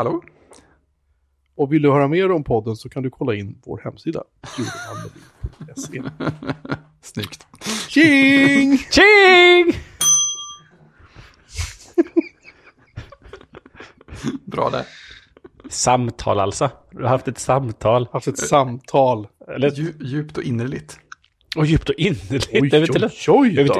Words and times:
Hallå? 0.00 0.22
Och 1.54 1.72
vill 1.72 1.82
du 1.82 1.90
höra 1.92 2.08
mer 2.08 2.30
om 2.30 2.44
podden 2.44 2.76
så 2.76 2.88
kan 2.88 3.02
du 3.02 3.10
kolla 3.10 3.34
in 3.34 3.58
vår 3.64 3.80
hemsida. 3.84 4.24
Snyggt. 7.02 7.46
Tjing! 7.88 8.78
Tjing! 8.90 9.72
Bra 14.44 14.70
där. 14.70 14.84
Samtal 15.68 16.40
alltså. 16.40 16.70
Du 16.90 17.02
har 17.02 17.08
haft 17.10 17.28
ett 17.28 17.38
samtal. 17.38 18.08
Haft 18.12 18.26
ett 18.26 18.38
samtal. 18.38 19.28
Eller, 19.54 19.70
Dju, 19.70 19.92
djupt 20.00 20.36
och 20.36 20.42
innerligt. 20.42 20.98
och 21.56 21.66
djupt 21.66 21.88
och 21.88 21.94
innerligt. 21.98 22.48
Oj, 22.52 22.68
Jag 22.72 22.80
vet 22.80 22.90
oj, 22.90 22.96
inte- 23.04 23.10
oj 23.30 23.54
jag 23.54 23.64
vet 23.64 23.76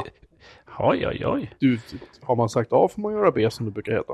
Oj, 0.83 1.07
oj, 1.07 1.27
oj. 1.27 1.55
Du, 1.59 1.79
har 2.23 2.37
man 2.37 2.49
sagt 2.49 2.73
A 2.73 2.89
får 2.95 3.03
man 3.03 3.12
göra 3.12 3.30
B 3.30 3.51
som 3.51 3.67
det 3.67 3.73
brukar 3.73 3.93
heta. 3.93 4.12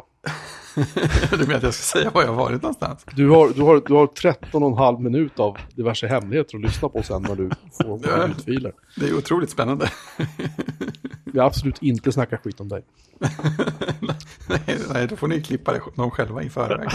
Du 1.31 1.39
menar 1.39 1.55
att 1.55 1.63
jag 1.63 1.75
ska 1.75 1.99
säga 1.99 2.11
var 2.11 2.23
jag 2.23 2.29
har 2.29 2.37
varit 2.37 2.63
någonstans? 2.63 3.07
Du 3.15 3.29
har, 3.29 3.49
du 3.49 3.63
har, 3.63 3.83
du 3.87 3.95
har 3.95 4.07
13 4.07 4.63
och 4.63 4.71
en 4.71 4.77
halv 4.77 5.01
minut 5.01 5.41
av 5.41 5.59
diverse 5.75 6.07
hemligheter 6.07 6.57
att 6.57 6.63
lyssna 6.63 6.89
på 6.89 7.03
sen 7.03 7.23
när 7.23 7.35
du 7.35 7.51
får 7.73 8.01
Ja. 8.07 8.27
ljudfiler. 8.27 8.73
Det 8.97 9.09
är 9.09 9.15
otroligt 9.19 9.51
spännande. 9.51 9.91
Vi 11.25 11.39
har 11.39 11.47
absolut 11.47 11.83
inte 11.83 12.13
snackat 12.13 12.43
skit 12.45 12.61
om 12.61 12.69
dig. 12.69 12.83
nej, 14.49 14.79
nej, 14.93 15.07
då 15.07 15.17
får 15.17 15.29
ni 15.29 15.43
klippa 15.43 15.73
det 15.73 15.81
dem 15.97 16.11
själva 16.11 16.43
i 16.43 16.51
förväg. 16.51 16.89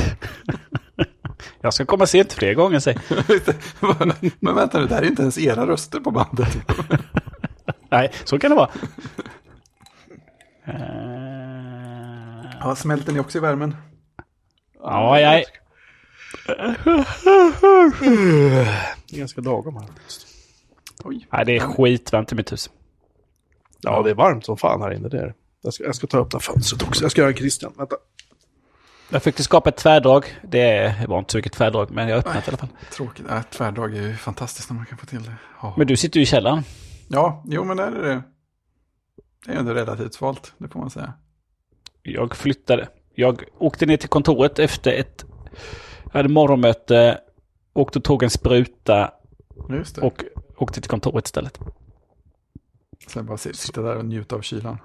Jag 1.61 1.73
ska 1.73 1.85
komma 1.85 2.05
sent 2.05 2.33
fler 2.33 2.53
gånger, 2.53 2.79
säg. 2.79 2.97
Men 4.39 4.55
vänta 4.55 4.79
nu, 4.79 4.85
det 4.87 4.95
här 4.95 5.01
är 5.01 5.07
inte 5.07 5.21
ens 5.21 5.37
era 5.37 5.67
röster 5.67 5.99
på 5.99 6.11
bandet. 6.11 6.57
Nej, 7.89 8.11
så 8.23 8.39
kan 8.39 8.49
det 8.51 8.55
vara. 8.55 8.69
Eh, 10.65 10.73
Ja, 12.63 12.75
smälter 12.75 13.13
ni 13.13 13.19
också 13.19 13.37
i 13.37 13.41
värmen? 13.41 13.75
Ja, 14.79 15.19
jag... 15.19 15.43
Det 19.09 19.15
är 19.15 19.17
ganska 19.17 19.41
lagom 19.41 19.75
här. 19.75 19.85
Oj. 21.03 21.27
Nej, 21.31 21.45
det 21.45 21.55
är 21.55 21.59
skitvarmt 21.59 22.31
i 22.31 22.35
mitt 22.35 22.51
hus. 22.51 22.69
Ja, 23.81 24.01
det 24.03 24.09
är 24.09 24.13
varmt 24.15 24.45
som 24.45 24.57
fan 24.57 24.81
här 24.81 24.93
inne. 24.93 25.09
Det 25.09 25.19
är. 25.19 25.33
Jag 25.61 25.73
ska, 25.73 25.83
jag 25.83 25.95
ska 25.95 26.07
ta 26.07 26.17
upp 26.17 26.31
det 26.31 26.37
här 26.37 26.53
fönstret 26.53 26.83
också. 26.83 27.03
Jag 27.03 27.11
ska 27.11 27.21
göra 27.21 27.31
en 27.31 27.37
Christian. 27.37 27.73
Vänta. 27.77 27.95
Jag 29.09 29.23
fick 29.23 29.39
skapa 29.39 29.69
ett 29.69 29.77
tvärdrag. 29.77 30.25
Det 30.43 30.95
var 31.07 31.19
inte 31.19 31.31
så 31.31 31.37
mycket 31.37 31.53
tvärdrag, 31.53 31.91
men 31.91 32.07
jag 32.07 32.15
har 32.15 32.19
öppnat 32.19 32.47
i 32.47 32.49
alla 32.49 32.57
fall. 32.57 32.69
Tråkigt. 32.91 33.25
Äh, 33.29 33.41
tvärdrag 33.41 33.95
är 33.97 34.01
ju 34.01 34.15
fantastiskt 34.15 34.69
när 34.69 34.77
man 34.77 34.85
kan 34.85 34.97
få 34.97 35.05
till 35.05 35.23
det. 35.23 35.33
Ja, 35.61 35.73
Men 35.77 35.87
du 35.87 35.95
sitter 35.97 36.17
ju 36.17 36.23
i 36.23 36.25
källaren. 36.25 36.63
ja 37.07 37.43
jo 37.47 37.63
men 37.63 37.77
där 37.77 37.91
är 37.91 38.03
det. 38.03 38.21
Det 39.45 39.51
är 39.51 39.55
ändå 39.55 39.73
relativt 39.73 40.13
svalt, 40.13 40.53
det 40.57 40.67
får 40.67 40.79
man 40.79 40.89
säga. 40.89 41.13
Jag 42.03 42.35
flyttade. 42.35 42.87
Jag 43.15 43.43
åkte 43.57 43.85
ner 43.85 43.97
till 43.97 44.09
kontoret 44.09 44.59
efter 44.59 44.91
ett... 44.93 45.25
Jag 46.03 46.11
hade 46.13 46.29
morgonmöte, 46.29 47.21
åkte 47.73 47.99
och 47.99 48.03
tog 48.03 48.23
en 48.23 48.29
spruta 48.29 49.11
och 50.01 50.23
åkte 50.57 50.81
till 50.81 50.89
kontoret 50.89 51.25
istället. 51.25 51.59
Sen 53.07 53.25
bara 53.25 53.37
sit- 53.37 53.55
sitta 53.55 53.81
där 53.81 53.95
och 53.95 54.05
njuta 54.05 54.35
av 54.35 54.41
kylan. 54.41 54.77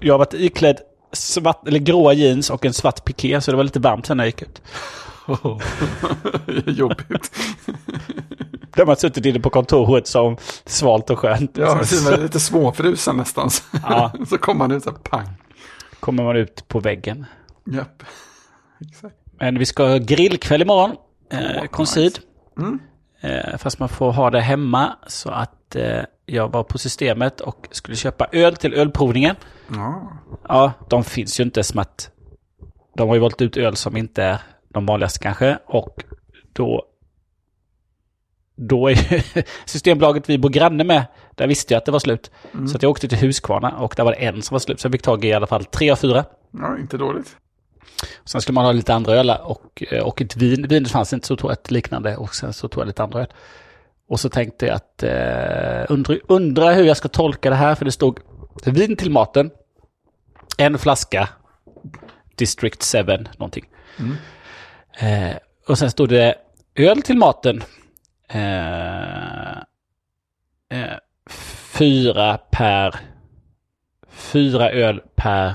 Jag 0.00 0.14
har 0.14 0.18
varit 0.18 0.34
iklädd 0.34 0.78
svart, 1.12 1.68
eller 1.68 1.78
gråa 1.78 2.12
jeans 2.12 2.50
och 2.50 2.64
en 2.66 2.72
svart 2.72 3.04
piké, 3.04 3.40
så 3.40 3.50
det 3.50 3.56
var 3.56 3.64
lite 3.64 3.80
varmt 3.80 4.06
sen 4.06 4.16
när 4.16 4.24
jag 4.24 4.28
gick 4.28 4.42
ut. 4.42 4.62
Jobbigt. 6.78 7.32
Där 8.76 8.86
man 8.86 8.96
suttit 8.96 9.26
inne 9.26 9.40
på 9.40 9.50
kontoret 9.50 10.06
som 10.06 10.36
svalt 10.64 11.10
och 11.10 11.18
skönt. 11.18 11.56
Ja, 11.58 11.76
precis. 11.78 12.10
Lite 12.18 12.40
småfrusen 12.40 13.16
nästan. 13.16 13.50
Ja. 13.82 14.12
så 14.28 14.38
kommer 14.38 14.58
man 14.58 14.70
ut 14.72 14.82
så 14.84 14.90
här, 14.90 14.98
pang. 14.98 15.28
kommer 16.00 16.24
man 16.24 16.36
ut 16.36 16.68
på 16.68 16.80
väggen. 16.80 17.26
Japp. 17.66 18.02
Exakt. 18.80 19.16
Men 19.40 19.58
vi 19.58 19.66
ska 19.66 19.86
ha 19.86 19.96
grillkväll 19.96 20.62
imorgon. 20.62 20.96
Eh, 21.32 21.38
Åh, 21.62 21.66
Concid. 21.66 22.04
nice. 22.04 22.20
Mm. 22.58 22.80
Eh, 23.20 23.56
fast 23.58 23.78
man 23.78 23.88
får 23.88 24.12
ha 24.12 24.30
det 24.30 24.40
hemma. 24.40 24.96
Så 25.06 25.30
att 25.30 25.76
eh, 25.76 26.02
jag 26.26 26.52
var 26.52 26.62
på 26.62 26.78
systemet 26.78 27.40
och 27.40 27.68
skulle 27.70 27.96
köpa 27.96 28.26
öl 28.32 28.56
till 28.56 28.74
ölprovningen. 28.74 29.36
Ja. 29.68 30.12
Ja, 30.48 30.72
de 30.90 31.04
finns 31.04 31.40
ju 31.40 31.44
inte 31.44 31.62
som 31.62 31.80
att... 31.80 32.10
De 32.96 33.08
har 33.08 33.14
ju 33.14 33.20
valt 33.20 33.42
ut 33.42 33.56
öl 33.56 33.76
som 33.76 33.96
inte 33.96 34.22
är 34.22 34.38
de 34.68 34.86
vanligaste 34.86 35.18
kanske. 35.18 35.58
Och 35.66 36.04
då... 36.52 36.84
Då 38.56 38.90
är 38.90 38.96
Systembolaget 39.68 40.28
vi 40.28 40.38
bor 40.38 40.48
granne 40.48 40.84
med. 40.84 41.04
Där 41.34 41.46
visste 41.46 41.74
jag 41.74 41.78
att 41.78 41.84
det 41.84 41.92
var 41.92 41.98
slut. 41.98 42.30
Så 42.68 42.76
att 42.76 42.82
jag 42.82 42.90
åkte 42.90 43.08
till 43.08 43.18
Huskvarna 43.18 43.70
och 43.78 43.94
där 43.96 44.04
var 44.04 44.12
det 44.12 44.18
en 44.18 44.42
som 44.42 44.54
var 44.54 44.58
slut. 44.58 44.80
Så 44.80 44.86
jag 44.86 44.92
fick 44.92 45.02
tag 45.02 45.24
i 45.24 45.28
i 45.28 45.32
alla 45.32 45.46
fall 45.46 45.64
tre 45.64 45.90
av 45.90 45.96
fyra. 45.96 46.24
ja, 46.50 46.78
inte 46.78 46.96
dåligt. 46.96 47.36
Sen 48.24 48.40
skulle 48.40 48.54
man 48.54 48.64
ha 48.64 48.72
lite 48.72 48.94
andra 48.94 49.12
öl 49.12 49.30
och, 49.30 49.82
eh, 49.90 50.02
och 50.02 50.22
ett 50.22 50.36
vin. 50.36 50.66
Vinet 50.68 50.90
fanns 50.90 51.12
inte 51.12 51.26
så 51.26 51.36
tog 51.36 51.50
jag 51.50 51.58
ett 51.58 51.70
liknande 51.70 52.16
och 52.16 52.34
sen 52.34 52.52
så 52.52 52.68
tog 52.68 52.80
jag 52.80 52.86
lite 52.86 53.02
andra 53.02 53.20
öl. 53.20 53.32
Och 54.08 54.20
så 54.20 54.28
tänkte 54.28 54.66
jag 54.66 54.74
att 54.76 55.02
eh, 55.02 55.92
undra, 55.92 56.14
undra 56.28 56.72
hur 56.72 56.84
jag 56.84 56.96
ska 56.96 57.08
tolka 57.08 57.50
det 57.50 57.56
här 57.56 57.74
för 57.74 57.84
det 57.84 57.92
stod 57.92 58.18
vin 58.64 58.96
till 58.96 59.10
maten, 59.10 59.50
en 60.58 60.78
flaska 60.78 61.28
District 62.36 62.92
7 62.92 62.98
någonting. 63.38 63.64
Eh, 64.98 65.36
och 65.68 65.78
sen 65.78 65.90
stod 65.90 66.08
det 66.08 66.34
öl 66.74 67.02
till 67.02 67.16
maten, 67.16 67.62
fyra 71.78 72.38
per, 72.50 72.94
fyra 74.10 74.70
öl 74.70 75.00
per 75.16 75.54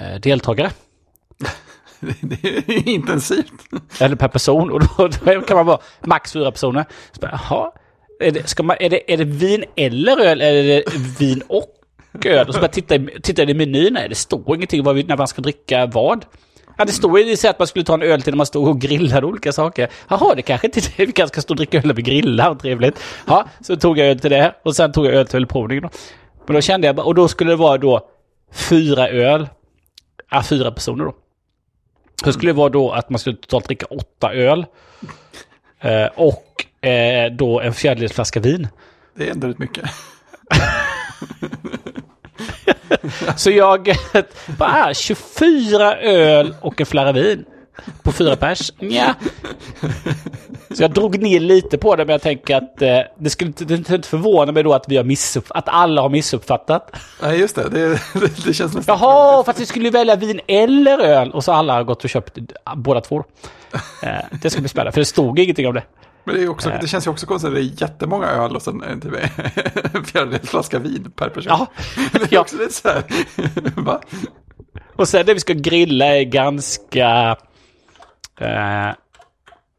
eh, 0.00 0.20
deltagare. 0.20 0.70
Det 2.20 2.44
är 2.68 2.88
intensivt. 2.88 3.52
Eller 4.00 4.16
per 4.16 4.28
person. 4.28 4.70
Och 4.72 4.80
då, 4.80 5.08
då 5.08 5.40
kan 5.40 5.56
man 5.56 5.66
vara 5.66 5.78
max 6.04 6.32
fyra 6.32 6.50
personer. 6.50 6.84
Så 7.12 7.20
bara, 7.20 7.30
jaha, 7.48 7.72
är 8.20 8.30
det, 8.30 8.48
ska 8.48 8.62
man, 8.62 8.76
är, 8.80 8.90
det, 8.90 9.12
är 9.12 9.16
det 9.16 9.24
vin 9.24 9.64
eller 9.76 10.12
öl? 10.20 10.40
Eller 10.40 10.64
är 10.64 10.82
det 10.82 10.84
vin 11.20 11.42
och 11.48 11.74
öl? 12.24 12.48
Och 12.48 12.54
så 12.54 12.60
bara 12.60 12.68
titta, 12.68 12.94
i- 12.94 13.18
titta 13.22 13.42
i 13.42 13.54
menyn. 13.54 13.92
Nej, 13.94 14.08
det 14.08 14.14
står 14.14 14.56
ingenting 14.56 14.84
vad 14.84 14.94
vi, 14.94 15.02
när 15.02 15.16
man 15.16 15.28
ska 15.28 15.42
dricka 15.42 15.86
vad. 15.86 16.24
Ja, 16.76 16.84
det 16.84 16.92
står 16.92 17.20
ju 17.20 17.36
så 17.36 17.48
att 17.48 17.58
man 17.58 17.68
skulle 17.68 17.84
ta 17.84 17.94
en 17.94 18.02
öl 18.02 18.22
till 18.22 18.32
när 18.32 18.36
man 18.36 18.46
stod 18.46 18.68
och 18.68 18.80
grillade 18.80 19.26
olika 19.26 19.52
saker. 19.52 19.88
Jaha, 20.08 20.34
det 20.34 20.42
kanske 20.42 20.66
inte 20.66 20.80
är 20.80 20.82
det. 20.96 20.96
Vi 21.06 21.12
kanske 21.12 21.34
ska 21.34 21.40
stå 21.40 21.52
och 21.52 21.56
dricka 21.56 21.78
öl 21.78 21.86
när 21.86 21.94
vi 21.94 22.02
grillar. 22.02 22.54
Trevligt. 22.54 23.00
Ja, 23.26 23.48
så 23.60 23.76
tog 23.76 23.98
jag 23.98 24.06
öl 24.06 24.20
till 24.20 24.30
det. 24.30 24.54
Och 24.62 24.76
sen 24.76 24.92
tog 24.92 25.06
jag 25.06 25.14
öl 25.14 25.26
till 25.26 25.36
ölprovningen. 25.36 25.82
då. 25.82 25.90
Men 26.46 26.54
då 26.54 26.60
kände 26.60 26.86
jag, 26.86 26.98
och 26.98 27.14
då 27.14 27.28
skulle 27.28 27.50
det 27.50 27.56
vara 27.56 27.78
då 27.78 28.08
fyra 28.52 29.08
öl. 29.08 29.48
Ja, 30.30 30.42
fyra 30.42 30.70
personer 30.70 31.04
då. 31.04 31.14
Det 32.24 32.32
skulle 32.32 32.52
vara 32.52 32.68
då 32.68 32.90
att 32.90 33.10
man 33.10 33.18
skulle 33.18 33.36
totalt 33.36 33.64
dricka 33.64 33.86
åtta 33.86 34.34
öl. 34.34 34.66
Eh, 35.80 36.06
och 36.14 36.86
eh, 36.88 37.32
då 37.32 37.60
en 37.60 37.72
fjärdedels 37.72 38.12
flaska 38.12 38.40
vin. 38.40 38.68
Det 39.14 39.26
är 39.26 39.30
ändå 39.30 39.48
rätt 39.48 39.58
mycket. 39.58 39.84
Så 43.36 43.50
jag 43.50 43.96
bara 44.58 44.94
24 44.94 45.96
öl 45.96 46.54
och 46.60 46.80
en 46.80 46.86
flarra 46.86 47.12
vin. 47.12 47.44
På 48.02 48.12
fyra 48.12 48.36
pers. 48.36 48.72
Ja. 48.78 49.14
Så 50.74 50.82
jag 50.82 50.90
drog 50.90 51.22
ner 51.22 51.40
lite 51.40 51.78
på 51.78 51.96
det, 51.96 52.04
men 52.04 52.12
jag 52.12 52.22
tänker 52.22 52.56
att 52.56 52.82
eh, 52.82 52.98
det 53.18 53.30
skulle 53.30 53.48
inte, 53.48 53.64
det 53.64 53.74
inte 53.74 54.08
förvåna 54.08 54.52
mig 54.52 54.62
då 54.62 54.72
att, 54.74 54.84
vi 54.88 54.96
har 54.96 55.04
missupp, 55.04 55.44
att 55.48 55.68
alla 55.68 56.02
har 56.02 56.08
missuppfattat. 56.08 56.96
Nej, 57.22 57.40
just 57.40 57.56
det. 57.56 57.68
Det, 57.68 57.88
det, 57.88 58.00
det 58.44 58.54
känns 58.54 58.74
nästan... 58.74 58.98
Jaha, 59.00 59.44
för 59.44 59.50
att 59.50 59.60
vi 59.60 59.66
skulle 59.66 59.90
välja 59.90 60.16
vin 60.16 60.40
eller 60.46 60.98
öl. 60.98 61.30
Och 61.30 61.44
så 61.44 61.52
har 61.52 61.58
alla 61.58 61.82
gått 61.82 62.04
och 62.04 62.10
köpt 62.10 62.38
båda 62.76 63.00
två. 63.00 63.24
Eh, 64.02 64.10
det 64.42 64.50
ska 64.50 64.60
bli 64.60 64.68
spännande, 64.68 64.92
för 64.92 65.00
det 65.00 65.04
stod 65.04 65.38
ingenting 65.38 65.68
om 65.68 65.74
det. 65.74 65.82
Men 66.26 66.34
det, 66.34 66.42
är 66.42 66.48
också, 66.48 66.72
det 66.80 66.88
känns 66.88 67.06
ju 67.06 67.10
också 67.10 67.26
konstigt. 67.26 67.52
Det 67.52 67.60
är 67.60 67.82
jättemånga 67.82 68.26
öl 68.26 68.56
och 68.56 68.62
sen 68.62 68.82
en, 68.82 69.00
typ, 69.00 69.12
en 69.94 70.04
fjärdedels 70.04 70.50
flaska 70.50 70.78
vin 70.78 71.12
per 71.16 71.28
person. 71.28 71.52
Ja. 71.58 71.66
Det 72.12 72.32
är 72.32 72.38
också 72.38 72.56
lite 72.56 72.72
så 72.72 72.88
här. 72.88 73.04
Va? 73.82 74.00
Och 74.96 75.08
sen 75.08 75.26
det 75.26 75.34
vi 75.34 75.40
ska 75.40 75.52
grilla 75.52 76.06
är 76.06 76.22
ganska... 76.24 77.36
Eh, 78.40 78.90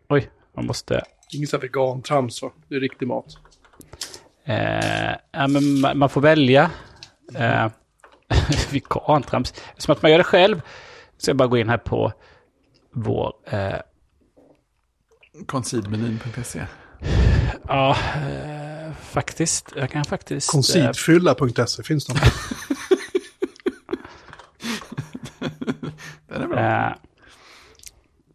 oj, 0.09 0.29
man 0.55 0.65
måste... 0.65 1.03
Inget 1.33 1.49
så 1.49 1.57
här 1.57 1.61
vegantrams 1.61 2.41
va? 2.41 2.51
Det 2.67 2.75
är 2.75 2.79
riktig 2.79 3.07
mat. 3.07 3.37
Eh, 4.45 5.15
ja, 5.31 5.47
men 5.47 5.79
man, 5.81 5.97
man 5.97 6.09
får 6.09 6.21
välja. 6.21 6.71
Eh, 7.35 7.67
vegantrams. 8.71 9.53
Som 9.77 9.91
att 9.91 10.01
man 10.01 10.11
gör 10.11 10.17
det 10.17 10.23
själv. 10.23 10.61
Så 11.17 11.29
jag 11.29 11.37
bara 11.37 11.47
gå 11.47 11.57
in 11.57 11.69
här 11.69 11.77
på 11.77 12.13
vår... 12.93 13.33
Eh, 13.45 13.75
Concidmenyn.se. 15.45 16.67
ja, 17.67 17.97
eh, 18.15 18.93
faktiskt. 19.01 19.73
Jag 19.75 19.91
kan 19.91 20.05
faktiskt... 20.05 20.49
eh, 20.49 20.51
Konsidfylla.se, 20.51 21.83
finns 21.83 22.05
de? 22.05 22.13
Den 26.27 26.41
är 26.41 26.47
bra. 26.47 26.87
eh, 26.89 26.93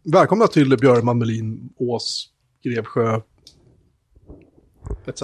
Välkomna 0.03 0.47
till 0.47 0.77
Björman, 0.77 1.17
Melin, 1.17 1.69
Ås, 1.77 2.29
Grevsjö, 2.63 3.21
etc. 5.05 5.19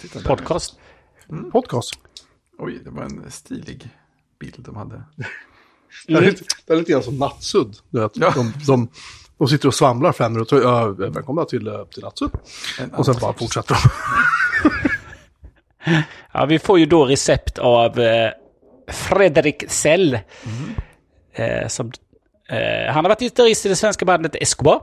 Titta 0.00 0.18
där. 0.18 0.26
podcast. 0.26 0.78
Podcast. 1.52 1.94
Oj, 2.58 2.80
det 2.84 2.90
var 2.90 3.02
en 3.02 3.30
stilig 3.30 3.88
bild 4.40 4.56
de 4.58 4.76
hade. 4.76 5.04
Det 6.06 6.12
är, 6.14 6.20
lite, 6.20 6.44
det 6.66 6.72
är 6.72 6.76
lite 6.76 6.92
grann 6.92 7.02
som 7.02 7.16
nattsudd. 7.18 7.76
Du 7.90 8.00
vet. 8.00 8.16
Ja. 8.16 8.32
De, 8.36 8.52
de, 8.66 8.88
de 9.42 9.48
sitter 9.48 9.68
och 9.68 9.74
svamlar 9.74 10.12
fem 10.12 10.32
minuter. 10.32 10.60
Ja, 10.62 10.88
välkomna 10.88 11.44
till, 11.44 11.66
eh, 11.66 11.84
till 11.84 12.02
nattsudd. 12.02 12.30
En 12.80 12.94
Och 12.94 13.06
sen 13.06 13.14
bara 13.20 13.32
fortsätter 13.32 13.74
de. 13.74 14.70
Ja, 16.32 16.46
vi 16.46 16.58
får 16.58 16.78
ju 16.78 16.86
då 16.86 17.04
recept 17.04 17.58
av 17.58 18.00
eh, 18.00 18.30
Fredrik 18.88 19.64
Sell. 19.68 20.18
Eh, 21.32 21.68
som, 21.68 21.92
eh, 22.48 22.92
han 22.94 23.04
har 23.04 23.08
varit 23.08 23.20
gitarrist 23.20 23.66
i 23.66 23.68
det 23.68 23.76
svenska 23.76 24.04
bandet 24.04 24.34
Escobar. 24.34 24.82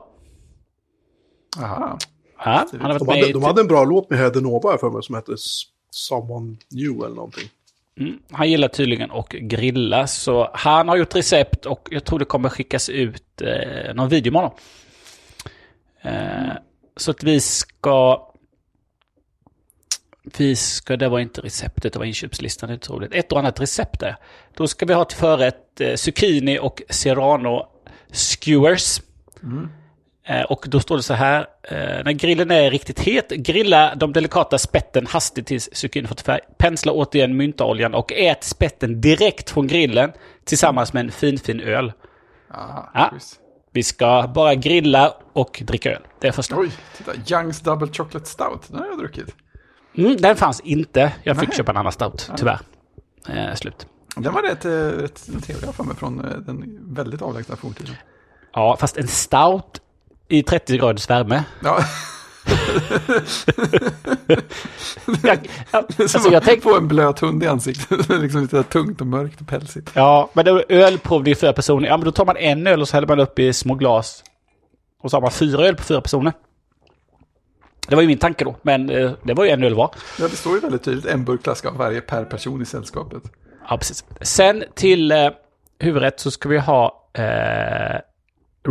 Aha. 1.61 1.97
Ja, 2.37 2.67
han 2.71 2.81
har 2.81 2.89
varit 2.89 2.99
De 2.99 3.05
med 3.05 3.15
hade, 3.15 3.29
i 3.29 3.33
de 3.33 3.43
hade 3.43 3.61
en 3.61 3.67
bra 3.67 3.83
låt 3.83 4.09
med 4.09 4.19
Heather 4.19 4.41
Nova 4.41 4.77
för 4.77 4.89
mig 4.89 5.03
som 5.03 5.15
hette 5.15 5.35
Someone 5.91 6.57
New 6.71 7.05
eller 7.05 7.15
någonting. 7.15 7.49
Mm, 7.99 8.19
han 8.31 8.49
gillar 8.49 8.67
tydligen 8.67 9.11
att 9.11 9.29
grilla, 9.29 10.07
så 10.07 10.49
han 10.53 10.87
har 10.87 10.95
gjort 10.95 11.15
recept 11.15 11.65
och 11.65 11.87
jag 11.91 12.05
tror 12.05 12.19
det 12.19 12.25
kommer 12.25 12.49
skickas 12.49 12.89
ut 12.89 13.41
eh, 13.41 13.93
någon 13.93 14.09
video 14.09 14.27
imorgon. 14.27 14.51
Eh, 16.01 16.51
så 16.97 17.11
att 17.11 17.23
vi 17.23 17.39
ska... 17.39 18.25
Vi 20.37 20.55
ska, 20.55 20.97
det 20.97 21.09
var 21.09 21.19
inte 21.19 21.41
receptet, 21.41 21.93
det 21.93 21.99
var 21.99 22.05
inköpslistan, 22.05 22.69
det 22.69 22.73
är 22.73 22.77
otroligt. 22.77 23.15
Ett 23.15 23.31
och 23.31 23.39
annat 23.39 23.59
recept 23.59 23.99
där. 23.99 24.15
Då 24.53 24.67
ska 24.67 24.85
vi 24.85 24.93
ha 24.93 25.05
till 25.05 25.17
förrätt 25.17 25.81
eh, 25.81 25.95
zucchini 25.95 26.59
och 26.59 26.81
serrano 26.89 27.67
skewers. 28.11 29.01
Mm. 29.43 29.69
Och 30.49 30.65
då 30.67 30.79
står 30.79 30.97
det 30.97 31.03
så 31.03 31.13
här. 31.13 31.47
Eh, 31.63 31.77
när 31.77 32.11
grillen 32.11 32.51
är 32.51 32.71
riktigt 32.71 32.99
het, 32.99 33.29
grilla 33.29 33.95
de 33.95 34.13
delikata 34.13 34.57
spetten 34.57 35.07
hastigt 35.07 35.47
tills 35.47 35.69
zucchini 35.73 36.07
fått 36.07 36.21
färg. 36.21 36.39
Pensla 36.57 36.91
återigen 36.91 37.37
myntaoljan 37.37 37.93
och 37.93 38.13
ät 38.13 38.43
spetten 38.43 39.01
direkt 39.01 39.49
från 39.49 39.67
grillen 39.67 40.11
tillsammans 40.45 40.93
med 40.93 41.05
en 41.05 41.11
fin, 41.11 41.37
fin 41.39 41.59
öl. 41.61 41.93
Aha, 42.53 42.89
Ja. 42.93 43.11
Vi 43.71 43.83
ska 43.83 44.31
bara 44.35 44.55
grilla 44.55 45.13
och 45.33 45.61
dricka 45.65 45.91
öl. 45.91 46.01
Det 46.19 46.27
är 46.27 46.31
första. 46.31 46.55
Oj, 46.59 46.71
titta. 46.97 47.11
Youngs 47.35 47.59
Double 47.59 47.87
Chocolate 47.87 48.25
Stout. 48.29 48.61
Den 48.67 48.79
har 48.79 48.87
jag 48.87 48.97
druckit. 48.97 49.35
Mm, 49.97 50.17
den 50.17 50.35
fanns 50.35 50.59
inte. 50.59 51.13
Jag 51.23 51.39
fick 51.39 51.49
Nej. 51.49 51.57
köpa 51.57 51.71
en 51.71 51.77
annan 51.77 51.91
stout, 51.91 52.31
tyvärr. 52.37 52.59
Eh, 53.29 53.53
slut. 53.55 53.87
Den 54.15 54.33
var 54.33 54.41
rätt, 54.41 54.65
eh, 54.65 54.71
rätt 54.71 55.43
trevlig 55.43 55.73
för 55.73 55.83
mig 55.83 55.95
från 55.95 56.25
eh, 56.25 56.31
den 56.37 56.79
väldigt 56.95 57.21
avlägsna 57.21 57.55
forntiden. 57.55 57.95
Ja, 58.53 58.77
fast 58.79 58.97
en 58.97 59.07
stout 59.07 59.81
i 60.29 60.43
30 60.43 60.77
graders 60.77 61.09
värme. 61.09 61.43
Ja, 61.63 61.79
Jag, 65.23 65.39
alltså 65.99 66.29
jag 66.31 66.43
tänkte... 66.43 66.69
få 66.69 66.77
en 66.77 66.87
blöt 66.87 67.19
hund 67.19 67.43
i 67.43 67.47
ansiktet. 67.47 68.09
liksom 68.09 68.41
lite 68.41 68.63
tungt 68.63 69.01
och 69.01 69.07
mörkt 69.07 69.41
och 69.41 69.47
pälsigt. 69.47 69.91
Ja, 69.93 70.29
men 70.33 70.45
det 70.45 70.51
var 70.51 70.65
ölprovning 70.69 71.35
för 71.35 71.39
fyra 71.41 71.53
personer. 71.53 71.87
Ja, 71.87 71.97
men 71.97 72.05
då 72.05 72.11
tar 72.11 72.25
man 72.25 72.37
en 72.37 72.67
öl 72.67 72.81
och 72.81 72.87
så 72.87 72.97
häller 72.97 73.07
man 73.07 73.19
upp 73.19 73.39
i 73.39 73.53
små 73.53 73.75
glas. 73.75 74.23
Och 75.01 75.11
så 75.11 75.17
har 75.17 75.21
man 75.21 75.31
fyra 75.31 75.65
öl 75.65 75.75
på 75.75 75.83
fyra 75.83 76.01
personer. 76.01 76.33
Det 77.87 77.95
var 77.95 78.01
ju 78.01 78.07
min 78.07 78.17
tanke 78.17 78.45
då, 78.45 78.55
men 78.61 78.89
eh, 78.89 79.11
det 79.23 79.33
var 79.33 79.43
ju 79.43 79.49
en 79.49 79.63
öl 79.63 79.75
var. 79.75 79.91
Ja, 80.19 80.27
det 80.27 80.35
står 80.35 80.53
ju 80.53 80.59
väldigt 80.59 80.83
tydligt 80.83 81.05
en 81.05 81.25
burkflaska 81.25 81.69
av 81.69 81.77
varje 81.77 82.01
per 82.01 82.25
person 82.25 82.61
i 82.61 82.65
sällskapet. 82.65 83.23
Ja, 83.69 83.77
precis. 83.77 84.05
Sen 84.21 84.63
till 84.75 85.11
eh, 85.11 85.29
huvudrätt 85.79 86.19
så 86.19 86.31
ska 86.31 86.49
vi 86.49 86.57
ha 86.57 87.09
eh, 87.13 87.99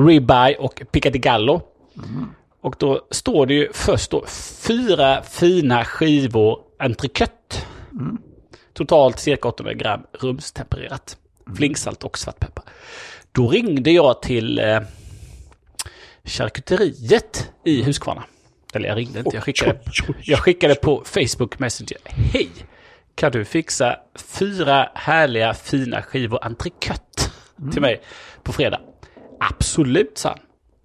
ribeye 0.07 0.57
och 0.57 0.83
picadillo. 0.91 1.63
Och 2.61 2.77
då 2.79 3.07
står 3.11 3.47
det 3.47 3.55
ju 3.55 3.73
först 3.73 4.11
då 4.11 4.25
fyra 4.67 5.23
fina 5.23 5.85
skivor 5.85 6.59
entrecote. 6.79 7.57
Totalt 8.73 9.19
cirka 9.19 9.49
800 9.49 9.75
gram 9.75 10.01
rumstempererat. 10.13 11.17
Flingsalt 11.57 12.05
och 12.05 12.19
svartpeppar. 12.19 12.65
Då 13.33 13.49
ringde 13.49 13.91
jag 13.91 14.23
till 14.23 14.59
eh, 14.59 14.81
charkuteriet 16.25 17.51
i 17.65 17.83
Huskvarna. 17.83 18.25
Eller 18.75 18.89
jag 18.89 18.99
ringde 18.99 19.19
inte, 19.19 19.37
jag 19.37 19.45
skickade, 19.45 19.79
jag 20.23 20.39
skickade 20.39 20.75
på 20.75 21.03
Facebook 21.05 21.59
Messenger. 21.59 21.99
Hej! 22.05 22.49
Kan 23.15 23.33
du 23.33 23.45
fixa 23.45 23.97
fyra 24.15 24.91
härliga 24.95 25.55
fina 25.55 26.03
skivor 26.03 26.45
entrecote 26.45 27.23
till 27.73 27.81
mig 27.81 28.03
på 28.43 28.53
fredag? 28.53 28.81
Absolut, 29.41 30.19
sa 30.19 30.29
han. 30.29 30.39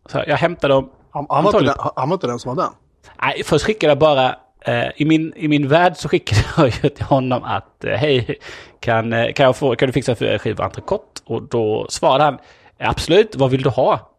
Så 0.10 0.24
jag 0.28 0.38
hämtade 0.38 0.74
dem. 0.74 0.90
Han, 1.12 1.26
han, 1.30 1.44
var 1.44 1.62
den, 1.62 1.74
han 1.96 2.10
var 2.10 2.14
inte 2.16 2.28
den 2.28 2.40
som 2.40 2.56
var 2.56 2.64
den. 2.64 2.74
Nej, 3.22 3.44
först 3.44 3.66
skickade 3.66 3.92
jag 3.92 3.98
bara, 4.00 4.36
eh, 4.62 4.88
i, 4.96 5.06
min, 5.06 5.34
i 5.36 5.48
min 5.48 5.68
värld 5.68 5.94
så 5.98 6.10
skickade 6.10 6.42
jag 6.58 6.68
ju 6.84 6.90
till 6.90 7.06
honom 7.06 7.44
att 7.44 7.84
eh, 7.84 7.92
hej, 7.92 8.40
kan, 8.80 9.14
eh, 9.14 9.34
kan, 9.34 9.46
jag 9.46 9.56
få, 9.56 9.76
kan 9.76 9.88
du 9.88 9.94
fixa 9.94 10.16
fyra 10.16 10.40
skivor 10.40 10.64
entrecote? 10.64 11.22
Och 11.26 11.42
då 11.44 11.86
svarade 11.90 12.24
han, 12.24 12.38
absolut, 12.80 13.36
vad 13.36 13.52
vill 13.52 13.62
du 13.62 13.70
ha? 13.70 14.10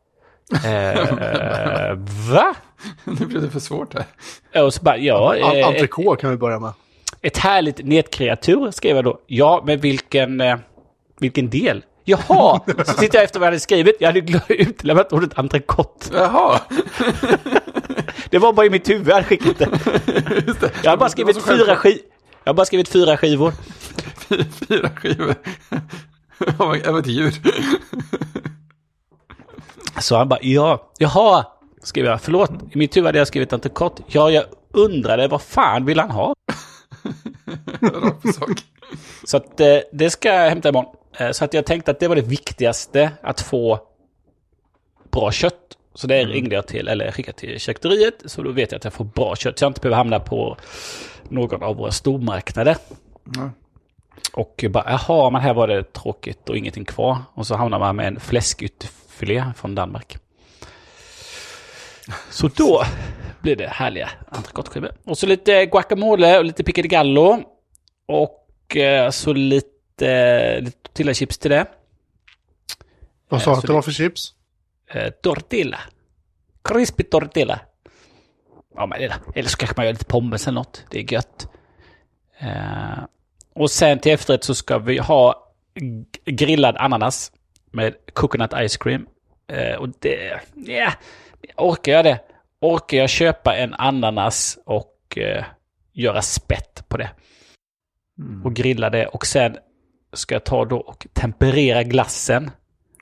Eh, 0.65 1.95
va? 2.31 2.55
nu 3.05 3.27
blir 3.27 3.41
det 3.41 3.51
för 3.51 3.61
svårt 3.61 3.95
här. 3.95 4.65
Och 4.65 4.75
så 4.75 4.83
bara, 4.83 4.97
ja, 4.97 5.37
eh, 5.37 5.69
Entrecote 5.69 6.21
kan 6.21 6.31
vi 6.31 6.37
börja 6.37 6.59
med. 6.59 6.73
ett 7.23 7.39
härligt 7.39 7.87
nätkreatur 7.87 8.71
skrev 8.71 8.97
jag 8.97 9.05
då. 9.05 9.21
Ja, 9.27 9.63
men 9.67 9.81
vilken, 9.81 10.41
eh, 10.41 10.57
vilken 11.21 11.51
del? 11.51 11.85
Jaha! 12.05 12.61
Så 12.87 12.93
tittar 12.93 13.19
jag 13.19 13.25
efter 13.25 13.41
vad 13.41 13.47
jag 13.47 13.51
hade 13.51 13.61
skrivit. 13.61 13.97
Jag 14.01 14.09
hade 14.09 14.43
utelämnat 14.49 15.13
ordet 15.13 15.39
entrecote. 15.39 16.09
Jaha, 16.13 16.61
Det 18.31 18.39
var 18.39 18.53
bara 18.53 18.67
i 18.67 18.71
mitt 18.71 18.89
huvud 18.89 19.09
jag 19.09 19.15
hade 19.15 19.27
skickat 19.27 19.59
det. 19.59 19.65
det. 20.61 20.71
Jag 20.83 20.91
har 20.91 20.97
bara 20.97 21.05
Det 21.05 21.11
skrivit 21.11 21.45
fyra 21.45 21.77
skivor. 21.77 22.01
Jag 22.45 22.51
har 22.53 22.55
bara 22.55 22.67
skrivit 22.67 22.89
fyra 22.89 23.17
skivor. 23.17 23.53
Fyra 24.69 24.91
skivor. 24.91 25.35
Jag 26.85 26.93
var 26.93 26.99
ett 26.99 27.07
djur. 27.07 27.35
Så 30.01 30.17
han 30.17 30.29
bara, 30.29 30.39
ja, 30.43 30.91
jaha, 30.99 31.47
skrev 31.83 32.07
jag. 32.07 32.21
Förlåt, 32.21 32.51
i 32.73 32.79
mitt 32.79 32.97
huvud 32.97 33.07
hade 33.07 33.19
jag 33.19 33.29
skrivit 33.29 33.53
entrecote. 33.53 34.03
Ja, 34.07 34.31
jag 34.31 34.45
undrade 34.73 35.29
vad 35.29 35.43
fan 35.43 35.85
vill 35.85 36.01
han 36.01 36.11
ha? 36.11 36.35
Så 39.25 39.37
att 39.37 39.61
eh, 39.61 39.77
det 39.93 40.11
ska 40.11 40.29
jag 40.29 40.49
hämta 40.51 40.69
imorgon. 40.69 40.95
Eh, 41.19 41.31
så 41.31 41.45
att 41.45 41.55
jag 41.55 41.67
tänkte 41.67 41.91
att 41.91 42.01
det 42.01 42.09
var 42.09 42.17
det 42.17 42.23
viktigaste, 42.23 43.13
att 43.23 43.41
få 43.41 43.81
bra 45.11 45.33
kött. 45.33 45.61
Så 45.95 46.07
det 46.07 46.25
ringde 46.25 46.55
jag 46.55 46.67
till, 46.67 46.89
eller 46.89 47.13
skickade 47.13 47.39
till 47.39 47.59
charkuteriet. 47.59 48.23
Så 48.25 48.43
då 48.43 48.51
vet 48.51 48.73
jag 48.73 48.77
att 48.77 48.85
jag 48.85 48.93
får 48.93 49.05
bra 49.05 49.37
kött. 49.37 49.59
Så 49.59 49.65
jag 49.65 49.71
inte 49.71 49.81
behöver 49.81 49.97
hamna 49.97 50.21
på 50.21 50.57
någon 51.29 51.63
av 51.63 51.77
våra 51.77 51.93
stormarknader. 51.93 52.77
Ja. 53.37 53.51
Och 54.33 54.65
bara, 54.71 54.85
jaha, 54.87 55.31
men 55.31 55.41
här 55.41 55.55
var 55.55 55.69
det 55.69 55.93
tråkigt 55.93 56.49
och 56.49 56.57
ingenting 56.57 56.85
kvar. 56.85 57.17
Och 57.35 57.47
så 57.47 57.55
hamnar 57.55 57.79
man 57.79 57.97
med 57.97 58.07
en 58.07 58.21
fläskytterfilé 58.21 59.45
från 59.57 59.75
Danmark. 59.75 60.17
Så 62.31 62.49
då 62.49 62.83
blir 63.43 63.57
det 63.57 63.69
härliga 63.69 64.11
entrecôteskivor. 64.29 64.93
Och 65.05 65.19
så 65.19 65.27
lite 65.27 65.67
guacamole 65.67 66.39
och 66.39 66.45
lite 66.45 66.65
piccadillo. 66.65 67.43
Och 68.07 68.77
eh, 68.77 69.11
så 69.11 69.33
lite, 69.33 69.74
lite 70.01 70.71
tortillachips 70.83 71.39
till 71.39 71.51
det. 71.51 71.67
Vad 73.29 73.43
sa 73.43 73.51
Eh, 73.51 73.55
du 73.55 73.59
att 73.59 73.67
det 73.67 73.73
var 73.73 73.83
för 73.83 73.93
chips? 73.93 74.33
Eh, 74.91 75.11
tortilla. 75.11 75.81
Crispy 76.65 77.03
tortilla. 77.05 77.61
Ja, 78.75 78.87
men 78.87 79.01
det. 79.01 79.15
Eller 79.35 79.49
så 79.49 79.57
kanske 79.57 79.75
man 79.77 79.87
gör 79.87 79.93
lite 79.93 80.05
pommes 80.05 80.47
eller 80.49 80.55
något. 80.55 80.85
Det 80.91 80.99
är 80.99 81.13
gött. 81.13 81.49
Eh, 82.39 83.05
och 83.55 83.71
sen 83.71 83.99
till 83.99 84.13
efterrätt 84.13 84.45
så 84.45 84.55
ska 84.55 84.79
vi 84.79 84.99
ha 84.99 85.53
grillad 86.25 86.77
ananas 86.77 87.33
med 87.71 87.95
coconut 88.13 88.53
ice 88.69 88.77
cream. 88.77 89.07
Eh, 89.47 89.75
och 89.77 89.89
det... 89.99 90.41
Ja, 90.55 90.93
orkar 91.57 91.93
jag 91.93 92.05
det? 92.05 92.21
Orkar 92.61 92.99
jag 92.99 93.11
köpa 93.11 93.57
en 93.57 93.75
ananas 93.75 94.59
och 94.65 95.19
eh, 95.19 95.45
göra 95.93 96.23
spett 96.23 96.85
på 96.89 96.97
det? 96.97 97.11
Och 98.45 98.55
grilla 98.55 98.91
det. 98.91 99.07
Och 99.07 99.27
sen 99.27 99.57
ska 100.15 100.35
jag 100.35 100.45
ta 100.45 100.65
då 100.65 100.77
och 100.77 101.07
temperera 101.13 101.83
glassen 101.83 102.51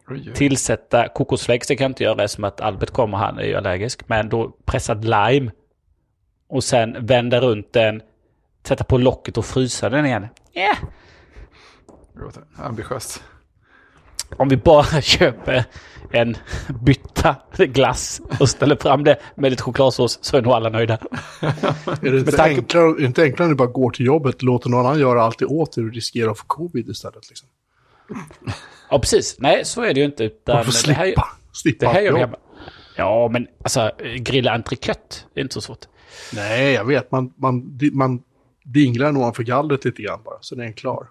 Oj, 0.08 0.32
tillsätta 0.34 1.08
kokosfläx, 1.08 1.66
det 1.66 1.76
kan 1.76 1.84
jag 1.84 1.90
inte 1.90 2.04
göra 2.04 2.28
som 2.28 2.44
att 2.44 2.60
Albert 2.60 2.90
kommer, 2.90 3.18
han 3.18 3.38
är 3.38 3.44
ju 3.44 3.54
allergisk. 3.54 4.08
Men 4.08 4.28
då 4.28 4.56
pressad 4.64 5.04
lime. 5.04 5.50
Och 6.48 6.64
sen 6.64 7.06
vända 7.06 7.40
runt 7.40 7.72
den, 7.72 8.02
sätta 8.64 8.84
på 8.84 8.98
locket 8.98 9.38
och 9.38 9.44
frysa 9.44 9.90
den 9.90 10.06
igen. 10.06 10.26
Yeah. 10.54 10.76
Ambitiöst. 12.56 13.22
Om 14.36 14.48
vi 14.48 14.56
bara 14.56 15.00
köper 15.02 15.64
en 16.10 16.36
bytta 16.84 17.36
glass 17.58 18.20
och 18.40 18.48
ställer 18.48 18.76
fram 18.76 19.04
det 19.04 19.16
med 19.34 19.50
lite 19.50 19.62
chokladsås 19.62 20.18
så 20.22 20.36
är 20.36 20.42
nog 20.42 20.52
alla 20.52 20.68
nöjda. 20.68 20.94
Är 22.02 22.10
det 22.10 22.18
inte, 22.18 22.30
tanke- 22.36 22.42
enklare, 22.60 23.04
inte 23.04 23.22
enklare 23.22 23.46
när 23.48 23.54
du 23.54 23.56
bara 23.58 23.68
går 23.68 23.90
till 23.90 24.06
jobbet, 24.06 24.42
låter 24.42 24.70
någon 24.70 24.86
annan 24.86 25.00
göra 25.00 25.22
allt 25.22 25.38
det 25.38 25.46
åt 25.46 25.72
dig 25.72 25.84
och 25.84 25.92
riskerar 25.92 26.30
att 26.30 26.38
få 26.38 26.44
covid 26.46 26.88
istället? 26.88 27.28
Liksom. 27.28 27.48
Ja, 28.90 28.98
precis. 28.98 29.36
Nej, 29.38 29.64
så 29.64 29.82
är 29.82 29.94
det 29.94 30.00
ju 30.00 30.06
inte. 30.06 30.24
Utan 30.24 30.56
Man 30.56 30.64
får 30.64 30.86
det 30.88 30.92
här, 30.94 31.04
slippa. 31.04 31.26
slippa 31.52 31.86
det 31.86 31.92
här 31.92 32.00
gör 32.00 32.12
vi 32.12 32.18
hemma. 32.20 32.36
Ja, 32.96 33.28
men 33.32 33.46
alltså 33.64 33.90
grilla 34.16 34.52
entrecote, 34.52 35.16
är 35.34 35.40
inte 35.40 35.54
så 35.54 35.60
svårt. 35.60 35.86
Nej, 36.32 36.72
jag 36.72 36.84
vet. 36.84 37.10
Man, 37.10 37.32
man, 37.36 37.78
man 37.92 38.22
dinglar 38.64 39.12
nog 39.12 39.36
för 39.36 39.42
gallret 39.42 39.84
lite 39.84 40.02
grann 40.02 40.20
bara, 40.24 40.38
så 40.40 40.54
den 40.54 40.68
är 40.68 40.72
klar. 40.72 41.06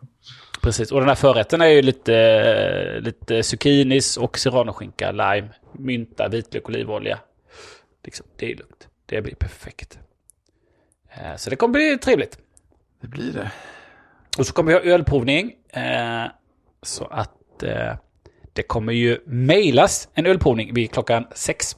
Precis, 0.61 0.91
och 0.91 0.99
den 0.99 1.09
här 1.09 1.15
förrätten 1.15 1.61
är 1.61 1.67
ju 1.67 1.81
lite, 1.81 2.99
lite 2.99 3.43
zucchinis 3.43 4.17
och 4.17 4.37
serranoskinka, 4.37 5.11
lime, 5.11 5.49
mynta, 5.71 6.27
vitlök, 6.27 6.69
olivolja. 6.69 7.19
Liksom, 8.03 8.25
det 8.35 8.51
är 8.51 8.55
lugnt. 8.55 8.87
Det 9.05 9.21
blir 9.21 9.35
perfekt. 9.35 9.99
Eh, 11.09 11.35
Så 11.35 11.49
det 11.49 11.55
kommer 11.55 11.73
bli 11.73 11.97
trevligt. 11.97 12.37
Det 13.01 13.07
blir 13.07 13.33
det. 13.33 13.51
Och 14.37 14.47
så 14.47 14.53
kommer 14.53 14.71
vi 14.71 14.77
ha 14.77 14.95
ölprovning. 14.95 15.53
Eh, 15.69 16.25
så 16.81 17.05
att 17.05 17.63
eh, 17.63 17.93
det 18.53 18.63
kommer 18.63 18.93
ju 18.93 19.19
mejlas 19.25 20.09
en 20.13 20.25
ölprovning 20.25 20.73
vid 20.73 20.91
klockan 20.91 21.27
sex. 21.33 21.75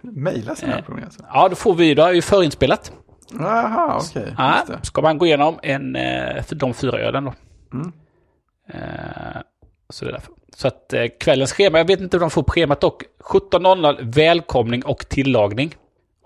Mejla 0.00 0.54
sina 0.54 0.78
äh. 0.78 0.84
alltså? 1.04 1.22
Ja, 1.28 1.48
då 1.48 1.56
får 1.56 1.74
vi, 1.74 1.94
då 1.94 2.02
är 2.02 2.12
ju 2.12 2.22
förinspelat. 2.22 2.92
Jaha, 3.38 3.96
okej. 3.96 4.22
Okay. 4.22 4.34
Ja, 4.38 4.66
ska 4.82 5.02
man 5.02 5.18
gå 5.18 5.26
igenom 5.26 5.58
en, 5.62 5.96
de 6.50 6.74
fyra 6.74 6.98
ölen 6.98 7.24
då. 7.24 7.34
Mm. 7.72 7.92
Eh, 8.68 9.42
så, 9.88 10.04
det 10.04 10.10
är 10.10 10.12
därför. 10.12 10.32
så 10.56 10.68
att 10.68 10.92
eh, 10.92 11.04
kvällens 11.20 11.52
schema, 11.52 11.78
jag 11.78 11.86
vet 11.86 12.00
inte 12.00 12.16
hur 12.16 12.20
de 12.20 12.30
får 12.30 12.44
schemat 12.44 12.80
dock. 12.80 13.02
17.00 13.20 14.12
välkomning 14.14 14.84
och 14.84 15.08
tillagning. 15.08 15.74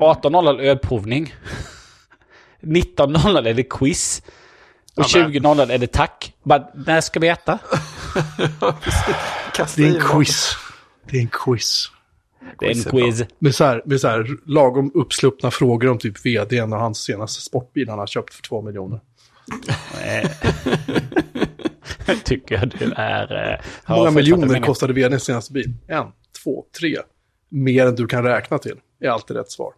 18.00 0.01 0.61
ölprovning. 0.61 1.35
19.00 2.61 3.49
är 3.49 3.55
det 3.55 3.63
quiz. 3.63 4.23
Och 4.97 5.03
20.00 5.03 5.73
är 5.73 5.79
det 5.79 5.87
tack. 5.87 6.35
Bara, 6.43 6.69
när 6.75 7.01
ska 7.01 7.21
vi 7.21 7.29
äta? 7.29 7.59
det 9.77 9.85
är 9.85 9.95
en 9.95 10.01
quiz. 10.01 10.57
Det 11.11 11.17
är 11.17 11.21
en 11.21 11.29
quiz. 11.33 11.91
Det 12.59 12.67
är 12.67 12.71
en 12.71 12.83
quiz. 12.83 13.25
Med 13.39 13.55
så, 13.55 13.65
här, 13.65 13.83
med 13.85 14.01
så 14.01 14.09
här 14.09 14.27
lagom 14.47 14.91
uppsluppna 14.95 15.51
frågor 15.51 15.91
om 15.91 15.99
typ 15.99 16.27
vd 16.27 16.63
och 16.63 16.69
hans 16.69 16.99
senaste 16.99 17.43
sportbil 17.43 17.89
han 17.89 17.99
har 17.99 18.07
köpt 18.07 18.35
för 18.35 18.43
två 18.43 18.63
miljoner. 18.63 19.01
tycker 22.25 22.55
jag 22.55 22.69
du 22.69 22.93
är... 22.97 23.33
Uh, 23.33 23.59
Hur 23.87 23.95
många 23.97 24.11
miljoner 24.11 24.61
kostade 24.61 24.93
vdns 24.93 25.25
senaste 25.25 25.53
bil? 25.53 25.75
En, 25.89 26.07
två, 26.43 26.65
tre. 26.81 26.97
Mer 27.49 27.87
än 27.87 27.95
du 27.95 28.07
kan 28.07 28.25
räkna 28.25 28.59
till. 28.59 28.81
Är 29.01 29.09
alltid 29.09 29.37
rätt 29.37 29.51
svar. 29.51 29.73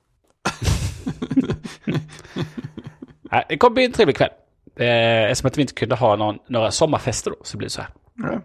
det 3.48 3.56
kommer 3.58 3.74
bli 3.74 3.84
en 3.84 3.92
trevlig 3.92 4.16
kväll. 4.16 4.30
Eh, 4.76 5.24
eftersom 5.24 5.48
att 5.48 5.58
vi 5.58 5.62
inte 5.62 5.74
kunde 5.74 5.94
ha 5.94 6.16
någon, 6.16 6.38
några 6.48 6.70
sommarfester 6.70 7.30
då, 7.30 7.36
så 7.42 7.56
blir 7.56 7.66
det 7.66 7.72
så 7.72 7.80
här. 7.80 7.90
Ja. 8.14 8.40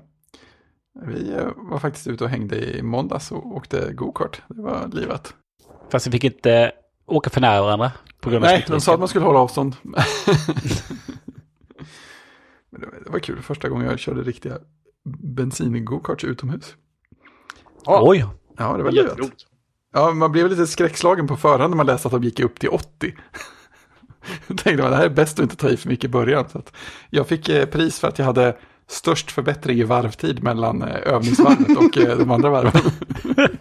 Vi 1.06 1.34
eh, 1.34 1.48
var 1.56 1.80
faktiskt 1.80 2.08
ute 2.08 2.24
och 2.24 2.30
hängde 2.30 2.78
i 2.78 2.82
måndags 2.82 3.32
och 3.32 3.56
åkte 3.56 3.94
gokart. 3.94 4.42
Det 4.48 4.62
var 4.62 4.90
livet. 4.94 5.34
Fast 5.92 6.08
vi 6.08 6.12
fick 6.12 6.24
inte 6.24 6.72
åka 7.06 7.30
för 7.30 7.42
nära 7.42 7.62
varandra. 7.62 7.92
På 8.20 8.30
grund 8.30 8.46
av 8.46 8.52
Nej, 8.52 8.66
de 8.68 8.82
sa 8.82 8.94
att 8.94 9.00
man 9.00 9.08
skulle 9.08 9.26
hålla 9.26 9.40
avstånd. 9.40 9.76
Men 12.74 13.04
det 13.04 13.10
var 13.10 13.20
kul, 13.20 13.42
första 13.42 13.70
gången 13.70 13.88
jag 13.88 14.00
körde 14.00 14.22
riktiga 14.22 14.58
bensin-gokarts 15.20 16.26
utomhus. 16.26 16.76
Ja. 17.86 18.00
Oj! 18.04 18.26
Ja, 18.58 18.78
det 18.78 18.84
var 18.84 18.92
jätteroligt. 18.92 19.46
Ja, 19.94 20.12
man 20.12 20.32
blev 20.32 20.50
lite 20.50 20.68
skräckslagen 20.68 21.28
på 21.28 21.36
förhand 21.36 21.70
när 21.70 21.78
man 21.78 21.86
läste 21.86 22.08
att 22.08 22.12
de 22.12 22.24
gick 22.24 22.40
upp 22.40 22.60
till 22.60 22.70
80. 22.70 23.16
Då 24.48 24.56
tänkte 24.58 24.82
man, 24.82 24.92
det 24.92 24.98
här 24.98 25.06
är 25.06 25.10
bäst 25.10 25.40
att 25.40 25.44
inte 25.44 25.56
ta 25.56 25.70
i 25.70 25.78
för 25.78 25.90
mycket 25.90 26.06
i 26.06 26.08
början. 26.08 26.50
Så 26.50 26.62
jag 27.10 27.28
fick 27.28 27.50
eh, 27.50 27.66
pris 27.66 28.00
för 28.00 28.08
att 28.08 28.20
jag 28.20 28.26
hade 28.26 28.58
störst 28.88 29.32
förbättring 29.32 29.80
i 29.80 29.84
varvtid 29.84 30.44
mellan 30.44 30.82
eh, 30.82 31.14
övningsvarvet 31.14 31.78
och 31.78 31.98
eh, 31.98 32.18
de 32.18 32.32
andra 32.32 32.50
varven. 32.50 32.82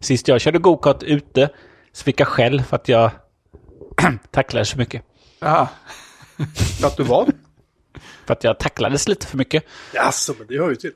Sist 0.00 0.28
jag 0.28 0.40
körde 0.40 0.58
gokart 0.58 1.02
ute 1.02 1.50
så 1.92 2.04
fick 2.04 2.20
jag 2.20 2.28
skäll 2.28 2.62
för 2.62 2.76
att 2.76 2.88
jag 2.88 3.10
tacklade 4.30 4.64
så 4.64 4.78
mycket. 4.78 5.02
Ja. 5.40 5.68
För 6.80 6.86
att 6.86 6.96
du 6.96 7.02
var? 7.02 7.28
För 8.26 8.32
att 8.32 8.44
jag 8.44 8.58
tacklades 8.58 9.08
lite 9.08 9.26
för 9.26 9.38
mycket. 9.38 9.64
Jaså, 9.94 10.34
men 10.38 10.46
det 10.46 10.58
hör 10.58 10.70
ju 10.70 10.76
till. 10.76 10.92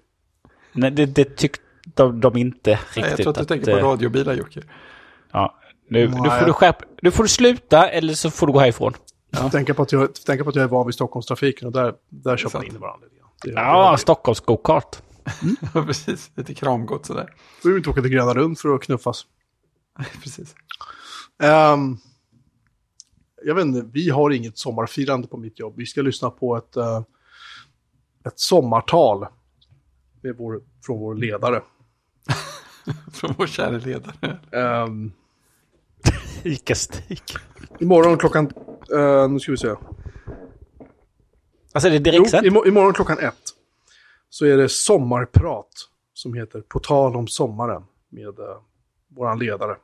Nej, 0.72 0.90
det, 0.90 1.06
det 1.06 1.36
tyckte 1.36 1.62
de, 1.94 2.20
de, 2.20 2.36
inte 2.36 2.70
riktigt. 2.70 2.96
Nej, 2.96 3.10
jag 3.10 3.16
tror 3.18 3.28
att 3.28 3.34
du 3.34 3.40
att, 3.40 3.48
tänker 3.48 3.80
på 3.80 3.86
radiobilar, 3.86 4.34
Jocke. 4.34 4.62
Ja, 5.32 5.58
nu, 5.88 6.08
nu, 6.08 6.30
får 6.30 6.46
du 6.46 6.52
skärp, 6.52 6.76
nu 7.02 7.10
får 7.10 7.22
du 7.22 7.28
sluta 7.28 7.88
eller 7.88 8.14
så 8.14 8.30
får 8.30 8.46
du 8.46 8.52
gå 8.52 8.58
härifrån. 8.58 8.92
Ja. 9.30 9.50
Tänka, 9.50 9.74
på 9.74 9.82
att 9.82 9.92
jag, 9.92 10.14
tänka 10.14 10.44
på 10.44 10.50
att 10.50 10.56
jag 10.56 10.62
är 10.62 10.68
van 10.68 10.86
vid 10.86 10.94
Stockholmstrafiken 10.94 11.66
och 11.66 11.72
där, 11.72 11.94
där 12.08 12.36
kör 12.36 12.50
man 12.52 12.64
in 12.64 12.78
varandra. 12.78 13.06
Det, 13.42 13.50
ja, 13.50 13.92
det 13.92 13.98
Stockholms 13.98 14.40
go-kart. 14.40 14.96
Mm. 15.42 15.86
precis. 15.86 16.30
Lite 16.34 16.54
kramgott 16.54 17.06
sådär. 17.06 17.34
Då 17.62 17.68
behöver 17.68 17.78
inte 17.78 17.90
åka 17.90 18.02
till 18.02 18.10
Gröna 18.10 18.32
Lund 18.32 18.58
för 18.58 18.74
att 18.74 18.82
knuffas. 18.82 19.26
precis. 20.22 20.54
Um, 21.72 21.98
jag 23.44 23.54
vet 23.54 23.64
inte, 23.64 23.88
vi 23.92 24.10
har 24.10 24.30
inget 24.30 24.58
sommarfirande 24.58 25.28
på 25.28 25.36
mitt 25.36 25.58
jobb. 25.58 25.74
Vi 25.76 25.86
ska 25.86 26.02
lyssna 26.02 26.30
på 26.30 26.56
ett, 26.56 26.76
uh, 26.76 27.00
ett 28.26 28.38
sommartal 28.38 29.26
med 30.22 30.36
vår, 30.36 30.60
från 30.82 31.00
vår 31.00 31.14
ledare. 31.14 31.62
från 33.12 33.34
vår 33.38 33.46
kära 33.46 33.78
ledare. 33.78 34.38
Um, 34.84 35.12
Ica-Stig. 36.42 37.22
Imorgon 37.80 38.18
klockan, 38.18 38.52
uh, 38.92 39.28
nu 39.28 39.40
ska 39.40 39.52
vi 39.52 39.58
se. 39.58 39.74
Alltså 41.72 41.88
är 41.88 41.92
det 41.92 41.98
direkt 41.98 42.30
Jo, 42.32 42.46
imor 42.46 42.68
imorgon 42.68 42.92
klockan 42.92 43.18
ett. 43.18 43.42
Så 44.28 44.46
är 44.46 44.56
det 44.56 44.68
sommarprat 44.68 45.72
som 46.12 46.34
heter 46.34 46.60
På 46.60 46.78
tal 46.78 47.16
om 47.16 47.28
sommaren 47.28 47.82
med 48.08 48.38
uh, 48.38 48.56
våran 49.08 49.38
ledare. 49.38 49.76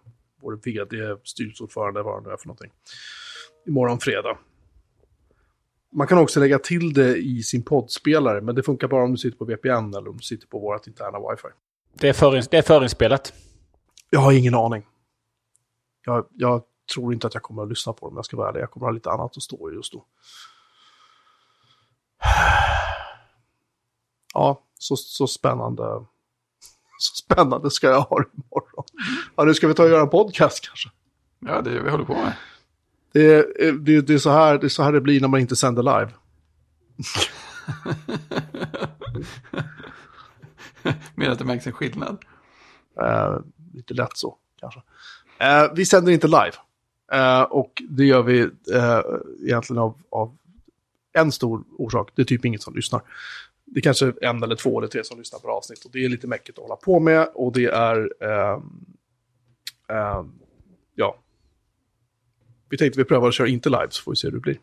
Vår 0.43 0.61
vd, 0.65 1.21
styrelseordförande, 1.25 2.03
vad 2.03 2.23
det 2.23 2.29
nu 2.29 2.33
är 2.33 2.37
för 2.37 2.47
någonting. 2.47 2.71
Imorgon 3.67 3.99
fredag. 3.99 4.39
Man 5.93 6.07
kan 6.07 6.19
också 6.19 6.41
lägga 6.41 6.59
till 6.59 6.93
det 6.93 7.17
i 7.17 7.43
sin 7.43 7.63
poddspelare, 7.63 8.41
men 8.41 8.55
det 8.55 8.63
funkar 8.63 8.89
bara 8.89 9.05
om 9.05 9.11
du 9.11 9.17
sitter 9.17 9.39
på 9.39 9.45
VPN 9.45 9.95
eller 9.95 10.09
om 10.09 10.17
du 10.17 10.23
sitter 10.23 10.47
på 10.47 10.59
vårt 10.59 10.87
interna 10.87 11.19
wifi. 11.19 11.49
Det 11.95 12.09
är, 12.09 12.13
för, 12.13 12.43
det 12.51 12.59
är 12.59 12.63
förinspelat. 12.63 13.33
Jag 14.11 14.21
har 14.21 14.33
ingen 14.33 14.55
aning. 14.55 14.87
Jag, 16.05 16.27
jag, 16.31 16.63
tror 16.95 17.13
inte 17.13 17.27
att 17.27 17.35
jag 17.35 17.43
kommer 17.43 17.63
att 17.63 17.69
lyssna 17.69 17.93
på 17.93 18.07
dem, 18.07 18.17
jag 18.17 18.25
ska 18.25 18.37
vara 18.37 18.49
ärlig. 18.49 18.61
Jag 18.61 18.71
kommer 18.71 18.87
att 18.87 18.91
ha 18.91 18.95
lite 18.95 19.11
annat 19.11 19.37
att 19.37 19.43
stå 19.43 19.71
i 19.71 19.75
just 19.75 19.93
då. 19.93 19.99
Ja, 24.35 24.63
så, 24.79 24.97
så 24.97 25.27
spännande. 25.27 25.85
Så 26.99 27.15
spännande 27.17 27.71
ska 27.71 27.87
jag 27.87 28.01
ha 28.01 28.19
det 28.19 28.29
imorgon. 28.35 28.85
Ja, 29.37 29.45
nu 29.45 29.55
ska 29.55 29.69
vi 29.69 29.75
ta 29.75 29.83
och 29.83 29.89
göra 29.89 30.03
en 30.03 30.09
podcast 30.09 30.67
kanske. 30.67 30.91
Ja, 31.39 31.61
det 31.61 31.71
är 31.71 31.75
det 31.75 31.83
vi 31.83 31.91
håller 31.91 32.05
på 32.05 32.15
med. 32.15 32.33
Det 33.13 33.35
är, 33.35 33.73
det, 33.73 34.01
det, 34.01 34.15
är 34.15 34.19
så 34.19 34.31
här, 34.31 34.59
det 34.59 34.67
är 34.67 34.69
så 34.69 34.83
här 34.83 34.93
det 34.93 35.01
blir 35.01 35.21
när 35.21 35.29
man 35.29 35.41
inte 35.41 35.57
sänder 35.57 35.83
live. 35.83 36.11
Menar 41.15 41.33
att 41.33 41.39
det 41.39 41.45
märks 41.45 41.67
en 41.67 41.73
skillnad? 41.73 42.25
Uh, 43.01 43.41
lite 43.75 43.95
lätt 43.95 44.17
så, 44.17 44.37
kanske. 44.61 44.81
Uh, 45.43 45.75
vi 45.75 45.87
sänder 45.87 46.13
inte 46.13 46.27
live. 46.27 46.53
Uh, 47.15 47.43
och 47.43 47.83
det 47.89 48.05
gör 48.05 48.23
vi 48.23 48.49
egentligen 49.43 49.83
av, 49.83 49.99
av 50.11 50.37
en 51.13 51.33
stor 51.33 51.65
orsak. 51.79 52.11
Det 52.15 52.23
är 52.23 52.27
typ 52.27 52.45
inget 52.45 52.63
som 52.63 52.75
lyssnar. 52.75 53.03
Det 53.65 53.81
är 53.81 53.83
kanske 53.83 54.13
en 54.23 54.43
eller 54.43 54.57
två 54.57 54.79
eller 54.79 54.89
tre 54.89 55.05
som 55.05 55.19
lyssnar 55.19 55.39
på 55.39 55.51
avsnitt. 55.51 55.85
Och 55.85 55.91
det 55.91 56.05
är 56.05 56.09
lite 56.09 56.27
mäckigt 56.27 56.59
att 56.59 56.63
hålla 56.63 56.77
på 56.77 57.01
med. 57.01 57.29
Och 57.35 57.53
det 57.53 57.67
är... 57.67 58.13
ja, 59.87 60.27
vi 62.73 62.79
tänkte 62.79 62.99
vi 62.99 63.05
prövar 63.05 63.29
att 63.29 63.35
köra 63.35 63.49
inte 63.49 63.69
live 63.69 63.87
så 63.91 64.03
får 64.03 64.13
vi 64.13 64.17
se 64.17 64.27
hur 64.27 64.33
det 64.33 64.41
blir. 64.41 64.59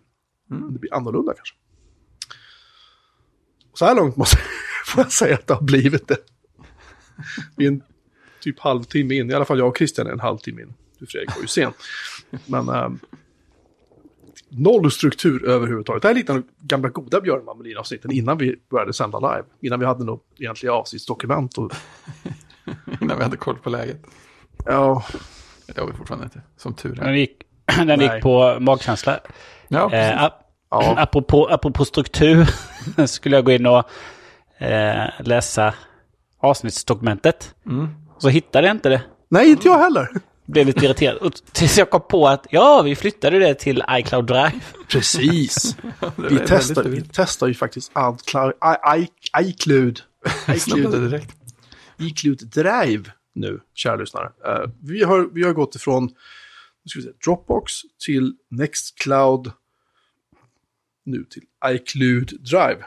Mm. 0.52 0.74
Det 0.74 0.80
blir 0.80 0.94
annorlunda 0.94 1.34
kanske. 1.34 1.56
Så 3.74 3.86
här 3.86 3.96
långt 3.96 4.16
måste, 4.16 4.38
får 4.86 5.04
jag 5.04 5.12
säga 5.12 5.36
att 5.36 5.48
det 5.48 5.54
har 5.54 5.62
blivit 5.62 6.08
det. 6.08 6.18
Vi 7.56 7.66
är 7.66 7.72
en 7.72 7.84
typ 8.40 8.60
halvtimme 8.60 9.16
in, 9.16 9.32
i 9.32 9.34
alla 9.34 9.46
fall 9.46 9.60
jag 9.60 9.68
och 9.68 9.78
Christian 9.78 10.08
är 10.08 10.12
en 10.12 10.20
halvtimme 10.20 10.62
in. 10.62 10.74
Du 11.00 11.06
Fredrik 11.06 11.36
var 11.36 11.42
ju 11.42 11.48
sen. 11.48 11.72
Men 12.46 12.70
ähm, 12.70 13.00
noll 14.50 14.92
struktur 14.92 15.46
överhuvudtaget. 15.46 16.02
Det 16.02 16.08
här 16.08 16.16
är 16.16 16.20
lite 16.20 16.34
av 16.34 16.44
gamla 16.60 16.90
goda 16.90 17.22
Björn 17.22 17.58
Melin-avsnitten 17.58 18.12
innan 18.12 18.38
vi 18.38 18.56
började 18.70 18.94
sända 18.94 19.20
live. 19.20 19.48
Innan 19.62 19.80
vi 19.80 19.86
hade 19.86 20.04
något 20.04 20.26
egentliga 20.38 20.74
avsnittsdokument. 20.74 21.58
Och... 21.58 21.72
innan 23.02 23.18
vi 23.18 23.24
hade 23.24 23.38
koll 23.38 23.58
på 23.58 23.70
läget. 23.70 24.02
Ja. 24.66 25.06
Det 25.66 25.80
har 25.80 25.88
vi 25.88 25.94
fortfarande 25.94 26.26
inte, 26.26 26.42
som 26.58 26.74
tur 26.74 27.00
är. 27.00 27.06
Den 27.06 27.20
gick, 27.20 27.46
den 27.86 28.00
gick 28.00 28.22
på 28.22 28.58
magkänsla. 28.60 29.20
Ja, 29.68 29.94
eh, 29.94 30.24
ap 30.24 30.34
ja. 30.72 30.94
apropå, 30.98 31.48
apropå 31.48 31.86
struktur 31.86 32.48
skulle 33.08 33.36
jag 33.36 33.46
gå 33.46 33.52
in 33.52 33.66
och 33.66 33.84
eh, 34.58 35.10
läsa 35.20 35.74
avsnittsdokumentet. 36.40 37.56
Mm. 37.66 37.88
Så 38.18 38.30
hittade 38.30 38.68
jag 38.68 38.76
inte 38.76 38.90
det. 38.90 39.02
Nej, 39.30 39.50
inte 39.50 39.68
jag 39.68 39.80
heller. 39.80 40.10
Blev 40.46 40.68
lite 40.68 40.86
irriterad. 40.86 41.18
Och 41.18 41.34
tills 41.52 41.78
jag 41.78 41.90
kom 41.90 42.02
på 42.10 42.28
att 42.28 42.48
ja, 42.50 42.82
vi 42.82 42.96
flyttade 42.96 43.40
det 43.40 43.54
till 43.54 43.84
iCloud 43.92 44.26
Drive. 44.26 44.52
Precis. 44.92 45.78
vi, 46.16 46.40
testar, 46.48 46.84
vi 46.84 47.02
testar 47.14 47.48
ju 47.48 47.54
faktiskt 47.54 47.92
iCloud, 47.92 48.54
iCloud. 49.42 50.02
iCloud 50.48 51.10
iCloud 52.00 52.38
Drive 52.40 53.04
nu, 53.36 53.60
kära 53.76 53.96
lyssnare. 53.96 54.30
Uh, 54.48 54.70
vi, 54.82 55.04
har, 55.04 55.30
vi 55.34 55.44
har 55.44 55.54
gått 55.54 55.76
ifrån 55.76 56.10
ska 56.90 57.00
vi 57.00 57.06
se, 57.06 57.12
Dropbox 57.26 57.74
till 58.06 58.38
Nextcloud. 58.50 59.52
Nu 61.04 61.24
till 61.24 61.44
iCloud 61.66 62.28
Drive. 62.28 62.86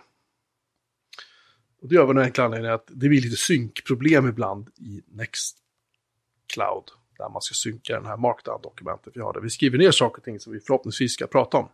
Och 1.82 1.88
det 1.88 1.94
gör 1.94 2.02
vi 2.02 2.09
av 2.09 2.14
den 2.14 2.25
enkla 2.25 2.44
anledningen 2.44 2.75
att 2.75 2.87
det 2.87 3.09
blir 3.09 3.21
lite 3.21 3.37
synkproblem 3.37 4.28
ibland 4.28 4.68
i 4.76 5.02
Nextcloud. 5.06 6.85
Där 7.18 7.28
man 7.28 7.42
ska 7.42 7.54
synka 7.54 7.94
den 7.94 8.06
här 8.06 8.16
markdown-dokumentet 8.16 9.12
vi 9.16 9.21
har. 9.21 9.32
Där 9.32 9.40
vi 9.40 9.50
skriver 9.50 9.78
ner 9.78 9.90
saker 9.90 10.18
och 10.18 10.25
ting 10.25 10.40
som 10.40 10.52
vi 10.52 10.61
förhoppningsvis 10.61 11.12
ska 11.12 11.26
prata 11.26 11.56
om. 11.56 11.68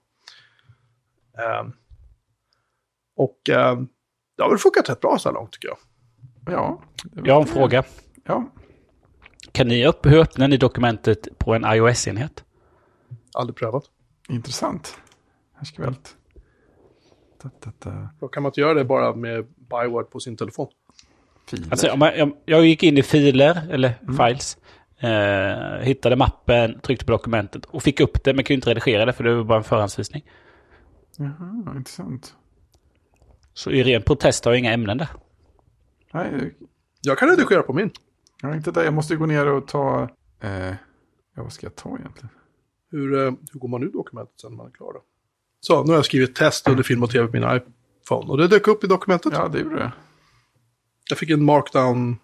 Ehm, 1.38 1.72
och 3.16 3.48
ehm, 3.48 3.88
det 4.36 4.42
har 4.42 4.50
väl 4.50 4.58
funkat 4.58 4.90
rätt 4.90 5.00
bra 5.00 5.18
så 5.18 5.28
här 5.28 5.34
långt 5.34 5.52
tycker 5.52 5.68
jag. 5.68 5.78
Ja. 6.46 6.82
Jag 7.24 7.34
har 7.34 7.40
en 7.40 7.46
fråga. 7.46 7.84
Ja. 8.24 8.52
Kan 9.58 9.68
ni 9.68 9.86
upp, 9.86 10.06
hur 10.06 10.18
öppnar 10.18 10.48
ni 10.48 10.56
dokumentet 10.56 11.38
på 11.38 11.54
en 11.54 11.64
iOS-enhet? 11.64 12.44
Aldrig 13.34 13.56
prövat. 13.56 13.84
Intressant. 14.28 14.98
Här 15.54 15.64
ska 15.64 15.82
vi 15.82 15.88
allt. 15.88 16.16
Da, 17.42 17.50
da, 17.64 17.72
da. 17.78 18.08
Då 18.20 18.28
kan 18.28 18.42
man 18.42 18.50
inte 18.50 18.60
göra 18.60 18.74
det 18.74 18.84
bara 18.84 19.14
med 19.14 19.46
byword 19.70 20.10
på 20.10 20.20
sin 20.20 20.36
telefon. 20.36 20.68
Filer. 21.46 21.68
Alltså, 21.70 21.90
om 21.90 22.00
jag, 22.00 22.18
jag, 22.18 22.32
jag 22.44 22.66
gick 22.66 22.82
in 22.82 22.98
i 22.98 23.02
filer, 23.02 23.68
eller 23.70 23.94
files. 24.18 24.58
Eh, 24.98 25.86
hittade 25.86 26.16
mappen, 26.16 26.80
tryckte 26.80 27.04
på 27.04 27.12
dokumentet 27.12 27.64
och 27.64 27.82
fick 27.82 28.00
upp 28.00 28.24
det 28.24 28.34
men 28.34 28.44
kunde 28.44 28.54
inte 28.54 28.70
redigera 28.70 29.04
det 29.04 29.12
för 29.12 29.24
det 29.24 29.34
var 29.34 29.44
bara 29.44 29.58
en 29.58 29.64
förhandsvisning. 29.64 30.24
Jaha, 31.16 31.76
intressant. 31.76 32.34
Så 33.54 33.70
i 33.70 33.82
ren 33.82 34.02
protest 34.02 34.44
har 34.44 34.52
jag 34.52 34.58
inga 34.58 34.72
ämnen 34.72 34.98
där. 34.98 35.08
Nej, 36.12 36.54
Jag 37.00 37.18
kan 37.18 37.28
redigera 37.28 37.62
på 37.62 37.72
min. 37.72 37.90
Jag 38.42 38.50
är 38.50 38.56
inte 38.56 38.70
där. 38.70 38.84
Jag 38.84 38.94
måste 38.94 39.16
gå 39.16 39.26
ner 39.26 39.46
och 39.46 39.66
ta... 39.68 40.08
Eh, 40.40 40.68
ja, 41.36 41.42
vad 41.42 41.52
ska 41.52 41.66
jag 41.66 41.76
ta 41.76 41.88
egentligen? 41.98 42.28
Hur, 42.90 43.14
eh, 43.26 43.32
hur 43.52 43.60
går 43.60 43.68
man 43.68 43.82
ur 43.82 43.92
dokumentet 43.92 44.40
sen 44.40 44.50
när 44.50 44.56
man 44.56 44.66
är 44.66 44.70
klar 44.70 44.92
då? 44.92 45.02
Så, 45.60 45.84
nu 45.84 45.90
har 45.90 45.98
jag 45.98 46.04
skrivit 46.04 46.34
test 46.34 46.68
under 46.68 46.82
film 46.82 47.02
och 47.02 47.10
tv 47.10 47.26
på 47.26 47.32
min 47.32 47.42
iPhone. 47.42 48.30
Och 48.30 48.38
det 48.38 48.48
dök 48.48 48.68
upp 48.68 48.84
i 48.84 48.86
dokumentet. 48.86 49.32
Ja, 49.36 49.48
det 49.48 49.58
gjorde 49.60 49.76
det. 49.76 49.92
Jag 51.08 51.18
fick 51.18 51.30
en 51.30 51.44
markdown, 51.44 52.16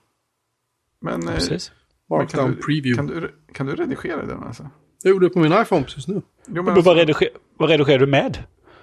Men, 1.01 1.29
eh, 1.29 1.35
Precis. 1.35 1.73
men 2.09 2.19
markdown 2.19 2.45
kan, 2.45 2.55
du, 2.55 2.63
preview. 2.63 2.97
kan, 2.97 3.07
du, 3.07 3.35
kan 3.53 3.67
du 3.67 3.75
redigera 3.75 4.27
den 4.27 4.43
alltså? 4.43 4.71
Jag 5.03 5.11
gjorde 5.11 5.27
det 5.27 5.31
på 5.31 5.39
min 5.39 5.53
iPhone 5.53 5.83
precis 5.85 6.09
nu. 6.09 6.15
Jo, 6.15 6.23
men 6.47 6.65
Men 6.65 6.75
alltså, 6.75 6.91
vad, 6.91 6.97
rediger, 6.97 7.29
vad 7.57 7.71
redigerar 7.71 7.99
du 7.99 8.07
med? 8.07 8.39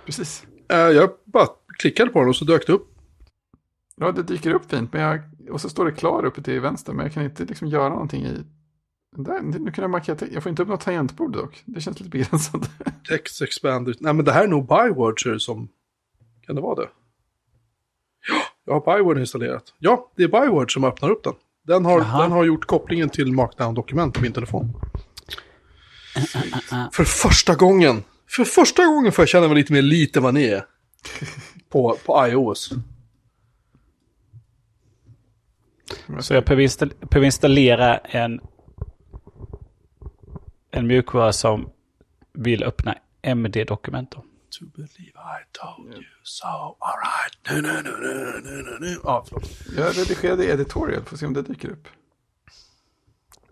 precis. 0.06 0.46
Eh, 0.70 0.78
jag 0.78 1.10
bara 1.26 1.48
klickade 1.80 2.12
på 2.12 2.20
den 2.20 2.30
och 2.30 2.36
så 2.36 2.46
dök 2.46 2.68
det 2.68 2.74
upp. 2.74 2.88
Ja, 3.96 4.12
det 4.12 4.24
dyker 4.24 4.54
upp 4.54 4.72
fint. 4.72 4.94
Men 4.94 5.02
jag, 5.02 5.20
och 5.52 5.62
så 5.62 5.70
står 5.70 5.86
det 5.86 5.92
klar 5.92 6.26
uppe 6.26 6.42
till 6.42 6.60
vänster. 6.60 6.94
Men 6.94 7.06
jag 7.06 7.14
kan 7.14 7.24
inte 7.24 7.46
liksom 7.46 7.68
göra 7.68 7.90
någonting 7.90 8.26
i... 8.26 8.44
Där, 9.18 9.42
nu 9.42 9.72
kan 9.72 9.82
jag 9.82 9.92
markera... 9.92 10.18
Jag 10.32 10.44
får 10.44 10.50
inte 10.50 10.62
upp 10.62 10.68
något 10.68 10.82
tangentbord 10.82 11.34
dock. 11.34 11.64
Det 11.66 11.82
känns 11.82 12.00
lite 12.00 12.10
begränsat. 12.10 12.70
Text 13.10 13.42
expander. 13.42 13.96
Nej 14.00 14.14
men 14.14 14.26
det 14.26 14.32
här 14.32 14.44
är 14.44 14.48
nog 14.48 14.68
Byword 14.68 15.24
ser 15.24 15.32
det 15.32 15.40
som. 15.40 15.70
Kan 16.46 16.56
det 16.56 16.62
vara 16.62 16.76
det? 16.76 16.90
Ja, 18.28 18.42
jag 18.66 18.74
har 18.74 18.98
Byword 18.98 19.20
installerat. 19.20 19.74
Ja, 19.80 20.12
det 20.16 20.24
är 20.24 20.28
Byword 20.28 20.74
som 20.74 20.84
öppnar 20.84 21.10
upp 21.10 21.24
den. 21.24 21.34
Den 21.68 21.86
har, 21.86 22.00
Jaha. 22.00 22.22
den 22.22 22.32
har 22.32 22.44
gjort 22.44 22.66
kopplingen 22.66 23.10
till 23.10 23.32
markdown-dokument 23.32 24.14
på 24.14 24.22
min 24.22 24.34
telefon. 24.34 24.74
För 26.92 27.04
första 27.04 27.56
gången. 27.56 28.04
För 28.30 28.44
första 28.44 28.86
gången 28.86 29.12
får 29.12 29.22
jag 29.22 29.30
känna 29.30 29.48
mig 29.48 29.56
lite 29.56 29.74
mer 29.74 29.82
lite 29.82 30.20
vad 30.20 30.34
ni 30.34 30.44
är. 30.44 30.66
På, 31.70 31.98
på 32.06 32.28
iOS. 32.28 32.74
Så 36.20 36.34
jag 36.34 36.44
behöver, 36.44 36.64
install, 36.64 36.94
behöver 37.10 37.26
installera 37.26 37.98
en, 37.98 38.42
en 40.72 40.88
mjukvara 40.88 41.34
som 41.34 41.70
vill 42.34 42.64
öppna 42.64 42.96
MD-dokument. 43.22 44.12
då. 44.12 44.18
To 44.60 44.66
believe 44.76 45.12
I 45.12 45.44
told 45.52 45.94
you 45.94 46.04
so. 46.24 46.48
Alright. 46.80 47.38
Nu, 47.50 47.62
nu, 47.62 47.82
nu, 47.84 47.92
nu, 48.02 48.42
nu, 48.44 48.64
nu, 48.64 48.78
nu. 48.80 48.98
Ja, 49.04 49.26
förlåt. 49.28 49.50
Jag 49.78 49.98
redigerade 49.98 50.46
i 50.46 50.50
editorial. 50.50 51.04
Får 51.04 51.18
se 51.18 51.26
om 51.26 51.34
det 51.34 51.42
dyker 51.42 51.70
upp. 51.70 51.88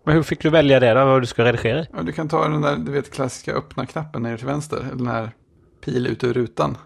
Men 0.04 0.16
hur 0.16 0.24
fick 0.24 0.42
du 0.42 0.50
välja 0.50 0.80
det 0.80 0.94
då? 0.94 1.06
Vad 1.06 1.22
du 1.22 1.26
ska 1.26 1.44
redigera? 1.44 1.86
Ja, 1.94 2.02
du 2.02 2.12
kan 2.12 2.30
ta 2.30 2.48
den 2.48 2.62
där, 2.62 2.76
du 2.78 2.92
vet, 2.92 3.12
klassiska 3.12 3.54
öppna-knappen 3.54 4.24
ner 4.24 4.38
till 4.38 4.46
vänster. 4.48 4.86
Den 4.94 5.08
här 5.08 5.32
pil 5.82 6.08
ut 6.08 6.24
ur 6.24 6.34
rutan. 6.34 6.78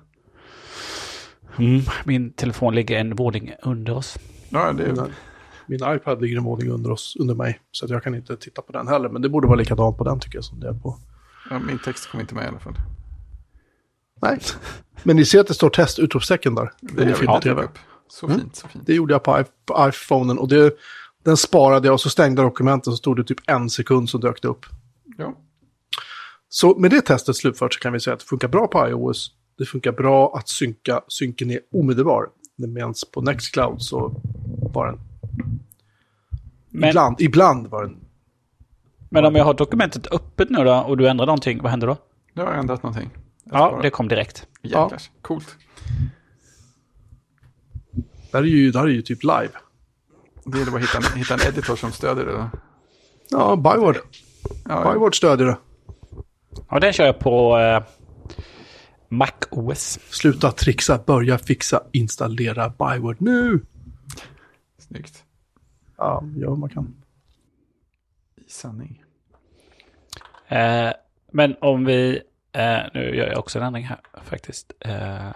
Mm, 1.58 1.82
min 2.06 2.34
telefon 2.34 2.76
ligger 2.76 3.00
en 3.00 3.16
våning 3.16 3.54
under 3.64 3.98
oss. 3.98 4.18
Ja, 4.50 4.74
det 4.74 4.84
är... 4.84 5.12
Min, 5.68 5.80
iPad 5.96 6.22
ligger 6.22 6.38
en 6.38 6.44
våning 6.44 6.70
under, 6.72 6.92
oss, 6.92 7.16
under 7.20 7.36
mig. 7.36 7.60
Så 7.72 7.86
jag 7.90 8.04
kan 8.04 8.16
inte 8.16 8.38
titta 8.38 8.62
på 8.62 8.72
den 8.72 8.88
heller. 8.88 9.10
Men 9.10 9.22
det 9.22 9.30
borde 9.30 9.48
vara 9.48 9.58
likadant 9.58 9.98
på 9.98 10.04
den 10.04 10.20
tycker 10.20 10.38
jag 10.38 10.46
som 10.46 10.60
det 10.60 10.68
är 10.68 10.74
på. 10.74 10.98
Ja, 11.50 11.60
min 11.60 11.80
text 11.80 12.12
kom 12.12 12.20
inte 12.20 12.36
med 12.36 12.46
i 12.46 12.48
alla 12.48 12.60
fall. 12.60 12.76
Nej. 14.22 14.40
Men 15.04 15.16
ni 15.16 15.26
ser 15.26 15.40
att 15.40 15.48
det 15.48 15.54
står 15.54 15.70
test 15.70 16.00
utropstecken 16.00 16.56
där. 16.56 16.72
Det 16.82 17.28
och 17.28 17.42
tv. 17.42 17.64
upp. 17.64 17.78
Så 18.08 18.26
Mm. 18.26 18.40
fint, 18.40 18.56
så 18.56 18.68
fint. 18.68 18.86
Det 18.88 18.94
gjorde 18.94 19.14
jag 19.14 19.24
på, 19.24 19.44
på 19.66 19.90
iPhonen 19.90 20.38
och 20.38 20.48
det, 20.48 20.74
den 21.24 21.38
sparade 21.38 21.88
jag 21.88 21.94
och 21.94 22.02
så 22.02 22.10
stängde 22.10 22.42
jag 22.42 22.52
dokumentet 22.52 22.86
så 22.86 22.98
stod 22.98 23.18
det 23.18 23.24
typ 23.24 23.40
en 23.48 23.70
sekund 23.70 24.10
så 24.10 24.18
dök 24.18 24.42
det 24.42 24.48
upp. 24.48 24.66
Ja. 25.18 25.34
Så 26.50 26.76
med 26.80 26.92
det 26.92 27.02
testet 27.02 27.36
slutfört 27.36 27.74
så 27.74 27.80
kan 27.80 27.94
vi 27.94 28.00
säga 28.00 28.14
att 28.14 28.20
det 28.20 28.26
funkar 28.26 28.48
bra 28.48 28.68
på 28.68 28.88
iOS. 28.90 29.32
Det 29.58 29.66
funkar 29.66 29.92
bra 29.92 30.36
att 30.38 30.50
synka, 30.50 31.02
synken 31.08 31.52
är 31.52 31.60
omedelbar. 31.72 32.30
Medan 32.56 32.94
på 33.14 33.22
Nextcloud 33.22 33.82
så 33.82 34.22
var 34.74 34.86
den... 34.88 35.00
Men, 36.70 36.90
Ibland, 36.90 37.22
ibland 37.22 37.68
var 37.68 37.84
den... 37.84 37.98
men 39.10 39.26
om 39.26 39.36
jag 39.36 39.44
har 39.46 39.54
dokumentet 39.54 40.08
öppet 40.12 40.50
nu 40.50 40.64
då 40.64 40.74
och 40.76 40.98
du 40.98 41.08
ändrar 41.10 41.26
någonting, 41.26 41.62
vad 41.62 41.72
händer 41.72 41.88
då? 41.88 41.98
Nu 42.34 42.42
har 42.42 42.50
jag 42.50 42.60
ändrat 42.60 42.84
någonting. 42.84 43.10
Jag 43.44 43.60
Ja, 43.60 43.80
det 43.82 43.90
kom 43.90 44.08
direkt. 44.08 44.48
Jäklar, 44.62 45.02
coolt. 45.22 45.56
Det 48.32 48.38
här 48.38 48.44
är 48.44 48.48
ju, 48.48 48.72
det 48.72 48.80
här 48.80 48.86
är 48.86 48.92
ju 48.92 49.02
typ 49.02 49.24
live. 49.24 49.50
Det 50.46 50.58
gäller 50.60 50.72
bara 50.72 50.78
att 50.78 50.90
hitta 50.90 50.98
en, 50.98 51.18
hitta 51.20 51.34
en 51.34 51.40
editor 51.42 51.76
som 51.76 51.92
stödjer 51.92 52.26
det. 52.26 52.32
Då. 52.32 52.50
Ja, 53.30 53.56
Byword. 53.56 53.98
Ja, 54.70 54.92
Byword 54.94 55.18
stödjer 55.18 55.48
det. 55.48 55.58
Ja, 56.70 56.80
den 56.80 56.94
kör 56.94 57.06
jag 57.06 57.20
på 57.20 57.58
eh, 57.58 57.84
Mac 59.10 59.32
OS. 59.52 60.00
Sluta 60.10 60.52
trixa, 60.52 61.00
börja 61.06 61.38
fixa, 61.38 61.84
installera 61.92 62.70
Byword 62.70 63.22
nu. 63.22 63.62
snyggt. 64.80 65.23
Ja, 65.98 66.24
gör 66.36 66.48
vad 66.48 66.58
man 66.60 66.70
kan. 66.70 66.96
I 68.36 68.50
sanning. 68.50 69.04
Eh, 70.48 70.90
men 71.32 71.56
om 71.62 71.86
vi... 71.86 72.22
Eh, 72.52 72.78
nu 72.94 73.16
gör 73.16 73.28
jag 73.28 73.40
också 73.40 73.60
en 73.60 73.66
ändring 73.66 73.84
här 73.86 74.00
faktiskt. 74.24 74.72
Eh, 74.80 75.28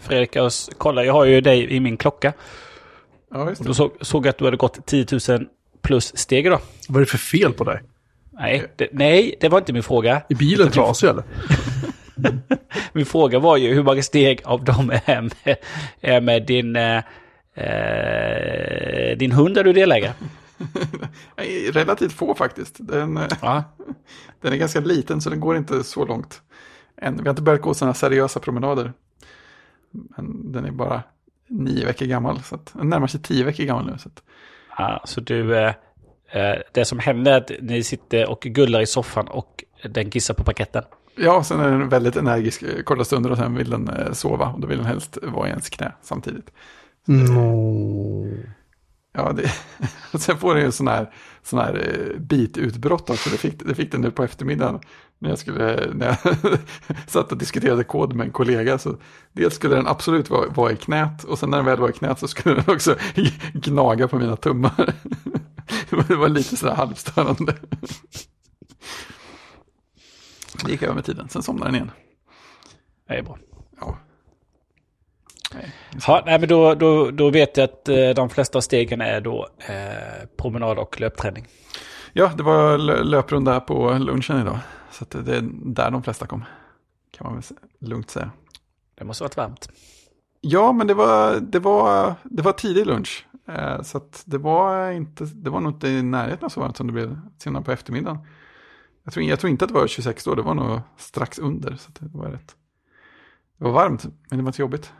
Fredrik, 0.00 0.36
jag 0.36 0.46
s- 0.46 0.70
kolla, 0.78 1.04
jag 1.04 1.12
har 1.12 1.24
ju 1.24 1.40
dig 1.40 1.70
i 1.72 1.80
min 1.80 1.96
klocka. 1.96 2.32
Ja, 3.30 3.48
just 3.48 3.60
Och 3.60 3.64
det. 3.64 3.70
då 3.70 3.74
såg, 3.74 3.92
såg 4.00 4.26
jag 4.26 4.30
att 4.30 4.38
du 4.38 4.44
hade 4.44 4.56
gått 4.56 4.86
10 4.86 5.06
000 5.28 5.46
plus 5.82 6.16
steg 6.16 6.46
idag. 6.46 6.60
Vad 6.88 6.96
är 6.96 7.00
det 7.00 7.10
för 7.10 7.18
fel 7.18 7.52
på 7.52 7.64
dig? 7.64 7.82
Nej 8.30 8.72
det, 8.76 8.88
nej, 8.92 9.36
det 9.40 9.48
var 9.48 9.58
inte 9.58 9.72
min 9.72 9.82
fråga. 9.82 10.22
Är 10.28 10.34
bilen 10.34 10.70
trasig 10.70 11.08
eller? 11.08 11.24
Min 12.92 13.06
fråga 13.06 13.38
var 13.38 13.56
ju 13.56 13.74
hur 13.74 13.82
många 13.82 14.02
steg 14.02 14.40
av 14.44 14.64
dem 14.64 14.90
är 15.06 15.20
med, 15.22 15.56
är 16.00 16.20
med 16.20 16.46
din, 16.46 16.76
eh, 17.54 19.16
din 19.18 19.32
hund 19.32 19.54
där 19.54 19.64
du 19.64 19.70
är 19.70 19.74
delägare. 19.74 20.12
Relativt 21.72 22.12
få 22.12 22.34
faktiskt. 22.34 22.76
Den, 22.78 23.20
Ja. 23.42 23.64
den 24.40 24.52
är 24.52 24.56
ganska 24.56 24.80
liten 24.80 25.20
så 25.20 25.30
den 25.30 25.40
går 25.40 25.56
inte 25.56 25.84
så 25.84 26.04
långt. 26.04 26.42
Än. 26.96 27.16
Vi 27.16 27.22
har 27.22 27.30
inte 27.30 27.42
börjat 27.42 27.62
gå 27.62 27.74
sådana 27.74 27.94
seriösa 27.94 28.40
promenader. 28.40 28.92
Men 29.90 30.52
den 30.52 30.64
är 30.64 30.70
bara 30.70 31.02
nio 31.48 31.86
veckor 31.86 32.06
gammal. 32.06 32.42
Så 32.42 32.54
att, 32.54 32.74
närmar 32.74 33.06
sig 33.06 33.22
tio 33.22 33.44
veckor 33.44 33.64
gammal 33.64 33.86
nu. 33.86 33.98
Så 33.98 34.08
att, 34.08 34.22
Ja, 34.78 35.02
så 35.04 35.20
du, 35.20 35.56
eh, 35.56 35.74
eh, 36.32 36.58
det 36.72 36.84
som 36.84 36.98
händer 36.98 37.32
är 37.32 37.36
att 37.36 37.50
ni 37.60 37.82
sitter 37.82 38.30
och 38.30 38.40
gullar 38.40 38.80
i 38.80 38.86
soffan 38.86 39.28
och 39.28 39.64
den 39.90 40.10
kissar 40.10 40.34
på 40.34 40.44
paketten. 40.44 40.82
ja, 41.16 41.44
sen 41.44 41.60
är 41.60 41.70
den 41.70 41.88
väldigt 41.88 42.16
energisk 42.16 42.62
eh, 42.62 42.82
korta 42.82 43.04
stunder 43.04 43.30
och 43.30 43.36
sen 43.36 43.54
vill 43.54 43.70
den 43.70 43.88
eh, 43.88 44.12
sova. 44.12 44.46
Och 44.46 44.60
då 44.60 44.66
vill 44.66 44.78
den 44.78 44.86
helst 44.86 45.18
vara 45.22 45.46
i 45.46 45.50
ens 45.50 45.68
knä 45.70 45.92
samtidigt. 46.02 46.50
Ja, 49.12 49.32
det, 49.32 49.52
och 50.12 50.20
sen 50.20 50.38
får 50.38 50.54
den 50.54 50.64
ju 50.64 50.72
sån 50.72 50.88
här, 50.88 51.14
sån 51.42 51.58
här 51.58 51.88
eh, 51.88 52.20
bitutbrott 52.20 53.10
också. 53.10 53.30
Det 53.30 53.36
fick, 53.36 53.64
det 53.64 53.74
fick 53.74 53.92
den 53.92 54.00
nu 54.00 54.10
på 54.10 54.24
eftermiddagen. 54.24 54.80
När 55.18 55.28
jag, 55.28 55.38
skulle, 55.38 55.90
när 55.94 56.06
jag 56.06 56.36
satt 57.06 57.32
och 57.32 57.38
diskuterade 57.38 57.84
kod 57.84 58.14
med 58.14 58.26
en 58.26 58.32
kollega. 58.32 58.78
Så 58.78 58.96
dels 59.32 59.54
skulle 59.54 59.76
den 59.76 59.86
absolut 59.86 60.30
vara, 60.30 60.48
vara 60.48 60.72
i 60.72 60.76
knät. 60.76 61.24
Och 61.24 61.38
sen 61.38 61.50
när 61.50 61.56
den 61.56 61.66
väl 61.66 61.80
var 61.80 61.88
i 61.88 61.92
knät 61.92 62.18
så 62.18 62.28
skulle 62.28 62.54
den 62.54 62.74
också 62.74 62.96
gnaga 63.52 64.08
på 64.08 64.18
mina 64.18 64.36
tummar. 64.36 64.94
Det 66.08 66.16
var 66.16 66.28
lite 66.28 66.56
sådär 66.56 66.74
halvstörande. 66.74 67.56
Det 70.64 70.70
gick 70.70 70.82
över 70.82 70.94
med 70.94 71.04
tiden. 71.04 71.28
Sen 71.28 71.42
somnade 71.42 71.68
den 71.68 71.74
igen. 71.74 71.90
Det 73.08 73.14
är 73.14 73.22
bra. 73.22 73.38
Ja. 73.80 73.98
Ja, 76.06 76.22
nej, 76.26 76.38
men 76.38 76.48
då, 76.48 76.74
då, 76.74 77.10
då 77.10 77.30
vet 77.30 77.56
jag 77.56 77.64
att 77.64 77.88
eh, 77.88 78.10
de 78.16 78.28
flesta 78.30 78.60
stegen 78.60 79.00
är 79.00 79.20
då 79.20 79.48
eh, 79.68 80.26
promenad 80.36 80.78
och 80.78 81.00
löpträning. 81.00 81.46
Ja, 82.12 82.30
det 82.36 82.42
var 82.42 82.78
lö- 82.78 83.02
löprunda 83.02 83.60
på 83.60 83.92
lunchen 83.92 84.40
idag. 84.40 84.58
Så 84.90 85.04
det 85.10 85.36
är 85.36 85.48
där 85.64 85.90
de 85.90 86.02
flesta 86.02 86.26
kom. 86.26 86.44
Kan 87.10 87.26
man 87.26 87.34
väl 87.34 87.44
lugnt 87.90 88.10
säga. 88.10 88.30
Det 88.94 89.04
måste 89.04 89.24
ha 89.24 89.26
varit 89.26 89.36
varmt. 89.36 89.68
Ja, 90.40 90.72
men 90.72 90.86
det 90.86 90.94
var, 90.94 91.40
det 91.40 91.58
var, 91.58 92.14
det 92.22 92.42
var 92.42 92.52
tidig 92.52 92.86
lunch. 92.86 93.26
Eh, 93.48 93.82
så 93.82 94.00
det 94.24 94.38
var 94.38 94.90
inte, 94.90 95.24
det 95.24 95.50
var 95.50 95.60
nog 95.60 95.72
inte 95.72 95.88
i 95.88 96.02
närheten 96.02 96.44
av 96.44 96.48
så 96.48 96.60
varmt 96.60 96.76
som 96.76 96.86
det 96.86 96.92
blev 96.92 97.20
senare 97.38 97.62
på 97.64 97.72
eftermiddagen. 97.72 98.18
Jag 99.04 99.14
tror, 99.14 99.26
jag 99.26 99.40
tror 99.40 99.50
inte 99.50 99.64
att 99.64 99.68
det 99.68 99.74
var 99.74 99.86
26 99.86 100.24
då, 100.24 100.34
det 100.34 100.42
var 100.42 100.54
nog 100.54 100.80
strax 100.96 101.38
under. 101.38 101.76
Så 101.76 101.90
det 101.98 102.18
var 102.18 102.28
rätt. 102.28 102.56
Det 103.58 103.64
var 103.64 103.72
varmt, 103.72 104.04
men 104.04 104.38
det 104.38 104.42
var 104.42 104.48
inte 104.48 104.62
jobbigt. 104.62 104.92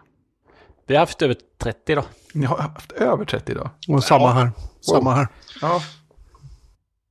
Vi 0.93 0.97
har 0.97 1.01
haft 1.03 1.23
över 1.23 1.37
30 1.59 1.95
då. 1.95 2.05
Ni 2.35 2.47
har 2.47 2.59
haft 2.59 2.93
över 2.93 3.25
30 3.25 3.53
idag. 3.53 3.71
Och 3.89 4.05
samma 4.05 4.33
här. 4.33 4.51
Samma 4.81 5.15
här. 5.15 5.27
Ja. 5.61 5.81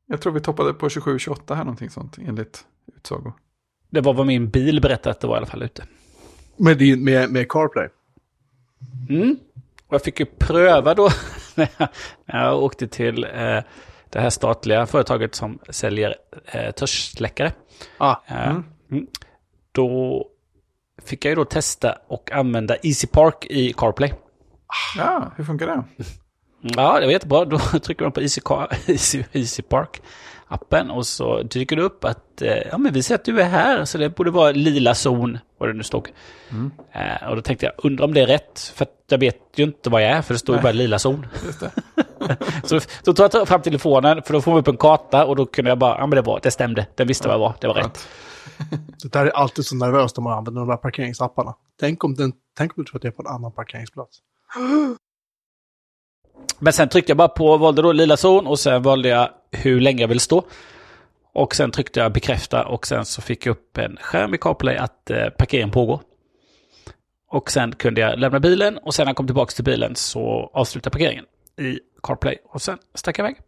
Jag 0.08 0.22
tror 0.22 0.34
vi 0.34 0.40
toppade 0.40 0.74
på 0.74 0.88
27-28 0.88 1.56
här, 1.56 1.64
någonting 1.64 1.90
sånt, 1.90 2.18
enligt 2.28 2.66
utsago. 2.98 3.34
Det 3.90 4.02
var 4.02 4.14
vad 4.14 4.26
min 4.26 4.50
bil 4.50 4.82
berättade 4.82 5.12
att 5.12 5.20
det 5.20 5.28
var 5.28 5.36
i 5.36 5.38
alla 5.38 5.46
fall 5.46 5.64
ute. 5.64 5.84
Med, 6.58 6.78
din, 6.78 7.04
med, 7.04 7.30
med 7.32 7.52
CarPlay. 7.52 7.88
Mm. 9.10 9.38
Och 9.88 9.94
jag 9.94 10.04
fick 10.04 10.20
ju 10.20 10.26
pröva 10.26 10.94
då 10.94 11.10
när 11.56 11.70
jag, 11.78 11.88
när 12.26 12.46
jag 12.46 12.64
åkte 12.64 12.88
till 12.88 13.24
eh, 13.24 13.60
det 14.10 14.20
här 14.20 14.30
statliga 14.30 14.86
företaget 14.86 15.36
som 15.36 15.60
säljer 15.70 16.16
eh, 16.46 16.72
törstsläckare. 16.72 17.54
Ah, 17.98 18.16
Eh, 18.28 18.50
Mm. 18.50 18.64
mm. 18.92 19.08
Då 19.72 20.28
fick 21.06 21.26
jag 21.26 21.30
ju 21.30 21.36
då 21.36 21.46
testa 21.46 21.98
och 22.08 22.32
använda 22.32 22.76
Easy 22.84 23.08
Park 23.08 23.46
i 23.50 23.74
CarPlay. 23.74 24.14
Ja, 24.98 25.32
hur 25.36 25.44
funkar 25.44 25.68
det? 25.68 25.84
Ja, 26.62 27.00
det 27.00 27.06
var 27.06 27.12
jättebra. 27.12 27.46
Då 27.46 27.58
trycker 27.84 28.04
man 28.04 28.12
på 28.12 28.22
Easy, 28.22 28.42
Car, 28.42 28.68
Easy, 28.88 29.24
Easy 29.32 29.64
Park-appen 29.64 30.90
och 30.90 31.06
så 31.08 31.42
dyker 31.42 31.76
det 31.76 31.82
upp 31.82 32.06
att 32.06 32.42
eh, 32.42 32.58
ja, 32.72 32.78
men 32.78 32.94
vi 32.94 33.04
ser 33.04 33.16
att 33.16 33.26
du 33.26 33.42
är 33.42 33.50
här, 33.50 33.86
så 33.86 33.98
det 33.98 34.10
borde 34.10 34.32
vara 34.32 34.52
lila 34.52 34.96
zon, 34.96 35.38
vad 35.58 35.70
det 35.70 35.74
nu 35.74 35.84
stod. 35.84 36.10
Eh, 36.92 37.30
och 37.30 37.36
då 37.36 37.42
tänkte 37.42 37.66
jag, 37.66 37.74
undrar 37.78 38.06
om 38.06 38.14
det 38.14 38.22
är 38.22 38.28
rätt, 38.28 38.74
för 38.76 38.88
jag 39.10 39.18
vet 39.18 39.38
ju 39.56 39.64
inte 39.64 39.90
vad 39.90 40.04
jag 40.04 40.10
är, 40.10 40.22
för 40.22 40.34
det 40.34 40.40
står 40.40 40.56
ju 40.56 40.62
bara 40.62 40.72
lila 40.72 41.00
zon. 41.00 41.26
Så 42.64 42.80
då 43.04 43.14
tog 43.14 43.30
jag 43.34 43.48
fram 43.48 43.62
telefonen, 43.62 44.22
för 44.24 44.34
då 44.34 44.42
får 44.42 44.52
man 44.52 44.60
upp 44.60 44.68
en 44.68 44.78
karta 44.78 45.26
och 45.26 45.36
då 45.36 45.46
kunde 45.46 45.72
jag 45.72 45.78
bara, 45.78 45.98
ja 45.98 46.06
men 46.06 46.16
det 46.16 46.22
var, 46.22 46.40
det 46.44 46.52
stämde, 46.52 46.86
den 46.96 47.08
visste 47.08 47.28
vad 47.28 47.36
jag 47.36 47.40
var, 47.40 47.54
det 47.62 47.68
var 47.68 47.74
rätt. 47.74 48.08
Det 49.04 49.12
där 49.12 49.26
är 49.26 49.30
alltid 49.30 49.66
så 49.66 49.76
nervöst 49.76 50.18
när 50.18 50.24
man 50.24 50.38
använder 50.38 50.62
de 50.62 50.70
där 50.70 50.78
parkeringsapparna. 50.78 51.56
Tänk 51.80 52.04
om, 52.04 52.16
den, 52.16 52.34
tänk 52.58 52.78
om 52.78 52.84
du 52.84 52.90
tror 52.90 52.98
att 52.98 53.02
det 53.02 53.08
är 53.08 53.12
på 53.12 53.22
en 53.22 53.36
annan 53.36 53.52
parkeringsplats. 53.52 54.18
Men 56.60 56.74
sen 56.74 56.90
tryckte 56.90 57.10
jag 57.10 57.18
bara 57.18 57.28
på, 57.28 57.58
valde 57.58 57.82
då 57.82 57.92
lila 57.92 58.18
zon 58.18 58.48
och 58.48 58.60
sen 58.60 58.82
valde 58.82 59.10
jag 59.10 59.30
hur 59.52 59.80
länge 59.80 60.02
jag 60.02 60.08
vill 60.08 60.20
stå. 60.20 60.44
Och 61.34 61.56
sen 61.56 61.72
tryckte 61.72 62.00
jag 62.00 62.14
bekräfta 62.14 62.68
och 62.68 62.88
sen 62.88 63.06
så 63.06 63.22
fick 63.22 63.46
jag 63.46 63.52
upp 63.52 63.78
en 63.78 63.98
skärm 64.02 64.34
i 64.34 64.38
CarPlay 64.38 64.78
att 64.78 65.10
eh, 65.10 65.30
parkeringen 65.30 65.72
pågår. 65.72 66.02
Och 67.28 67.52
sen 67.52 67.76
kunde 67.76 68.02
jag 68.02 68.20
lämna 68.20 68.40
bilen 68.40 68.78
och 68.78 68.94
sen 68.94 69.06
när 69.06 69.10
jag 69.10 69.18
kom 69.18 69.26
tillbaka 69.26 69.52
till 69.52 69.64
bilen 69.64 69.96
så 69.96 70.52
avslutade 70.54 70.92
parkeringen 70.92 71.26
i 71.58 71.80
CarPlay 72.04 72.38
och 72.46 72.62
sen 72.62 72.78
stack 72.96 73.20
jag 73.20 73.30
iväg. 73.30 73.42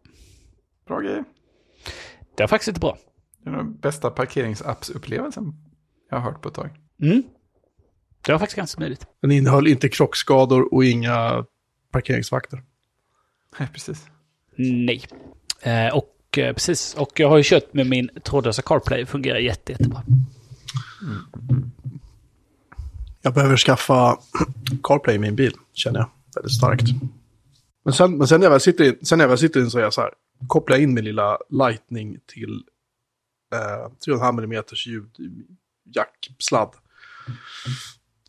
Bra 0.86 1.00
grejer. 1.00 1.24
Det 2.34 2.42
var 2.42 2.48
faktiskt 2.48 2.68
inte 2.68 2.80
bra. 2.80 2.96
Det 3.44 3.50
är 3.50 3.54
den 3.56 3.76
bästa 3.76 4.10
parkeringsappsupplevelsen 4.10 5.52
jag 6.10 6.16
har 6.16 6.30
hört 6.30 6.42
på 6.42 6.48
ett 6.48 6.54
tag. 6.54 6.70
Mm. 7.02 7.22
Det 8.20 8.32
var 8.32 8.38
faktiskt 8.38 8.56
ganska 8.56 8.76
smidigt. 8.76 9.06
Den 9.20 9.30
innehöll 9.30 9.66
inte 9.66 9.88
krockskador 9.88 10.74
och 10.74 10.84
inga 10.84 11.44
parkeringsvakter. 11.90 12.62
Nej, 13.58 13.68
precis. 13.72 14.06
Nej. 14.56 15.04
Eh, 15.60 15.96
och 15.96 16.38
eh, 16.38 16.52
precis, 16.52 16.94
och 16.94 17.20
jag 17.20 17.28
har 17.28 17.36
ju 17.36 17.42
kört 17.42 17.74
med 17.74 17.86
min 17.86 18.10
trådlösa 18.22 18.62
CarPlay, 18.62 19.06
fungerar 19.06 19.38
jätte, 19.38 19.72
jättebra. 19.72 20.02
Jag 23.22 23.34
behöver 23.34 23.56
skaffa 23.56 24.18
CarPlay 24.82 25.16
i 25.16 25.18
min 25.18 25.36
bil, 25.36 25.52
känner 25.72 25.98
jag. 25.98 26.10
Väldigt 26.34 26.52
starkt. 26.52 26.84
Men 27.84 27.94
sen, 27.94 28.18
men 28.18 28.28
sen 28.28 28.40
när 28.40 28.46
jag 28.46 28.50
väl 28.50 28.60
sitter 28.60 28.84
in, 28.84 28.96
sen 29.02 29.18
när 29.18 29.24
jag 29.24 29.28
väl 29.28 29.38
sitter 29.38 29.60
in 29.60 29.70
så 29.70 29.78
är 29.78 29.82
jag 29.82 29.92
så 29.92 30.00
här, 30.00 30.10
kopplar 30.46 30.76
jag 30.76 30.82
in 30.82 30.94
min 30.94 31.04
lilla 31.04 31.38
Lightning 31.50 32.18
till 32.26 32.62
eh, 33.54 33.90
3,5 34.06 34.44
mm 34.44 34.64
ljud 34.86 35.10
jack-sladd. 35.94 36.74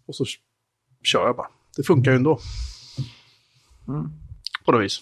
Och 0.06 0.16
så 0.16 0.26
kör 1.04 1.26
jag 1.26 1.36
bara. 1.36 1.50
Det 1.76 1.84
funkar 1.84 2.12
ju 2.12 2.18
ändå. 2.18 2.40
Mm. 3.88 4.12
På 4.66 4.72
något 4.72 4.84
vis. 4.84 5.02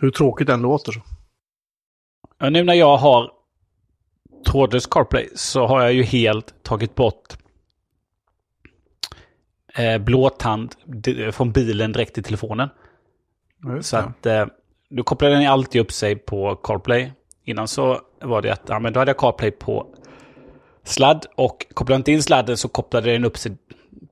Hur 0.00 0.10
tråkigt 0.10 0.46
den 0.46 0.62
låter 0.62 0.92
så. 0.92 1.00
Ja, 2.38 2.50
nu 2.50 2.64
när 2.64 2.74
jag 2.74 2.96
har 2.96 3.32
trådlös 4.46 4.86
CarPlay 4.86 5.28
så 5.34 5.66
har 5.66 5.82
jag 5.82 5.92
ju 5.92 6.02
helt 6.02 6.62
tagit 6.62 6.94
bort 6.94 7.36
eh, 9.74 9.98
blåtand 9.98 10.74
från 11.32 11.52
bilen 11.52 11.92
direkt 11.92 12.14
till 12.14 12.24
telefonen. 12.24 12.68
Så 13.80 13.96
det. 13.96 14.02
att 14.02 14.26
eh, 14.26 14.46
då 14.88 15.02
kopplar 15.02 15.30
den 15.30 15.46
alltid 15.46 15.80
upp 15.80 15.92
sig 15.92 16.16
på 16.16 16.56
CarPlay. 16.56 17.12
Innan 17.48 17.68
så 17.68 18.00
var 18.20 18.42
det 18.42 18.50
att 18.50 18.62
ja, 18.66 18.78
men 18.78 18.92
då 18.92 19.00
hade 19.00 19.10
jag 19.10 19.18
CarPlay 19.18 19.50
på 19.50 19.86
sladd 20.84 21.26
och 21.34 21.66
kopplade 21.74 21.94
jag 21.94 22.00
inte 22.00 22.12
in 22.12 22.22
sladden 22.22 22.56
så 22.56 22.68
kopplade 22.68 23.12
den 23.12 23.24
upp 23.24 23.38
sig 23.38 23.56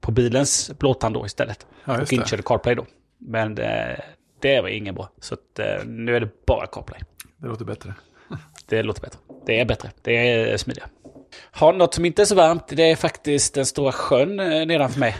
på 0.00 0.12
bilens 0.12 0.70
blåtand 0.78 1.14
då 1.14 1.26
istället. 1.26 1.66
Ja, 1.84 1.92
och 1.92 1.98
det. 1.98 2.12
inkörde 2.12 2.42
CarPlay 2.42 2.74
då. 2.74 2.86
Men 3.18 3.58
eh, 3.58 3.96
det 4.40 4.60
var 4.60 4.68
ingen 4.68 4.94
bra. 4.94 5.10
Så 5.20 5.34
att, 5.34 5.58
eh, 5.58 5.84
nu 5.86 6.16
är 6.16 6.20
det 6.20 6.46
bara 6.46 6.66
CarPlay. 6.66 7.00
Det 7.36 7.48
låter 7.48 7.64
bättre. 7.64 7.94
Det 8.68 8.82
låter 8.82 9.02
bättre. 9.02 9.18
Det 9.46 9.60
är 9.60 9.64
bättre. 9.64 9.90
Det 10.02 10.30
är 10.30 10.56
smidigare. 10.56 10.88
Har 11.50 11.72
något 11.72 11.94
som 11.94 12.04
inte 12.04 12.22
är 12.22 12.26
så 12.26 12.34
varmt, 12.34 12.68
det 12.68 12.90
är 12.90 12.96
faktiskt 12.96 13.54
den 13.54 13.66
stora 13.66 13.92
sjön 13.92 14.40
eh, 14.40 14.66
nedanför 14.66 15.00
mig. 15.00 15.16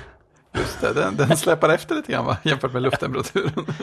Just 0.54 0.80
det, 0.80 0.92
den, 0.92 1.16
den 1.16 1.36
släpar 1.36 1.68
efter 1.68 1.94
lite 1.94 2.12
grann 2.12 2.24
va? 2.24 2.36
jämfört 2.44 2.72
med 2.72 2.82
lufttemperaturen. 2.82 3.66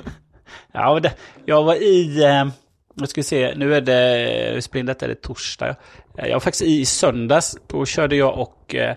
Ja, 0.71 0.99
det, 0.99 1.13
jag 1.45 1.63
var 1.63 1.75
i... 1.75 2.23
Eh, 2.23 2.45
jag 2.95 3.09
ska 3.09 3.23
se, 3.23 3.53
nu 3.55 3.75
är 3.75 3.81
det... 3.81 4.61
Spring 4.63 4.85
detta 4.85 5.05
är 5.05 5.09
det 5.09 5.21
torsdag. 5.21 5.69
Eh, 6.17 6.25
Jag 6.27 6.33
var 6.33 6.39
faktiskt 6.39 6.63
i 6.63 6.85
söndags. 6.85 7.57
Då 7.67 7.85
körde 7.85 8.15
jag 8.15 8.39
och 8.39 8.75
eh, 8.75 8.95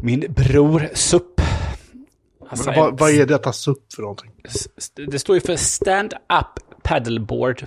min 0.00 0.20
bror 0.28 0.88
SUP. 0.94 1.40
Alltså, 2.48 2.72
Vad, 2.72 2.98
vad 2.98 3.10
är 3.10 3.26
detta 3.26 3.52
SUP 3.52 3.92
för 3.94 4.02
någonting? 4.02 4.30
Det 5.08 5.18
står 5.18 5.36
ju 5.36 5.40
för 5.40 5.56
Stand 5.56 6.12
Up 6.14 6.82
Paddleboard. 6.82 7.62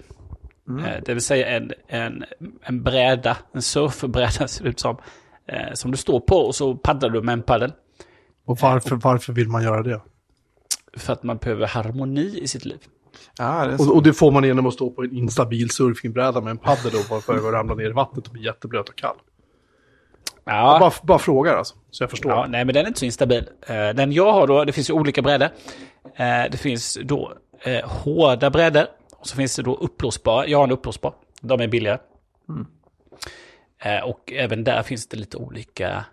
Eh, 0.70 1.02
Det 1.06 1.14
vill 1.14 1.24
säga 1.24 1.48
en, 1.48 1.72
en, 1.88 2.24
en 2.62 2.84
bräda, 2.84 3.38
en 3.54 3.62
surfbräda 3.62 4.30
ser 4.48 4.64
det 4.64 4.70
ut 4.70 4.80
som. 4.80 4.98
Eh, 5.48 5.74
som 5.74 5.92
du 5.92 5.98
står 5.98 6.20
på 6.20 6.36
och 6.38 6.56
så 6.56 6.76
paddlar 6.76 7.10
du 7.10 7.22
med 7.22 7.34
en 7.34 7.42
paddel. 7.44 7.74
Och 8.46 8.60
varför, 8.60 8.96
varför 8.96 9.34
vill 9.34 9.48
man 9.50 9.64
göra 9.64 9.84
det? 9.84 10.02
För 10.98 11.14
att 11.14 11.24
man 11.24 11.38
behöver 11.38 11.68
harmoni 11.68 12.40
i 12.42 12.48
sitt 12.48 12.66
liv. 12.66 12.80
Ja, 13.38 13.66
det 13.66 13.76
Och, 13.84 13.96
och 13.96 14.04
det 14.04 14.14
får 14.14 14.32
man 14.32 14.44
genom 14.44 14.66
att 14.66 14.74
stå 14.74 14.90
på 14.90 15.02
en 15.04 15.18
instabil 15.18 15.70
surfingbräda 15.70 16.42
med 16.42 16.52
en 16.52 16.58
paddel 16.58 16.92
och 16.96 17.06
bara 17.10 17.22
för 17.22 17.38
att 17.38 17.54
ramla 17.54 17.76
ner 17.76 17.90
i 17.90 17.92
vattnet 17.94 18.28
och 18.28 18.34
bli 18.34 18.44
jätteblöt 18.46 18.90
och 18.90 18.96
kall. 18.96 19.16
Ja, 20.46 20.78
Bara, 20.80 20.92
bara 21.04 21.20
frågar 21.20 21.56
alltså, 21.56 21.76
så 21.92 22.04
jag 22.04 22.10
förstår. 22.10 22.32
ja, 22.32 22.46
nej 22.50 22.66
men 22.66 22.74
den 22.74 22.84
är 22.84 22.88
inte 22.88 23.00
så 23.00 23.06
instabil. 23.06 23.50
Eh, 23.68 23.90
Den 23.90 24.12
jag 24.12 24.34
har 24.34 24.48
då, 24.48 24.64
det 24.66 24.72
finns 24.74 24.90
ju 24.90 24.94
olika 24.94 25.22
brädor. 25.22 25.50
Eh, 26.16 26.52
Det 26.52 26.58
finns 26.60 26.98
då 27.04 27.34
eh, 27.64 27.90
hårda 27.90 28.50
brädor. 28.50 28.86
Och 29.18 29.28
så 29.28 29.36
finns 29.36 29.56
det 29.56 29.62
då 29.64 29.76
uppblåsbara. 29.76 30.48
Jag 30.48 30.58
har 30.58 30.64
en 30.64 30.72
uppblåsbar. 30.72 31.14
De 31.42 31.62
är 31.62 31.68
billigare. 31.68 32.00
Eh, 33.84 34.04
Och 34.04 34.32
även 34.36 34.64
där 34.64 34.84
finns 34.84 35.08
det 35.08 35.18
lite 35.18 35.38
olika 35.38 36.06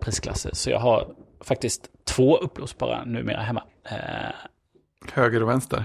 prisklasser. 0.00 0.50
Så 0.54 0.70
jag 0.70 0.78
har 0.78 1.08
faktiskt 1.40 1.90
två 2.04 2.36
uppblåsbara 2.36 3.04
numera 3.04 3.40
hemma. 3.40 3.62
Eh, 5.06 5.12
Höger 5.14 5.42
och 5.42 5.48
vänster. 5.48 5.84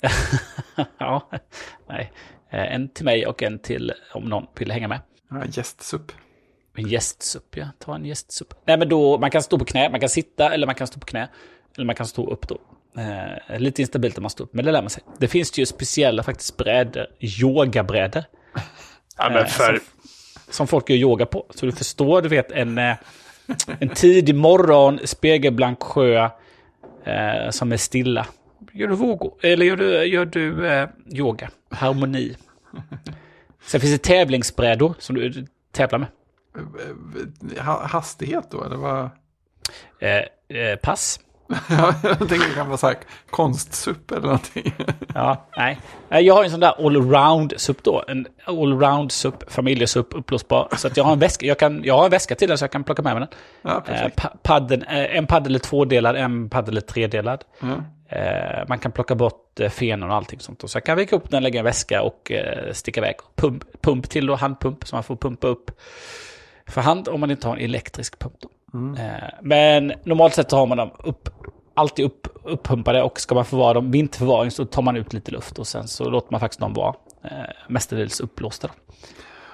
ja, 0.98 1.30
nej. 1.88 2.12
Eh, 2.50 2.74
En 2.74 2.88
till 2.88 3.04
mig 3.04 3.26
och 3.26 3.42
en 3.42 3.58
till 3.58 3.92
om 4.12 4.24
någon 4.24 4.46
vill 4.58 4.72
hänga 4.72 4.88
med. 4.88 5.00
Ja, 5.30 5.44
gästsupp. 5.44 6.12
En 6.76 6.88
gästsupp, 6.88 7.56
ja. 7.56 7.66
Ta 7.78 7.94
en 7.94 8.04
gästsupp. 8.04 8.54
Nej, 8.66 8.78
men 8.78 8.88
då, 8.88 9.18
man 9.18 9.30
kan 9.30 9.42
stå 9.42 9.58
på 9.58 9.64
knä, 9.64 9.90
man 9.90 10.00
kan 10.00 10.08
sitta 10.08 10.54
eller 10.54 10.66
man 10.66 10.74
kan 10.74 10.86
stå 10.86 11.00
på 11.00 11.06
knä. 11.06 11.28
Eller 11.76 11.86
man 11.86 11.94
kan 11.94 12.06
stå 12.06 12.30
upp 12.30 12.48
då. 12.48 12.58
Eh, 13.50 13.58
lite 13.60 13.82
instabilt 13.82 14.18
om 14.18 14.22
man 14.22 14.30
står 14.30 14.44
upp, 14.44 14.54
men 14.54 14.64
det 14.64 14.72
lär 14.72 14.82
man 14.82 14.90
sig. 14.90 15.02
Det 15.18 15.28
finns 15.28 15.58
ju 15.58 15.66
speciella 15.66 16.22
faktiskt 16.22 16.56
brädor, 16.56 17.06
yogabrädor. 17.20 18.24
Ja, 19.18 19.40
Eh, 19.40 19.46
som, 19.46 19.78
som 20.50 20.66
folk 20.66 20.90
gör 20.90 20.96
yoga 20.96 21.26
på. 21.26 21.46
Så 21.50 21.66
du 21.66 21.72
förstår, 21.72 22.22
du 22.22 22.28
vet 22.28 22.52
en, 22.52 22.78
eh, 22.78 22.96
en 23.80 23.88
tidig 23.88 24.34
morgon, 24.34 24.98
spegelblank 25.04 25.82
sjö 25.82 26.28
eh, 27.04 27.50
som 27.50 27.72
är 27.72 27.76
stilla. 27.76 28.26
Gör 28.72 28.88
du 28.88 28.94
vågor, 28.94 29.34
eller 29.42 29.66
gör 29.66 29.76
du, 29.76 30.04
gör 30.04 30.24
du 30.24 30.66
eh, 30.68 30.88
yoga, 31.12 31.50
harmoni. 31.70 32.36
Sen 33.62 33.80
finns 33.80 33.92
det 33.92 33.98
tävlingsbrädor 34.02 34.94
som 34.98 35.16
du 35.16 35.46
tävlar 35.72 35.98
med. 35.98 36.08
Ha- 37.64 37.86
Hastighet 37.86 38.50
då, 38.50 38.64
eller 38.64 38.76
vad? 38.76 39.10
Eh, 40.00 40.58
eh, 40.58 40.76
pass. 40.82 41.20
Ja, 41.70 41.94
jag 42.02 42.18
tänker 42.18 42.48
det 42.48 42.54
kan 42.54 42.66
vara 42.66 42.76
så 42.78 42.86
här 42.86 42.96
konstsupp 43.30 44.10
eller 44.10 44.22
någonting. 44.22 44.74
Ja, 45.14 45.46
nej. 45.56 45.78
Nej, 46.08 46.24
Jag 46.24 46.34
har 46.34 46.44
en 46.44 46.50
sån 46.50 46.60
där 46.60 46.74
allround-supp 46.86 47.82
då. 47.84 48.04
En 48.08 48.26
allround-supp, 48.44 49.52
familjesupp, 49.52 50.08
uppblåsbar. 50.14 50.68
Så 50.76 50.86
att 50.88 50.96
jag 50.96 51.04
har 51.04 51.12
en 51.12 51.18
väska, 51.18 51.46
jag, 51.46 51.58
kan, 51.58 51.80
jag 51.84 51.96
har 51.98 52.04
en 52.04 52.10
väska 52.10 52.34
till 52.34 52.48
den 52.48 52.58
så 52.58 52.62
jag 52.62 52.72
kan 52.72 52.84
plocka 52.84 53.02
med 53.02 53.14
mig 53.14 53.20
den. 53.20 53.38
Ja, 53.62 53.76
Eh, 53.76 53.80
perfekt. 53.82 54.16
pa- 54.16 54.36
paddeln, 54.42 54.82
eh, 54.82 55.16
en 55.16 55.26
paddel 55.26 55.54
är 55.54 55.58
tvådelad, 55.58 56.16
en 56.16 56.50
paddel 56.50 56.76
är 56.76 56.80
tredelad. 56.80 57.44
Ja. 57.60 57.66
Eh, 58.08 58.64
man 58.68 58.78
kan 58.78 58.92
plocka 58.92 59.14
bort 59.14 59.60
eh, 59.60 59.68
fenor 59.70 60.08
och 60.08 60.14
allting 60.14 60.40
sånt. 60.40 60.64
Och 60.64 60.70
så 60.70 60.76
jag 60.76 60.84
kan 60.84 60.96
vika 60.96 61.16
upp 61.16 61.30
den, 61.30 61.42
lägga 61.42 61.56
i 61.56 61.58
en 61.58 61.64
väska 61.64 62.02
och 62.02 62.32
eh, 62.32 62.72
sticka 62.72 63.00
iväg. 63.00 63.16
Pump, 63.36 63.82
pump 63.82 64.10
till 64.10 64.26
då, 64.26 64.34
handpump, 64.34 64.86
så 64.86 64.96
man 64.96 65.02
får 65.02 65.16
pumpa 65.16 65.46
upp 65.46 65.70
för 66.66 66.80
hand 66.80 67.08
om 67.08 67.20
man 67.20 67.30
inte 67.30 67.48
har 67.48 67.56
en 67.56 67.62
elektrisk 67.62 68.18
pump. 68.18 68.34
Eh, 68.98 69.28
men 69.42 69.92
normalt 70.04 70.34
sett 70.34 70.50
så 70.50 70.56
har 70.56 70.66
man 70.66 70.78
dem 70.78 70.90
upp, 70.98 71.28
alltid 71.74 72.04
upp, 72.04 72.28
uppumpade 72.44 73.02
och 73.02 73.20
ska 73.20 73.34
man 73.34 73.44
förvara 73.44 73.74
dem 73.74 73.90
vinterförvaring 73.90 74.50
så 74.50 74.64
tar 74.64 74.82
man 74.82 74.96
ut 74.96 75.12
lite 75.12 75.30
luft 75.30 75.58
och 75.58 75.66
sen 75.66 75.88
så 75.88 76.10
låter 76.10 76.32
man 76.32 76.40
faktiskt 76.40 76.60
dem 76.60 76.74
vara 76.74 76.94
mestadels 77.68 78.20
uppblåsta. 78.20 78.70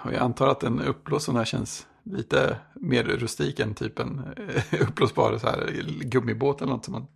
Och 0.04 0.12
jag 0.12 0.22
antar 0.22 0.48
att 0.48 0.62
en 0.62 0.80
uppblåst 0.80 1.26
sån 1.26 1.36
här 1.36 1.44
känns 1.44 1.86
lite 2.04 2.56
mer 2.74 3.04
rustik 3.04 3.60
än 3.60 3.74
typ 3.74 3.98
en 3.98 4.22
uppblåsbar 4.80 5.38
så 5.38 5.46
här, 5.46 5.70
gummibåt 6.00 6.62
eller 6.62 6.72
något 6.72 6.84
som 6.84 6.92
man 6.92 7.06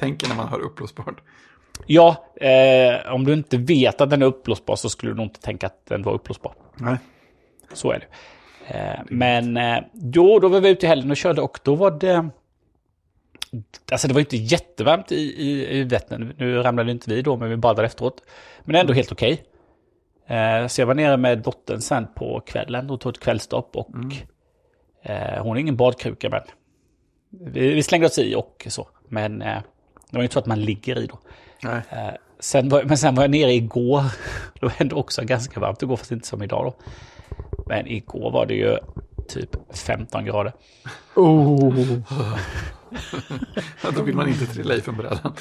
tänker 0.00 0.28
när 0.28 0.36
man 0.36 0.48
hör 0.48 0.60
uppblåsbart. 0.60 1.20
Ja, 1.86 2.32
eh, 2.36 3.12
om 3.12 3.24
du 3.24 3.32
inte 3.32 3.56
vet 3.56 4.00
att 4.00 4.10
den 4.10 4.22
är 4.22 4.26
uppblåsbar 4.26 4.76
så 4.76 4.88
skulle 4.88 5.12
du 5.12 5.16
nog 5.16 5.26
inte 5.26 5.40
tänka 5.40 5.66
att 5.66 5.86
den 5.86 6.02
var 6.02 6.12
uppblåsbar. 6.12 6.54
Nej. 6.76 6.96
Så 7.72 7.92
är 7.92 7.98
det. 7.98 8.06
Eh, 8.74 9.00
men 9.08 9.56
eh, 9.56 9.78
då, 9.92 10.38
då 10.38 10.48
var 10.48 10.60
vi 10.60 10.68
ute 10.68 10.86
i 10.86 10.88
helgen 10.88 11.10
och 11.10 11.16
körde 11.16 11.42
och 11.42 11.58
då 11.62 11.74
var 11.74 11.90
det... 11.90 12.28
Alltså 13.92 14.08
det 14.08 14.14
var 14.14 14.20
inte 14.20 14.36
jättevarmt 14.36 15.12
i, 15.12 15.16
i, 15.16 15.78
i 15.78 15.84
Vättern. 15.84 16.34
Nu 16.38 16.62
ramlade 16.62 16.90
inte 16.90 17.14
vi 17.14 17.22
då, 17.22 17.36
men 17.36 17.50
vi 17.50 17.56
badade 17.56 17.86
efteråt. 17.86 18.22
Men 18.64 18.76
ändå 18.76 18.92
helt 18.92 19.12
okej. 19.12 19.44
Eh, 20.26 20.66
så 20.66 20.80
jag 20.80 20.86
var 20.86 20.94
nere 20.94 21.16
med 21.16 21.38
dottern 21.38 21.80
sen 21.80 22.06
på 22.14 22.40
kvällen 22.46 22.90
och 22.90 23.00
tog 23.00 23.12
ett 23.12 23.20
kvällstopp. 23.20 23.76
Och 23.76 23.90
eh, 25.02 25.42
hon 25.42 25.56
är 25.56 25.60
ingen 25.60 25.76
badkruka, 25.76 26.30
men 26.30 26.42
vi, 27.52 27.74
vi 27.74 27.82
slängde 27.82 28.06
oss 28.06 28.18
i 28.18 28.34
och 28.34 28.66
så. 28.68 28.88
Men 29.08 29.42
eh, 29.42 29.58
det 30.10 30.16
var 30.16 30.22
ju 30.22 30.24
inte 30.24 30.32
så 30.32 30.38
att 30.38 30.46
man 30.46 30.60
ligger 30.60 30.98
i 30.98 31.06
då. 31.06 31.18
Nej. 31.62 31.82
Eh, 31.90 32.14
sen 32.38 32.68
var, 32.68 32.84
men 32.84 32.98
sen 32.98 33.14
var 33.14 33.22
jag 33.22 33.30
nere 33.30 33.52
igår. 33.52 34.02
Då 34.60 34.66
var 34.68 34.84
det 34.84 34.94
också 34.94 35.24
ganska 35.24 35.60
varmt 35.60 35.82
igår, 35.82 35.96
fast 35.96 36.12
inte 36.12 36.28
som 36.28 36.42
idag 36.42 36.64
då. 36.64 36.74
Men 37.66 37.86
igår 37.86 38.30
var 38.30 38.46
det 38.46 38.54
ju 38.54 38.78
typ 39.28 39.76
15 39.76 40.24
grader. 40.24 40.52
Oh. 41.14 41.98
Då 43.96 44.02
vill 44.02 44.16
man 44.16 44.28
inte 44.28 44.46
trilla 44.46 44.74
i 44.74 44.80
från 44.80 44.96
brädan. 44.96 45.32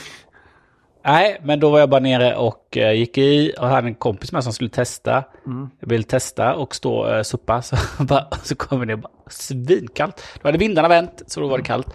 Nej, 1.03 1.41
men 1.43 1.59
då 1.59 1.69
var 1.69 1.79
jag 1.79 1.89
bara 1.89 1.99
nere 1.99 2.35
och 2.35 2.77
eh, 2.77 2.93
gick 2.93 3.17
i 3.17 3.53
och 3.59 3.67
hade 3.67 3.87
en 3.87 3.95
kompis 3.95 4.31
med 4.31 4.43
som 4.43 4.53
skulle 4.53 4.69
testa. 4.69 5.23
Jag 5.79 5.89
ville 5.89 6.03
testa 6.03 6.55
och 6.55 6.75
stå 6.75 6.93
och 6.93 7.17
uh, 7.17 7.21
suppa. 7.21 7.61
Så, 7.61 7.75
bara, 8.03 8.27
så 8.43 8.55
kom 8.55 8.79
vi 8.79 8.85
ner 8.85 8.93
och 8.93 8.99
bara 8.99 9.11
svinkallt. 9.27 10.23
Då 10.41 10.47
hade 10.47 10.57
vindarna 10.57 10.87
vänt, 10.87 11.23
så 11.27 11.39
då 11.39 11.47
var 11.47 11.57
det 11.57 11.63
kallt. 11.63 11.87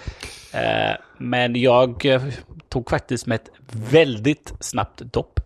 Eh, 0.54 0.96
men 1.18 1.56
jag 1.56 2.06
eh, 2.06 2.22
tog 2.68 2.90
faktiskt 2.90 3.26
med 3.26 3.34
ett 3.34 3.50
väldigt 3.90 4.52
snabbt 4.60 4.98
dopp. 4.98 5.40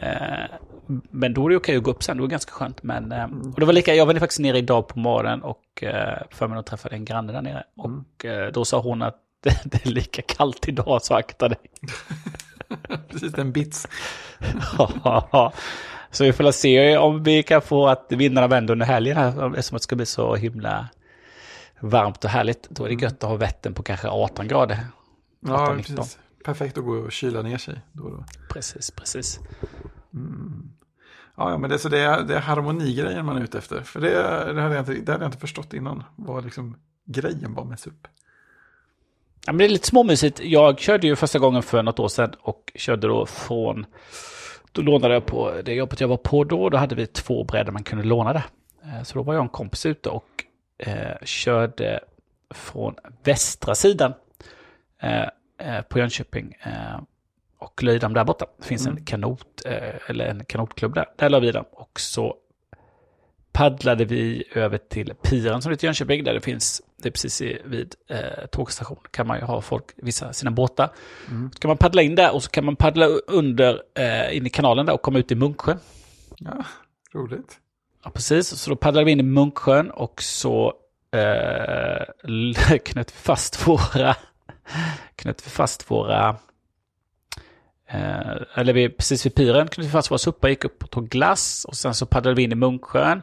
Eh, 0.00 0.56
men 1.10 1.34
då 1.34 1.46
är 1.46 1.50
det 1.50 1.56
okej 1.56 1.76
att 1.76 1.82
gå 1.82 1.90
upp 1.90 2.02
sen, 2.02 2.16
det 2.16 2.20
var 2.20 2.28
ganska 2.28 2.52
skönt. 2.52 2.82
Men, 2.82 3.12
eh, 3.12 3.24
och 3.24 3.60
det 3.60 3.66
var 3.66 3.72
lika, 3.72 3.94
jag 3.94 4.06
var 4.06 4.14
faktiskt 4.14 4.40
nere 4.40 4.58
idag 4.58 4.88
på 4.88 4.98
morgonen 4.98 5.42
och 5.42 5.82
eh, 5.82 6.18
för 6.30 6.48
mig 6.48 6.58
att 6.58 6.66
träffade 6.66 6.94
en 6.94 7.04
granne 7.04 7.32
där 7.32 7.42
nere. 7.42 7.64
Och 7.76 8.24
eh, 8.24 8.52
då 8.52 8.64
sa 8.64 8.80
hon 8.80 9.02
att 9.02 9.16
det, 9.42 9.60
det 9.64 9.86
är 9.86 9.90
lika 9.90 10.22
kallt 10.22 10.68
idag, 10.68 11.02
så 11.02 11.14
akta 11.14 11.48
dig. 11.48 11.58
Precis, 13.08 13.38
en 13.38 13.52
bits. 13.52 13.88
Ja, 15.04 15.52
så 16.10 16.24
vi 16.24 16.32
får 16.32 16.50
se 16.50 16.96
om 16.96 17.22
vi 17.22 17.42
kan 17.42 17.62
få 17.62 17.86
att 17.86 18.06
vindarna 18.08 18.46
vänder 18.46 18.72
under 18.72 18.86
helgen 18.86 19.16
här, 19.16 19.48
eftersom 19.58 19.76
det 19.76 19.82
ska 19.82 19.96
bli 19.96 20.06
så 20.06 20.34
himla 20.34 20.88
varmt 21.80 22.24
och 22.24 22.30
härligt. 22.30 22.70
Då 22.70 22.84
är 22.84 22.88
det 22.88 23.02
gött 23.02 23.24
att 23.24 23.30
ha 23.30 23.36
Vättern 23.36 23.74
på 23.74 23.82
kanske 23.82 24.08
18 24.08 24.48
grader. 24.48 24.78
Ja, 25.40 25.66
18-19. 25.66 25.76
precis. 25.76 26.18
Perfekt 26.44 26.78
att 26.78 26.84
gå 26.84 26.92
och 26.92 27.12
kyla 27.12 27.42
ner 27.42 27.58
sig 27.58 27.80
då 27.92 28.04
och 28.04 28.10
då. 28.10 28.24
Precis, 28.48 28.90
precis. 28.90 29.40
Ja, 31.36 31.50
ja, 31.50 31.58
men 31.58 31.70
det, 31.70 31.78
så 31.78 31.88
det, 31.88 31.98
är, 31.98 32.22
det 32.22 32.34
är 32.34 32.40
harmonigrejen 32.40 33.26
man 33.26 33.36
är 33.36 33.42
ute 33.42 33.58
efter. 33.58 33.80
För 33.80 34.00
det, 34.00 34.10
det, 34.54 34.62
hade 34.62 34.74
jag 34.74 34.82
inte, 34.82 34.92
det 34.92 35.12
hade 35.12 35.24
jag 35.24 35.28
inte 35.28 35.38
förstått 35.38 35.74
innan. 35.74 36.04
Vad 36.16 36.44
liksom 36.44 36.76
grejen 37.06 37.54
var 37.54 37.64
med 37.64 37.80
SUP. 37.80 38.06
Ja, 39.46 39.52
men 39.52 39.58
det 39.58 39.64
är 39.64 39.68
lite 39.68 39.86
småmysigt. 39.86 40.40
Jag 40.42 40.78
körde 40.80 41.06
ju 41.06 41.16
första 41.16 41.38
gången 41.38 41.62
för 41.62 41.82
något 41.82 41.98
år 41.98 42.08
sedan 42.08 42.34
och 42.40 42.72
körde 42.74 43.06
då 43.08 43.26
från... 43.26 43.86
Då 44.72 44.82
lånade 44.82 45.14
jag 45.14 45.26
på 45.26 45.52
det 45.64 45.74
jobbet 45.74 46.00
jag 46.00 46.08
var 46.08 46.16
på 46.16 46.44
då. 46.44 46.68
Då 46.70 46.76
hade 46.76 46.94
vi 46.94 47.06
två 47.06 47.44
brädor 47.44 47.72
man 47.72 47.82
kunde 47.84 48.04
låna 48.04 48.32
där. 48.32 48.44
Eh, 48.84 49.02
Så 49.02 49.14
då 49.14 49.22
var 49.22 49.34
jag 49.34 49.40
och 49.40 49.44
en 49.44 49.48
kompis 49.48 49.86
ute 49.86 50.08
och 50.08 50.26
eh, 50.78 51.16
körde 51.24 52.00
från 52.54 52.94
västra 53.24 53.74
sidan 53.74 54.14
eh, 55.02 55.22
eh, 55.58 55.82
på 55.88 55.98
Jönköping. 55.98 56.54
Eh, 56.62 57.00
och 57.58 57.82
Löjdam 57.82 58.14
där 58.14 58.24
borta. 58.24 58.46
Det 58.58 58.64
finns 58.66 58.86
en 58.86 59.04
kanot, 59.04 59.62
eh, 59.66 60.10
eller 60.10 60.24
en 60.26 60.44
kanotklubb 60.44 60.94
där. 60.94 61.06
Där 61.16 61.28
la 61.30 61.38
vi 61.38 61.52
den. 61.52 61.64
Och 61.72 62.00
så 62.00 62.36
paddlade 63.52 64.04
vi 64.04 64.44
över 64.54 64.78
till 64.78 65.14
piren 65.22 65.62
som 65.62 65.70
heter 65.72 65.86
Jönköping, 65.86 66.24
där 66.24 66.34
det 66.34 66.40
finns, 66.40 66.82
det 67.02 67.08
är 67.08 67.10
precis 67.10 67.40
vid 67.64 67.94
eh, 68.08 68.46
tågstation, 68.50 68.98
kan 69.10 69.26
man 69.26 69.38
ju 69.38 69.44
ha 69.44 69.60
folk, 69.60 69.84
vissa 69.96 70.32
sina 70.32 70.50
båtar. 70.50 70.90
Så 71.52 71.58
kan 71.58 71.68
man 71.68 71.76
paddla 71.76 72.02
in 72.02 72.14
där 72.14 72.34
och 72.34 72.42
så 72.42 72.50
kan 72.50 72.64
man 72.64 72.76
paddla 72.76 73.06
under, 73.06 73.82
eh, 73.94 74.36
in 74.36 74.46
i 74.46 74.50
kanalen 74.50 74.86
där 74.86 74.92
och 74.92 75.02
komma 75.02 75.18
ut 75.18 75.32
i 75.32 75.34
Munksjön. 75.34 75.78
Ja, 76.38 76.64
roligt. 77.14 77.58
Ja, 78.04 78.10
precis. 78.10 78.48
Så 78.48 78.70
då 78.70 78.76
paddlade 78.76 79.04
vi 79.04 79.12
in 79.12 79.20
i 79.20 79.22
Munksjön 79.22 79.90
och 79.90 80.22
så 80.22 80.72
eh, 81.10 82.78
knöt 82.84 83.12
vi 83.12 83.16
fast 83.16 83.66
våra, 83.66 84.16
knöt 85.16 85.46
vi 85.46 85.50
fast 85.50 85.90
våra, 85.90 86.36
eh, 87.88 88.36
eller 88.54 88.72
vi, 88.72 88.88
precis 88.88 89.26
vid 89.26 89.34
piren 89.34 89.68
knöt 89.68 89.86
vi 89.86 89.90
fast 89.90 90.10
våra 90.10 90.18
suppar, 90.18 90.48
gick 90.48 90.64
upp 90.64 90.84
och 90.84 90.90
tog 90.90 91.08
glass 91.08 91.64
och 91.68 91.76
sen 91.76 91.94
så 91.94 92.06
paddlade 92.06 92.36
vi 92.36 92.42
in 92.42 92.52
i 92.52 92.54
Munksjön 92.54 93.22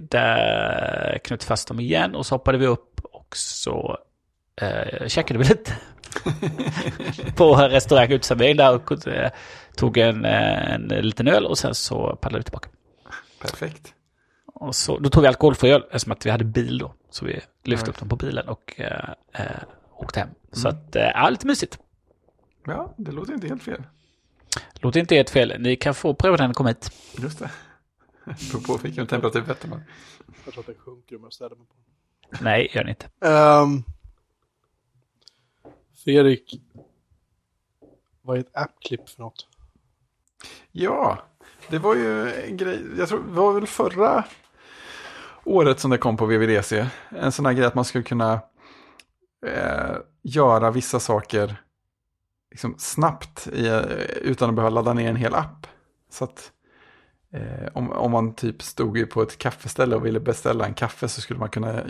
där 0.00 1.18
knöt 1.24 1.44
fast 1.44 1.68
dem 1.68 1.80
igen 1.80 2.14
och 2.14 2.26
så 2.26 2.34
hoppade 2.34 2.58
vi 2.58 2.66
upp 2.66 3.00
och 3.04 3.36
så 3.36 3.98
eh, 4.60 5.06
käkade 5.08 5.38
vi 5.38 5.44
lite 5.44 5.72
på 7.36 7.54
restaurang 7.54 8.12
uteservering 8.12 8.56
där 8.56 8.74
och 8.74 9.08
eh, 9.08 9.30
tog 9.76 9.96
en, 9.98 10.24
eh, 10.24 10.72
en 10.74 10.82
liten 10.88 11.28
öl 11.28 11.46
och 11.46 11.58
sen 11.58 11.74
så 11.74 12.16
paddlade 12.16 12.38
vi 12.40 12.44
tillbaka. 12.44 12.68
Perfekt. 13.40 13.94
Och 14.46 14.74
så, 14.74 14.98
då 14.98 15.10
tog 15.10 15.22
vi 15.22 15.28
alkoholfri 15.28 15.70
öl 15.70 15.82
eftersom 15.90 16.12
att 16.12 16.26
vi 16.26 16.30
hade 16.30 16.44
bil 16.44 16.78
då. 16.78 16.94
Så 17.10 17.24
vi 17.24 17.40
lyfte 17.64 17.86
Ja. 17.86 17.90
upp 17.90 17.98
dem 17.98 18.08
på 18.08 18.16
bilen 18.16 18.48
och 18.48 18.74
eh, 18.80 19.10
eh, 19.34 19.46
åkte 19.96 20.20
hem. 20.20 20.28
Så 20.52 20.68
att, 20.68 20.96
eh, 20.96 21.02
ja, 21.02 21.30
lite 21.30 21.46
mysigt. 21.46 21.78
Ja, 22.66 22.94
det 22.96 23.12
låter 23.12 23.32
inte 23.32 23.48
helt 23.48 23.62
fel. 23.62 23.82
Låter 24.74 25.00
inte 25.00 25.14
helt 25.14 25.30
fel. 25.30 25.54
Ni 25.58 25.76
kan 25.76 25.94
få 25.94 26.14
pröva 26.14 26.36
den 26.36 26.44
när 26.44 26.48
ni 26.48 26.54
kommer 26.54 26.70
hit. 26.70 26.92
Just 27.22 27.38
det. 27.38 27.50
Beror 28.52 28.60
på 28.60 28.76
vilken 28.76 29.06
temperatur 29.06 29.40
vetter 29.40 29.68
man. 29.68 29.82
Jag 30.44 30.52
tror 30.54 30.62
att 30.62 30.66
den 30.66 30.74
sjunker 30.78 31.16
om 31.16 31.22
jag 31.22 31.32
ställer 31.32 31.56
mig 31.56 31.66
på 31.66 31.74
Nej, 32.40 32.70
gör 32.72 32.84
ni 32.84 32.90
inte. 32.90 33.28
Um, 33.28 33.84
Fredrik, 36.04 36.60
vad 38.22 38.36
är 38.36 38.40
ett 38.40 38.56
appklipp 38.56 39.08
för 39.08 39.22
något? 39.22 39.46
Ja, 40.72 41.18
det 41.68 41.78
var 41.78 41.94
ju 41.94 42.32
en 42.32 42.56
grej. 42.56 42.80
Jag 42.98 43.08
tror 43.08 43.22
det 43.22 43.32
var 43.32 43.52
väl 43.52 43.66
förra 43.66 44.24
året 45.44 45.80
som 45.80 45.90
det 45.90 45.98
kom 45.98 46.16
på 46.16 46.26
VVDC. 46.26 46.86
En 47.08 47.32
sån 47.32 47.46
här 47.46 47.52
grej 47.52 47.66
att 47.66 47.74
man 47.74 47.84
skulle 47.84 48.04
kunna 48.04 48.40
eh, 49.46 49.96
göra 50.22 50.70
vissa 50.70 51.00
saker 51.00 51.62
liksom 52.50 52.74
snabbt 52.78 53.46
i, 53.46 53.82
utan 54.20 54.48
att 54.48 54.56
behöva 54.56 54.70
ladda 54.70 54.92
ner 54.92 55.10
en 55.10 55.16
hel 55.16 55.34
app. 55.34 55.66
Så 56.10 56.24
att 56.24 56.52
eh, 57.32 57.68
om, 57.74 57.90
om 57.92 58.10
man 58.10 58.34
typ 58.34 58.62
stod 58.62 59.10
på 59.10 59.22
ett 59.22 59.38
kaffeställe 59.38 59.96
och 59.96 60.06
ville 60.06 60.20
beställa 60.20 60.66
en 60.66 60.74
kaffe 60.74 61.08
så 61.08 61.20
skulle 61.20 61.40
man 61.40 61.48
kunna 61.48 61.78
eh, 61.80 61.84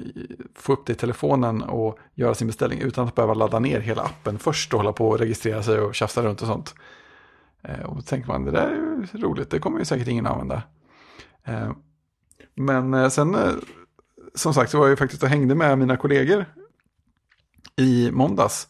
få 0.55 0.73
upp 0.73 0.87
det 0.87 0.93
i 0.93 0.97
telefonen 0.97 1.63
och 1.63 1.99
göra 2.15 2.35
sin 2.35 2.47
beställning 2.47 2.81
utan 2.81 3.09
att 3.09 3.15
behöva 3.15 3.35
ladda 3.35 3.59
ner 3.59 3.81
hela 3.81 4.03
appen 4.03 4.39
först 4.39 4.73
och 4.75 4.81
hålla 4.81 4.93
på 4.93 5.09
och 5.09 5.19
registrera 5.19 5.63
sig 5.63 5.81
och 5.81 5.95
tjafsa 5.95 6.23
runt 6.23 6.43
och 6.43 6.49
sånt. 6.49 6.75
Eh, 7.63 7.81
Och 7.81 7.97
då 7.97 8.03
tänker 8.03 8.29
man, 8.29 8.45
det 8.45 8.51
där 8.51 8.67
är 8.67 8.75
ju 8.75 9.07
roligt, 9.23 9.51
det 9.51 9.59
kommer 9.59 9.79
ju 9.79 9.85
säkert 9.85 10.09
ingen 10.09 10.27
använda. 10.27 10.63
Eh, 11.45 11.73
Men 12.55 12.95
eh, 12.95 13.09
sen, 13.09 13.35
eh, 13.35 13.53
som 14.35 14.55
sagt, 14.55 14.71
så 14.71 14.79
var 14.79 14.85
jag 14.85 14.91
ju 14.91 14.97
faktiskt 14.97 15.23
och 15.23 15.29
hängde 15.29 15.55
med 15.55 15.79
mina 15.79 15.97
kollegor 15.97 16.45
i 17.77 18.11
måndags. 18.13 18.69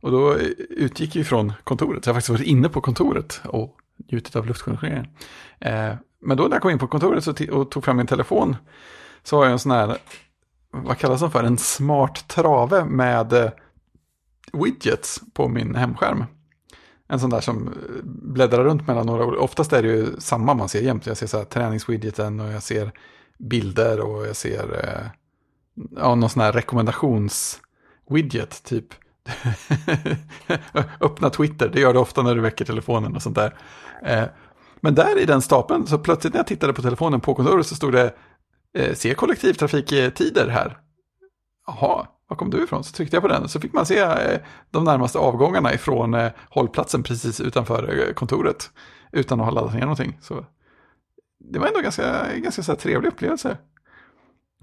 Och 0.00 0.10
då 0.10 0.32
eh, 0.34 0.46
utgick 0.70 1.16
jag 1.16 1.26
från 1.26 1.52
kontoret, 1.64 2.04
så 2.04 2.08
jag 2.08 2.14
har 2.14 2.20
faktiskt 2.20 2.38
varit 2.38 2.46
inne 2.46 2.68
på 2.68 2.80
kontoret 2.80 3.40
och 3.44 3.76
njutit 4.12 4.36
av 4.36 4.46
luftkonditioneringen. 4.46 5.06
Eh, 5.60 5.94
Men 6.20 6.36
då 6.36 6.42
när 6.42 6.56
jag 6.56 6.62
kom 6.62 6.70
in 6.70 6.78
på 6.78 6.86
kontoret 6.86 7.24
så 7.24 7.34
och 7.52 7.70
tog 7.70 7.84
fram 7.84 7.96
min 7.96 8.06
telefon 8.06 8.56
så 9.22 9.36
har 9.36 9.44
jag 9.44 9.52
en 9.52 9.58
sån 9.58 9.72
här, 9.72 9.96
vad 10.70 10.98
kallas 10.98 11.20
den 11.20 11.30
för, 11.30 11.44
en 11.44 11.58
smart 11.58 12.28
trave 12.28 12.84
med 12.84 13.32
eh, 13.32 13.50
widgets 14.52 15.20
på 15.34 15.48
min 15.48 15.74
hemskärm. 15.74 16.24
En 17.08 17.20
sån 17.20 17.30
där 17.30 17.40
som 17.40 17.68
eh, 17.68 17.72
bläddrar 18.04 18.64
runt 18.64 18.86
mellan 18.86 19.06
några. 19.06 19.24
Oftast 19.24 19.72
är 19.72 19.82
det 19.82 19.88
ju 19.88 20.20
samma 20.20 20.54
man 20.54 20.68
ser 20.68 20.80
jämt. 20.80 21.06
Jag 21.06 21.16
ser 21.16 21.26
så 21.26 21.38
här 21.38 21.44
träningswidgeten 21.44 22.40
och 22.40 22.52
jag 22.52 22.62
ser 22.62 22.92
bilder 23.38 24.00
och 24.00 24.26
jag 24.26 24.36
ser 24.36 24.84
eh, 24.84 25.06
ja, 25.96 26.14
någon 26.14 26.30
sån 26.30 26.42
här 26.42 26.52
rekommendations-widget. 26.52 28.62
Typ 28.64 28.86
öppna 31.00 31.30
Twitter, 31.30 31.68
det 31.68 31.80
gör 31.80 31.92
du 31.92 31.98
ofta 31.98 32.22
när 32.22 32.34
du 32.34 32.40
väcker 32.40 32.64
telefonen 32.64 33.16
och 33.16 33.22
sånt 33.22 33.36
där. 33.36 33.54
Eh, 34.02 34.24
men 34.80 34.94
där 34.94 35.18
i 35.18 35.24
den 35.24 35.42
stapeln, 35.42 35.86
så 35.86 35.98
plötsligt 35.98 36.32
när 36.32 36.38
jag 36.38 36.46
tittade 36.46 36.72
på 36.72 36.82
telefonen 36.82 37.20
på 37.20 37.34
kontoret 37.34 37.66
så 37.66 37.74
stod 37.74 37.92
det 37.92 38.14
eh, 38.78 38.94
se 38.94 39.14
kollektivtrafiktider 39.14 40.48
här. 40.48 40.78
Jaha, 41.66 42.06
var 42.28 42.36
kom 42.36 42.50
du 42.50 42.64
ifrån? 42.64 42.84
Så 42.84 42.92
tryckte 42.92 43.16
jag 43.16 43.22
på 43.22 43.28
den 43.28 43.48
så 43.48 43.60
fick 43.60 43.72
man 43.72 43.86
se 43.86 43.98
eh, 43.98 44.40
de 44.70 44.84
närmaste 44.84 45.18
avgångarna 45.18 45.74
ifrån 45.74 46.14
eh, 46.14 46.32
hållplatsen 46.48 47.02
precis 47.02 47.40
utanför 47.40 48.08
eh, 48.08 48.14
kontoret. 48.14 48.70
Utan 49.12 49.40
att 49.40 49.46
ha 49.46 49.52
laddat 49.52 49.74
ner 49.74 49.80
någonting. 49.80 50.18
Så 50.22 50.44
det 51.38 51.58
var 51.58 51.66
ändå 51.66 51.80
ganska, 51.80 52.36
ganska 52.36 52.62
så 52.62 52.72
här 52.72 52.78
trevlig 52.78 53.08
upplevelse. 53.08 53.58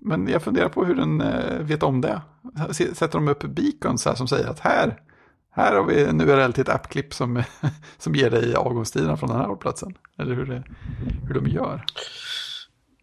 Men 0.06 0.28
jag 0.28 0.44
funderar 0.44 0.70
på 0.70 0.86
hur 0.86 0.96
den 0.96 1.22
eh, 1.22 1.60
vet 1.60 1.84
om 1.84 2.02
det. 2.02 2.22
Sätter 2.72 3.12
de 3.12 3.28
upp 3.28 3.44
beacons 3.44 4.06
här 4.06 4.16
som 4.16 4.28
säger 4.28 4.48
att 4.48 4.60
här, 4.60 5.02
här 5.52 5.76
har 5.76 5.84
vi 5.84 6.04
en 6.04 6.22
URL 6.22 6.54
till 6.54 6.62
ett 6.62 6.70
appklipp 6.70 7.14
som, 7.14 7.44
som 7.98 8.16
ger 8.16 8.30
dig 8.30 8.56
avgångstiderna 8.56 9.18
från 9.18 9.30
den 9.30 9.40
här 9.40 9.48
hållplatsen. 9.48 9.98
Eller 10.18 10.36
hur, 10.36 10.46
det, 10.46 10.64
hur 11.28 11.34
de 11.34 11.48
gör. 11.48 11.86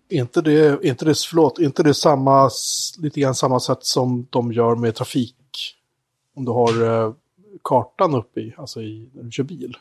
inte 0.09 0.41
det, 0.41 0.85
inte 0.85 1.05
det, 1.05 1.19
förlåt, 1.19 1.59
inte 1.59 1.83
det 1.83 1.95
samma, 1.95 2.51
lite 2.99 3.21
grann 3.21 3.35
samma 3.35 3.61
sätt 3.61 3.85
som 3.85 4.27
de 4.31 4.53
gör 4.53 4.77
med 4.77 4.95
trafik? 4.95 5.37
Om 6.35 6.45
du 6.45 6.53
har 6.53 6.83
eh, 6.83 7.13
kartan 7.65 8.15
uppe 8.15 8.41
i, 8.41 8.55
alltså 8.59 8.83
i, 8.83 9.11
när 9.15 9.23
du 9.23 9.31
kör 9.31 9.45
bil 9.45 9.77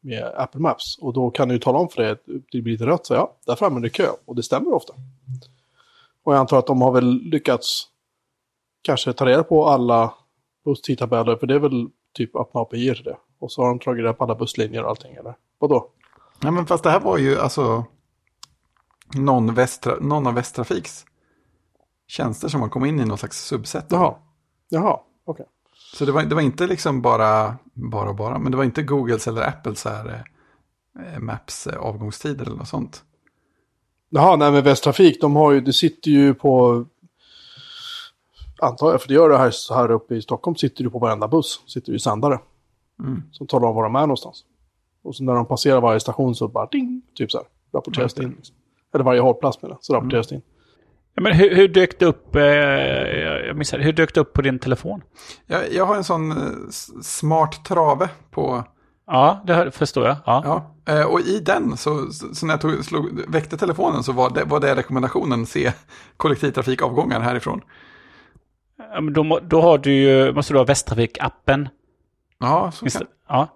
med 0.00 0.32
Apple 0.36 0.60
Maps. 0.60 0.98
Och 0.98 1.12
då 1.12 1.30
kan 1.30 1.48
du 1.48 1.54
ju 1.54 1.60
tala 1.60 1.78
om 1.78 1.88
för 1.88 2.02
dig 2.02 2.10
att 2.10 2.22
det 2.52 2.62
blir 2.62 2.72
lite 2.72 2.86
rött, 2.86 3.06
så 3.06 3.14
ja, 3.14 3.36
där 3.46 3.56
framme 3.56 3.76
är 3.76 3.80
det 3.80 3.90
kö. 3.90 4.08
Och 4.24 4.36
det 4.36 4.42
stämmer 4.42 4.74
ofta. 4.74 4.94
Och 6.24 6.34
jag 6.34 6.40
antar 6.40 6.58
att 6.58 6.66
de 6.66 6.82
har 6.82 6.92
väl 6.92 7.20
lyckats 7.22 7.88
kanske 8.82 9.12
ta 9.12 9.26
reda 9.26 9.44
på 9.44 9.66
alla 9.66 10.14
busstidtabeller, 10.64 11.36
för 11.36 11.46
det 11.46 11.54
är 11.54 11.58
väl 11.58 11.88
typ 12.14 12.36
öppna 12.36 12.60
API 12.60 12.94
till 12.94 13.04
det. 13.04 13.16
Och 13.38 13.52
så 13.52 13.62
har 13.62 13.68
de 13.68 13.78
tagit 13.78 14.02
reda 14.02 14.12
på 14.12 14.24
alla 14.24 14.34
busslinjer 14.34 14.82
och 14.82 14.90
allting, 14.90 15.14
eller 15.14 15.34
vadå? 15.58 15.90
Ja, 16.40 16.50
men 16.50 16.66
fast 16.66 16.84
det 16.84 16.90
här 16.90 17.00
var 17.00 17.18
ju 17.18 17.38
alltså 17.38 17.84
någon, 19.14 19.54
västra, 19.54 19.96
någon 20.00 20.26
av 20.26 20.34
Västtrafiks 20.34 21.06
tjänster 22.06 22.48
som 22.48 22.60
har 22.60 22.68
kommit 22.68 22.88
in 22.88 23.00
i 23.00 23.04
någon 23.04 23.18
slags 23.18 23.44
subset. 23.44 23.86
Jaha, 23.88 24.14
jaha, 24.68 25.00
okej. 25.24 25.42
Okay. 25.42 25.46
Så 25.94 26.04
det 26.04 26.12
var, 26.12 26.22
det 26.22 26.34
var 26.34 26.42
inte 26.42 26.66
liksom 26.66 27.02
bara, 27.02 27.56
bara, 27.74 28.14
bara, 28.14 28.38
men 28.38 28.52
det 28.52 28.56
var 28.56 28.64
inte 28.64 28.82
Googles 28.82 29.28
eller 29.28 29.48
Apples 29.48 29.84
här, 29.84 30.24
eh, 30.98 31.18
Maps 31.18 31.66
eh, 31.66 31.78
avgångstider 31.78 32.46
eller 32.46 32.56
något 32.56 32.68
sånt. 32.68 33.04
Jaha, 34.14 34.36
nej 34.36 34.52
men 34.52 34.64
Västtrafik, 34.64 35.20
de 35.20 35.36
har 35.36 35.52
ju, 35.52 35.60
det 35.60 35.72
sitter 35.72 36.10
ju 36.10 36.34
på, 36.34 36.84
antar 38.58 38.90
jag, 38.90 39.00
för 39.00 39.08
det 39.08 39.14
gör 39.14 39.28
det 39.28 39.38
här, 39.38 39.74
här 39.74 39.90
uppe 39.90 40.14
i 40.14 40.22
Stockholm, 40.22 40.56
sitter 40.56 40.84
du 40.84 40.90
på 40.90 40.98
varenda 40.98 41.28
buss, 41.28 41.60
sitter 41.66 41.92
du 41.92 41.96
i 41.96 42.00
sändare. 42.00 42.38
Mm. 43.00 43.22
Som 43.32 43.46
talar 43.46 43.68
om 43.68 43.74
var 43.74 43.82
de 43.82 43.96
är 43.96 44.00
någonstans. 44.00 44.44
Och 45.02 45.16
så 45.16 45.24
när 45.24 45.34
de 45.34 45.46
passerar 45.46 45.80
varje 45.80 46.00
station 46.00 46.34
så 46.34 46.48
bara 46.48 46.66
ding, 46.66 47.02
typ 47.14 47.30
så 47.30 47.38
här, 47.38 47.46
rapporteras 47.74 48.14
det 48.14 48.24
in. 48.24 48.34
Liksom. 48.36 48.56
Eller 48.94 49.04
varje 49.04 49.20
hållplats 49.20 49.62
med 49.62 49.70
det, 49.70 49.76
så 49.80 49.94
rapporteras 49.94 50.28
det 50.28 50.34
in. 50.34 50.42
Ja, 51.14 51.22
men 51.22 51.32
hur, 51.32 51.54
hur 51.54 51.68
dök 51.68 51.98
det 51.98 52.06
upp, 52.06 52.36
eh, 52.36 52.42
jag 52.42 53.56
missade, 53.56 53.82
hur 53.82 53.92
dök 53.92 54.14
det 54.14 54.20
upp 54.20 54.32
på 54.32 54.42
din 54.42 54.58
telefon? 54.58 55.02
Jag, 55.46 55.72
jag 55.72 55.86
har 55.86 55.96
en 55.96 56.04
sån 56.04 56.30
eh, 56.30 56.36
smart 57.02 57.64
trave 57.64 58.08
på... 58.30 58.64
Ja, 59.06 59.42
det 59.46 59.70
förstår 59.70 60.06
jag. 60.06 60.16
Ja. 60.26 60.42
Ja, 60.86 60.94
eh, 60.94 61.06
och 61.06 61.20
i 61.20 61.40
den, 61.40 61.76
så, 61.76 62.12
så 62.12 62.46
när 62.46 62.54
jag 62.54 62.60
tog, 62.60 62.84
slog, 62.84 63.20
väckte 63.28 63.56
telefonen 63.56 64.02
så 64.02 64.12
var 64.12 64.30
det, 64.30 64.44
var 64.44 64.60
det 64.60 64.76
rekommendationen 64.76 65.46
se 65.46 65.72
kollektivtrafikavgångar 66.16 67.20
härifrån. 67.20 67.60
Ja, 68.76 69.00
men 69.00 69.12
då, 69.12 69.40
då 69.42 69.62
har 69.62 69.78
du 69.78 69.92
ju, 69.92 70.32
måste 70.32 70.52
du 70.52 70.58
ha 70.58 70.64
Västtrafik-appen. 70.64 71.68
Ja, 72.38 72.72
så 72.72 72.86
kan? 72.86 73.06
Ja. 73.28 73.48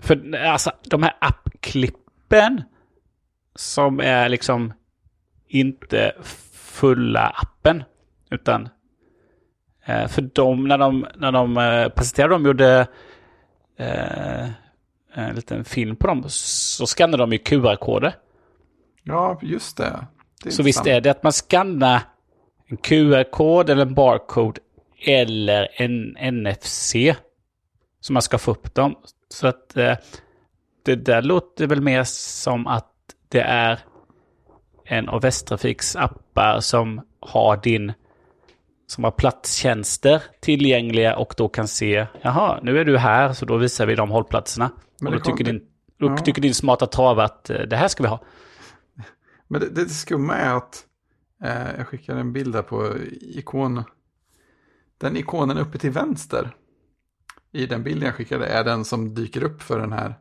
För 0.00 0.34
alltså 0.36 0.70
de 0.82 1.02
här 1.02 1.16
appklippen 1.20 2.62
som 3.54 4.00
är 4.00 4.28
liksom 4.28 4.72
inte 5.48 6.12
fulla 6.52 7.26
appen. 7.26 7.84
Utan 8.30 8.68
eh, 9.84 10.08
för 10.08 10.22
dem 10.22 10.68
när 10.68 10.78
de, 10.78 11.06
när 11.16 11.32
de 11.32 11.56
eh, 11.56 11.88
presenterade 11.88 12.34
dem 12.34 12.46
gjorde 12.46 12.86
eh, 13.82 14.48
en 15.14 15.34
liten 15.34 15.64
film 15.64 15.96
på 15.96 16.06
dem 16.06 16.24
så 16.28 16.86
skannade 16.86 17.22
de 17.22 17.32
ju 17.32 17.38
QR-koder. 17.38 18.14
ja, 19.02 19.38
just 19.42 19.76
det. 19.76 20.06
det 20.44 20.50
Så 20.50 20.62
visst 20.62 20.86
är 20.86 21.00
det 21.00 21.10
att 21.10 21.22
man 21.22 21.32
skannar 21.32 22.00
en 22.66 22.76
QR-kod 22.76 23.70
eller 23.70 23.82
en 23.82 23.94
barcode 23.94 24.60
eller 25.06 25.68
en 25.72 26.16
NFC 26.34 26.94
som 28.00 28.14
man 28.14 28.22
ska 28.22 28.38
få 28.38 28.50
upp 28.50 28.74
dem. 28.74 28.96
Så 29.28 29.46
att 29.46 29.76
eh, 29.76 29.96
det 30.84 30.96
där 30.96 31.22
låter 31.22 31.66
väl 31.66 31.80
mer 31.80 32.04
som 32.04 32.66
att 32.66 32.92
det 33.28 33.40
är 33.40 33.78
en 34.84 35.08
av 35.08 35.20
Västtrafiks 35.20 35.96
appar 35.96 36.60
som 36.60 37.00
har 37.20 37.56
din 37.56 37.92
som 38.92 39.04
har 39.04 39.10
platstjänster 39.10 40.22
tillgängliga 40.40 41.16
och 41.16 41.34
då 41.36 41.48
kan 41.48 41.68
se, 41.68 42.06
jaha, 42.22 42.60
nu 42.62 42.78
är 42.80 42.84
du 42.84 42.98
här, 42.98 43.32
så 43.32 43.44
då 43.46 43.56
visar 43.56 43.86
vi 43.86 43.94
de 43.94 44.10
hållplatserna. 44.10 44.70
Men 45.00 45.12
och 45.12 45.18
då 45.18 45.24
tycker, 45.24 45.44
kom- 45.44 45.52
din, 45.58 45.62
då 45.98 46.06
Ja. 46.06 46.16
tycker 46.16 46.42
din 46.42 46.54
smarta 46.54 46.86
trave 46.86 47.22
att 47.24 47.50
eh, 47.50 47.60
det 47.60 47.76
här 47.76 47.88
ska 47.88 48.02
vi 48.02 48.08
ha. 48.08 48.20
Men 49.48 49.60
det, 49.60 49.68
det 49.68 49.88
skumma 49.88 50.34
är 50.34 50.54
att 50.56 50.84
eh, 51.44 51.76
jag 51.78 51.86
skickar 51.88 52.16
en 52.16 52.32
bild 52.32 52.54
här 52.54 52.62
på 52.62 52.90
ikon. 53.20 53.82
Den 54.98 55.16
ikonen 55.16 55.58
uppe 55.58 55.78
till 55.78 55.90
vänster 55.90 56.50
i 57.52 57.66
den 57.66 57.82
bilden 57.82 58.06
jag 58.06 58.14
skickade 58.14 58.46
är 58.46 58.64
den 58.64 58.84
som 58.84 59.14
dyker 59.14 59.42
upp 59.44 59.62
för 59.62 59.78
den 59.80 59.92
här 59.92 60.14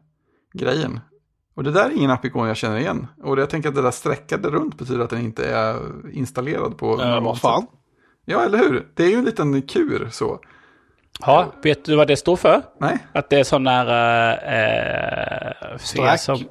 grejen. 0.53 0.99
Och 1.55 1.63
det 1.63 1.71
där 1.71 1.85
är 1.85 1.91
ingen 1.91 2.11
appikon 2.11 2.47
jag 2.47 2.57
känner 2.57 2.77
igen. 2.77 3.07
Och 3.23 3.39
jag 3.39 3.49
tänker 3.49 3.69
att 3.69 3.75
det 3.75 3.81
där 3.81 3.91
streckade 3.91 4.49
runt 4.49 4.77
betyder 4.77 4.99
att 5.03 5.09
den 5.09 5.21
inte 5.21 5.45
är 5.45 5.75
installerad 6.11 6.77
på 6.77 6.95
normalt 6.95 7.23
vad 7.25 7.39
fan? 7.39 7.61
sätt. 7.61 7.69
Ja, 8.25 8.43
eller 8.45 8.57
hur? 8.57 8.87
Det 8.95 9.03
är 9.03 9.07
ju 9.09 9.15
en 9.15 9.25
liten 9.25 9.61
kur 9.61 10.09
så. 10.11 10.39
Ja, 11.19 11.53
vet 11.63 11.85
du 11.85 11.95
vad 11.95 12.07
det 12.07 12.15
står 12.17 12.35
för? 12.35 12.61
Nej, 12.79 12.97
Att 13.13 13.29
det 13.29 13.39
är 13.39 13.43
sån 13.43 13.63
där... 13.63 13.85
Eh, 14.45 15.73
er 15.73 15.77
Strack. 15.77 16.19
som, 16.19 16.43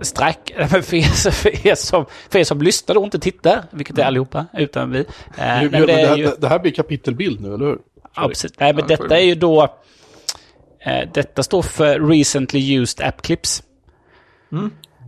strack. 0.00 0.52
För 0.68 0.94
er, 0.94 1.30
för, 1.30 1.66
er 1.66 1.74
som, 1.74 2.06
för 2.30 2.38
er 2.38 2.44
som 2.44 2.62
lyssnar 2.62 2.96
och 2.98 3.04
inte 3.04 3.18
tittar, 3.18 3.64
vilket 3.70 3.98
är 3.98 4.04
allihopa, 4.04 4.46
utan 4.52 4.90
vi. 4.90 4.98
Eh, 4.98 5.04
nej, 5.38 5.64
Nu- 5.64 5.70
men 5.70 5.80
men 5.80 5.80
det, 5.80 5.86
det, 5.86 6.00
är 6.02 6.08
här, 6.08 6.16
ju, 6.16 6.30
det, 6.38 6.48
här 6.48 6.58
blir 6.58 6.72
kapitelbild 6.72 7.40
nu, 7.40 7.54
eller 7.54 7.66
hur? 7.66 7.78
ja, 8.16 8.28
precis. 8.28 8.52
Nej, 8.60 8.72
men 8.72 8.80
Ja, 8.82 8.86
detta 8.88 9.08
det 9.08 9.16
är 9.16 9.24
ju 9.24 9.34
då... 9.34 9.62
Eh, 10.80 11.08
detta 11.14 11.42
står 11.42 11.62
för 11.62 12.00
Recently 12.00 12.74
Used 12.78 13.06
App 13.06 13.22
Clips. 13.22 13.62
ja, 14.48 14.58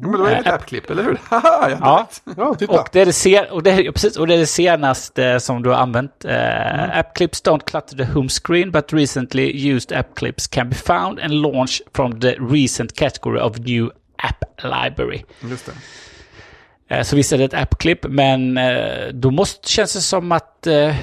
men 0.00 0.12
då 0.12 0.24
är 0.24 0.30
det 0.30 0.36
ett 0.36 0.46
Äh, 0.46 0.54
appklipp, 0.54 0.90
eller 0.90 1.02
hur? 1.02 1.18
Haha, 1.30 1.70
jag 1.70 1.78
Ja, 1.80 2.08
Ja, 2.36 2.54
titta. 2.54 2.72
och 2.80 2.88
det 2.92 3.00
är 3.00 3.06
det, 3.06 3.12
se- 3.12 3.44
och 3.50 3.62
det, 3.62 3.92
precis, 3.92 4.16
och 4.16 4.26
det, 4.26 4.34
är 4.34 4.38
det 4.38 4.46
senaste 4.46 5.40
som 5.40 5.62
du 5.62 5.70
har 5.70 5.76
använt. 5.76 6.24
Eh, 6.24 6.98
App 6.98 7.14
Clips 7.16 7.42
don't 7.44 7.64
clutter 7.66 7.96
the 7.96 8.04
home 8.04 8.28
screen, 8.28 8.70
but 8.70 8.92
recently 8.92 9.70
used 9.72 9.98
app 9.98 10.14
clips 10.14 10.46
can 10.46 10.68
be 10.68 10.74
found 10.76 11.20
and 11.20 11.32
launched 11.34 11.86
from 11.94 12.20
the 12.20 12.30
recent 12.40 12.96
category 12.98 13.40
of 13.40 13.58
new 13.58 13.90
app 14.22 14.44
library. 14.62 15.24
Just 15.50 15.66
det. 15.66 16.94
Eh, 16.96 17.02
Så 17.02 17.16
visst 17.16 17.32
är 17.32 17.38
det 17.38 17.44
ett 17.44 17.54
appklipp, 17.54 18.06
men 18.08 18.58
eh, 18.58 19.08
då 19.12 19.30
måste, 19.30 19.68
känns 19.68 19.94
det 19.94 20.00
som 20.00 20.32
att... 20.32 20.66
eh, 20.66 20.96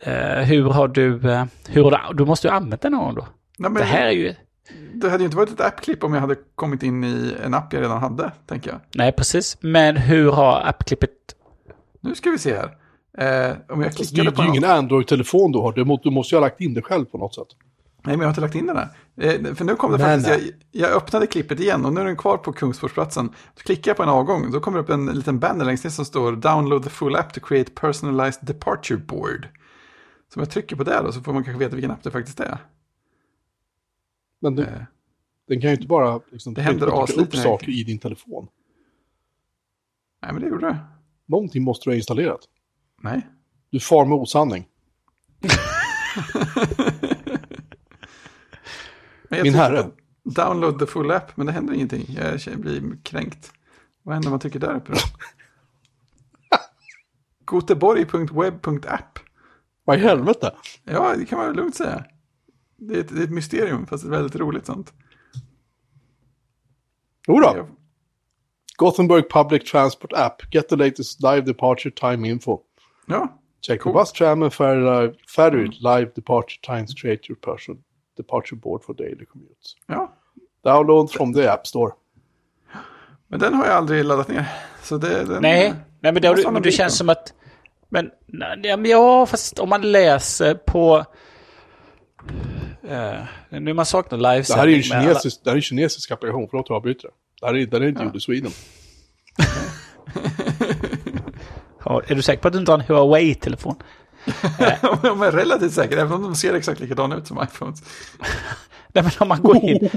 eh, 0.00 0.38
hur 0.44 0.70
har 0.70 0.88
du... 0.88 1.30
eh, 1.32 1.44
Hur 1.68 1.82
har 1.84 1.90
du, 1.90 2.14
du 2.14 2.24
måste 2.24 2.46
ju 2.46 2.50
ha 2.50 2.56
använt 2.56 2.82
den 2.82 2.92
någon 2.92 3.04
gång 3.04 3.14
då. 3.14 3.26
Nej, 3.58 3.70
men 3.70 3.74
Det 3.82 3.84
här 3.88 4.06
är 4.06 4.10
ju... 4.10 4.34
det 4.94 5.10
hade 5.10 5.22
ju 5.22 5.24
inte 5.24 5.36
varit 5.36 5.50
ett 5.50 5.60
appklipp 5.60 6.04
om 6.04 6.14
jag 6.14 6.20
hade 6.20 6.34
kommit 6.54 6.82
in 6.82 7.04
i 7.04 7.34
en 7.44 7.54
app 7.54 7.72
jag 7.72 7.82
redan 7.82 8.00
hade, 8.00 8.32
tänker 8.46 8.70
jag. 8.70 8.80
Nej, 8.94 9.12
precis. 9.12 9.56
Men 9.60 9.96
hur 9.96 10.30
har 10.30 10.60
appklippet... 10.60 11.10
Nu 12.00 12.14
ska 12.14 12.30
vi 12.30 12.38
se 12.38 12.56
här. 12.56 12.76
Eh, 13.18 13.56
om 13.68 13.80
jag 13.80 13.90
det, 13.90 13.96
klickade 13.96 14.30
det 14.30 14.36
på 14.36 14.42
är 14.42 14.46
ju 14.46 14.50
ingen 14.50 14.64
Android-telefon 14.64 15.52
du 15.52 15.58
har. 15.58 15.72
Du, 15.72 15.84
må, 15.84 16.00
du 16.02 16.10
måste 16.10 16.34
ju 16.34 16.36
ha 16.36 16.46
lagt 16.46 16.60
in 16.60 16.74
det 16.74 16.82
själv 16.82 17.04
på 17.04 17.18
något 17.18 17.34
sätt. 17.34 17.46
Nej, 18.04 18.16
men 18.16 18.20
jag 18.20 18.26
har 18.26 18.30
inte 18.30 18.40
lagt 18.40 18.54
in 18.54 18.66
den 18.66 18.76
här. 18.76 18.88
Eh, 19.16 19.54
för 19.54 19.64
nu 19.64 19.76
kom 19.76 19.92
det 19.92 19.98
Nej, 19.98 20.20
faktiskt, 20.20 20.54
jag, 20.70 20.82
jag 20.88 20.96
öppnade 20.96 21.26
klippet 21.26 21.60
igen 21.60 21.84
och 21.84 21.92
nu 21.92 22.00
är 22.00 22.04
den 22.04 22.16
kvar 22.16 22.36
på 22.36 22.52
Kungsportsplatsen. 22.52 23.30
Så 23.56 23.62
klickar 23.62 23.90
jag 23.90 23.96
på 23.96 24.02
en 24.02 24.08
avgång, 24.08 24.50
då 24.50 24.60
kommer 24.60 24.78
det 24.78 24.84
upp 24.84 24.90
en 24.90 25.06
liten 25.06 25.38
banner 25.38 25.64
längst 25.64 25.84
ner 25.84 25.90
som 25.90 26.04
står 26.04 26.32
Download 26.32 26.82
the 26.82 26.90
full 26.90 27.16
app 27.16 27.32
to 27.32 27.40
create 27.40 27.70
personalized 27.70 28.46
departure 28.46 28.98
board. 28.98 29.48
Så 30.34 30.40
om 30.40 30.42
jag 30.42 30.50
trycker 30.50 30.76
på 30.76 30.84
det 30.84 31.00
då 31.04 31.12
så 31.12 31.20
får 31.20 31.32
man 31.32 31.44
kanske 31.44 31.58
veta 31.58 31.76
vilken 31.76 31.90
app 31.90 32.02
det 32.02 32.10
faktiskt 32.10 32.40
är. 32.40 32.58
Men 34.42 34.56
det, 34.56 34.66
Eh, 34.66 34.82
den 35.48 35.60
kan 35.60 35.70
ju 35.70 35.76
inte 35.76 35.88
bara 35.88 36.20
liksom, 36.30 36.54
Det 36.54 36.62
händer 36.62 37.06
trycka 37.06 37.22
upp 37.22 37.36
saker 37.36 37.70
i 37.70 37.84
din 37.84 37.98
telefon. 37.98 38.48
nej, 40.22 40.32
men 40.32 40.42
det 40.42 40.48
gjorde 40.48 40.66
det. 40.66 40.78
Någonting 41.26 41.62
måste 41.62 41.84
du 41.84 41.90
ha 41.90 41.96
installerat. 41.96 42.40
Nej. 43.02 43.26
Du 43.70 43.80
far 43.80 44.06
med 44.06 44.18
osanning. 44.18 44.68
Min 49.28 49.54
herre. 49.54 49.90
Download 50.24 50.78
the 50.78 50.86
full 50.86 51.10
app, 51.10 51.36
men 51.36 51.46
det 51.46 51.52
händer 51.52 51.74
ingenting. 51.74 52.18
Jag 52.44 52.60
blir 52.60 52.96
kränkt. 53.02 53.52
Vad 54.02 54.14
händer 54.14 54.28
om 54.28 54.30
man 54.30 54.40
trycker 54.40 54.58
där 54.58 54.76
uppe 54.76 54.92
då? 54.92 54.98
Goteborg.web.app. 57.44 59.18
Vad 59.84 59.98
i 59.98 60.00
helvete? 60.00 60.54
Ja, 60.84 61.14
det 61.16 61.24
kan 61.24 61.38
man 61.38 61.52
lugnt 61.52 61.76
säga. 61.76 62.04
Det 62.88 62.94
är 62.94 63.00
ett, 63.00 63.08
det 63.08 63.20
är 63.20 63.24
ett 63.24 63.30
mysterium, 63.30 63.86
fast 63.86 64.04
ett 64.04 64.10
väldigt 64.10 64.36
roligt 64.36 64.66
sånt. 64.66 64.92
Jodå. 67.28 67.68
Gothenburg 68.76 69.30
Public 69.30 69.70
Transport 69.70 70.12
App. 70.12 70.54
Get 70.54 70.68
the 70.68 70.76
latest 70.76 71.22
live 71.22 71.40
departure 71.40 71.90
time 71.90 72.28
info. 72.28 72.60
Ja, 73.06 73.38
Check 73.66 73.80
Cool. 73.80 73.92
the 73.92 73.98
bus, 73.98 74.12
tram 74.12 74.42
and 74.42 74.52
ferry, 74.52 75.12
ferry 75.28 75.68
live 75.80 76.10
departure 76.14 76.58
times. 76.62 76.94
Create 76.94 77.28
your 77.28 77.36
personal 77.36 77.80
departure 78.16 78.56
board 78.56 78.84
for 78.84 78.94
daily 78.94 79.24
commutes. 79.26 79.76
ja. 79.86 80.12
Download 80.64 81.10
from 81.10 81.34
the 81.34 81.48
App 81.48 81.66
Store. 81.66 81.92
Men 83.28 83.40
den 83.40 83.54
har 83.54 83.66
jag 83.66 83.74
aldrig 83.74 84.04
laddat 84.04 84.28
ner. 84.28 84.44
Så 84.82 84.98
det, 84.98 85.24
den, 85.24 85.42
Nej, 85.42 85.74
nej 86.00 86.12
men 86.12 86.22
det, 86.22 86.44
man 86.44 86.52
men 86.52 86.62
det 86.62 86.72
känns 86.72 86.98
som 86.98 87.08
att... 87.08 87.34
Men, 87.88 88.10
nej, 88.26 88.90
ja, 88.90 89.26
fast 89.26 89.58
om 89.58 89.68
man 89.68 89.92
läser 89.92 90.54
på... 90.54 91.04
Uh, 92.84 93.24
nu 93.60 93.72
man 93.74 93.86
saknar 93.86 94.18
Det 94.18 94.54
här 94.54 94.62
är 94.62 94.66
ju 94.66 94.82
kinesisk, 94.82 95.40
det 95.44 95.50
här 95.50 95.54
är 95.54 95.58
en 95.58 95.62
kinesisk 95.62 96.10
applikation, 96.10 96.46
förlåt 96.50 96.66
jag 96.68 96.76
avbryter 96.76 97.08
det. 97.08 97.14
Det 97.40 97.46
här 97.46 97.54
är, 97.54 97.82
är 97.82 97.88
inte 97.88 98.02
gjord 98.04 98.16
i 98.16 98.20
Sweden. 98.20 98.50
alla- 99.38 99.46
Ja, 101.84 102.02
är 102.06 102.14
du 102.14 102.22
säker 102.22 102.42
på 102.42 102.48
att 102.48 102.54
du 102.54 102.60
inte 102.60 102.72
har 102.72 102.78
en 102.78 102.84
Huawei-telefon? 102.84 103.74
de 105.02 105.22
är 105.22 105.32
relativt 105.32 105.72
säkra, 105.72 106.00
även 106.00 106.12
om 106.12 106.22
de 106.22 106.34
ser 106.34 106.54
exakt 106.54 106.80
likadana 106.80 107.16
ut 107.16 107.26
som 107.26 107.42
iPhones. 107.42 107.82
Nej, 108.92 109.04
men 109.04 109.10
om 109.18 109.28
man 109.28 109.42
går 109.42 109.56
in... 109.64 109.90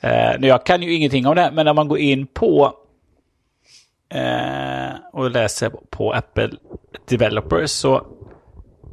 Eh, 0.00 0.32
nu, 0.38 0.46
jag 0.46 0.66
kan 0.66 0.82
ju 0.82 0.94
ingenting 0.94 1.26
om 1.26 1.36
det, 1.36 1.50
men 1.54 1.66
när 1.66 1.74
man 1.74 1.88
går 1.88 1.98
in 1.98 2.26
på 2.26 2.74
eh, 4.14 4.94
och 5.12 5.30
läser 5.30 5.70
på 5.90 6.12
Apple 6.12 6.50
Developers 7.08 7.70
så, 7.70 8.06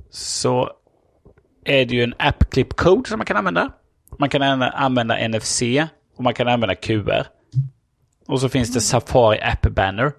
så 0.10 0.70
är 1.66 1.86
det 1.86 1.96
ju 1.96 2.04
en 2.04 2.14
app 2.20 2.50
clip 2.52 2.74
code 2.76 3.10
som 3.10 3.18
man 3.20 3.26
kan 3.26 3.38
använda. 3.38 3.72
Man 4.20 4.30
kan 4.30 4.42
använda- 4.42 5.28
NFC 5.28 5.62
och 6.18 6.24
man 6.24 6.34
kan 6.34 6.48
använda 6.48 6.76
QR. 6.76 7.28
Och 8.28 8.42
så 8.42 8.50
finns 8.50 8.74
det 8.74 8.82
Safari 8.82 9.42
App 9.42 9.62
Banner. 9.62 10.12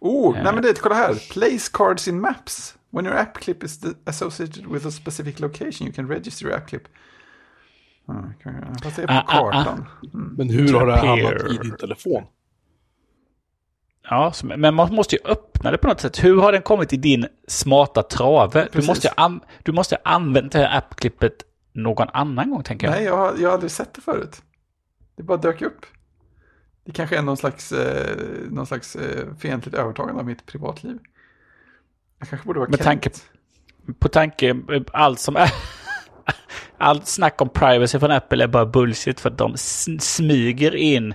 Oh, 0.00 0.32
nej 0.34 0.52
men 0.54 0.62
det, 0.62 0.80
kolla 0.80 0.94
här. 0.94 1.14
Place 1.32 1.70
cards 1.72 2.08
in 2.08 2.20
maps. 2.20 2.74
When 2.90 3.06
your 3.06 3.16
app 3.16 3.34
clip 3.34 3.62
is 3.64 3.80
associated 4.06 4.66
with 4.66 4.86
a 4.86 4.90
specific 4.90 5.40
location 5.40 5.86
you 5.86 5.92
can 5.92 6.08
register 6.08 6.46
your 6.46 6.56
app 6.56 6.68
clip. 6.68 6.82
Ah, 8.08 8.12
kan- 8.42 8.76
Fast 8.82 8.96
det 8.96 9.02
är 9.02 9.06
på 9.06 9.12
Ah, 9.12 9.24
ah, 9.26 9.40
ah. 9.40 9.50
kartan. 9.52 9.86
Men 10.12 10.50
hur 10.50 10.72
har 10.74 10.86
det 10.86 10.96
här 10.96 11.06
hamnat 11.06 11.52
i 11.52 11.56
din 11.62 11.76
telefon? 11.76 12.24
Ja, 14.10 14.32
men 14.44 14.74
man 14.74 14.94
måste 14.94 15.16
ju 15.16 15.22
öppna 15.24 15.70
det 15.70 15.78
på 15.78 15.88
något 15.88 16.00
sätt. 16.00 16.24
Hur 16.24 16.40
har 16.40 16.52
den 16.52 16.62
kommit 16.62 16.92
i 16.92 16.96
din 16.96 17.26
smarta 17.48 18.02
trave? 18.02 18.68
Du 18.72 18.82
måste, 18.86 19.10
an- 19.16 19.40
du 19.62 19.72
måste 19.72 19.98
använt 20.04 20.52
det 20.52 20.58
här 20.58 20.78
appklippet 20.78 21.32
någon 21.72 22.08
annan 22.12 22.50
gång, 22.50 22.62
tänker 22.62 22.86
jag. 22.86 22.94
Nej, 22.94 23.04
jag 23.04 23.16
har, 23.16 23.34
jag 23.38 23.48
har 23.48 23.54
aldrig 23.54 23.70
sett 23.70 23.94
det 23.94 24.00
förut. 24.00 24.42
Det 25.16 25.22
bara 25.22 25.38
dök 25.38 25.62
upp. 25.62 25.86
Det 26.84 26.92
kanske 26.92 27.18
är 27.18 27.22
någon 27.22 27.36
slags, 27.36 27.72
eh, 27.72 28.16
någon 28.50 28.66
slags 28.66 28.96
eh, 28.96 29.34
fientligt 29.38 29.76
övertagande 29.76 30.20
av 30.20 30.26
mitt 30.26 30.46
privatliv. 30.46 30.98
Jag 32.18 32.28
kanske 32.28 32.46
borde 32.46 32.58
vara 32.60 32.70
Med 32.70 32.80
tanke 32.80 33.10
På 33.98 34.08
tanke, 34.08 34.48
eh, 34.50 34.82
allt 34.92 35.18
som 35.20 35.36
är... 35.36 35.52
Allt 36.78 37.06
snack 37.06 37.40
om 37.40 37.48
privacy 37.48 37.98
från 37.98 38.10
Apple 38.10 38.44
är 38.44 38.48
bara 38.48 38.66
bullshit 38.66 39.20
för 39.20 39.30
att 39.30 39.38
de 39.38 39.56
smyger 40.00 40.76
in 40.76 41.14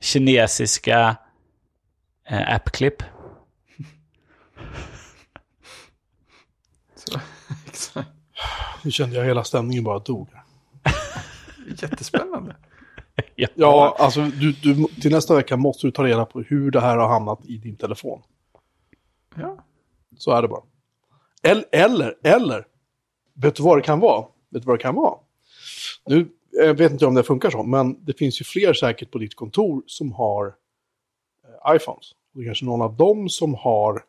kinesiska 0.00 1.16
eh, 2.30 2.54
appklipp. 2.54 3.02
Exakt. 7.66 8.08
Nu 8.84 8.90
kände 8.90 9.16
jag 9.16 9.24
hela 9.24 9.44
stämningen 9.44 9.84
bara 9.84 9.98
dog. 9.98 10.28
Jättespännande. 11.82 12.56
Ja, 13.54 13.96
alltså 13.98 14.20
du, 14.20 14.52
du, 14.52 14.86
till 15.00 15.10
nästa 15.10 15.34
vecka 15.34 15.56
måste 15.56 15.86
du 15.86 15.90
ta 15.90 16.04
reda 16.04 16.26
på 16.26 16.40
hur 16.40 16.70
det 16.70 16.80
här 16.80 16.96
har 16.96 17.08
hamnat 17.08 17.44
i 17.44 17.56
din 17.56 17.76
telefon. 17.76 18.22
Ja. 19.36 19.64
Så 20.18 20.30
är 20.30 20.42
det 20.42 20.48
bara. 20.48 20.62
Eller, 21.42 21.64
eller, 21.72 22.14
eller, 22.22 22.66
vet 23.34 23.54
du 23.54 23.62
vad 23.62 23.78
det 23.78 23.82
kan 23.82 24.00
vara? 24.00 24.26
Vet 24.50 24.62
du 24.62 24.66
vad 24.66 24.78
det 24.78 24.82
kan 24.82 24.94
vara? 24.94 25.18
Nu 26.06 26.28
jag 26.52 26.74
vet 26.74 26.92
inte 26.92 27.06
om 27.06 27.14
det 27.14 27.22
funkar 27.22 27.50
så, 27.50 27.62
men 27.62 28.04
det 28.04 28.18
finns 28.18 28.40
ju 28.40 28.44
fler 28.44 28.72
säkert 28.72 29.10
på 29.10 29.18
ditt 29.18 29.34
kontor 29.34 29.82
som 29.86 30.12
har 30.12 30.54
eh, 31.44 31.76
iPhones. 31.76 32.14
Det 32.32 32.40
är 32.40 32.44
kanske 32.44 32.64
någon 32.64 32.82
av 32.82 32.96
dem 32.96 33.28
som 33.28 33.54
har 33.54 34.04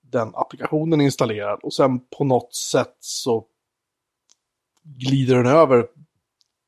den 0.00 0.32
applikationen 0.34 1.00
installerad 1.00 1.60
och 1.62 1.74
sen 1.74 2.00
på 2.00 2.24
något 2.24 2.54
sätt 2.54 2.96
så 2.98 3.46
glider 4.82 5.36
den 5.36 5.46
över 5.46 5.86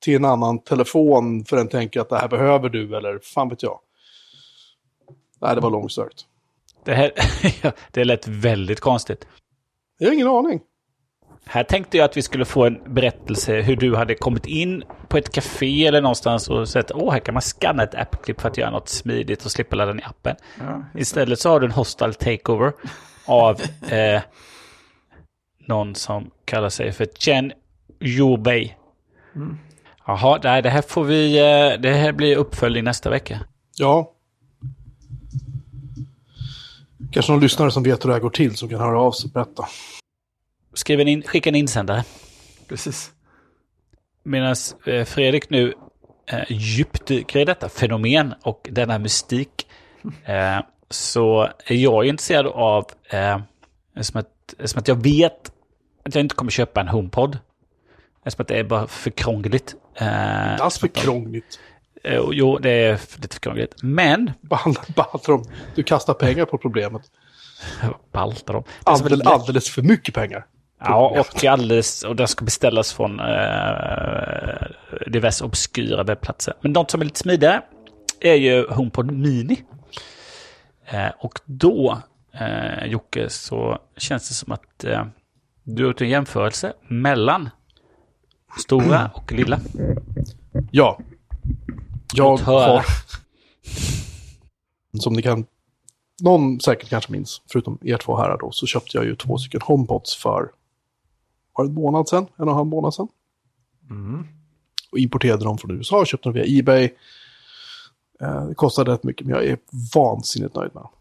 till 0.03 0.17
en 0.17 0.25
annan 0.25 0.59
telefon 0.59 1.45
för 1.45 1.57
den 1.57 1.69
tänker 1.69 2.01
att 2.01 2.09
det 2.09 2.19
här 2.19 2.29
behöver 2.29 2.69
du 2.69 2.97
eller 2.97 3.19
fan 3.19 3.49
vet 3.49 3.63
jag. 3.63 3.81
Nej, 5.41 5.55
det 5.55 5.61
var 5.61 5.71
långsökt. 5.71 6.27
Det, 6.85 6.95
här, 6.95 7.13
det 7.91 8.05
lät 8.05 8.29
väldigt 8.29 8.81
konstigt. 8.81 9.27
Jag 9.99 10.09
har 10.09 10.15
ingen 10.15 10.29
aning. 10.29 10.61
Här 11.47 11.65
tänkte 11.65 11.97
jag 11.97 12.05
att 12.05 12.17
vi 12.17 12.23
skulle 12.23 12.45
få 12.45 12.65
en 12.67 12.95
berättelse 12.95 13.61
hur 13.61 13.77
du 13.77 13.97
hade 13.97 14.15
kommit 14.15 14.47
in 14.47 14.83
på 15.09 15.17
ett 15.19 15.33
café 15.33 15.87
eller 15.87 16.01
någonstans 16.03 16.49
och 16.49 16.69
sett 16.69 16.93
åh, 16.95 17.13
här 17.13 17.19
kan 17.21 17.35
man 17.35 17.43
scanna 17.43 17.83
ett 17.83 17.95
appklipp 17.95 18.41
för 18.41 18.49
att 18.49 18.57
göra 18.59 18.71
något 18.71 18.89
smidigt 18.89 19.45
och 19.45 19.51
slippa 19.51 19.77
ladda 19.77 19.93
ner 19.93 20.07
appen. 20.07 20.37
Ja, 20.61 20.85
Istället 21.01 21.39
så 21.41 21.49
har 21.51 21.61
du 21.61 21.67
en 21.67 21.73
hostile 21.73 22.13
takeover 22.13 22.73
av 23.27 23.61
eh, 23.93 24.23
någon 25.67 25.95
som 25.95 26.31
kallar 26.45 26.69
sig 26.69 26.93
för 26.93 27.07
Chen 27.07 27.53
Yubei. 28.01 28.77
Jaha, 30.07 30.41
nej, 30.45 30.63
det 30.63 30.71
här 30.71 30.83
får 30.83 31.05
vi... 31.05 31.39
eh, 31.39 31.81
Det 31.81 31.93
här 31.95 32.13
blir 32.13 32.37
uppföljning 32.37 32.85
nästa 32.85 33.11
vecka. 33.11 33.41
Ja. 33.77 34.13
Kanske 37.13 37.33
någon 37.33 37.41
lyssnare 37.41 37.71
som 37.71 37.83
vet 37.83 38.05
hur 38.05 38.09
det 38.09 38.15
här 38.15 38.21
går 38.21 38.31
till 38.31 38.57
som 38.57 38.69
kan 38.69 38.81
höra 38.81 39.01
av 39.01 39.13
sig 39.13 39.29
och 39.29 39.33
berätta. 39.33 39.65
Skriv 40.75 41.01
en 41.01 41.09
in, 41.09 41.23
skicka 41.23 41.51
en 41.51 41.55
insändare. 41.55 42.05
precis. 42.69 43.11
Medan 44.25 44.57
eh, 44.87 45.05
Fredrik 45.05 45.51
nu 45.51 45.75
eh, 46.27 46.45
djupdyker 46.49 47.41
i 47.41 47.45
detta 47.45 47.69
fenomen 47.69 48.35
och 48.43 48.69
denna 48.73 48.99
mystik 48.99 49.67
eh, 50.25 50.59
så 50.91 51.49
är 51.65 51.75
jag 51.75 52.05
intresserad 52.05 52.47
av, 52.47 52.87
eh, 53.11 53.41
som, 54.01 54.21
att, 54.21 54.55
som 54.65 54.79
att 54.79 54.89
jag 54.89 55.03
vet 55.03 55.53
att 56.05 56.15
jag 56.15 56.25
inte 56.25 56.35
kommer 56.35 56.51
köpa 56.51 56.81
en 56.81 56.89
HomePod. 56.89 57.39
Som 58.27 58.43
att 58.43 58.49
det 58.49 58.59
är 58.59 58.65
bara 58.65 58.87
för 58.87 59.11
krångligt. 59.11 59.75
Eh, 59.95 60.07
Inte 60.53 60.65
alls 60.65 60.79
för 60.79 60.89
krångligt. 60.89 61.61
eh, 62.05 62.21
jo, 62.33 62.59
det 62.59 62.71
är 62.71 62.93
lite 62.93 63.35
för 63.35 63.41
krångligt. 63.41 63.75
Men, 63.83 64.31
om 65.29 65.45
du 65.75 65.83
kastar 65.83 66.15
pengar 66.15 66.45
på 66.45 66.59
problemet. 66.59 67.03
baltar 68.13 68.53
som 68.53 68.65
Alldeles, 68.85 69.27
alldeles 69.27 69.71
för 69.71 69.83
mycket 69.83 70.15
pengar. 70.15 70.47
Ja, 70.85 71.21
och, 71.21 71.45
alldeles, 71.45 72.05
och 72.05 72.17
den 72.17 72.29
ska 72.29 72.45
beställas 72.45 72.93
från 72.93 73.21
eh, 73.21 74.67
diverse 75.07 75.45
obskyra 75.45 76.03
webbplatser. 76.03 76.55
Men 76.61 76.73
de 76.73 76.85
som 76.89 77.01
är 77.01 77.05
lite 77.05 77.19
smidigare 77.19 77.63
är 78.21 78.35
ju 78.35 78.67
HomePod 78.69 79.13
Mini. 79.13 79.63
Eh, 80.85 81.11
och 81.19 81.41
då, 81.45 81.99
eh, 82.33 82.87
Jocke, 82.87 83.31
så 83.31 83.79
känns 83.97 84.29
det 84.29 84.35
som 84.35 84.53
att 84.53 84.85
eh, 84.85 85.07
du 85.63 85.83
har 85.83 85.89
gjort 85.89 86.01
en 86.01 86.09
jämförelse 86.09 86.73
mellan 86.89 87.51
stora 88.59 89.11
och 89.15 89.33
lilla. 89.33 89.61
Ja. 90.71 90.99
Jag 92.15 92.37
har... 92.37 92.85
Som 94.99 95.13
ni 95.13 95.23
kan... 95.23 95.47
Någon 96.23 96.61
säkert 96.61 96.89
kanske 96.89 97.13
minns, 97.13 97.43
förutom 97.53 97.79
er 97.83 97.97
två 97.97 98.17
här 98.17 98.39
då, 98.39 98.51
så 98.53 98.67
köpte 98.67 98.97
jag 98.97 99.05
ju 99.05 99.17
två 99.17 99.39
stycken 99.39 99.61
HomePods 99.65 100.17
för... 100.17 100.49
Var 101.57 101.65
det 101.65 101.71
en 101.71 101.75
månad 101.75 102.09
sedan? 102.09 102.27
En 102.37 102.45
och 102.45 102.51
en 102.51 102.55
halv 102.55 102.67
månad 102.67 102.95
sedan? 102.95 103.09
Och 104.93 104.99
importerade 104.99 105.45
dem 105.45 105.59
från 105.59 105.71
USA, 105.71 106.05
köpte 106.05 106.29
dem 106.29 106.35
via 106.35 106.59
Ebay. 106.61 106.91
Eh, 108.21 108.47
det 108.47 108.55
kostade 108.55 108.93
rätt 108.93 109.05
mycket, 109.05 109.27
men 109.27 109.37
jag 109.37 109.47
är 109.47 109.59
vansinnigt 109.95 110.55
nöjd 110.55 110.75
med 110.75 110.83
dem. 110.83 110.93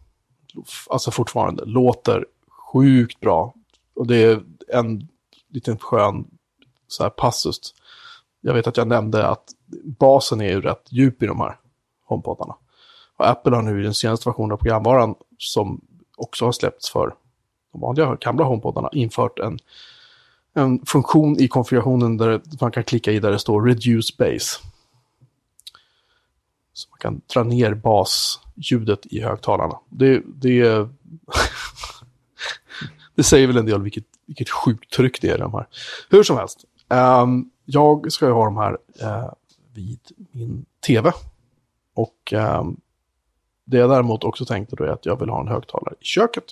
Alltså 0.90 1.12
fortfarande, 1.12 1.66
låter 1.66 2.26
sjukt 2.74 3.20
bra. 3.20 3.54
Och 3.96 4.08
det 4.08 4.16
är 4.16 4.44
en 4.68 5.08
liten 5.50 5.78
skön 5.78 6.28
så 6.88 7.04
här 7.04 7.10
passus. 7.10 7.74
Jag 8.42 8.54
vet 8.54 8.68
att 8.68 8.78
jag 8.78 8.88
nämnde 8.88 9.28
att 9.28 9.44
basen 10.00 10.42
är 10.42 10.50
ju 10.50 10.62
rätt 10.62 10.84
djup 10.90 11.24
i 11.24 11.26
de 11.26 11.40
här 11.40 11.58
HomePodarna. 12.06 12.56
Och 13.18 13.30
Apple 13.30 13.56
har 13.56 13.62
nu 13.62 13.80
i 13.80 13.84
den 13.84 13.94
senaste 13.94 14.30
versionen 14.30 14.52
av 14.52 14.58
programvaran 14.58 15.16
som 15.38 15.82
också 16.18 16.46
har 16.46 16.52
släppts 16.52 16.90
för 16.90 17.16
de 17.72 17.82
vanliga 17.82 18.16
gamla 18.16 18.44
HomePodarna 18.44 18.90
infört 18.92 19.40
en 19.40 19.60
en 20.54 20.86
funktion 20.86 21.40
i 21.40 21.48
konfigurationen 21.48 22.18
där 22.18 22.42
man 22.62 22.72
kan 22.72 22.84
klicka 22.84 23.12
i 23.12 23.20
där 23.20 23.32
det 23.32 23.40
står 23.40 23.62
Reduce 23.62 24.18
Base. 24.18 24.60
Så 26.74 26.90
man 26.90 26.98
kan 27.00 27.22
dra 27.34 27.44
ner 27.44 27.74
basljudet 27.74 29.06
i 29.06 29.22
högtalarna. 29.22 29.80
Det, 29.90 30.22
det, 30.26 30.64
det 33.16 33.24
säger 33.24 33.48
väl 33.48 33.58
en 33.58 33.66
del 33.66 33.82
vilket, 33.82 34.06
vilket 34.26 34.50
sjukt 34.50 34.94
tryck 34.94 35.22
det 35.22 35.30
är 35.30 35.36
i 35.36 35.40
de 35.42 35.54
här. 35.54 35.68
Hur 36.10 36.24
som 36.24 36.38
helst, 36.38 36.66
um, 36.88 37.50
jag 37.66 38.12
ska 38.12 38.26
ju 38.26 38.32
ha 38.32 38.46
de 38.46 38.58
här 38.58 38.78
uh, 39.04 39.34
vid 39.74 40.00
min 40.32 40.66
tv. 40.86 41.12
Och 41.94 42.34
um, 42.34 42.80
det 43.66 43.78
jag 43.78 43.90
däremot 43.90 44.24
också 44.24 44.46
tänkte 44.46 44.76
då 44.76 44.84
är 44.84 44.88
att 44.88 45.06
jag 45.06 45.20
vill 45.20 45.30
ha 45.30 45.42
en 45.42 45.48
högtalare 45.48 45.96
i 46.00 46.06
köket. 46.06 46.44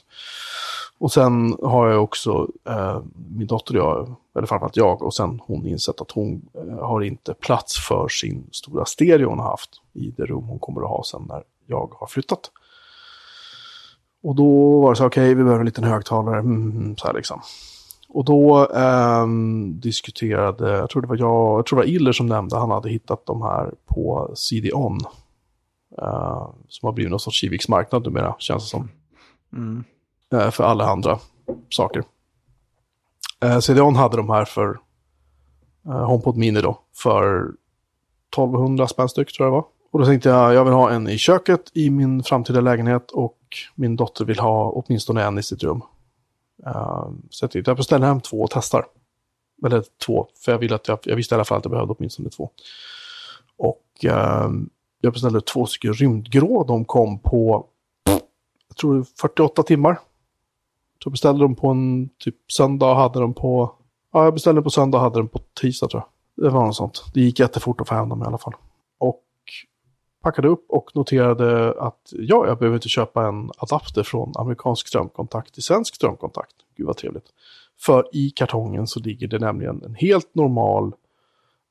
Och 1.00 1.12
sen 1.12 1.58
har 1.64 1.88
jag 1.88 2.04
också, 2.04 2.48
eh, 2.70 3.02
min 3.30 3.48
dotter 3.48 3.78
och 3.78 3.82
jag, 3.82 4.16
eller 4.38 4.48
framförallt 4.48 4.78
jag, 4.78 5.02
och 5.02 5.14
sen 5.14 5.40
hon 5.44 5.68
insett 5.68 6.02
att 6.02 6.12
hon 6.12 6.50
eh, 6.54 6.86
har 6.86 7.02
inte 7.02 7.34
plats 7.34 7.88
för 7.88 8.08
sin 8.08 8.48
stora 8.52 8.86
stereo 8.86 9.30
hon 9.30 9.40
har 9.40 9.50
haft 9.50 9.82
i 9.94 10.12
det 10.18 10.26
rum 10.26 10.44
hon 10.44 10.60
kommer 10.60 10.82
att 10.82 10.90
ha 10.90 11.04
sen 11.04 11.26
när 11.28 11.44
jag 11.66 11.94
har 12.00 12.08
flyttat. 12.08 12.52
Och 14.24 14.36
då 14.36 14.82
var 14.82 14.90
det 14.90 14.96
så, 14.96 15.06
okej, 15.06 15.24
okay, 15.24 15.36
vi 15.36 15.44
behöver 15.44 15.60
en 15.60 15.66
liten 15.66 15.84
högtalare, 15.84 16.40
mm, 16.40 16.72
mm 16.72 16.98
så 16.98 17.08
här 17.08 17.14
liksom. 17.14 17.42
Och 18.10 18.26
då 18.26 18.68
eh, 18.76 19.28
diskuterade, 19.74 20.72
jag 20.72 20.90
tror 20.90 21.02
det 21.02 21.08
var 21.08 21.18
jag, 21.18 21.60
jag 21.60 21.66
tror 21.66 21.80
det 21.80 21.86
var 21.86 21.94
Iller 21.94 22.12
som 22.12 22.26
nämnde, 22.26 22.58
han 22.58 22.72
hade 22.72 22.90
hittat 22.90 23.26
de 23.26 23.42
här 23.42 23.74
på 23.86 24.32
CD-ON. 24.36 24.98
Eh, 26.02 26.50
som 26.68 26.86
har 26.86 26.92
blivit 26.92 27.12
någon 27.12 27.20
sorts 27.20 27.38
Kiviks 27.38 27.68
marknad 27.68 28.06
numera, 28.06 28.36
känns 28.40 28.64
det 28.64 28.70
som. 28.70 28.90
Mm. 29.54 29.84
Eh, 30.34 30.52
för 30.52 30.64
alla 30.64 30.86
andra 30.86 31.20
saker. 31.70 32.04
Eh, 33.44 33.60
CDON 33.60 33.96
hade 33.96 34.18
de 34.18 34.30
här 34.30 34.46
för 34.46 34.80
eh, 35.86 36.06
HomePod 36.06 36.38
Mini 36.38 36.62
då, 36.62 36.80
för 36.96 37.54
1200 38.34 38.88
spänn 38.88 39.10
styck 39.10 39.34
tror 39.34 39.48
jag 39.48 39.54
det 39.54 39.56
var. 39.56 39.66
Och 39.92 40.00
då 40.00 40.06
tänkte 40.06 40.30
jag, 40.30 40.54
jag 40.54 40.66
vill 40.66 40.74
ha 40.74 40.92
en 40.92 41.10
i 41.10 41.18
köket 41.18 41.72
i 41.74 41.90
min 41.90 42.24
framtida 42.24 42.62
lägenhet 42.62 43.12
och 43.12 43.38
min 43.76 43.96
dotter 43.96 44.26
vill 44.26 44.40
ha 44.40 44.72
åtminstone 44.72 45.24
en 45.24 45.38
i 45.38 45.44
sitt 45.44 45.64
rum. 45.64 45.82
Uh, 46.68 47.10
så 47.30 47.44
jag 47.44 47.52
tänkte, 47.52 47.72
jag 47.72 47.78
beställer 47.78 48.08
hem 48.08 48.22
två 48.22 48.42
och 48.42 48.50
testar. 48.52 48.86
Eller 49.66 49.84
två, 50.06 50.28
för 50.46 50.52
jag, 50.52 50.60
vill 50.60 50.74
att 50.74 50.88
jag, 50.88 51.00
jag 51.04 51.16
visste 51.16 51.36
i 51.36 51.38
alla 51.38 51.46
fall 51.46 51.58
att 51.58 51.66
jag 51.66 51.72
behövde 51.72 51.94
åtminstone 51.98 52.30
två. 52.30 52.50
Och 53.58 53.84
uh, 54.06 54.50
jag 55.02 55.14
beställde 55.14 55.42
två 55.42 55.66
stycken 55.66 55.94
rymdgrå. 55.94 56.64
De 56.64 56.86
kom 56.86 57.20
på, 57.20 57.66
jag 58.68 58.78
tror 58.78 59.06
48 59.22 59.64
timmar. 59.64 60.00
Så 61.04 61.10
beställde 61.10 61.44
dem 61.44 61.56
på 61.56 61.68
en 61.68 62.10
typ 62.18 62.52
söndag 62.52 62.92
och 62.92 62.96
hade 62.96 63.20
dem 63.20 63.34
på, 63.34 63.76
ja 64.14 64.24
jag 64.24 64.34
beställde 64.34 64.62
på 64.62 64.70
söndag 64.70 64.98
och 64.98 65.04
hade 65.04 65.20
dem 65.20 65.28
på 65.28 65.40
tisdag 65.62 65.88
tror 65.88 66.04
jag. 66.04 66.46
Det 66.46 66.50
var 66.50 66.66
något 66.66 66.76
sånt. 66.76 67.04
Det 67.14 67.22
gick 67.22 67.40
jättefort 67.40 67.82
att 67.82 67.88
få 67.88 67.96
hem 67.96 68.10
dem 68.10 68.22
i 68.22 68.26
alla 68.26 68.38
fall. 68.38 68.54
Och 68.98 69.24
packade 70.22 70.48
upp 70.48 70.66
och 70.70 70.92
noterade 70.96 71.82
att 71.82 72.10
ja, 72.12 72.48
jag 72.48 72.58
behöver 72.58 72.78
inte 72.78 72.90
köpa 72.90 73.28
en 73.28 73.52
adapter 73.58 74.04
från 74.04 74.34
amerikansk 74.36 74.88
strömkontakt 74.88 75.54
till 75.54 75.64
svensk 75.64 75.96
strömkontakt. 75.96 76.56
Gud 76.78 76.88
vad 76.88 76.98
trevligt. 76.98 77.26
För 77.80 78.08
i 78.12 78.30
kartongen 78.30 78.88
så 78.88 79.00
ligger 79.00 79.28
det 79.28 79.40
nämligen 79.40 79.84
en 79.84 79.96
helt 79.96 80.36
normal 80.36 80.94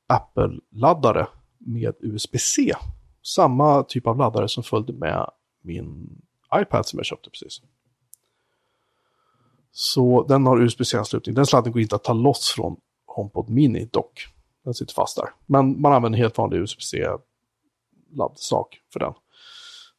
Apple-laddare 0.07 1.27
med 1.57 1.93
USB-C 1.99 2.73
samma 3.23 3.83
typ 3.83 4.07
av 4.07 4.17
laddare 4.17 4.47
som 4.47 4.63
följde 4.63 4.93
med 4.93 5.29
min 5.61 6.21
iPad 6.61 6.85
som 6.85 6.99
jag 6.99 7.05
köpte 7.05 7.29
precis. 7.29 7.61
Så 9.81 10.25
den 10.27 10.47
har 10.47 10.61
USB-C-anslutning. 10.61 11.35
Den 11.35 11.45
sladden 11.45 11.71
går 11.71 11.81
inte 11.81 11.95
att 11.95 12.03
ta 12.03 12.13
loss 12.13 12.53
från 12.55 12.77
HomePod 13.07 13.49
Mini 13.49 13.89
dock. 13.91 14.27
Den 14.63 14.73
sitter 14.73 14.93
fast 14.93 15.17
där. 15.17 15.29
Men 15.45 15.81
man 15.81 15.93
använder 15.93 16.19
helt 16.19 16.37
vanlig 16.37 16.57
USB-C-laddsak 16.57 18.81
för 18.93 18.99
den. 18.99 19.13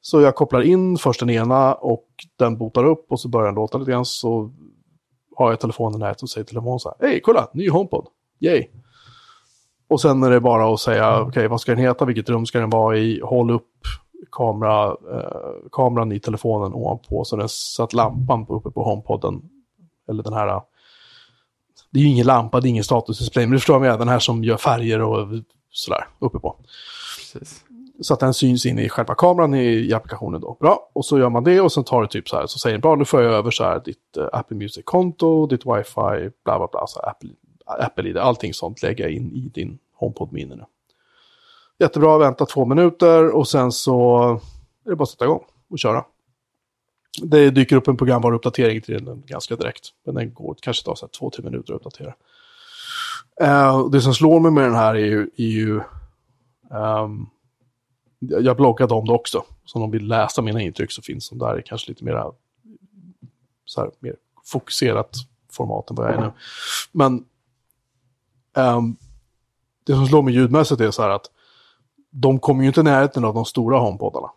Så 0.01 0.21
jag 0.21 0.35
kopplar 0.35 0.63
in 0.63 0.99
först 0.99 1.21
den 1.21 1.31
ena 1.31 1.75
och 1.75 2.07
den 2.37 2.59
botar 2.59 2.85
upp 2.85 3.13
och 3.13 3.21
så 3.21 3.29
börjar 3.29 3.47
den 3.47 3.55
låta 3.55 3.79
lite 3.79 3.91
grann. 3.91 4.05
Så 4.05 4.51
har 5.37 5.51
jag 5.51 5.61
telefonen 5.61 6.03
här 6.03 6.17
och 6.23 6.31
säger 6.31 6.45
till 6.45 6.55
telefonen 6.55 6.79
så 6.79 6.89
här. 6.89 6.97
Hej, 7.09 7.21
kolla, 7.21 7.49
ny 7.53 7.71
HomePod. 7.71 8.07
Yay! 8.41 8.67
Och 9.89 10.01
sen 10.01 10.23
är 10.23 10.31
det 10.31 10.41
bara 10.41 10.75
att 10.75 10.81
säga, 10.81 11.21
okej, 11.21 11.29
okay, 11.29 11.49
vad 11.49 11.61
ska 11.61 11.73
den 11.73 11.85
heta, 11.85 12.05
vilket 12.05 12.29
rum 12.29 12.47
ska 12.47 12.61
den 12.61 12.71
vara 12.71 12.99
i, 12.99 13.21
håll 13.25 13.51
upp 13.51 13.73
kamera, 14.33 14.87
eh, 14.87 15.53
kameran 15.73 16.13
i 16.13 16.21
telefonen 16.21 16.75
ovanpå 16.75 17.25
så, 17.25 17.37
den, 17.37 17.49
så 17.49 17.83
att 17.83 17.93
lampan 17.93 18.47
uppe 18.49 18.71
på 18.71 18.83
HomePodden, 18.83 19.43
eller 20.11 20.23
den 20.23 20.33
här, 20.33 20.63
det 21.91 22.01
är 22.01 22.03
ju 22.03 22.09
ingen 22.09 22.27
lampa, 22.27 22.61
det 22.61 22.69
är 22.69 22.71
ingen 22.71 22.85
statusdisplay, 22.85 23.47
men 23.47 23.53
du 23.53 23.59
förstår 23.59 23.79
vad 23.79 23.89
jag 23.89 23.99
den 23.99 24.09
här 24.09 24.19
som 24.19 24.45
gör 24.45 24.57
färger 24.57 25.01
och 25.01 25.29
sådär 25.71 26.09
uppe 26.19 26.39
på. 26.39 26.57
Precis. 27.19 27.65
Så 28.01 28.15
att 28.15 28.21
den 28.21 28.35
syns 28.35 28.67
in 28.67 28.79
i 28.79 28.89
själva 28.89 29.15
kameran 29.15 29.55
i, 29.55 29.67
i, 29.67 29.95
applikationen 29.95 30.41
då. 30.41 30.57
Bra, 30.61 30.91
och 30.93 31.05
så 31.05 31.19
gör 31.19 31.29
man 31.29 31.45
det 31.45 31.61
och 31.61 31.73
sen 31.73 31.85
tar 31.85 32.03
det 32.03 32.09
typ 32.09 32.29
så 32.29 32.37
här, 32.37 32.47
så 32.47 32.59
säger 32.59 32.75
den 32.75 32.81
bra, 32.81 32.95
nu 32.95 33.05
får 33.05 33.23
jag 33.23 33.33
över 33.33 33.51
så 33.51 33.65
här 33.65 33.83
ditt 33.85 34.17
uh, 34.19 34.29
Apple 34.33 34.57
Music-konto, 34.57 35.47
ditt 35.47 35.67
wifi, 35.67 36.31
bla 36.45 36.59
bla 36.59 36.69
bla, 36.73 36.87
så 36.87 37.01
Apple 37.01 37.31
Apple-ID, 37.67 38.17
allting 38.17 38.55
sånt 38.55 38.83
lägga 38.83 39.09
in 39.09 39.33
i 39.33 39.51
din 39.55 39.79
HomePod 39.95 40.33
Mini 40.33 40.57
nu. 40.57 40.65
Jättebra, 41.79 42.19
vänta 42.19 42.47
två 42.47 42.65
minuter 42.65 43.37
och 43.37 43.49
sen 43.49 43.73
så 43.73 44.21
är 44.85 44.91
det 44.91 44.97
bara 44.97 45.03
att 45.03 45.09
sätta 45.09 45.25
igång 45.25 45.45
och 45.71 45.79
köra. 45.79 46.05
Det 47.23 47.51
dyker 47.51 47.77
upp 47.77 47.89
en 47.89 47.97
programvaruuppdatering 47.97 48.81
till 48.81 49.05
den 49.05 49.23
ganska 49.27 49.57
direkt. 49.57 49.89
Men 50.05 50.15
den 50.15 50.35
går 50.35 50.57
kanske 50.61 50.85
tar 50.85 51.09
två, 51.19 51.31
tre 51.31 51.45
minuter 51.45 51.75
att 51.75 51.77
uppdatera. 51.77 52.15
Uh, 53.43 53.91
det 53.91 54.01
som 54.01 54.15
slår 54.15 54.41
mig 54.41 54.51
med 54.51 54.65
den 54.65 54.75
här 54.75 54.95
är 54.95 55.07
ju, 55.07 55.31
är 55.37 55.45
ju 55.45 55.81
um, 56.71 57.31
jag 58.19 58.57
bloggade 58.57 58.95
om 58.95 59.07
det 59.07 59.13
också. 59.13 59.45
Så 59.65 59.79
om 59.79 59.83
de 59.83 59.91
vill 59.91 60.07
läsa 60.07 60.43
mina 60.43 60.61
intryck 60.61 60.93
så 60.93 61.03
finns 61.03 61.31
de 61.31 61.39
där 61.39 61.63
kanske 61.67 61.91
lite 61.91 62.05
mera, 62.05 62.33
så 63.65 63.81
här, 63.81 63.91
mer 63.99 64.17
fokuserat 64.45 65.17
format 65.53 65.91
än 65.91 65.97
vad 65.97 66.07
jag 66.07 66.15
är 66.15 66.21
nu. 66.21 66.33
Men 66.93 67.25
Um, 68.57 68.97
det 69.85 69.95
som 69.95 70.07
slår 70.07 70.23
mig 70.23 70.35
ljudmässigt 70.35 70.81
är 70.81 70.91
så 70.91 71.03
här 71.03 71.11
att 71.11 71.31
de 72.11 72.39
kommer 72.39 72.63
ju 72.63 72.69
inte 72.69 72.81
i 72.81 72.85
närheten 72.85 73.25
av 73.25 73.35
de 73.35 73.45
stora 73.45 73.79
HomePodarna. 73.79 74.31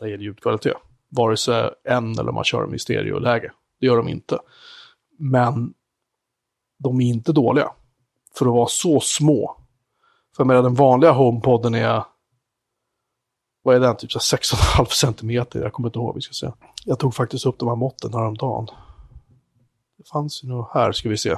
När 0.00 0.06
det 0.06 0.10
gäller 0.10 0.24
ljudkvalitet. 0.24 0.76
Vare 1.16 1.36
sig 1.36 1.70
en 1.84 2.18
eller 2.18 2.32
man 2.32 2.44
kör 2.44 2.60
dem 2.60 2.74
i 2.74 2.78
stereoläge. 2.78 3.52
Det 3.80 3.86
gör 3.86 3.96
de 3.96 4.08
inte. 4.08 4.38
Men 5.18 5.74
de 6.78 7.00
är 7.00 7.04
inte 7.04 7.32
dåliga. 7.32 7.70
För 8.34 8.46
att 8.46 8.52
vara 8.52 8.68
så 8.68 9.00
små. 9.00 9.56
För 10.36 10.44
med 10.44 10.64
den 10.64 10.74
vanliga 10.74 11.12
HomePoden 11.12 11.74
är 11.74 12.02
vad 13.62 13.76
är 13.76 13.80
den, 13.80 13.96
typ 13.96 14.10
6,5 14.10 14.84
centimeter, 14.84 15.60
jag 15.60 15.72
kommer 15.72 15.88
inte 15.88 15.98
ihåg 15.98 16.14
vi 16.14 16.20
ska 16.20 16.32
se. 16.32 16.52
Jag 16.84 16.98
tog 16.98 17.14
faktiskt 17.14 17.46
upp 17.46 17.58
de 17.58 17.68
här 17.68 17.76
måtten 17.76 18.14
häromdagen. 18.14 18.66
Det 19.98 20.08
fanns 20.08 20.44
ju 20.44 20.48
nog 20.48 20.66
här, 20.74 20.92
ska 20.92 21.08
vi 21.08 21.16
se. 21.16 21.36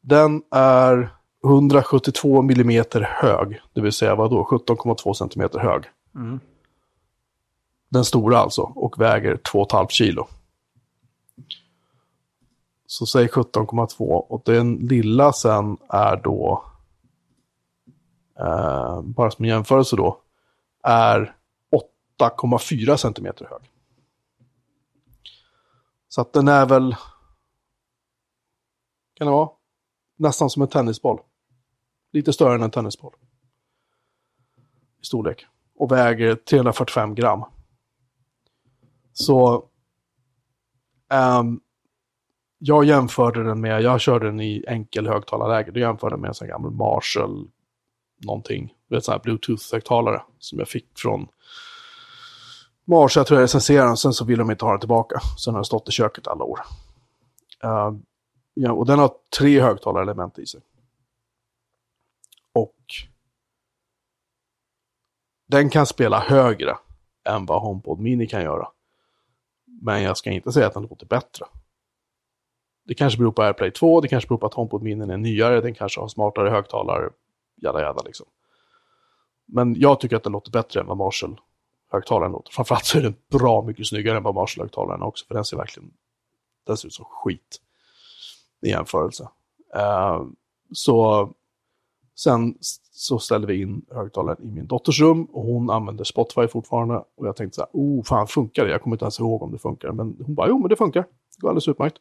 Den 0.00 0.42
är 0.50 1.16
172 1.44 2.42
millimeter 2.42 3.00
hög, 3.00 3.60
det 3.72 3.80
vill 3.80 3.92
säga 3.92 4.14
vadå, 4.14 4.48
17,2 4.50 5.12
centimeter 5.12 5.58
hög. 5.58 5.84
Mm. 6.14 6.40
Den 7.92 8.04
stora 8.04 8.38
alltså, 8.38 8.62
och 8.62 9.00
väger 9.00 9.36
2,5 9.36 9.86
kilo. 9.88 10.26
Så 12.86 13.06
säg 13.06 13.26
17,2 13.26 14.04
och 14.04 14.42
den 14.44 14.74
lilla 14.74 15.32
sen 15.32 15.78
är 15.88 16.16
då, 16.16 16.64
eh, 18.38 19.02
bara 19.02 19.30
som 19.30 19.44
en 19.44 19.50
jämförelse 19.50 19.96
då, 19.96 20.22
är 20.82 21.36
8,4 22.18 22.96
centimeter 22.96 23.48
hög. 23.50 23.70
Så 26.08 26.20
att 26.20 26.32
den 26.32 26.48
är 26.48 26.66
väl, 26.66 26.96
kan 29.14 29.26
det 29.26 29.32
vara, 29.32 29.50
nästan 30.16 30.50
som 30.50 30.62
en 30.62 30.68
tennisboll. 30.68 31.20
Lite 32.12 32.32
större 32.32 32.54
än 32.54 32.62
en 32.62 32.70
tennisboll. 32.70 33.14
I 35.02 35.04
storlek. 35.04 35.46
Och 35.74 35.92
väger 35.92 36.34
345 36.34 37.14
gram. 37.14 37.44
Så 39.12 39.68
um, 41.40 41.60
jag 42.58 42.84
jämförde 42.84 43.44
den 43.44 43.60
med, 43.60 43.82
jag 43.82 44.00
körde 44.00 44.26
den 44.26 44.40
i 44.40 44.64
enkel 44.68 45.06
högtalarläge. 45.06 45.70
Då 45.70 45.80
jämförde 45.80 46.12
den 46.12 46.20
med 46.20 46.28
en 46.28 46.34
sån 46.34 46.48
gammal 46.48 46.70
Marshall 46.70 47.48
någonting. 48.24 48.74
Du 48.88 48.94
vet, 48.94 49.04
sån 49.04 49.12
här 49.12 49.20
Bluetooth-högtalare 49.20 50.22
som 50.38 50.58
jag 50.58 50.68
fick 50.68 50.86
från 50.98 51.28
Marshall. 52.84 53.20
Jag 53.20 53.26
tror 53.26 53.40
jag 53.40 53.44
recenserade 53.44 53.88
den, 53.88 53.96
sen 53.96 54.12
så 54.12 54.24
ville 54.24 54.42
de 54.42 54.50
inte 54.50 54.64
ha 54.64 54.72
den 54.72 54.80
tillbaka. 54.80 55.20
Sen 55.44 55.54
har 55.54 55.58
den 55.58 55.64
stått 55.64 55.88
i 55.88 55.92
köket 55.92 56.26
alla 56.26 56.44
år. 56.44 56.60
Uh, 57.64 57.98
ja, 58.54 58.72
och 58.72 58.86
den 58.86 58.98
har 58.98 59.10
tre 59.38 59.60
högtalarelement 59.60 60.38
i 60.38 60.46
sig. 60.46 60.60
Och 62.52 62.76
den 65.48 65.70
kan 65.70 65.86
spela 65.86 66.20
högre 66.20 66.76
än 67.24 67.46
vad 67.46 67.62
HomePod 67.62 67.98
Mini 68.00 68.26
kan 68.26 68.42
göra. 68.42 68.68
Men 69.84 70.02
jag 70.02 70.16
ska 70.16 70.30
inte 70.30 70.52
säga 70.52 70.66
att 70.66 70.74
den 70.74 70.82
låter 70.82 71.06
bättre. 71.06 71.44
Det 72.84 72.94
kanske 72.94 73.18
beror 73.18 73.32
på 73.32 73.42
AirPlay 73.42 73.70
2, 73.70 74.00
det 74.00 74.08
kanske 74.08 74.28
beror 74.28 74.38
på 74.38 74.46
att 74.46 74.54
HomePod-minnen 74.54 75.10
är 75.10 75.16
nyare, 75.16 75.60
den 75.60 75.74
kanske 75.74 76.00
har 76.00 76.08
smartare 76.08 76.50
högtalare, 76.50 77.10
jada 77.56 77.80
jada 77.80 78.02
liksom. 78.02 78.26
Men 79.46 79.80
jag 79.80 80.00
tycker 80.00 80.16
att 80.16 80.22
den 80.22 80.32
låter 80.32 80.50
bättre 80.50 80.80
än 80.80 80.86
vad 80.86 80.96
Marshall-högtalaren 80.96 82.32
låter. 82.32 82.52
Framförallt 82.52 82.84
så 82.84 82.98
är 82.98 83.02
den 83.02 83.14
bra 83.30 83.62
mycket 83.62 83.86
snyggare 83.86 84.16
än 84.16 84.22
vad 84.22 84.34
Marshall-högtalaren 84.34 85.02
också, 85.02 85.26
för 85.26 85.34
den 85.34 85.44
ser 85.44 85.56
verkligen 85.56 85.92
den 86.66 86.76
ser 86.76 86.86
ut 86.86 86.94
som 86.94 87.04
skit 87.04 87.60
i 88.62 88.68
jämförelse. 88.68 89.28
Uh, 89.76 90.26
så 90.72 91.30
sen 92.14 92.58
så 92.94 93.18
ställde 93.18 93.46
vi 93.46 93.62
in 93.62 93.84
högtalaren 93.90 94.42
i 94.42 94.50
min 94.50 94.66
dotters 94.66 95.00
rum 95.00 95.24
och 95.24 95.44
hon 95.44 95.70
använder 95.70 96.04
Spotify 96.04 96.48
fortfarande. 96.48 96.94
Och 97.16 97.26
jag 97.26 97.36
tänkte 97.36 97.54
så 97.54 97.60
här, 97.60 97.70
oh 97.72 98.04
fan 98.04 98.26
funkar 98.26 98.64
det? 98.64 98.70
Jag 98.70 98.82
kommer 98.82 98.96
inte 98.96 99.04
ens 99.04 99.20
ihåg 99.20 99.42
om 99.42 99.52
det 99.52 99.58
funkar. 99.58 99.92
Men 99.92 100.16
hon 100.26 100.34
bara, 100.34 100.48
jo 100.48 100.58
men 100.58 100.68
det 100.68 100.76
funkar. 100.76 101.00
Det 101.02 101.40
går 101.40 101.48
alldeles 101.48 101.68
utmärkt. 101.68 101.96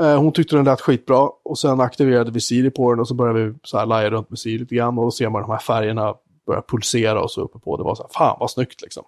Eh, 0.00 0.18
hon 0.20 0.32
tyckte 0.32 0.56
den 0.56 0.64
lät 0.64 0.80
skitbra 0.80 1.30
och 1.44 1.58
sen 1.58 1.80
aktiverade 1.80 2.30
vi 2.30 2.40
Siri 2.40 2.70
på 2.70 2.90
den 2.90 3.00
och 3.00 3.08
så 3.08 3.14
började 3.14 3.44
vi 3.44 3.54
så 3.62 3.78
här 3.78 3.86
laja 3.86 4.10
runt 4.10 4.30
med 4.30 4.38
Siri 4.38 4.58
lite 4.58 4.74
grann 4.74 4.98
och 4.98 5.04
då 5.04 5.10
ser 5.10 5.28
man 5.28 5.42
de 5.42 5.50
här 5.50 5.58
färgerna 5.58 6.14
börja 6.46 6.62
pulsera 6.62 7.22
och 7.22 7.30
så 7.30 7.40
uppe 7.40 7.58
på. 7.58 7.76
Det 7.76 7.82
var 7.82 7.94
så 7.94 8.02
här, 8.02 8.10
fan 8.10 8.36
vad 8.40 8.50
snyggt 8.50 8.82
liksom. 8.82 9.04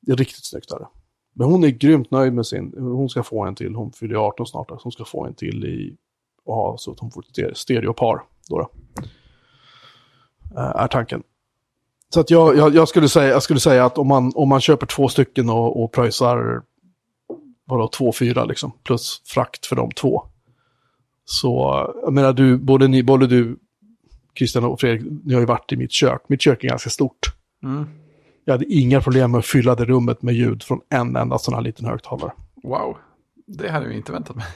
Det 0.00 0.12
är 0.12 0.16
riktigt 0.16 0.44
snyggt 0.44 0.68
där. 0.68 0.86
Men 1.34 1.46
hon 1.46 1.64
är 1.64 1.68
grymt 1.68 2.10
nöjd 2.10 2.32
med 2.32 2.46
sin, 2.46 2.74
hon 2.78 3.08
ska 3.08 3.22
få 3.22 3.44
en 3.44 3.54
till, 3.54 3.74
hon 3.74 3.92
fyller 3.92 4.14
18 4.14 4.46
snart, 4.46 4.68
så 4.68 4.78
hon 4.82 4.92
ska 4.92 5.04
få 5.04 5.24
en 5.24 5.34
till 5.34 5.64
i, 5.64 5.96
och 6.44 6.54
ha 6.54 6.76
så 6.78 6.92
att 6.92 7.00
hon 7.00 7.10
får 7.10 7.24
ett 7.48 7.56
stereopar. 7.56 8.22
Då, 8.48 8.58
då. 8.58 8.70
Eh, 10.56 10.82
är 10.82 10.88
tanken. 10.88 11.22
Så 12.08 12.20
att 12.20 12.30
jag, 12.30 12.56
jag, 12.56 12.74
jag, 12.74 12.88
skulle 12.88 13.08
säga, 13.08 13.30
jag 13.30 13.42
skulle 13.42 13.60
säga 13.60 13.84
att 13.84 13.98
om 13.98 14.08
man, 14.08 14.32
om 14.34 14.48
man 14.48 14.60
köper 14.60 14.86
två 14.86 15.08
stycken 15.08 15.50
och, 15.50 15.84
och 15.84 15.92
pröjsar 15.92 16.62
vadå, 17.66 17.88
två, 17.88 18.12
fyra 18.12 18.44
liksom, 18.44 18.72
plus 18.82 19.22
frakt 19.24 19.66
för 19.66 19.76
de 19.76 19.90
två. 19.90 20.22
Så, 21.24 21.50
jag 22.02 22.12
menar 22.12 22.32
du, 22.32 22.58
både 22.58 22.88
ni, 22.88 23.02
både 23.02 23.26
du, 23.26 23.58
Christian 24.38 24.64
och 24.64 24.80
Fredrik, 24.80 25.12
ni 25.24 25.34
har 25.34 25.40
ju 25.40 25.46
varit 25.46 25.72
i 25.72 25.76
mitt 25.76 25.92
kök. 25.92 26.22
Mitt 26.28 26.40
kök 26.40 26.64
är 26.64 26.68
ganska 26.68 26.90
stort. 26.90 27.32
Mm. 27.62 27.84
Jag 28.44 28.54
hade 28.54 28.64
inga 28.64 29.00
problem 29.00 29.30
med 29.30 29.38
att 29.38 29.46
fylla 29.46 29.74
det 29.74 29.84
rummet 29.84 30.22
med 30.22 30.34
ljud 30.34 30.62
från 30.62 30.80
en 30.88 31.16
enda 31.16 31.38
sån 31.38 31.54
här 31.54 31.60
liten 31.60 31.86
högtalare. 31.86 32.32
Wow, 32.62 32.96
det 33.46 33.70
hade 33.70 33.88
vi 33.88 33.96
inte 33.96 34.12
väntat 34.12 34.36
mig. 34.36 34.46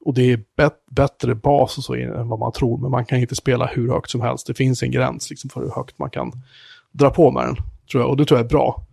Och 0.00 0.14
det 0.14 0.32
är 0.32 0.44
bet 0.56 0.86
bättre 0.90 1.34
bas 1.34 1.78
och 1.78 1.84
så 1.84 1.94
än 1.94 2.28
vad 2.28 2.38
man 2.38 2.52
tror, 2.52 2.78
men 2.78 2.90
man 2.90 3.04
kan 3.04 3.18
inte 3.18 3.34
spela 3.34 3.66
hur 3.66 3.92
högt 3.92 4.10
som 4.10 4.20
helst. 4.20 4.46
Det 4.46 4.54
finns 4.54 4.82
en 4.82 4.90
gräns 4.90 5.30
liksom 5.30 5.50
för 5.50 5.60
hur 5.60 5.70
högt 5.70 5.98
man 5.98 6.10
kan 6.10 6.32
dra 6.92 7.10
på 7.10 7.30
med 7.30 7.46
den, 7.46 7.56
tror 7.90 8.02
jag. 8.02 8.10
Och 8.10 8.16
det 8.16 8.24
tror 8.24 8.38
jag 8.38 8.44
är 8.44 8.48
bra. 8.50 8.84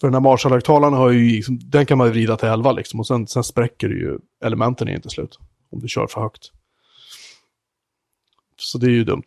För 0.00 0.06
den 0.06 0.14
här 0.14 0.20
Marshall-högtalaren 0.20 0.94
har 0.94 1.10
ju, 1.10 1.36
liksom, 1.36 1.58
den 1.62 1.86
kan 1.86 1.98
man 1.98 2.10
vrida 2.10 2.36
till 2.36 2.48
11 2.48 2.72
liksom, 2.72 3.00
och 3.00 3.06
sen, 3.06 3.26
sen 3.26 3.44
spräcker 3.44 3.88
det 3.88 3.94
ju 3.94 4.18
elementen 4.44 4.88
är 4.88 4.92
inte 4.92 5.10
slut. 5.10 5.38
Om 5.70 5.80
du 5.80 5.88
kör 5.88 6.06
för 6.06 6.20
högt. 6.20 6.52
Så 8.56 8.78
det 8.78 8.86
är 8.86 8.90
ju 8.90 9.04
dumt. 9.04 9.24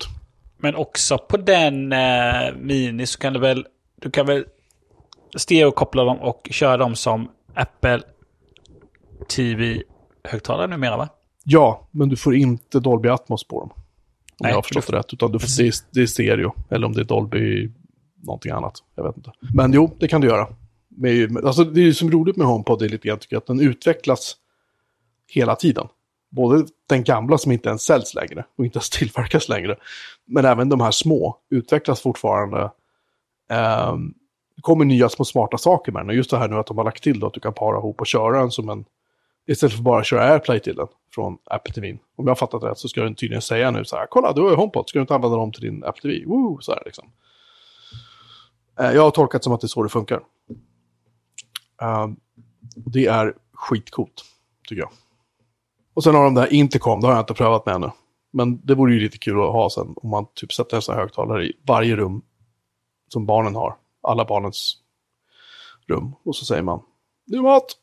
Men 0.58 0.76
också 0.76 1.18
på 1.18 1.38
den 1.38 1.92
eh, 1.92 2.56
Mini 2.58 3.06
så 3.06 3.20
kan 3.20 3.34
du 3.34 3.40
väl, 3.40 3.66
du 3.96 4.12
kan 4.12 4.26
väl 4.26 4.46
stereokoppla 5.36 6.04
dem 6.04 6.18
och 6.18 6.48
köra 6.52 6.78
dem 6.78 6.96
som 6.96 7.32
Apple 7.54 8.02
TV. 9.30 9.82
TV-högtalare 10.24 10.68
numera 10.68 10.98
va? 10.98 11.10
Ja, 11.44 11.88
men 11.92 12.10
du 12.10 12.16
får 12.16 12.36
inte 12.36 12.80
Dolby 12.80 13.10
Atmos 13.10 13.44
på 13.44 13.60
dem. 13.60 13.70
Om 13.70 13.78
Nej, 14.40 14.52
jag 14.52 14.58
har 14.58 14.62
förstått 14.62 14.88
det 14.88 14.98
rätt. 14.98 15.14
Utan 15.14 15.32
du 15.32 15.40
får, 15.40 15.48
det, 15.58 15.68
är, 15.68 15.74
det 15.92 16.02
är 16.02 16.06
stereo. 16.06 16.54
Eller 16.70 16.88
om 16.88 16.94
det 16.94 17.02
är 17.02 17.06
Dolby 17.06 17.72
någonting 18.24 18.52
annat. 18.52 18.84
Jag 18.96 19.04
vet 19.04 19.18
inte. 19.18 19.32
Men 19.54 19.74
jo, 19.74 19.96
det 20.00 20.08
kan 20.08 20.22
du 20.22 20.28
göra. 20.28 20.48
Med, 20.90 21.46
alltså, 21.46 21.64
det 21.64 21.82
är 21.82 21.92
som 21.92 22.12
roligt 22.12 22.38
med 22.38 22.48
HomePod 22.48 22.82
är 22.82 22.90
lite 22.90 23.08
grann 23.08 23.20
tycker 23.20 23.36
jag, 23.36 23.42
att 23.42 23.48
den 23.48 23.60
utvecklas 23.60 24.36
hela 25.28 25.56
tiden 25.56 25.88
både 26.32 26.66
den 26.88 27.04
gamla 27.04 27.38
som 27.38 27.52
inte 27.52 27.70
ens 27.70 27.84
säljs 27.84 28.14
längre 28.14 28.46
och 28.58 28.66
inte 28.66 28.78
ens 28.78 28.90
tillverkas 29.00 29.50
längre, 29.50 29.76
men 30.26 30.46
även 30.46 30.70
de 30.70 30.82
här 30.82 30.92
små 30.92 31.38
utvecklas 31.50 32.02
fortfarande. 32.02 32.72
Eh, 33.52 33.96
det 34.56 34.62
kommer 34.62 34.86
nya 34.86 35.10
små 35.10 35.26
smarta 35.26 35.58
saker 35.58 35.92
med 35.92 36.02
den 36.02 36.10
och 36.10 36.16
just 36.16 36.30
det 36.30 36.38
här 36.38 36.48
nu 36.48 36.56
att 36.56 36.68
de 36.68 36.78
har 36.78 36.86
lagt 36.86 37.04
till 37.04 37.20
då, 37.20 37.28
att 37.28 37.34
du 37.34 37.40
kan 37.40 37.54
para 37.54 37.78
ihop 37.78 38.02
och 38.02 38.08
köra 38.08 38.40
den 38.40 38.52
som 38.52 38.70
en, 38.70 38.86
istället 39.48 39.76
för 39.76 39.84
bara 39.84 40.04
köra 40.04 40.24
AirPlay 40.24 40.60
till 40.60 40.76
den 40.76 40.88
från 41.16 41.38
Apple 41.46 41.74
TV. 41.74 41.92
Om 41.92 42.00
jag 42.16 42.30
har 42.30 42.36
fattat 42.36 42.64
rätt 42.64 42.78
så 42.78 42.88
ska 42.88 43.04
den 43.04 43.16
tydligen 43.16 43.42
säga 43.42 43.72
nu 43.72 43.86
så 43.86 43.96
här, 43.96 44.08
kolla 44.10 44.34
du 44.34 44.42
har 44.42 44.50
ju 44.50 44.56
HomePod, 44.56 44.90
ska 44.90 45.00
du 45.00 45.02
inte 45.02 45.16
använda 45.16 45.38
dem 45.38 45.52
till 45.52 45.62
din 45.62 45.84
Apple 45.84 46.02
TV? 46.02 46.26
Woo, 46.26 46.58
så 46.62 46.72
här 46.72 46.82
liksom. 46.86 47.12
Eh, 48.80 48.92
jag 48.92 49.02
har 49.02 49.12
tolkat 49.12 49.44
som 49.44 49.54
att 49.54 49.62
det 49.62 49.66
är 49.66 49.70
så 49.70 49.84
det 49.84 49.90
funkar. 49.90 50.22
Eh, 51.82 52.08
det 52.76 53.06
är 53.06 53.34
skitcoolt, 53.54 54.26
tycker 54.68 54.82
jag. 54.82 54.92
Och 55.94 56.04
sen 56.04 56.16
har 56.16 56.24
de 56.24 56.34
där 56.34 56.54
Intercom, 56.54 57.02
det 57.02 57.08
har 57.08 57.14
jag 57.14 57.22
inte 57.22 57.34
prövat 57.34 57.66
med 57.66 57.76
ännu. 57.76 57.92
Men 58.34 58.66
det 58.66 58.76
vore 58.76 58.94
ju 58.94 59.00
lite 59.00 59.18
kul 59.18 59.42
att 59.42 59.52
ha 59.52 59.70
sen 59.70 59.94
om 59.96 60.10
man 60.10 60.26
typ 60.34 60.54
sätter 60.54 60.76
en 60.76 60.82
sån 60.82 60.96
här 60.96 61.02
högtalare 61.02 61.46
i 61.46 61.54
varje 61.68 61.96
rum 61.96 62.22
som 63.08 63.26
barnen 63.26 63.56
har. 63.56 63.78
Alla 64.02 64.26
barnens 64.26 64.78
rum. 65.88 66.16
Och 66.24 66.36
så 66.36 66.46
säger 66.46 66.62
man, 66.62 66.82
nu 67.26 67.42
mat! 67.42 67.78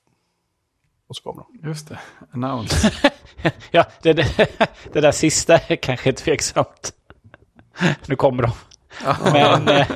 Och 1.09 1.17
så 1.17 1.23
kommer 1.23 1.43
de. 1.43 1.69
Just 1.69 1.89
det, 1.89 1.99
announce. 2.31 2.93
ja, 3.71 3.85
det, 4.03 4.13
det, 4.13 4.49
det, 4.93 5.01
där 5.01 5.13
sista 5.13 5.59
är 5.59 5.77
kanske 5.77 6.13
tveksamt. 6.13 6.93
nu 8.07 8.17
kommer 8.17 8.43
de. 8.43 8.53
men, 9.33 9.69
eh, 9.69 9.87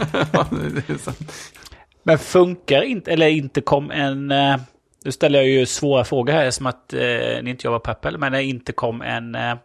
men 2.03 2.19
funkar 2.19 2.83
inte, 2.83 3.13
eller 3.13 3.27
inte 3.27 3.61
kom 3.61 3.91
en... 3.91 4.31
Eh, 4.31 4.57
nu 5.05 5.13
ställer 5.13 5.39
jag 5.39 5.49
ju 5.49 5.67
svåra 5.67 6.05
frågor 6.05 6.33
här 6.33 6.51
som 6.51 6.67
att 6.67 6.93
eh, 6.93 7.43
ni 7.43 7.51
inte 7.51 7.67
jobbar 7.67 7.79
på 7.79 7.91
Apple, 7.91 8.19
men 8.19 8.33
det 8.33 8.43
inte 8.43 8.73
kom 8.73 9.03
en... 9.03 9.35
Eh, 9.35 9.57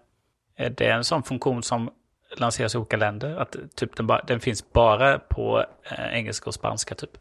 är 0.55 0.69
det 0.69 0.91
en 0.91 1.03
sån 1.03 1.23
funktion 1.23 1.63
som 1.63 1.89
lanseras 2.37 2.75
i 2.75 2.77
olika 2.77 2.97
länder? 2.97 3.35
Att 3.35 3.55
typ 3.75 3.95
den, 3.95 4.07
ba, 4.07 4.21
den 4.27 4.39
finns 4.39 4.73
bara 4.73 5.19
på 5.19 5.65
eh, 5.83 6.17
engelska 6.17 6.49
och 6.49 6.53
spanska 6.53 6.95
typ? 6.95 7.17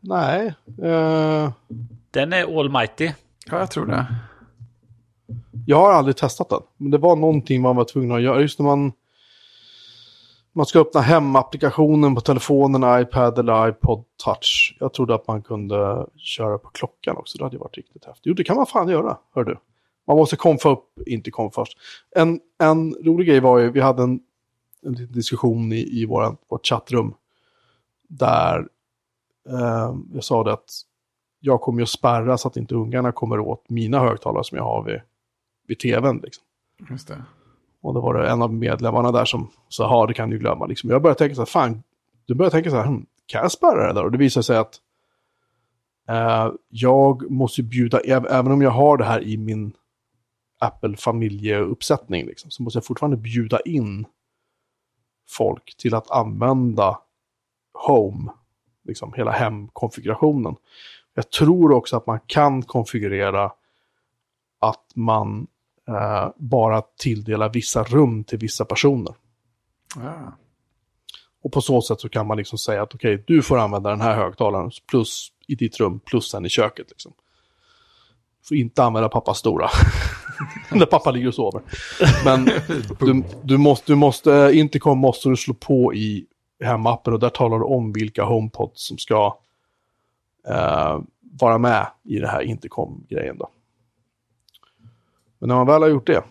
Nej. 0.00 0.54
Uh... 0.82 1.50
Den 2.10 2.32
är 2.32 2.58
almighty. 2.60 3.12
Ja, 3.50 3.58
jag 3.58 3.70
tror 3.70 3.86
det. 3.86 4.06
Jag 5.66 5.76
har 5.76 5.92
aldrig 5.92 6.16
testat 6.16 6.48
den, 6.48 6.60
men 6.76 6.90
det 6.90 6.98
var 6.98 7.16
någonting 7.16 7.62
man 7.62 7.76
var 7.76 7.84
tvungen 7.84 8.12
att 8.12 8.22
göra. 8.22 8.40
Just 8.40 8.58
när 8.58 8.66
man 8.66 8.92
man 10.52 10.66
ska 10.66 10.80
öppna 10.80 11.00
hemapplikationen 11.00 12.14
på 12.14 12.20
telefonen, 12.20 13.02
iPad 13.02 13.38
eller 13.38 13.68
iPod 13.68 14.04
touch. 14.24 14.76
Jag 14.80 14.92
trodde 14.92 15.14
att 15.14 15.26
man 15.26 15.42
kunde 15.42 16.06
köra 16.16 16.58
på 16.58 16.68
klockan 16.68 17.16
också. 17.16 17.38
Det 17.38 17.44
hade 17.44 17.58
varit 17.58 17.76
riktigt 17.76 18.04
häftigt. 18.04 18.26
Jo, 18.26 18.34
det 18.34 18.44
kan 18.44 18.56
man 18.56 18.66
fan 18.66 18.88
göra, 18.88 19.18
hör 19.34 19.44
du. 19.44 19.58
Man 20.06 20.16
måste 20.16 20.36
konfa 20.36 20.70
upp, 20.70 20.98
inte 21.06 21.30
konfa 21.30 21.60
först. 21.60 21.78
En, 22.16 22.40
en 22.58 22.94
rolig 22.94 23.26
grej 23.28 23.40
var 23.40 23.58
ju, 23.58 23.70
vi 23.70 23.80
hade 23.80 24.02
en, 24.02 24.20
en 24.82 25.12
diskussion 25.12 25.72
i, 25.72 26.00
i 26.00 26.06
våran, 26.06 26.36
vårt 26.48 26.66
chattrum. 26.66 27.14
Där 28.08 28.68
eh, 29.48 29.94
jag 30.12 30.24
sa 30.24 30.44
det 30.44 30.52
att 30.52 30.70
jag 31.40 31.60
kommer 31.60 31.78
ju 31.78 31.82
att 31.82 31.88
spärra 31.88 32.38
så 32.38 32.48
att 32.48 32.56
inte 32.56 32.74
ungarna 32.74 33.12
kommer 33.12 33.38
åt 33.38 33.70
mina 33.70 34.00
högtalare 34.00 34.44
som 34.44 34.58
jag 34.58 34.64
har 34.64 34.82
vid, 34.82 35.00
vid 35.66 35.78
tvn. 35.78 36.20
Liksom. 36.24 36.44
Just 36.90 37.08
det. 37.08 37.24
Och 37.80 37.94
då 37.94 38.00
var 38.00 38.14
det 38.14 38.28
en 38.28 38.42
av 38.42 38.54
medlemmarna 38.54 39.12
där 39.12 39.24
som 39.24 39.50
sa, 39.68 39.82
ja 39.84 40.06
det 40.06 40.14
kan 40.14 40.30
du 40.30 40.38
glömma. 40.38 40.66
Liksom. 40.66 40.90
Jag 40.90 41.02
började 41.02 41.18
tänka 41.18 41.34
så 41.34 41.40
här, 41.40 41.46
fan, 41.46 41.82
du 42.26 42.34
börjar 42.34 42.50
tänka 42.50 42.70
så 42.70 42.76
här, 42.76 42.86
hm, 42.86 43.06
kan 43.26 43.42
jag 43.42 43.52
spärra 43.52 43.86
det 43.86 43.92
där? 43.92 44.04
Och 44.04 44.12
det 44.12 44.18
visar 44.18 44.42
sig 44.42 44.56
att 44.56 44.80
eh, 46.08 46.52
jag 46.68 47.30
måste 47.30 47.62
bjuda, 47.62 48.00
även 48.00 48.52
om 48.52 48.62
jag 48.62 48.70
har 48.70 48.96
det 48.96 49.04
här 49.04 49.22
i 49.22 49.36
min 49.36 49.72
Apple-familjeuppsättning, 50.60 52.26
liksom, 52.26 52.50
så 52.50 52.62
måste 52.62 52.76
jag 52.76 52.84
fortfarande 52.84 53.16
bjuda 53.16 53.60
in 53.60 54.06
folk 55.28 55.76
till 55.76 55.94
att 55.94 56.10
använda 56.10 56.98
Home, 57.86 58.32
liksom 58.84 59.12
hela 59.12 59.30
hemkonfigurationen. 59.30 60.56
Jag 61.18 61.30
tror 61.30 61.72
också 61.72 61.96
att 61.96 62.06
man 62.06 62.20
kan 62.26 62.62
konfigurera 62.62 63.52
att 64.60 64.84
man 64.94 65.46
eh, 65.88 66.28
bara 66.36 66.82
tilldela 66.98 67.48
vissa 67.48 67.82
rum 67.82 68.24
till 68.24 68.38
vissa 68.38 68.64
personer. 68.64 69.14
Ja. 69.96 70.32
Och 71.42 71.52
på 71.52 71.60
så 71.60 71.82
sätt 71.82 72.00
så 72.00 72.08
kan 72.08 72.26
man 72.26 72.36
liksom 72.36 72.58
säga 72.58 72.82
att 72.82 72.94
okej, 72.94 73.14
okay, 73.14 73.24
du 73.26 73.42
får 73.42 73.58
använda 73.58 73.90
den 73.90 74.00
här 74.00 74.16
högtalaren 74.16 74.70
plus 74.90 75.28
i 75.46 75.54
ditt 75.54 75.80
rum 75.80 76.00
plus 76.00 76.30
sen 76.30 76.46
i 76.46 76.48
köket. 76.48 76.90
Liksom. 76.90 77.12
Får 78.48 78.56
inte 78.56 78.82
använda 78.82 79.08
pappas 79.08 79.38
stora. 79.38 79.68
När 80.72 80.86
pappa 80.86 81.10
ligger 81.10 81.28
och 81.28 81.34
sover. 81.34 81.62
Men 82.24 82.44
du, 82.98 83.24
du, 83.42 83.56
måste, 83.56 83.92
du 83.92 83.96
måste, 83.96 84.50
inte 84.54 84.78
kom 84.78 84.98
måste 84.98 85.28
du 85.28 85.36
slå 85.36 85.54
på 85.54 85.94
i 85.94 86.26
hemappen 86.64 87.12
och 87.12 87.20
där 87.20 87.30
talar 87.30 87.58
du 87.58 87.64
om 87.64 87.92
vilka 87.92 88.24
HomePods 88.24 88.86
som 88.86 88.98
ska 88.98 89.38
eh, 90.48 91.00
vara 91.40 91.58
med 91.58 91.86
i 92.04 92.18
det 92.18 92.28
här 92.28 92.42
intercom-grejen. 92.42 93.38
Då. 93.38 93.50
Men 95.38 95.48
när 95.48 95.56
man 95.56 95.66
väl 95.66 95.82
har 95.82 95.88
gjort 95.88 96.06
det 96.06 96.24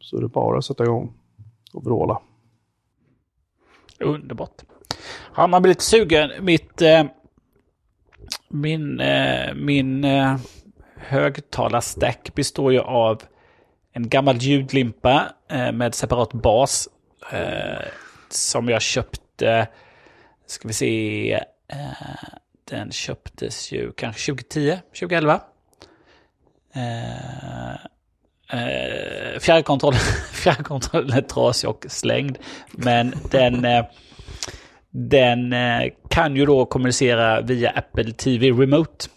så 0.00 0.16
är 0.16 0.20
det 0.20 0.28
bara 0.28 0.58
att 0.58 0.64
sätta 0.64 0.84
igång 0.84 1.12
och 1.72 1.84
vråla. 1.84 2.20
Underbart. 4.00 4.62
Ja, 5.36 5.46
man 5.46 5.62
blir 5.62 5.70
lite 5.70 5.84
sugen. 5.84 6.30
Mitt, 6.44 6.82
eh, 6.82 7.04
min, 8.48 9.00
eh, 9.00 9.54
min 9.54 10.04
eh, 10.04 10.36
högtalarstack 10.96 12.34
består 12.34 12.72
ju 12.72 12.80
av 12.80 13.22
en 13.92 14.08
gammal 14.08 14.36
ljudlimpa 14.36 15.28
eh, 15.50 15.72
med 15.72 15.94
separat 15.94 16.32
bas. 16.32 16.88
Eh, 17.32 17.84
som 18.28 18.68
jag 18.68 18.82
köpte, 18.82 19.68
ska 20.46 20.68
vi 20.68 20.74
se, 20.74 21.32
eh, 21.68 22.34
den 22.64 22.92
köptes 22.92 23.72
ju 23.72 23.92
kanske 23.92 24.32
2010, 24.32 24.78
2011. 24.98 25.40
Eh, 26.74 27.74
eh, 28.60 29.38
fjärrkontrollen, 29.40 30.00
fjärrkontrollen 30.32 31.18
är 31.18 31.22
trasig 31.22 31.70
och 31.70 31.86
slängd. 31.88 32.38
Men 32.72 33.14
den, 33.30 33.64
eh, 33.64 33.84
den 34.90 35.52
eh, 35.52 35.92
kan 36.10 36.36
ju 36.36 36.46
då 36.46 36.66
kommunicera 36.66 37.40
via 37.40 37.70
Apple 37.70 38.12
TV 38.12 38.50
Remote. 38.50 39.08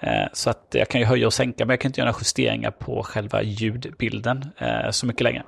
Eh, 0.00 0.26
så 0.32 0.50
att 0.50 0.66
jag 0.70 0.88
kan 0.88 1.00
ju 1.00 1.06
höja 1.06 1.26
och 1.26 1.32
sänka, 1.32 1.64
men 1.64 1.72
jag 1.72 1.80
kan 1.80 1.88
inte 1.88 2.00
göra 2.00 2.10
några 2.10 2.20
justeringar 2.20 2.70
på 2.70 3.02
själva 3.02 3.42
ljudbilden 3.42 4.50
eh, 4.58 4.90
så 4.90 5.06
mycket 5.06 5.22
längre. 5.22 5.42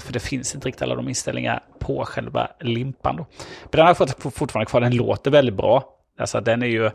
För 0.00 0.12
det 0.12 0.20
finns 0.20 0.54
inte 0.54 0.68
riktigt 0.68 0.82
alla 0.82 0.94
de 0.94 1.08
inställningar 1.08 1.62
på 1.78 2.04
själva 2.04 2.48
limpan. 2.60 3.16
Då. 3.16 3.26
Men 3.62 3.70
den 3.70 3.80
har 3.80 3.88
jag 3.88 3.96
fått 3.96 4.34
fortfarande 4.34 4.70
kvar, 4.70 4.80
den 4.80 4.96
låter 4.96 5.30
väldigt 5.30 5.54
bra. 5.54 6.01
Alltså 6.22 6.40
den 6.40 6.62
är 6.62 6.66
ju 6.66 6.90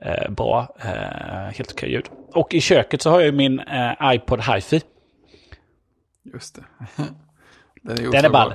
eh, 0.00 0.30
bra, 0.30 0.76
eh, 0.80 1.56
helt 1.56 1.72
okej 1.72 1.90
ljud. 1.90 2.08
Och 2.32 2.54
i 2.54 2.60
köket 2.60 3.02
så 3.02 3.10
har 3.10 3.20
jag 3.20 3.26
ju 3.26 3.32
min 3.32 3.60
eh, 3.60 3.92
iPod 4.02 4.40
HiFi. 4.40 4.80
Just 6.22 6.54
det. 6.54 6.64
Den 7.82 8.06
är, 8.06 8.10
Den 8.10 8.24
är 8.24 8.30
ball. 8.30 8.54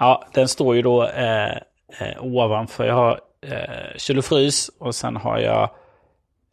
Ja, 0.00 0.24
den 0.34 0.48
står 0.48 0.76
ju 0.76 0.82
då 0.82 1.06
eh, 1.06 1.56
eh, 1.98 2.20
ovanför. 2.20 2.86
Jag 2.86 2.94
har 2.94 3.20
eh, 3.40 3.96
kyl 3.96 4.18
och 4.18 4.24
frys 4.24 4.70
och 4.78 4.94
sen 4.94 5.16
har 5.16 5.38
jag 5.38 5.70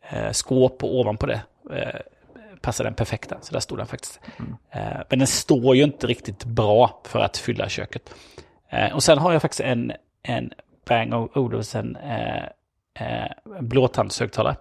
eh, 0.09 0.31
skåp 0.31 0.83
ovanpå 0.83 1.25
det. 1.25 1.41
Eh, 1.71 1.99
passar 2.61 2.83
den 2.83 2.93
perfekta, 2.93 3.37
så 3.41 3.53
där 3.53 3.59
står 3.59 3.77
den 3.77 3.87
faktiskt. 3.87 4.19
Eh, 4.71 5.01
men 5.09 5.19
den 5.19 5.27
står 5.27 5.75
ju 5.75 5.83
inte 5.83 6.07
riktigt 6.07 6.45
bra 6.45 7.01
för 7.05 7.19
att 7.19 7.37
fylla 7.37 7.69
köket. 7.69 8.13
Eh, 8.69 8.95
och 8.95 9.03
sen 9.03 9.17
har 9.17 9.33
jag 9.33 9.41
faktiskt 9.41 9.61
en, 9.61 9.91
en 10.23 10.53
Bang 10.85 11.13
Olufsen 11.13 11.95
eh, 11.95 12.43
eh, 12.93 13.31
blåtandshögtalare. 13.59 14.55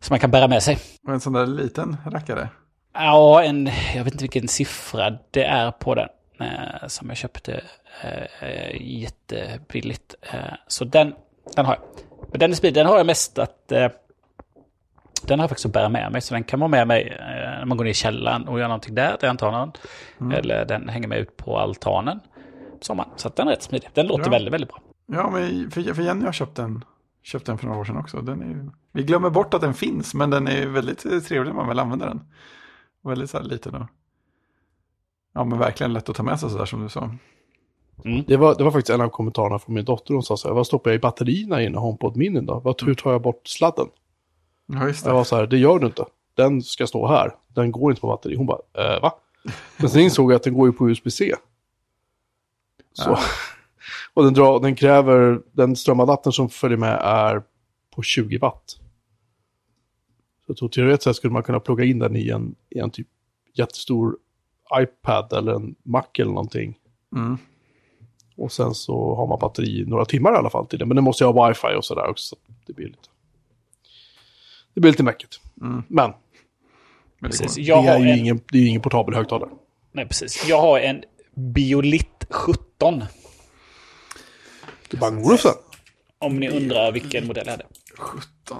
Som 0.00 0.12
man 0.12 0.20
kan 0.20 0.30
bära 0.30 0.48
med 0.48 0.62
sig. 0.62 0.78
Och 1.06 1.12
en 1.12 1.20
sån 1.20 1.32
där 1.32 1.46
liten 1.46 1.96
rackare. 2.06 2.48
Ja, 2.92 3.42
en, 3.42 3.70
jag 3.94 4.04
vet 4.04 4.12
inte 4.12 4.24
vilken 4.24 4.48
siffra 4.48 5.18
det 5.30 5.44
är 5.44 5.70
på 5.70 5.94
den. 5.94 6.08
Eh, 6.40 6.86
som 6.86 7.08
jag 7.08 7.16
köpte 7.16 7.60
eh, 8.02 8.82
jättebilligt. 8.82 10.14
Eh, 10.22 10.38
så 10.66 10.84
den, 10.84 11.14
den 11.56 11.66
har 11.66 11.74
jag. 11.74 11.82
Men 12.30 12.40
den, 12.40 12.72
den 12.74 12.86
har 12.86 12.96
jag 12.96 13.06
mest 13.06 13.38
att... 13.38 13.72
Eh, 13.72 13.88
den 15.22 15.38
har 15.38 15.44
jag 15.44 15.50
faktiskt 15.50 15.66
att 15.66 15.72
bära 15.72 15.88
med 15.88 16.12
mig. 16.12 16.20
Så 16.20 16.34
den 16.34 16.44
kan 16.44 16.60
vara 16.60 16.68
med 16.68 16.86
mig 16.88 17.16
eh, 17.20 17.58
när 17.58 17.64
man 17.64 17.78
går 17.78 17.84
ner 17.84 17.90
i 17.90 17.94
källaren 17.94 18.48
och 18.48 18.58
gör 18.58 18.68
någonting 18.68 18.94
där, 18.94 19.16
där 19.20 19.28
jag 19.28 19.30
inte 19.30 19.44
har 19.44 19.52
någon. 19.52 19.72
Eller 20.32 20.64
den 20.64 20.88
hänger 20.88 21.08
med 21.08 21.18
ut 21.18 21.36
på 21.36 21.58
altanen. 21.58 22.20
Sommaren. 22.84 23.10
Så 23.16 23.28
att 23.28 23.36
den 23.36 23.46
är 23.48 23.52
rätt 23.52 23.62
smidig. 23.62 23.88
Den 23.94 24.06
låter 24.06 24.24
Ja. 24.24 24.30
väldigt, 24.30 24.52
väldigt 24.52 24.68
bra. 24.70 24.80
Ja, 25.06 25.30
men 25.30 25.70
för, 25.70 25.94
för 25.94 26.02
Jenny 26.02 26.24
har 26.24 26.32
köpt 26.32 26.54
den, 26.56 26.84
köpt 27.22 27.46
den 27.46 27.58
för 27.58 27.66
några 27.66 27.80
år 27.80 27.84
sedan 27.84 27.96
också. 27.96 28.20
Den 28.20 28.42
är, 28.42 28.70
vi 28.92 29.02
glömmer 29.02 29.30
bort 29.30 29.54
att 29.54 29.60
den 29.60 29.74
finns, 29.74 30.14
men 30.14 30.30
den 30.30 30.48
är 30.48 30.66
väldigt 30.66 31.06
eh, 31.06 31.18
trevlig 31.18 31.50
när 31.50 31.56
man 31.56 31.68
väl 31.68 31.78
använder 31.78 32.06
den. 32.06 32.20
Väldigt 33.04 33.30
så 33.30 33.38
här 33.38 33.44
liten 33.44 33.74
och... 33.74 33.86
Ja, 35.34 35.44
men 35.44 35.58
verkligen 35.58 35.92
lätt 35.92 36.08
att 36.08 36.16
ta 36.16 36.22
med 36.22 36.40
sig 36.40 36.50
sådär 36.50 36.64
som 36.64 36.82
du 36.82 36.88
sa. 36.88 37.10
Det 38.26 38.36
var, 38.36 38.54
det 38.58 38.64
var 38.64 38.70
faktiskt 38.70 38.90
en 38.94 39.00
av 39.00 39.08
kommentarerna 39.08 39.58
från 39.58 39.74
min 39.74 39.84
dotter. 39.84 40.14
Hon 40.14 40.22
sa 40.22 40.36
så 40.36 40.48
här, 40.48 40.54
vad 40.54 40.66
stoppar 40.66 40.90
jag 40.90 40.96
i 40.96 41.00
batterierna 41.00 41.62
i 41.62 41.66
en 41.66 41.74
HomePod 41.74 42.16
Mini 42.16 42.40
då? 42.40 42.60
Vad, 42.64 42.82
hur 42.82 42.94
tar 42.94 43.12
jag 43.12 43.22
bort 43.22 43.46
sladden? 43.46 43.86
Ja, 44.66 44.86
just 44.86 45.04
Jag 45.04 45.12
det. 45.12 45.16
var 45.16 45.24
så 45.24 45.36
här, 45.36 45.46
det 45.46 45.58
gör 45.58 45.78
du 45.78 45.86
inte. 45.86 46.04
Den 46.34 46.62
ska 46.62 46.86
stå 46.86 47.06
här. 47.06 47.34
Den 47.48 47.72
går 47.72 47.92
inte 47.92 48.00
på 48.00 48.06
batteri. 48.06 48.36
Hon 48.36 48.46
bara, 48.46 48.58
äh, 48.96 49.02
va? 49.02 49.12
Men 49.76 49.90
sen 49.90 50.00
insåg 50.02 50.32
jag 50.32 50.36
att 50.36 50.42
den 50.42 50.54
går 50.54 50.66
ju 50.66 50.72
på 50.72 50.90
USB-C. 50.90 51.34
Så. 53.04 53.10
Ja. 53.10 53.18
Och 54.14 54.24
den, 54.24 54.34
drar, 54.34 54.60
den 54.60 54.74
kräver, 54.74 55.40
den 55.52 55.76
strömadaptern 55.76 56.32
som 56.32 56.48
följer 56.48 56.78
med 56.78 56.98
är 57.02 57.42
på 57.94 58.02
20 58.02 58.38
watt. 58.38 58.76
Så 60.58 60.68
teoretiskt 60.68 61.02
sett 61.02 61.16
skulle 61.16 61.32
man 61.32 61.42
kunna 61.42 61.60
plugga 61.60 61.84
in 61.84 61.98
den 61.98 62.16
i 62.16 62.28
en, 62.28 62.54
i 62.70 62.78
en 62.78 62.90
typ 62.90 63.06
jättestor 63.54 64.16
iPad 64.80 65.32
eller 65.32 65.52
en 65.52 65.74
Mac 65.82 66.04
eller 66.18 66.30
någonting. 66.30 66.78
Mm. 67.16 67.38
Och 68.36 68.52
sen 68.52 68.74
så 68.74 69.14
har 69.14 69.26
man 69.26 69.38
batteri 69.38 69.84
några 69.86 70.04
timmar 70.04 70.32
i 70.32 70.36
alla 70.36 70.50
fall 70.50 70.66
till 70.66 70.78
det. 70.78 70.86
Men 70.86 70.96
det 70.96 71.02
måste 71.02 71.24
ju 71.24 71.32
ha 71.32 71.48
wifi 71.48 71.74
och 71.78 71.84
sådär 71.84 72.10
också. 72.10 72.36
Så 72.36 72.52
det 72.66 72.72
blir 72.72 72.86
lite... 72.86 73.08
Det 74.74 74.80
blir 74.80 74.90
lite 74.90 75.02
mäckigt. 75.02 75.40
Mm. 75.60 75.82
Men 75.88 76.10
Men 77.18 77.30
det 77.30 77.38
Precis. 77.38 77.56
går. 77.56 77.64
Jag 77.64 77.84
det, 77.84 77.88
är 77.88 77.98
ju 77.98 78.10
en, 78.10 78.18
ingen, 78.18 78.40
det 78.52 78.58
är 78.58 78.62
ju 78.62 78.68
ingen 78.68 78.82
portabel 78.82 79.14
högtalare. 79.14 79.50
nej, 79.92 80.06
precis. 80.06 80.48
Jag 80.48 80.60
har 80.60 80.78
en 80.78 81.02
Biolit 81.38 82.24
17. 82.30 83.04
Det 84.90 84.96
bara 84.96 85.18
Olufsen. 85.18 85.52
Om 86.18 86.36
ni 86.36 86.48
undrar 86.48 86.92
vilken 86.92 87.26
modell 87.26 87.46
jag 87.46 87.52
hade. 87.52 87.66
17. 87.98 88.58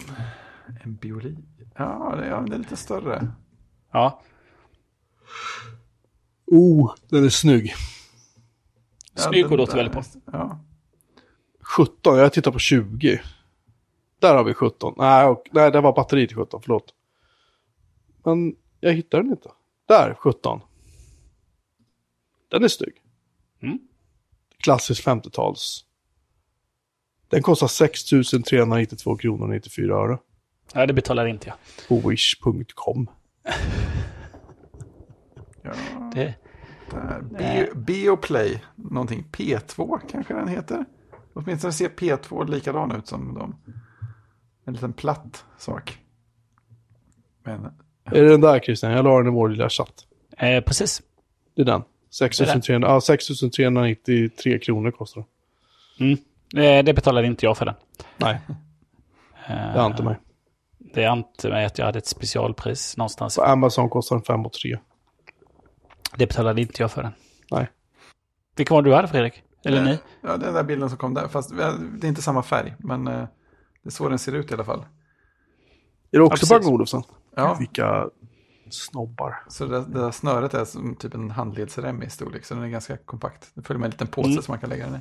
En 0.84 0.94
bioli. 0.94 1.36
Ja, 1.74 2.14
det 2.16 2.24
är, 2.24 2.30
den 2.30 2.52
är 2.52 2.58
lite 2.58 2.76
större. 2.76 3.28
Ja, 3.92 4.22
Oh, 6.50 6.94
den 7.08 7.24
är 7.24 7.28
snygg. 7.28 7.74
Ja, 9.14 9.22
Snygg 9.22 9.52
och 9.52 9.58
låter 9.58 9.76
väldigt 9.76 9.92
bra. 9.92 10.02
Ja. 10.32 10.60
17, 11.76 12.18
jag 12.18 12.32
tittar 12.32 12.50
på 12.52 12.58
20. 12.58 13.20
Där 14.18 14.34
har 14.34 14.44
vi 14.44 14.54
17. 14.54 14.94
Nej, 14.96 15.26
och, 15.26 15.42
nej 15.50 15.70
det 15.70 15.80
var 15.80 15.92
batteriet 15.92 16.32
i 16.32 16.34
17, 16.34 16.60
förlåt. 16.62 16.94
Men 18.24 18.56
jag 18.80 18.92
hittar 18.92 19.22
den 19.22 19.30
inte. 19.30 19.50
Där, 19.88 20.14
17. 20.14 20.60
Den 22.48 22.64
är 22.64 22.68
snygg. 22.68 22.94
Mm. 23.62 23.78
Klassisk 24.62 25.06
50-tals. 25.06 25.84
Den 27.28 27.42
kostar 27.42 27.66
6 27.68 28.04
392 28.04 29.16
kronor 29.16 29.42
och 29.42 29.50
94 29.50 29.94
öre. 29.94 30.18
ja 30.74 30.86
det 30.86 30.92
betalar 30.92 31.26
inte 31.26 31.48
jag. 31.48 31.56
På 31.88 32.08
wish.com. 32.08 33.10
ja. 35.62 35.72
Det, 36.14 36.34
Där. 36.90 37.20
Bio, 37.22 37.74
Bioplay, 37.76 38.64
någonting. 38.76 39.24
P2 39.32 40.00
kanske 40.10 40.34
den 40.34 40.48
heter. 40.48 40.84
Åtminstone 41.32 41.72
ser 41.72 41.88
P2 41.88 42.48
likadan 42.50 42.96
ut 42.96 43.06
som 43.06 43.34
de. 43.34 43.56
En 44.64 44.72
liten 44.72 44.92
platt 44.92 45.44
sak. 45.58 45.98
Men 47.44 47.64
Är 48.04 48.22
det 48.22 48.28
den 48.28 48.40
där 48.40 48.60
Christian? 48.60 48.92
Jag 48.92 49.04
la 49.04 49.18
den 49.18 49.26
i 49.26 49.30
vår 49.30 49.48
lilla 49.48 49.68
chatt. 49.68 50.06
eh, 50.38 50.60
precis. 50.60 51.02
Det 51.54 51.62
är 51.62 51.66
den. 51.66 51.82
6 52.10 52.36
300, 52.38 52.88
ja, 52.88 53.00
6 53.00 53.26
393 53.56 54.58
kronor 54.58 54.90
kostar 54.90 55.24
den. 55.98 56.06
Mm. 56.06 56.18
Eh, 56.78 56.84
det 56.84 56.94
betalade 56.94 57.26
inte 57.26 57.46
jag 57.46 57.56
för 57.58 57.64
den. 57.64 57.74
Nej, 58.16 58.40
Eh, 59.48 59.54
det 59.74 59.80
är 59.80 59.86
inte 59.86 60.02
mig. 60.02 60.16
Det 60.78 61.04
är 61.04 61.12
inte 61.12 61.48
mig 61.48 61.64
att 61.64 61.78
jag 61.78 61.86
hade 61.86 61.98
ett 61.98 62.06
specialpris 62.06 62.96
någonstans. 62.96 63.36
På 63.36 63.42
Amazon 63.42 63.88
kostar 63.90 64.16
den 64.16 64.22
5 64.24 64.46
och 64.46 64.52
3. 64.52 64.78
Det 66.16 66.26
betalade 66.26 66.60
inte 66.60 66.82
jag 66.82 66.90
för 66.90 67.02
den. 67.02 67.12
Nej. 67.50 67.70
Vilken 68.56 68.74
var 68.74 68.82
det 68.82 68.90
du 68.90 68.94
hade 68.94 69.08
Fredrik? 69.08 69.42
Eller 69.64 69.78
Eh, 69.78 69.84
ni? 69.84 69.98
Ja, 70.22 70.36
den 70.36 70.54
där 70.54 70.64
bilden 70.64 70.88
som 70.88 70.98
kom 70.98 71.14
där. 71.14 71.28
Fast 71.28 71.50
det 72.00 72.06
är 72.06 72.08
inte 72.08 72.22
samma 72.22 72.42
färg. 72.42 72.74
Men 72.78 73.04
det 73.04 73.28
är 73.84 73.90
så 73.90 74.08
den 74.08 74.18
ser 74.18 74.32
ut 74.32 74.50
i 74.50 74.54
alla 74.54 74.64
fall. 74.64 74.84
Är 76.10 76.18
det 76.18 76.24
också 76.24 76.54
Ja, 76.54 76.60
Bang. 76.60 76.72
Olufsen? 76.74 77.02
Ja, 77.36 77.56
Vilka 77.58 78.08
snobbar. 78.70 79.42
så 79.48 79.66
det, 79.66 79.84
det 79.84 80.00
där 80.00 80.10
snöret 80.10 80.54
är 80.54 80.64
som 80.64 80.94
typ 80.96 81.14
en 81.14 81.30
handledsrem 81.30 82.02
i 82.02 82.10
storlek. 82.10 82.44
Så 82.44 82.54
den 82.54 82.62
är 82.64 82.68
ganska 82.68 82.96
kompakt. 82.96 83.50
Det 83.54 83.62
följer 83.62 83.78
med 83.78 83.86
en 83.86 83.90
liten 83.90 84.06
påse 84.06 84.28
Mm. 84.30 84.42
som 84.42 84.52
man 84.52 84.58
kan 84.58 84.70
lägga 84.70 84.86
den 84.86 84.96
i. 84.96 85.00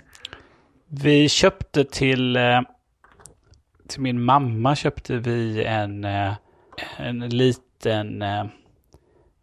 Vi 0.88 1.30
köpte 1.30 1.86
till, 1.86 2.36
eh, 2.36 2.62
till 3.88 4.02
min 4.02 4.24
mamma 4.24 4.76
köpte 4.76 5.18
vi 5.18 5.64
en, 5.64 6.04
eh, 6.04 6.34
en 6.98 7.20
liten, 7.30 8.22
eh, 8.22 8.46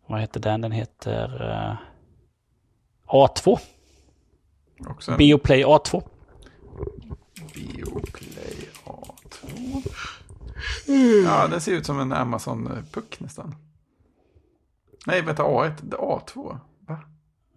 vad 0.06 0.20
heter 0.20 0.40
den? 0.40 0.60
Den 0.60 0.72
heter 0.72 1.50
eh, 1.50 1.76
A2. 3.14 3.58
Också 4.86 5.12
en 5.12 5.18
Bioplay 5.18 5.64
A2. 5.64 6.02
Bioplay 7.54 8.68
A2. 8.84 9.82
Ja, 11.24 11.46
den 11.50 11.60
ser 11.60 11.72
ut 11.72 11.86
som 11.86 12.00
en 12.00 12.12
Amazon-puck 12.12 13.20
nästan. 13.20 13.54
Nej, 15.06 15.22
vänta, 15.22 15.42
A1, 15.42 15.72
det 15.82 15.96
är 15.96 16.00
A2. 16.00 16.58
Va? 16.88 16.98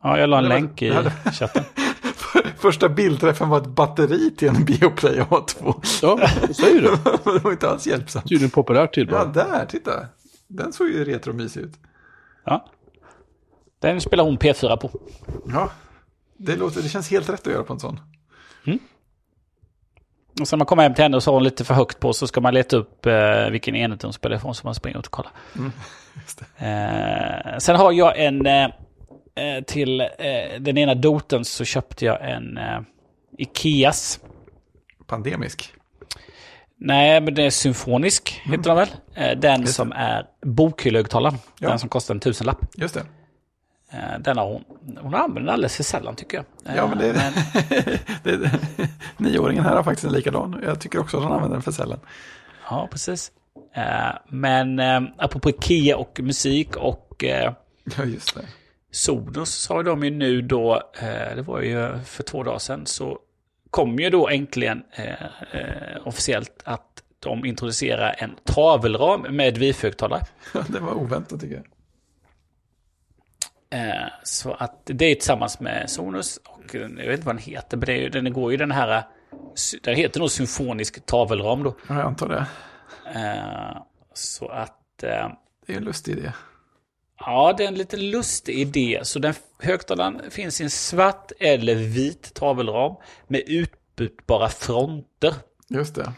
Ja, 0.04 0.20
jag 0.20 0.30
la 0.30 0.38
en 0.38 0.44
var- 0.44 0.50
länk 0.50 0.82
i 0.82 0.92
chatten. 1.34 1.64
Första 2.58 2.90
bildträffen 2.90 3.50
var 3.50 3.58
ett 3.58 3.68
batteri 3.68 4.32
till 4.36 4.48
en 4.48 4.66
Bioplay 4.66 5.20
A2. 5.22 5.76
Ja, 6.02 6.28
säger 6.54 6.82
du. 6.82 6.90
det 7.34 7.44
var 7.44 7.52
inte 7.52 7.70
alls 7.70 7.88
hjälpsamt. 7.88 8.30
Tydligen 8.30 8.50
populärt 8.50 8.90
Ja, 8.90 8.94
tillbehör. 8.94 9.26
där, 9.34 9.66
titta. 9.66 9.92
Den 10.48 10.74
såg 10.74 10.88
ju 10.90 11.06
retromysig 11.06 11.62
ut. 11.62 11.74
Ja. 12.44 12.66
Den 13.80 14.02
spelar 14.02 14.24
hon 14.24 14.38
P4 14.38 14.78
på. 14.78 14.92
Ja, 15.54 15.72
det, 16.38 16.56
låter, 16.56 16.82
det 16.82 16.90
känns 16.90 17.12
helt 17.12 17.30
rätt 17.30 17.48
att 17.48 17.54
göra 17.54 17.64
på 17.64 17.74
en 17.74 17.80
sån. 17.80 18.00
Och 20.42 20.48
sen 20.48 20.58
när 20.58 20.60
man 20.60 20.66
kommer 20.66 20.84
hem 20.84 20.94
till 20.94 21.04
henne 21.04 21.18
och 21.18 21.24
så 21.24 21.32
har 21.32 21.34
hon 21.34 21.44
lite 21.44 21.66
för 21.66 21.74
högt 21.74 22.00
på 22.00 22.14
så 22.14 22.28
ska 22.28 22.42
man 22.42 22.54
leta 22.54 22.78
upp 22.78 23.06
eh, 23.06 23.50
vilken 23.52 23.76
enhet 23.76 24.04
hon 24.04 24.14
spelar 24.14 24.36
ifrån 24.36 24.56
så 24.56 24.68
man 24.68 24.76
springer 24.76 25.00
ut 25.00 25.06
och 25.06 25.12
kollar. 25.12 25.32
Det. 26.60 26.66
Eh, 26.66 27.58
sen 27.58 27.76
har 27.76 27.92
jag 27.92 28.20
en 28.20 28.46
eh, 28.46 28.64
eh, 28.64 29.64
till 29.68 30.02
eh, 30.02 30.08
den 30.60 30.78
ena 30.78 30.96
doten 30.96 31.46
så 31.46 31.66
köpte 31.66 32.06
jag 32.06 32.30
en 32.32 32.58
eh, 32.58 32.80
Ikeas. 33.38 34.20
Pandemisk. 35.08 35.74
Nej, 36.80 37.22
men 37.22 37.34
det 37.34 37.44
är 37.44 37.50
symfonisk, 37.50 38.42
heter 38.46 38.64
den 38.64 38.76
väl? 38.76 38.88
Den 39.42 39.62
Just 39.62 39.76
som 39.76 39.92
är 39.92 40.26
bokhyllehögtalaren. 40.46 41.38
Ja. 41.60 41.70
Den 41.70 41.80
som 41.80 41.90
kostar 41.90 42.14
en 42.14 42.20
tusenlapp. 42.20 42.58
Just 42.76 42.94
det. 42.94 43.04
Eh, 43.92 44.20
den 44.20 44.38
har 44.38 44.46
hon. 44.46 44.64
Hon 45.02 45.16
använder 45.16 45.42
den 45.42 45.50
alldeles 45.50 45.76
för 45.76 45.84
sällan 45.84 46.16
tycker 46.16 46.38
jag. 46.38 46.46
Eh, 46.72 46.78
Ja, 46.78 46.88
men 46.88 46.98
det, 46.98 47.34
det, 48.24 48.52
Nioåringen 49.18 49.64
här 49.64 49.76
har 49.76 49.84
faktiskt 49.84 50.06
en 50.08 50.14
likadan. 50.14 50.62
Jag 50.66 50.80
tycker 50.80 51.00
också 51.00 51.18
att 51.18 51.24
han 51.24 51.32
använder 51.32 51.56
den 51.56 51.62
för 51.62 51.72
sällan. 51.72 52.00
Ja, 52.70 52.88
precis. 52.92 53.32
Eh, 53.74 53.84
men 54.28 54.80
eh, 54.80 55.02
apropå 55.18 55.50
Ikea 55.50 55.98
och 55.98 56.20
musik 56.24 56.76
och 56.76 57.24
eh, 57.24 57.54
Ja, 57.98 58.04
just 58.04 58.36
det. 58.36 58.42
Sonos 58.92 59.50
så 59.54 59.74
har 59.74 59.84
de 59.84 60.04
ju 60.04 60.10
nu 60.10 60.42
då, 60.42 60.76
eh, 61.00 61.36
det 61.36 61.42
var 61.42 61.62
ju 61.62 62.00
för 62.06 62.24
två 62.24 62.44
dagar 62.44 62.60
sedan, 62.60 62.86
så 62.86 63.20
kom 63.70 64.00
ju 64.00 64.10
då 64.10 64.28
äntligen 64.30 64.84
eh, 64.92 65.12
eh, 65.52 65.98
officiellt 66.08 66.62
att 66.64 67.04
de 67.20 67.46
introducerar 67.46 68.16
en 68.18 68.36
tavelram 68.44 69.22
med 69.22 69.58
wifi-högtalare. 69.58 70.22
Det 70.68 70.80
var 70.80 70.94
oväntat 70.94 71.42
tycker 71.42 71.56
jag. 71.56 71.66
Eh, 73.70 74.08
så 74.24 74.54
att 74.54 74.82
det 74.86 75.06
är 75.06 75.16
tillsammans 75.16 75.60
med 75.60 75.90
Sonos 75.90 76.38
och 76.46 76.76
eh, 76.76 76.82
jag 76.82 76.88
vet 76.90 77.12
inte 77.14 77.26
vad 77.26 77.36
den 77.36 77.44
heter, 77.44 77.78
men 77.78 77.86
det 77.86 77.94
är, 77.94 77.98
ju- 77.98 78.10
den 78.10 78.34
går 78.34 78.52
ju 78.52 78.58
den 78.58 78.72
här, 78.72 78.98
eh, 78.98 79.04
den 79.84 79.96
heter 79.96 80.20
nog 80.20 80.32
symfonisk 80.32 81.06
tavelram 81.06 81.64
då. 81.64 81.76
Ja, 81.90 81.96
jag 81.96 82.06
antar 82.06 82.28
det. 82.28 82.46
Så 84.14 84.48
att, 84.48 84.74
Det 84.98 85.08
är 85.08 85.78
en 85.78 85.84
lustig 85.84 86.12
idé. 86.18 86.32
ja 87.20 87.54
det 87.58 87.64
är 87.64 87.68
en 87.68 87.76
lite 87.76 87.98
lustig 87.98 88.60
idé. 88.60 89.00
Så 89.04 89.20
den 89.20 89.34
högtalaren 89.60 90.22
finns 90.32 90.62
i 90.62 90.64
en 90.64 90.70
svart 90.70 91.32
eller 91.40 91.76
vit 91.76 92.34
tavelram 92.34 92.96
med 93.28 93.42
utbytbara 93.48 94.50
fronter. 94.50 95.34
Just 95.70 95.96
det. 95.96 96.14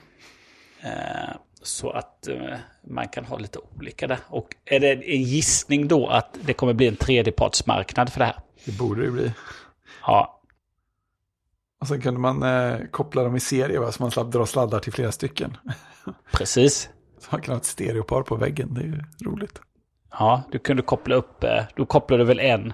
Så 1.69 1.89
att 1.89 2.27
eh, 2.27 2.57
man 2.87 3.07
kan 3.07 3.25
ha 3.25 3.37
lite 3.37 3.59
olika 3.77 4.07
där. 4.07 4.19
Och 4.27 4.55
är 4.65 4.79
det 4.79 4.91
en 4.91 5.23
gissning 5.23 5.87
då 5.87 6.07
att 6.07 6.37
det 6.41 6.53
kommer 6.53 6.73
bli 6.73 6.87
en 6.87 6.95
tredjepartsmarknad 6.95 8.09
för 8.13 8.19
det 8.19 8.25
här? 8.25 8.35
Det 8.65 8.77
borde 8.77 9.05
det 9.05 9.11
bli. 9.11 9.33
Ja, 10.05 10.41
Och 11.81 11.87
sen 11.87 12.01
kunde 12.01 12.19
man 12.19 12.43
eh, 12.43 12.77
koppla 12.91 13.23
dem 13.23 13.35
i 13.35 13.39
serie 13.39 13.79
va? 13.79 13.91
så 13.91 14.03
man 14.03 14.11
slapp 14.11 14.31
dra 14.31 14.45
sladdar 14.45 14.79
till 14.79 14.93
flera 14.93 15.11
stycken. 15.11 15.57
precis. 16.31 16.89
Så 17.19 17.27
man 17.31 17.41
kan 17.41 17.53
ha 17.53 17.59
ett 17.59 17.65
stereopar 17.65 18.21
på 18.21 18.35
väggen. 18.35 18.73
Det 18.73 18.81
är 18.81 18.85
ju 18.85 19.03
roligt. 19.25 19.61
Ja, 20.11 20.43
du 20.51 20.59
kunde 20.59 20.83
koppla 20.83 21.15
upp, 21.15 21.43
eh, 21.43 21.63
då 21.75 21.85
kopplade 21.85 22.23
du 22.23 22.27
väl 22.27 22.39
en, 22.39 22.73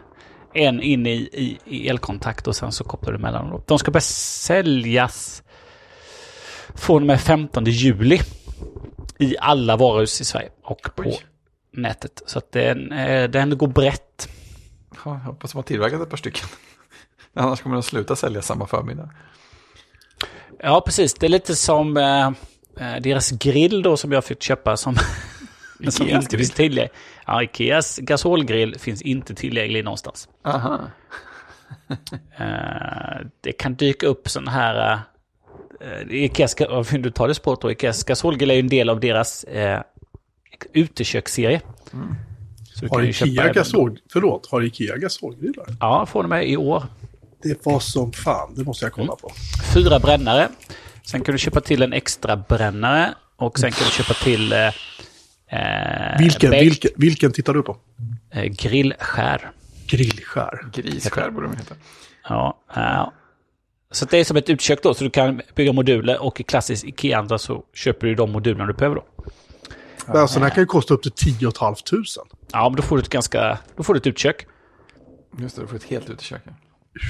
en 0.54 0.82
in 0.82 1.06
i, 1.08 1.30
i, 1.34 1.60
i 1.66 1.90
elkontakt 1.90 2.48
och 2.48 2.56
sen 2.56 2.72
så 2.72 2.84
kopplade 2.84 3.18
du 3.18 3.22
mellan 3.22 3.50
dem. 3.50 3.62
De 3.68 3.80
ska 3.80 3.92
börja 3.92 4.02
säljas 4.02 5.44
från 6.76 7.02
och 7.04 7.08
med 7.08 7.22
15 7.22 7.66
juli 7.66 8.20
i 9.20 9.36
alla 9.40 9.78
varuhus 9.78 10.22
i 10.22 10.26
Sverige 10.26 10.50
och 10.64 10.90
på 10.96 11.04
Oj. 11.04 11.26
nätet. 11.72 12.22
Så 12.26 12.38
att 12.38 12.52
den, 12.52 12.92
eh, 12.92 13.30
den 13.30 13.58
går 13.58 13.68
brett. 13.68 14.30
Ja, 14.92 15.12
jag 15.12 15.14
hoppas 15.14 15.54
har 15.54 15.62
tillverkat 15.62 16.02
ett 16.02 16.10
par 16.10 16.18
stycken. 16.18 16.48
Annars 17.34 17.62
kommer 17.62 17.76
de 17.76 17.84
sluta 17.84 18.16
sälja 18.16 18.42
samma 18.42 18.68
förmiddag. 18.68 19.10
Ja, 20.60 20.82
precis. 20.86 21.14
Det 21.14 21.26
är 21.26 21.30
lite 21.30 21.56
som 21.56 21.98
eh, 21.98 22.28
eh, 22.80 23.02
deras 23.02 23.32
grill 23.32 23.82
då 23.82 23.98
som 23.98 24.12
jag 24.12 24.26
fick 24.26 24.44
köpa 24.44 24.78
som, 24.78 24.96
som 25.90 26.10
inte 26.10 26.38
finns 26.38 26.52
tillgänglig. 26.52 26.90
Ja, 27.26 27.44
Ikeas 27.44 27.98
gasolgrill 27.98 28.80
finns 28.80 29.02
inte 29.02 29.36
tillgänglig 29.36 29.84
någonstans. 29.84 30.30
Aha. 30.46 30.80
Eh, 32.38 33.26
det 33.42 33.52
kan 33.52 33.76
dyka 33.76 34.08
upp 34.08 34.30
sådana 34.30 34.52
här... 34.52 35.00
Uh, 35.86 36.14
Ikeas, 36.16 36.56
om 36.70 37.02
du 37.02 37.12
tar 37.12 37.28
det 37.28 37.36
spåret 37.36 37.62
då, 37.62 37.72
Ikeas 37.72 38.04
gasolgrill 38.04 38.52
är 38.52 38.56
ju 38.56 38.60
en 38.60 38.68
del 38.70 38.90
av 38.90 39.00
deras 39.00 39.46
uh, 39.56 39.80
uteköksserie. 40.74 41.62
Så 42.74 42.86
du 42.86 42.88
Har 42.92 43.04
Ikea 43.04 43.54
gasol... 43.54 44.00
Förlåt, 44.14 44.48
har 44.52 44.62
Ikea 44.64 44.98
gasolgrillar? 44.98 45.66
Ja, 45.80 46.06
från 46.06 46.26
och 46.26 46.30
med 46.30 46.50
i 46.50 46.58
år. 46.58 46.84
Det 47.44 47.66
var 47.66 47.80
som 47.80 48.12
fan, 48.12 48.56
det 48.56 48.64
måste 48.64 48.86
jag 48.86 48.94
kolla 48.94 49.16
på. 49.16 49.32
Fyra 49.74 50.00
brännare. 50.00 50.50
Sen 51.04 51.22
kan 51.22 51.32
du 51.32 51.38
köpa 51.40 51.62
till 51.62 51.82
en 51.82 51.94
extra 51.94 52.38
brännare. 52.38 53.14
Och 53.36 53.60
sen 53.60 53.72
kan 53.72 53.86
du 53.86 53.92
köpa 53.92 54.14
till... 54.14 54.54
eh, 54.54 54.68
eh, 55.48 56.20
Vilken, 56.20 56.54
bäck- 56.54 56.60
vilken, 56.60 56.92
vilken 56.96 57.32
tittar 57.32 57.54
du 57.54 57.62
på? 57.62 57.78
eh, 58.32 58.44
grillskär. 58.44 59.52
Grillskär. 59.88 60.66
Grisskär 60.74 61.30
borde 61.30 61.48
de 61.48 61.58
heta. 61.58 61.76
Ja, 62.30 62.58
ja. 62.76 63.14
Så 63.92 64.06
det 64.06 64.18
är 64.18 64.24
som 64.24 64.38
ett 64.38 64.50
utkök 64.50 64.84
då, 64.84 64.94
så 64.94 65.04
du 65.04 65.10
kan 65.10 65.42
bygga 65.56 65.74
moduler 65.74 66.22
och 66.24 66.40
i 66.40 66.44
klassisk 66.44 66.86
Ikea-anda 66.86 67.38
så 67.38 67.64
köper 67.74 68.08
du 68.08 68.16
de 68.16 68.32
modulerna 68.32 68.66
du 68.66 68.74
behöver 68.74 68.96
då. 68.96 69.06
Men 70.08 70.18
Alltså 70.18 70.40
den 70.40 70.44
här 70.44 70.56
kan 70.56 70.62
ju 70.62 70.66
kosta 70.66 70.94
upp 70.94 71.02
till 71.02 71.12
10 71.12 71.52
500. 71.60 71.76
Ja, 72.52 72.70
men 72.70 72.76
då 72.76 72.82
får 72.84 72.98
du 72.98 73.02
ett 73.04 73.10
ganska... 73.10 73.58
Då 73.76 73.84
får 73.84 73.94
du 73.94 73.98
ett 73.98 74.08
utkök. 74.08 74.48
Just 75.40 75.56
det, 75.56 75.62
du 75.62 75.68
får 75.68 75.76
ett 75.76 75.84
helt 75.84 76.10
utekök. 76.10 76.42
ja. 76.46 76.52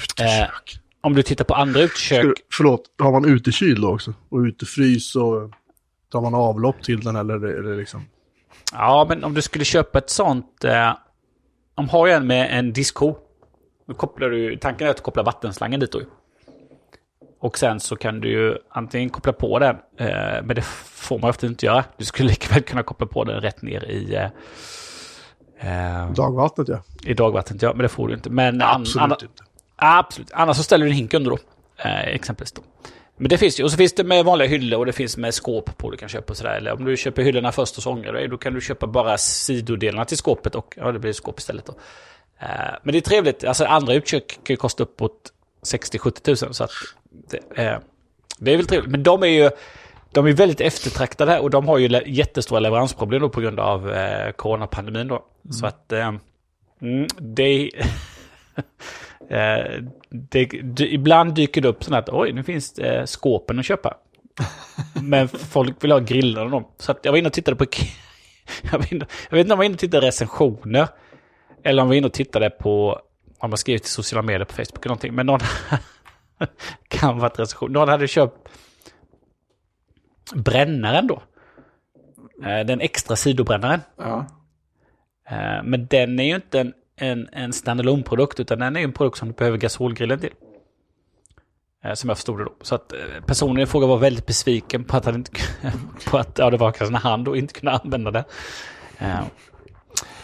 Utekök. 0.04 0.80
Om 1.02 1.14
du 1.16 1.24
tittar 1.24 1.46
på 1.46 1.54
andra 1.54 1.82
utkök... 1.82 2.24
du- 2.24 2.34
Förlåt, 2.54 2.82
har 3.00 3.12
man 3.12 3.26
utekyl 3.26 3.82
då 3.82 3.94
också? 3.94 4.14
Och 4.30 4.38
utefrys 4.40 5.16
och 5.16 5.52
tar 6.12 6.22
man 6.22 6.36
avlopp 6.36 6.84
till 6.84 7.00
den 7.02 7.16
eller, 7.16 7.36
eller 7.36 7.78
liksom? 7.78 8.06
Ja, 8.74 9.06
men 9.10 9.24
om 9.24 9.34
du 9.34 9.42
skulle 9.42 9.66
köpa 9.66 9.98
ett 10.00 10.10
sånt... 10.10 10.64
Eh, 10.64 10.92
de 11.76 11.90
har 11.90 12.08
en 12.08 12.28
med 12.28 12.60
en 12.60 12.74
diskho. 12.74 13.16
Då 13.88 13.94
kopplar 13.94 14.30
du... 14.30 14.58
Tanken 14.58 14.88
är 14.88 14.92
att 14.92 15.04
koppla 15.04 15.24
vattenslangen 15.24 15.80
dit 15.80 15.92
då 15.92 16.00
ju. 16.00 16.06
Och 17.40 17.58
sen 17.58 17.80
så 17.80 17.96
kan 17.96 18.20
du 18.20 18.30
ju 18.30 18.58
antingen 18.70 19.10
koppla 19.10 19.34
på 19.34 19.60
den, 19.60 19.76
eh, 19.98 20.08
men 20.44 20.56
det 20.56 20.62
får 20.86 21.20
man 21.20 21.30
ofta 21.30 21.48
inte 21.48 21.66
göra. 21.66 21.84
Du 21.98 22.06
skulle 22.06 22.30
lika 22.30 22.54
väl 22.54 22.64
kunna 22.64 22.84
koppla 22.84 23.08
på 23.08 23.24
den 23.24 23.42
rätt 23.42 23.62
ner 23.62 23.84
i... 23.86 24.16
Eh, 24.16 26.02
eh, 26.02 26.12
Dagvattnet 26.12 26.68
ja. 26.68 26.82
I 27.04 27.14
dagvattnet, 27.14 27.62
ja, 27.62 27.70
men 27.74 27.82
det 27.84 27.90
får 27.90 28.08
du 28.08 28.14
inte. 28.14 28.30
Men 28.30 28.62
an- 28.62 28.82
Absolut 28.82 29.04
anna- 29.04 29.18
inte. 29.22 29.44
Absolut. 29.76 30.32
Annars 30.34 30.58
så 30.58 30.64
ställer 30.64 30.86
du 30.86 30.92
en 30.92 30.98
hink 30.98 31.14
under 31.14 31.32
då. 31.32 31.38
Eh, 31.78 32.00
exempelvis 32.08 32.52
då. 32.52 32.62
Men 33.18 33.30
det 33.30 33.38
finns 33.38 33.60
ju. 33.60 33.64
Och 33.64 33.72
så 33.72 33.78
finns 33.78 33.94
det 33.94 34.04
med 34.04 34.26
vanliga 34.26 34.48
hyllor 34.48 34.80
och 34.80 34.86
det 34.86 34.94
finns 34.94 35.18
med 35.18 35.34
skåp 35.34 35.78
på 35.78 35.92
du 35.92 35.98
kan 35.98 36.10
köpa 36.10 36.34
och 36.34 36.38
sådär. 36.38 36.54
Eller 36.56 36.74
om 36.74 36.86
du 36.86 36.98
köper 36.98 37.24
hyllorna 37.24 37.52
först 37.52 37.78
och 37.78 37.84
så 37.84 37.92
ångrar 37.92 38.14
dig, 38.14 38.28
då 38.28 38.38
kan 38.38 38.54
du 38.54 38.62
köpa 38.62 38.88
bara 38.88 39.18
sidodelarna 39.18 40.06
till 40.06 40.18
skåpet 40.18 40.56
och 40.56 40.74
ja, 40.78 40.92
det 40.92 41.00
blir 41.00 41.14
skåp 41.14 41.40
istället 41.40 41.66
då. 41.66 41.74
Eh, 42.40 42.48
men 42.84 42.92
det 42.92 42.98
är 42.98 43.02
trevligt. 43.02 43.44
Alltså 43.44 43.66
andra 43.66 43.94
utkök 43.94 44.28
kan 44.44 44.54
ju 44.54 44.58
kosta 44.58 44.84
uppåt 44.84 45.32
60-70 45.66 46.22
tusen. 46.22 46.54
Så 46.54 46.64
att 46.64 46.72
det, 47.30 47.82
det 48.38 48.54
är 48.54 48.58
väl 48.58 48.68
trevligt. 48.68 48.92
Men 48.92 49.04
de 49.04 49.24
är 49.24 49.28
ju 49.28 49.50
de 50.16 50.28
är 50.28 50.34
väldigt 50.34 50.62
eftertraktade 50.62 51.40
och 51.40 51.50
de 51.50 51.68
har 51.68 51.78
ju 51.78 52.02
jättestora 52.06 52.60
leveransproblem 52.60 53.22
då 53.22 53.30
på 53.30 53.42
grund 53.42 53.60
av 53.60 53.92
eh, 53.92 54.32
coronapandemin 54.32 55.08
då. 55.08 55.26
Så 55.52 55.66
att 55.66 55.92
eh, 55.92 56.14
mm, 56.82 57.08
det... 57.20 57.72
Eh, 59.30 59.84
det, 60.10 60.46
det, 60.64 60.94
ibland 60.94 61.34
dyker 61.34 61.62
det 61.62 61.68
upp 61.68 61.84
sådana 61.84 62.00
att 62.00 62.10
oj, 62.10 62.34
nu 62.34 62.44
finns 62.44 62.74
det 62.74 62.96
eh, 62.96 63.06
skåpen 63.06 63.60
att 63.60 63.66
köpa. 63.66 63.98
Men 65.02 65.28
folk 65.28 65.84
vill 65.84 65.92
ha 65.92 66.00
grillar 66.00 66.46
och 66.46 66.52
dem. 66.52 66.68
Så 66.78 66.92
att 66.92 67.00
jag 67.02 67.12
var 67.12 67.20
inne 67.20 67.28
och 67.28 67.34
tittade 67.34 67.58
på... 67.58 67.66
jag, 68.72 68.80
vet 68.80 68.92
inte 68.92 69.06
om 69.32 69.38
jag 69.38 69.58
var 69.58 69.64
inne 69.64 69.74
och 69.74 69.80
tittade 69.80 70.08
recensioner. 70.08 70.88
Eller 71.64 71.82
om 71.82 71.86
jag 71.86 71.90
var 71.90 71.96
inne 71.96 72.08
och 72.08 72.14
tittade 72.14 72.50
på... 72.50 73.02
Om 73.40 73.50
man 73.50 73.58
skrivit 73.58 73.86
i 73.86 73.90
sociala 73.90 74.22
medier 74.22 74.46
på 74.46 74.54
Facebook 74.54 74.86
eller 74.86 74.90
någonting. 74.90 75.16
Men 75.16 75.26
någon... 75.26 75.40
kan 76.88 77.20
varit 77.20 77.40
recension. 77.40 77.72
Någon 77.72 77.90
hade 77.90 78.08
köpt 78.08 78.50
brännaren 80.34 81.08
då. 81.08 81.22
Eh, 82.46 82.66
Den 82.66 82.82
extra 82.82 83.16
sidobrännaren. 83.16 83.82
Ja. 83.98 84.26
Eh, 85.30 85.64
Men 85.64 85.88
den 85.88 86.20
är 86.20 86.24
ju 86.24 86.36
inte 86.36 86.60
en, 86.60 86.74
en, 86.96 87.30
en 87.32 87.54
standalone-produkt, 87.54 88.40
utan 88.40 88.60
den 88.60 88.76
är 88.76 88.82
en 88.82 88.94
produkt 88.94 89.18
som 89.18 89.28
du 89.28 89.34
behöver 89.34 89.58
gasolgrillen 89.58 90.20
till. 90.20 90.34
Eh, 91.84 91.94
Som 91.94 92.10
jag 92.10 92.18
förstod 92.18 92.40
det 92.40 92.44
då. 92.44 92.54
Så 92.62 92.76
att 92.76 92.94
personen 93.26 93.64
i 93.64 93.66
fråga 93.66 93.88
var 93.88 93.98
väldigt 93.98 94.26
besviken 94.26 94.84
på 94.84 94.98
att 94.98 95.06
han 95.06 95.16
inte 95.16 95.32
på 96.10 96.18
att 96.18 96.38
ja, 96.38 96.50
det 96.50 96.58
var 96.58 96.72
kanske 96.72 96.96
han 96.96 97.24
då 97.24 97.36
inte 97.36 97.54
kunde 97.54 97.72
använda 97.72 98.12
den. 98.12 98.24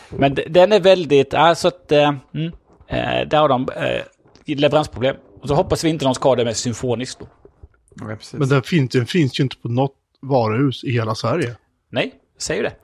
Men 0.09 0.37
den 0.49 0.71
är 0.71 0.79
väldigt, 0.79 1.33
alltså 1.33 1.67
att, 1.67 1.91
mm, 1.91 2.51
där 3.27 3.37
har 3.37 3.49
de 3.49 3.67
leveransproblem. 4.45 5.15
Och 5.41 5.47
så 5.47 5.55
hoppas 5.55 5.83
vi 5.83 5.89
inte 5.89 6.05
de 6.05 6.15
ska 6.15 6.29
ha 6.29 6.35
det 6.35 6.45
med 6.45 6.57
symfoniskt 6.57 7.19
då. 7.19 7.27
ja. 7.95 8.17
Men 8.33 8.49
den 8.49 8.63
finns, 8.63 8.91
den 8.91 9.05
finns 9.05 9.39
ju 9.39 9.43
inte 9.43 9.57
på 9.57 9.67
något 9.67 9.95
varuhus 10.21 10.83
i 10.83 10.91
hela 10.91 11.15
Sverige. 11.15 11.55
Nej, 11.89 12.13
säger 12.39 12.63
ju 12.63 12.69
det. 12.69 12.75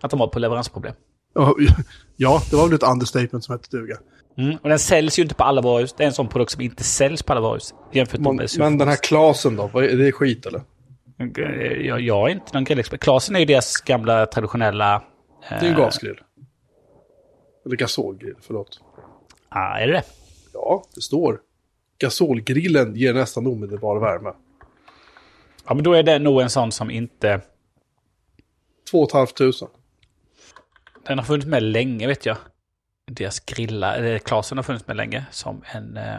Att 0.00 0.10
de 0.10 0.20
har 0.20 0.26
på 0.26 0.38
leveransproblem. 0.38 0.94
Ja, 2.16 2.42
det 2.50 2.56
var 2.56 2.66
väl 2.66 2.74
ett 2.74 2.82
understatement 2.82 3.44
som 3.44 3.52
hette 3.52 3.76
duga. 3.76 3.96
Mm, 4.38 4.56
och 4.62 4.68
den 4.68 4.78
säljs 4.78 5.18
ju 5.18 5.22
inte 5.22 5.34
på 5.34 5.44
alla 5.44 5.60
varuhus. 5.60 5.92
Det 5.92 6.02
är 6.02 6.06
en 6.06 6.12
sån 6.12 6.28
produkt 6.28 6.52
som 6.52 6.60
inte 6.60 6.84
säljs 6.84 7.22
på 7.22 7.32
alla 7.32 7.40
varuhus. 7.40 7.74
Jämfört 7.92 8.20
Men, 8.20 8.36
med 8.36 8.48
men 8.58 8.78
den 8.78 8.88
här 8.88 8.96
Klasen 8.96 9.56
då, 9.56 9.62
är 9.78 9.96
det 9.96 10.12
skit 10.12 10.46
eller? 10.46 10.62
Jag, 11.84 12.00
jag 12.00 12.30
är 12.30 12.32
inte 12.32 12.54
någon 12.54 12.64
grillexpert. 12.64 13.00
Klasen 13.00 13.36
är 13.36 13.40
ju 13.40 13.46
deras 13.46 13.76
gamla 13.76 14.26
traditionella... 14.26 15.02
Det 15.48 15.66
är 15.66 15.70
en 15.70 15.76
gasgrill. 15.76 16.20
Eller 17.66 17.76
gasolgrill, 17.76 18.34
förlåt. 18.40 18.80
Ah, 19.48 19.78
är 19.78 19.86
det 19.86 19.92
det? 19.92 20.02
Ja, 20.52 20.84
det 20.94 21.00
står. 21.00 21.40
Gasolgrillen 21.98 22.96
ger 22.96 23.14
nästan 23.14 23.46
omedelbar 23.46 23.98
värme. 24.00 24.32
Ja, 25.66 25.74
men 25.74 25.84
då 25.84 25.92
är 25.92 26.02
det 26.02 26.18
nog 26.18 26.40
en 26.40 26.50
sån 26.50 26.72
som 26.72 26.90
inte... 26.90 27.40
2 28.90 29.08
500. 29.12 29.52
Den 31.06 31.18
har 31.18 31.24
funnits 31.24 31.46
med 31.46 31.62
länge 31.62 32.06
vet 32.06 32.26
jag. 32.26 32.36
Deras 33.10 33.40
grillar, 33.40 33.94
eller 33.98 34.18
Klasen 34.18 34.58
har 34.58 34.62
funnits 34.62 34.86
med 34.86 34.96
länge 34.96 35.24
som 35.30 35.62
en... 35.72 35.96
Eh, 35.96 36.14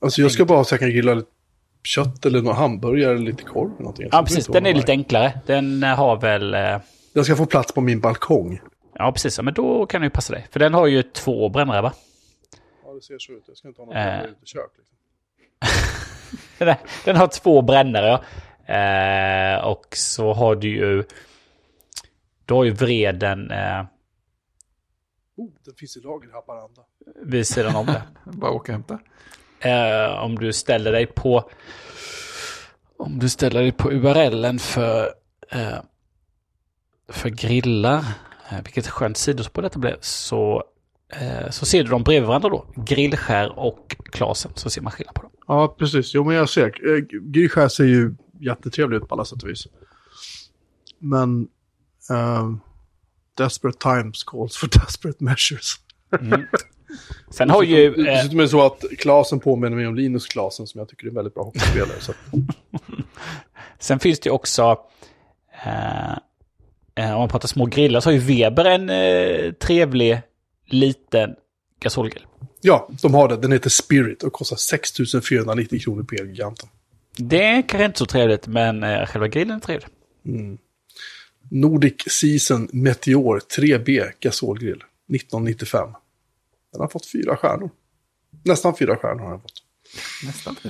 Alltså 0.00 0.20
jag 0.22 0.30
ska 0.32 0.44
bara 0.44 0.64
så 0.64 0.72
jag 0.74 0.80
kan 0.80 0.90
grilla 0.90 1.14
lite 1.14 1.28
kött 1.84 2.26
eller 2.26 2.42
någon 2.42 2.56
hamburgare 2.56 3.12
eller 3.14 3.24
lite 3.24 3.42
korv 3.42 3.70
eller 3.70 3.78
någonting. 3.80 4.08
ja, 4.12 4.22
precis. 4.22 4.46
Den 4.46 4.66
är 4.66 4.74
lite 4.74 4.92
enklare. 4.92 5.40
Den 5.46 5.82
eh, 5.82 5.88
har 5.96 6.16
väl... 6.20 6.54
Eh, 6.54 6.78
Den 7.12 7.24
ska 7.24 7.36
få 7.36 7.46
plats 7.46 7.72
på 7.74 7.80
min 7.80 8.00
balkong. 8.00 8.60
ja, 8.94 9.12
precis. 9.12 9.36
Ja, 9.38 9.42
men 9.42 9.54
då 9.54 9.86
kan 9.86 10.00
den 10.00 10.06
ju 10.06 10.10
passa 10.10 10.32
dig. 10.32 10.46
För 10.50 10.60
den 10.60 10.74
har 10.74 10.86
ju 10.86 11.02
två 11.02 11.48
brännare, 11.48 11.82
va? 11.82 11.92
Det 13.02 13.06
ser 13.06 13.18
så 13.18 13.32
ut. 13.32 13.44
Jag 13.46 13.56
ska 13.56 13.68
inte 13.68 13.80
ha 13.80 13.86
något 13.86 13.94
Eh. 13.96 14.20
äh. 14.20 14.24
utekök. 14.24 14.70
Liksom. 14.78 14.96
Den, 17.04 17.16
har 17.16 17.26
två 17.26 17.62
brännare, 17.62 18.06
ja. 18.66 18.74
Eh, 18.74 19.64
och 19.64 19.86
så 19.96 20.32
har 20.32 20.56
du 20.56 20.68
ju... 20.68 21.04
Du 22.44 22.54
har 22.54 22.64
ju 22.64 22.70
vreden 22.70 23.50
eh, 23.50 23.84
Oh, 25.36 25.50
den 25.64 25.74
finns 25.74 25.96
i 25.96 26.00
lager 26.00 26.28
i 26.28 26.32
Haparanda. 26.32 26.82
vid 27.22 27.46
sidan 27.46 27.76
om 27.76 27.86
det. 27.86 28.02
Bara 28.24 28.50
åka 28.50 28.72
och 28.72 28.78
hämta. 28.78 28.98
Eh, 29.60 30.22
om 30.24 30.38
du 30.38 30.52
ställer 30.52 30.92
dig 30.92 31.06
på... 31.06 31.50
Om 32.96 33.18
du 33.18 33.28
ställer 33.28 33.60
dig 33.60 33.72
på 33.72 33.90
URLen 33.92 34.58
för... 34.58 35.14
Eh, 35.50 35.78
för 37.08 37.28
grillar. 37.28 38.04
Eh, 38.50 38.62
vilket 38.64 38.86
skönt 38.86 39.16
sidospår 39.16 39.62
detta 39.62 39.78
blev. 39.78 39.96
Så, 40.00 40.64
så 41.50 41.66
ser 41.66 41.82
du 41.84 41.90
dem 41.90 42.02
bredvid 42.02 42.28
varandra 42.28 42.48
då. 42.48 42.66
Grillskär 42.76 43.58
och 43.58 43.96
Klasen. 44.12 44.52
Så 44.54 44.70
ser 44.70 44.82
man 44.82 44.92
skillnad 44.92 45.14
på 45.14 45.22
dem. 45.22 45.30
Ja, 45.46 45.74
precis. 45.78 46.14
Jo, 46.14 46.24
men 46.24 46.36
jag 46.36 46.48
ser. 46.48 46.64
Eh, 46.64 46.98
Grillskär 47.22 47.68
ser 47.68 47.84
ju 47.84 48.14
jättetrevlig 48.40 48.96
ut 48.96 49.08
på 49.08 49.14
alla 49.14 49.24
sätt 49.24 49.42
och 49.42 49.48
vis. 49.48 49.66
Men... 50.98 51.48
ehm, 52.10 52.60
desperate 53.34 53.78
times 53.78 54.24
calls 54.24 54.56
for 54.56 54.66
desperate 54.80 55.24
measures. 55.24 55.74
Sen 57.30 57.50
har 57.50 57.62
ju... 57.62 57.86
Eh, 57.86 57.92
Dessutom 58.14 58.38
är 58.38 58.42
det 58.42 58.48
så 58.48 58.66
att 58.66 58.84
Klasen 58.98 59.40
påminner 59.40 59.76
mig 59.76 59.86
om 59.86 59.94
Linus 59.94 60.26
Klasen 60.26 60.66
som 60.66 60.78
jag 60.78 60.88
tycker 60.88 61.04
är 61.04 61.08
en 61.08 61.14
väldigt 61.14 61.34
bra 61.34 61.44
hockeyspelare. 61.44 61.98
Sen 63.78 63.98
finns 63.98 64.20
det 64.20 64.28
ju 64.28 64.32
också, 64.32 64.76
eh, 65.64 66.12
eh, 66.94 67.12
om 67.12 67.18
man 67.18 67.28
pratar 67.28 67.48
små 67.48 67.66
grillar, 67.66 68.00
så 68.00 68.08
har 68.08 68.14
ju 68.14 68.18
Weber 68.18 68.64
en 68.64 68.90
eh, 68.90 69.52
trevlig 69.52 70.20
liten 70.72 71.34
gasolgrill. 71.80 72.26
ja, 72.60 72.88
de 73.02 73.14
har 73.14 73.28
det. 73.28 73.36
Den 73.36 73.52
heter 73.52 73.70
Spirit 73.70 74.22
och 74.22 74.32
kostar 74.32 74.56
6 74.56 74.92
490 75.28 75.80
kronor 75.80 76.02
på 76.02 76.14
Elgiganten. 76.14 76.68
Det 77.16 77.44
är 77.44 77.62
kanske 77.62 77.84
inte 77.84 77.98
så 77.98 78.06
trevligt, 78.06 78.46
men 78.46 78.82
eh, 78.82 79.06
själva 79.06 79.28
grillen 79.28 79.56
är 79.56 79.60
trevlig. 79.60 79.88
Nordic 81.50 81.94
Season 82.10 82.68
Meteor 82.72 83.40
3B 83.58 84.10
gasolgrill 84.20 84.84
1995. 85.14 85.88
Den 86.72 86.80
har 86.80 86.88
fått 86.88 87.06
fyra 87.06 87.36
stjärnor. 87.36 87.70
Nästan 88.44 88.76
fyra 88.76 88.96
stjärnor 88.96 89.22
har 89.24 89.30
den 89.30 89.40
fått. 89.40 89.62
Nästan. 90.26 90.56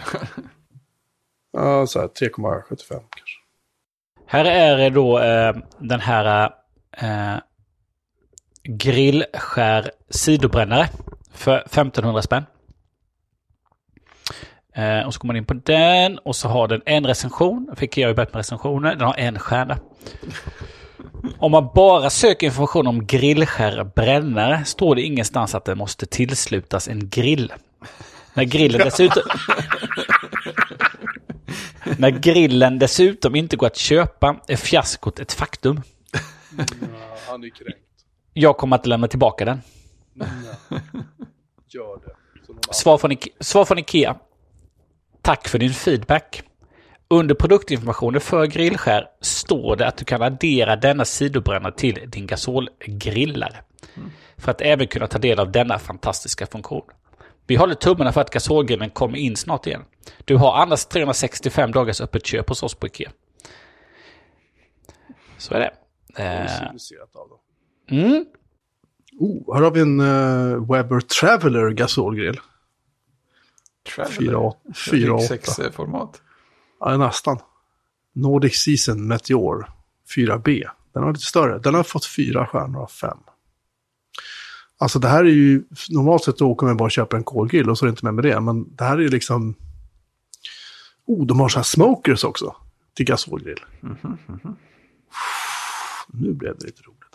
Ja, 1.54 1.86
så 1.86 2.00
här 2.00 2.06
3,75 2.08 2.88
kanske. 2.88 3.38
Här 4.26 4.44
är 4.44 4.76
det 4.76 4.90
då 4.90 5.18
eh, 5.18 5.56
den 5.78 6.00
här 6.00 6.52
eh, 6.96 7.36
grillskär 8.64 9.90
sidobrännare 10.10 10.88
för 11.32 11.58
1500 11.58 12.22
spänn. 12.22 12.44
Eh, 14.74 15.06
och 15.06 15.14
så 15.14 15.20
går 15.20 15.26
man 15.26 15.36
in 15.36 15.44
på 15.44 15.54
den 15.54 16.18
och 16.18 16.36
så 16.36 16.48
har 16.48 16.68
den 16.68 16.82
en 16.86 17.06
recension. 17.06 17.70
Fick 17.76 17.98
jag 17.98 18.08
ju 18.08 18.14
börjat 18.14 18.32
med 18.32 18.38
recensioner. 18.38 18.94
Den 18.94 19.06
har 19.06 19.18
en 19.18 19.38
stjärna. 19.38 19.78
Om 21.38 21.52
man 21.52 21.70
bara 21.74 22.10
söker 22.10 22.46
information 22.46 22.86
om 22.86 23.06
grillskär 23.06 23.84
brännare 23.84 24.64
står 24.64 24.94
det 24.94 25.02
ingenstans 25.02 25.54
att 25.54 25.64
det 25.64 25.74
måste 25.74 26.06
tillslutas 26.06 26.88
en 26.88 27.08
grill. 27.08 27.52
När 28.34 28.44
grillen 28.44 28.80
dessutom... 28.84 29.22
När 31.98 32.10
grillen 32.10 32.78
dessutom 32.78 33.34
inte 33.34 33.56
går 33.56 33.66
att 33.66 33.76
köpa 33.76 34.36
är 34.48 34.56
fiaskot 34.56 35.20
ett 35.20 35.32
faktum. 35.32 35.82
Ja, 36.58 36.64
han 37.28 37.44
är 37.44 37.48
kränkt. 37.48 37.91
Jag 38.32 38.56
kommer 38.56 38.76
att 38.76 38.86
lämna 38.86 39.08
tillbaka 39.08 39.44
den. 39.44 39.62
Gör 41.68 41.96
det. 42.06 42.12
Svar 42.74 42.98
från, 42.98 43.12
Ike- 43.12 43.32
svar 43.40 43.64
från 43.64 43.78
Ikea. 43.78 44.16
Tack 45.22 45.48
för 45.48 45.58
din 45.58 45.70
feedback. 45.72 46.42
Under 47.08 47.34
produktinformationen 47.34 48.20
för 48.20 48.46
grillskär 48.46 49.06
står 49.20 49.76
det 49.76 49.86
att 49.86 49.96
du 49.96 50.04
kan 50.04 50.22
addera 50.22 50.76
denna 50.76 51.04
sidobrännare 51.04 51.72
till 51.72 52.10
din 52.10 52.26
gasolgrillare. 52.26 53.56
För 54.36 54.50
att 54.50 54.60
även 54.60 54.86
kunna 54.86 55.06
ta 55.06 55.18
del 55.18 55.40
av 55.40 55.52
denna 55.52 55.78
fantastiska 55.78 56.46
funktion. 56.46 56.84
Vi 57.46 57.56
håller 57.56 57.74
tummarna 57.74 58.12
för 58.12 58.20
att 58.20 58.30
gasolgrillen 58.30 58.90
kommer 58.90 59.18
in 59.18 59.36
snart 59.36 59.66
igen. 59.66 59.84
Du 60.24 60.36
har 60.36 60.52
annars 60.52 60.84
365 60.84 61.72
dagars 61.72 62.00
öppet 62.00 62.26
köp 62.26 62.48
hos 62.48 62.62
oss 62.62 62.74
på 62.74 62.86
Ikea. 62.86 63.10
Så 65.38 65.54
är 65.54 65.60
det. 65.60 65.72
Eh. 66.22 66.46
Mm. 67.90 68.24
Oh, 69.18 69.54
här 69.54 69.62
har 69.62 69.70
vi 69.70 69.80
en 69.80 70.00
uh, 70.00 70.72
Weber 70.72 71.00
Traveler 71.00 71.70
gasolgrill. 71.70 72.40
4,8. 73.88 74.54
6-format. 75.40 76.22
Ja, 76.80 76.96
nästan. 76.96 77.38
Nordic 78.12 78.56
Season 78.56 79.08
Meteor 79.08 79.70
4B. 80.16 80.68
Den 80.94 81.02
har 81.02 81.12
lite 81.12 81.26
större. 81.26 81.58
Den 81.58 81.74
har 81.74 81.82
fått 81.82 82.06
fyra 82.06 82.46
stjärnor 82.46 82.82
av 82.82 82.86
fem. 82.86 83.18
Alltså 84.78 84.98
det 84.98 85.08
här 85.08 85.24
är 85.24 85.28
ju, 85.28 85.64
normalt 85.90 86.24
sett 86.24 86.38
då 86.38 86.50
åker 86.50 86.66
man 86.66 86.76
bara 86.76 86.84
och 86.84 86.90
köper 86.90 87.16
en 87.16 87.24
kolgrill 87.24 87.70
och 87.70 87.78
så 87.78 87.84
är 87.84 87.86
det 87.86 87.90
inte 87.90 88.04
med 88.04 88.14
med 88.14 88.24
det. 88.24 88.40
Men 88.40 88.76
det 88.76 88.84
här 88.84 88.96
är 88.96 89.02
ju 89.02 89.08
liksom... 89.08 89.54
Oh, 91.06 91.26
de 91.26 91.40
har 91.40 91.48
så 91.48 91.58
här 91.58 91.64
smokers 91.64 92.24
också 92.24 92.56
till 92.94 93.06
gasolgrill. 93.06 93.60
Nu 96.06 96.32
blev 96.32 96.58
det 96.58 96.66
lite 96.66 96.82
roligt. 96.82 97.11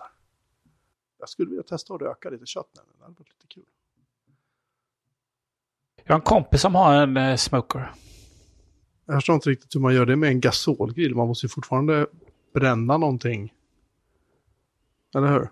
Jag 1.19 1.29
skulle 1.29 1.49
vilja 1.49 1.63
testa 1.63 1.93
att 1.93 2.01
röka 2.01 2.29
lite 2.29 2.45
kött 2.45 2.69
nu. 2.75 2.81
Det 2.97 3.03
hade 3.03 3.15
varit 3.15 3.29
lite 3.29 3.47
kul. 3.47 3.63
Jag 6.03 6.13
har 6.13 6.19
en 6.19 6.25
kompis 6.25 6.61
som 6.61 6.75
har 6.75 6.93
en 6.93 7.17
eh, 7.17 7.35
smoker. 7.35 7.91
Jag 9.05 9.15
förstår 9.15 9.35
inte 9.35 9.49
riktigt 9.49 9.75
hur 9.75 9.79
man 9.79 9.93
gör 9.93 10.05
det 10.05 10.15
med 10.15 10.29
en 10.29 10.39
gasolgrill. 10.39 11.15
Man 11.15 11.27
måste 11.27 11.45
ju 11.45 11.49
fortfarande 11.49 12.07
bränna 12.53 12.97
någonting. 12.97 13.53
Eller 15.15 15.27
hur? 15.27 15.49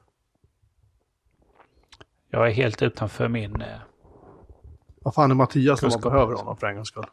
Jag 2.29 2.47
är 2.47 2.51
helt 2.51 2.81
utanför 2.81 3.27
min... 3.27 3.61
Eh, 3.61 3.67
Vad 5.01 5.13
fan 5.13 5.31
är 5.31 5.35
Mattias 5.35 5.81
när 5.81 5.89
man 5.89 6.01
behöver 6.01 6.33
honom 6.33 6.57
för 6.57 6.67
en 6.67 6.75
gångs 6.75 6.87
skull? 6.87 7.05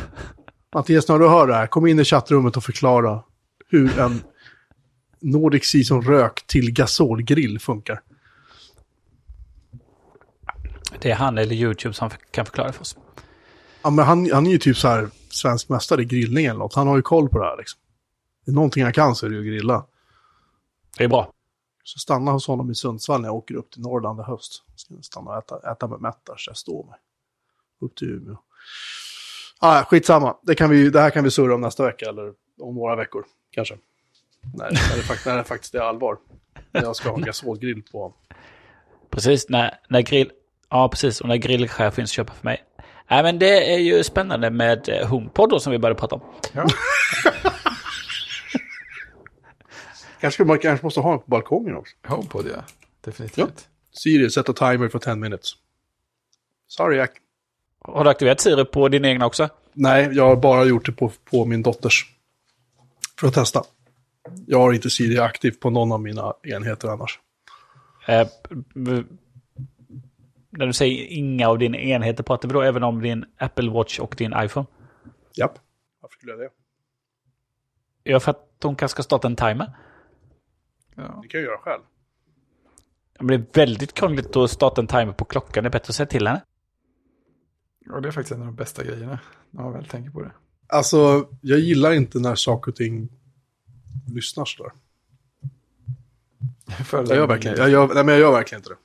Mattias, 0.74 1.08
när 1.08 1.18
du 1.18 1.28
hör 1.28 1.46
det 1.46 1.54
här, 1.54 1.66
kom 1.66 1.86
in 1.86 1.98
i 1.98 2.04
chattrummet 2.04 2.56
och 2.56 2.64
förklara 2.64 3.22
hur 3.68 3.98
en 3.98 4.22
Nordic 5.20 5.64
Season 5.64 6.02
rök 6.02 6.46
till 6.46 6.72
gasolgrill 6.72 7.58
funkar. 7.58 8.02
det 11.00 11.10
är 11.10 11.14
han 11.14 11.38
eller 11.38 11.54
YouTube 11.54 11.94
som 11.94 12.10
kan 12.30 12.46
förklara 12.46 12.72
för 12.72 12.80
oss. 12.80 12.96
Ja, 13.82 13.90
men 13.90 14.04
han, 14.04 14.30
han 14.32 14.46
är 14.46 14.50
ju 14.50 14.58
typ 14.58 14.76
så 14.76 14.88
här 14.88 15.08
svensk 15.28 15.68
mästare 15.68 16.02
i 16.02 16.04
grillning 16.04 16.46
eller 16.46 16.58
något. 16.58 16.74
Han 16.74 16.86
har 16.86 16.96
ju 16.96 17.02
koll 17.02 17.28
på 17.28 17.38
det 17.38 17.44
här 17.44 17.56
liksom. 17.56 17.80
Det 18.44 18.50
är 18.50 18.54
någonting 18.54 18.82
han 18.82 18.92
kan 18.92 19.14
så 19.14 19.26
är 19.26 19.30
det 19.30 19.36
ju 19.36 19.40
att 19.40 19.46
grilla. 19.46 19.86
Det 20.98 21.04
är 21.04 21.08
bra. 21.08 21.32
Så 21.84 21.98
stanna 21.98 22.30
hos 22.30 22.46
honom 22.46 22.70
i 22.70 22.74
Sundsvall 22.74 23.20
när 23.20 23.28
jag 23.28 23.34
åker 23.34 23.54
upp 23.54 23.70
till 23.70 23.82
Norrland 23.82 24.20
i 24.20 24.22
höst. 24.22 24.62
Ska 24.76 24.94
stanna 25.02 25.30
och 25.30 25.38
äta, 25.38 25.72
äta 25.72 25.88
med 25.88 26.00
mättar 26.00 26.34
så 26.36 26.50
jag 26.50 26.56
står 26.56 26.86
mig. 26.86 26.98
Upp 27.80 27.96
till 27.96 28.08
Umeå. 28.08 28.36
Ah, 29.58 29.84
skitsamma. 29.84 30.36
Det, 30.42 30.54
kan 30.54 30.70
vi, 30.70 30.90
det 30.90 31.00
här 31.00 31.10
kan 31.10 31.24
vi 31.24 31.30
surra 31.30 31.54
om 31.54 31.60
nästa 31.60 31.84
vecka 31.84 32.06
eller 32.08 32.32
om 32.60 32.74
några 32.74 32.96
veckor 32.96 33.24
kanske. 33.50 33.78
Nej, 34.40 34.70
när 34.72 34.96
det, 34.96 35.30
när 35.30 35.36
det 35.36 35.44
faktiskt 35.44 35.74
är 35.74 35.80
allvar. 35.80 36.18
När 36.72 36.82
jag 36.82 36.96
ska 36.96 37.08
ha 37.08 37.16
en 37.16 37.22
gasolgrill 37.22 37.82
på. 37.92 38.14
Precis, 39.10 39.48
när, 39.48 39.78
när 39.88 40.00
grill... 40.00 40.30
Ja, 40.68 40.88
precis. 40.88 41.20
Och 41.20 41.28
när 41.28 41.36
grillskär 41.36 41.90
finns 41.90 42.10
att 42.10 42.14
köpa 42.14 42.32
för 42.32 42.44
mig. 42.44 42.64
Nej, 43.10 43.22
men 43.22 43.38
det 43.38 43.74
är 43.74 43.78
ju 43.78 44.04
spännande 44.04 44.50
med 44.50 44.88
eh, 44.88 45.08
HomePod 45.08 45.62
som 45.62 45.72
vi 45.72 45.78
började 45.78 46.00
prata 46.00 46.14
om. 46.14 46.22
Ja. 46.52 46.66
Kanske 50.20 50.44
man 50.44 50.58
kanske 50.58 50.86
måste 50.86 51.00
ha 51.00 51.12
en 51.12 51.18
på 51.18 51.24
balkongen 51.26 51.76
också. 51.76 51.96
HomePod 52.06 52.46
ja. 52.54 52.62
Definitivt. 53.00 53.68
Siri, 53.92 54.30
sätta 54.30 54.52
timer 54.52 54.88
för 54.88 54.98
10 54.98 55.16
minutes. 55.16 55.50
Sorry 56.68 56.96
Jack. 56.96 57.10
Har 57.84 58.04
du 58.04 58.10
aktiverat 58.10 58.40
Siri 58.40 58.64
på 58.64 58.88
din 58.88 59.04
egna 59.04 59.26
också? 59.26 59.48
Nej, 59.72 60.08
jag 60.12 60.26
har 60.26 60.36
bara 60.36 60.64
gjort 60.64 60.86
det 60.86 60.92
på, 60.92 61.12
på 61.30 61.44
min 61.44 61.62
dotters. 61.62 62.06
För 63.20 63.28
att 63.28 63.34
testa. 63.34 63.62
Jag 64.46 64.58
har 64.58 64.72
inte 64.72 64.90
Siri 64.90 65.18
aktiv 65.18 65.50
på 65.60 65.70
någon 65.70 65.92
av 65.92 66.00
mina 66.00 66.34
enheter 66.42 66.88
annars. 66.88 67.20
Eh, 68.06 68.28
när 70.50 70.66
du 70.66 70.72
säger 70.72 71.06
inga 71.06 71.48
av 71.48 71.58
dina 71.58 71.78
enheter, 71.78 72.22
pratar 72.22 72.48
vi 72.48 72.52
då 72.54 72.62
även 72.62 72.82
om 72.82 73.02
din 73.02 73.24
Apple 73.36 73.70
Watch 73.70 73.98
och 73.98 74.14
din 74.18 74.34
iPhone? 74.36 74.66
Japp. 75.34 75.58
Varför 76.00 76.14
skulle 76.14 76.32
jag 76.32 76.40
det? 76.40 76.50
Ja, 78.02 78.20
för 78.20 78.30
att 78.30 78.46
de 78.58 78.76
kanske 78.76 78.94
ska 78.94 79.02
starta 79.02 79.28
en 79.28 79.36
timer. 79.36 79.72
Ja. 80.94 81.20
Det 81.22 81.28
kan 81.28 81.40
jag 81.40 81.48
göra 81.48 81.58
själv. 81.58 81.82
Men 83.18 83.26
det 83.26 83.34
är 83.34 83.66
väldigt 83.66 83.94
krångligt 83.94 84.36
att 84.36 84.50
starta 84.50 84.80
en 84.80 84.86
timer 84.86 85.12
på 85.12 85.24
klockan. 85.24 85.64
Det 85.64 85.68
är 85.68 85.72
bättre 85.72 85.90
att 85.90 85.94
säga 85.94 86.06
till 86.06 86.26
henne. 86.26 86.42
Och 87.90 88.02
det 88.02 88.08
är 88.08 88.12
faktiskt 88.12 88.32
en 88.32 88.40
av 88.40 88.46
de 88.46 88.56
bästa 88.56 88.84
grejerna. 88.84 89.18
När 89.50 89.62
man 89.62 89.72
väl 89.72 89.84
tänker 89.84 90.10
på 90.10 90.22
det. 90.22 90.32
Alltså, 90.66 91.28
jag 91.40 91.58
gillar 91.58 91.92
inte 91.92 92.18
när 92.18 92.34
saker 92.34 92.72
och 92.72 92.76
ting 92.76 93.08
lyssnar 94.14 94.44
sådär. 94.44 94.72
För 96.84 96.98
Jag 96.98 97.16
gör 97.16 97.26
verkligen, 97.26 97.56
jag 97.56 97.70
gör, 97.70 97.86
nej, 97.94 98.04
men 98.04 98.08
jag 98.08 98.18
gör 98.20 98.32
verkligen 98.32 98.60
inte 98.60 98.70
det. 98.70 98.76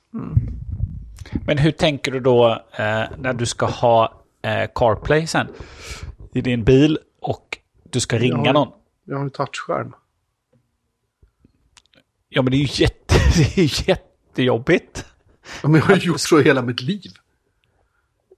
Men 1.46 1.58
hur 1.58 1.70
tänker 1.72 2.12
du 2.12 2.20
då 2.20 2.48
eh, 2.72 3.04
när 3.18 3.32
du 3.32 3.46
ska 3.46 3.66
ha 3.66 4.22
eh, 4.42 4.70
CarPlay 4.74 5.26
sen? 5.26 5.46
I 6.32 6.40
din 6.40 6.64
bil 6.64 6.98
och 7.20 7.58
du 7.90 8.00
ska 8.00 8.18
ringa 8.18 8.42
Ja. 8.44 8.52
någon. 8.52 8.68
Jag 9.04 9.16
har 9.16 9.24
en 9.24 9.30
touchskärm. 9.30 9.94
Ja, 12.28 12.42
men 12.42 12.50
det 12.50 12.56
är 12.56 12.58
ju 12.58 12.82
jätte, 12.82 13.14
det 13.36 13.58
är 13.58 13.62
ju 13.62 13.84
jättejobbigt. 13.92 15.04
Ja, 15.62 15.68
Men 15.68 15.80
jag 15.80 15.86
har 15.86 15.96
ju 15.96 16.06
gjort 16.06 16.20
så 16.20 16.40
hela 16.40 16.62
mitt 16.62 16.80
liv. 16.82 17.10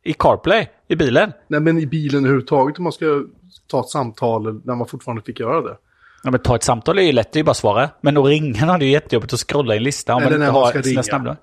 I 0.02 0.12
CarPlay, 0.12 0.68
i 0.88 0.96
bilen. 0.96 1.32
Nej, 1.48 1.60
men 1.60 1.78
i 1.78 1.86
bilen 1.86 2.20
överhuvudtaget 2.24 2.78
om 2.78 2.84
man 2.84 2.92
ska 2.92 3.24
ta 3.66 3.80
ett 3.80 3.88
samtal 3.88 4.60
när 4.64 4.74
man 4.74 4.86
fortfarande 4.86 5.22
fick 5.22 5.40
göra 5.40 5.60
det. 5.62 5.78
Ja, 6.22 6.30
men 6.30 6.40
ta 6.40 6.56
ett 6.56 6.62
samtal 6.62 6.98
är 6.98 7.02
ju 7.02 7.12
lätt, 7.12 7.32
det 7.32 7.36
är 7.36 7.40
ju 7.40 7.44
bara 7.44 7.50
att 7.50 7.56
svara. 7.56 7.90
Men 8.00 8.16
att 8.16 8.26
ringa 8.26 8.74
är 8.74 8.80
ju 8.80 8.90
jättejobbigt 8.90 9.32
att 9.32 9.40
scrolla 9.40 9.74
i 9.74 9.76
en 9.76 9.82
lista 9.82 10.14
om 10.14 10.22
Eller 10.22 10.38
man 10.38 10.48
inte 10.48 10.52
har 10.52 10.72
sina 10.72 10.82
ringa. 10.82 11.02
snabbare. 11.02 11.36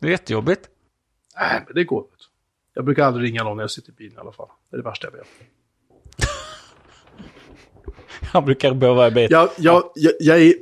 Det 0.00 0.06
är 0.06 0.10
jättejobbigt. 0.10 0.68
Nej, 1.36 1.62
men 1.66 1.74
det 1.74 1.84
går. 1.84 2.04
Jag 2.74 2.84
brukar 2.84 3.04
aldrig 3.04 3.28
ringa 3.28 3.44
någon 3.44 3.56
när 3.56 3.62
jag 3.62 3.70
sitter 3.70 3.92
i 3.92 3.94
bilen 3.94 4.16
i 4.16 4.20
alla 4.20 4.32
fall. 4.32 4.48
Det 4.70 4.76
är 4.76 4.78
det 4.78 4.84
värsta 4.84 5.06
jag 5.06 5.12
vet. 5.12 5.26
Han 8.32 8.44
brukar 8.44 8.74
behöva 8.74 9.10
be... 9.10 9.26
Jag, 9.30 9.48
jag, 9.58 9.90
jag, 9.94 10.12
jag, 10.20 10.42
är, 10.42 10.54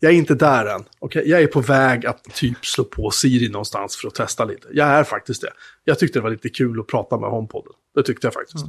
jag 0.00 0.12
är 0.12 0.16
inte 0.16 0.34
där 0.34 0.66
än. 0.66 0.84
Okay? 0.98 1.22
Jag 1.26 1.42
är 1.42 1.46
på 1.46 1.60
väg 1.60 2.06
att 2.06 2.24
typ 2.24 2.66
slå 2.66 2.84
på 2.84 3.10
Siri 3.10 3.48
någonstans 3.48 3.96
för 3.96 4.08
att 4.08 4.14
testa 4.14 4.44
lite. 4.44 4.68
Jag 4.72 4.88
är 4.88 5.04
faktiskt 5.04 5.42
det. 5.42 5.52
Jag 5.84 5.98
tyckte 5.98 6.18
det 6.18 6.22
var 6.22 6.30
lite 6.30 6.48
kul 6.48 6.80
att 6.80 6.86
prata 6.86 7.18
med 7.18 7.30
HomePoden. 7.30 7.72
Det 7.94 8.02
tyckte 8.02 8.26
jag 8.26 8.34
faktiskt. 8.34 8.64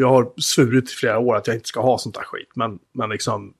Jag 0.00 0.08
har 0.08 0.32
svurit 0.36 0.90
i 0.90 0.92
flera 0.94 1.18
år 1.18 1.36
att 1.36 1.46
jag 1.46 1.56
inte 1.56 1.68
ska 1.68 1.80
ha 1.80 1.98
sånt 1.98 2.14
där 2.14 2.22
skit. 2.22 2.48
Men, 2.54 2.78
men 2.92 3.10
liksom, 3.10 3.54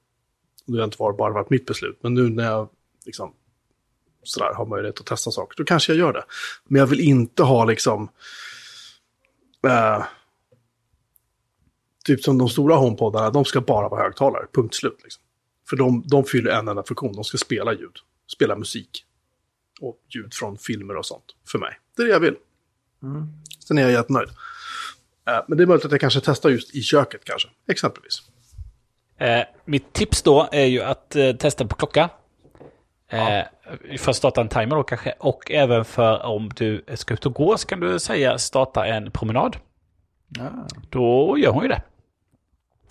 det 0.65 0.77
har 0.77 0.83
inte 0.83 0.97
varit, 0.99 1.17
bara 1.17 1.33
varit 1.33 1.49
mitt 1.49 1.65
beslut. 1.65 1.99
Men 2.01 2.13
nu 2.13 2.29
när 2.29 2.43
jag 2.43 2.69
liksom, 3.05 3.33
sådär, 4.23 4.53
har 4.53 4.65
möjlighet 4.65 4.99
att 4.99 5.05
testa 5.05 5.31
saker, 5.31 5.57
då 5.57 5.63
kanske 5.63 5.91
jag 5.91 5.99
gör 5.99 6.13
det. 6.13 6.23
Men 6.67 6.79
jag 6.79 6.87
vill 6.87 6.99
inte 6.99 7.43
ha 7.43 7.65
liksom... 7.65 8.09
Eh, 9.67 10.03
typ 12.05 12.23
som 12.23 12.37
de 12.37 12.49
stora 12.49 12.75
HomePodarna, 12.75 13.29
de 13.29 13.45
ska 13.45 13.61
bara 13.61 13.89
vara 13.89 14.03
högtalare, 14.03 14.47
punkt 14.53 14.75
slut. 14.75 14.99
Liksom. 15.03 15.23
För 15.69 15.77
de, 15.77 16.03
de 16.05 16.23
fyller 16.23 16.51
en 16.51 16.67
enda 16.67 16.83
funktion, 16.83 17.13
de 17.13 17.23
ska 17.23 17.37
spela 17.37 17.73
ljud, 17.73 17.97
spela 18.35 18.55
musik. 18.55 19.05
Och 19.81 19.99
ljud 20.15 20.33
från 20.33 20.57
filmer 20.57 20.95
och 20.97 21.05
sånt, 21.05 21.35
för 21.47 21.59
mig. 21.59 21.79
Det 21.97 22.01
är 22.01 22.05
det 22.05 22.13
jag 22.13 22.19
vill. 22.19 22.35
Sen 23.67 23.77
är 23.77 23.81
jag 23.81 23.91
jättenöjd. 23.91 24.29
Eh, 25.37 25.43
Men 25.47 25.57
det 25.57 25.63
är 25.63 25.67
möjligt 25.67 25.85
att 25.85 25.91
jag 25.91 26.01
kanske 26.01 26.21
testar 26.23 26.49
just 26.49 26.75
i 26.75 26.81
köket 26.81 27.21
kanske, 27.25 27.49
exempelvis. 27.71 28.15
Eh, 29.17 29.41
mitt 29.65 29.93
tips 29.93 30.21
då 30.21 30.49
är 30.51 30.65
ju 30.65 30.81
att 30.81 31.15
eh, 31.15 31.31
testa 31.31 31.65
på 31.65 31.75
klocka. 31.75 32.09
Eh, 33.11 33.43
För 33.99 34.09
att 34.09 34.15
starta 34.15 34.41
en 34.41 34.49
timer 34.49 34.75
då 34.75 34.83
kanske. 34.83 35.13
Och 35.19 35.51
även 35.51 35.85
för 35.85 36.25
om 36.25 36.49
du 36.55 36.83
ska 36.95 37.13
ut 37.13 37.25
och 37.25 37.33
gå 37.33 37.57
så 37.57 37.67
kan 37.67 37.79
du 37.79 37.99
säga 37.99 38.37
starta 38.37 38.85
en 38.85 39.11
promenad. 39.11 39.57
Ja. 40.37 40.43
Då 40.89 41.37
gör 41.37 41.51
hon 41.51 41.63
ju 41.63 41.69
det. 41.69 41.81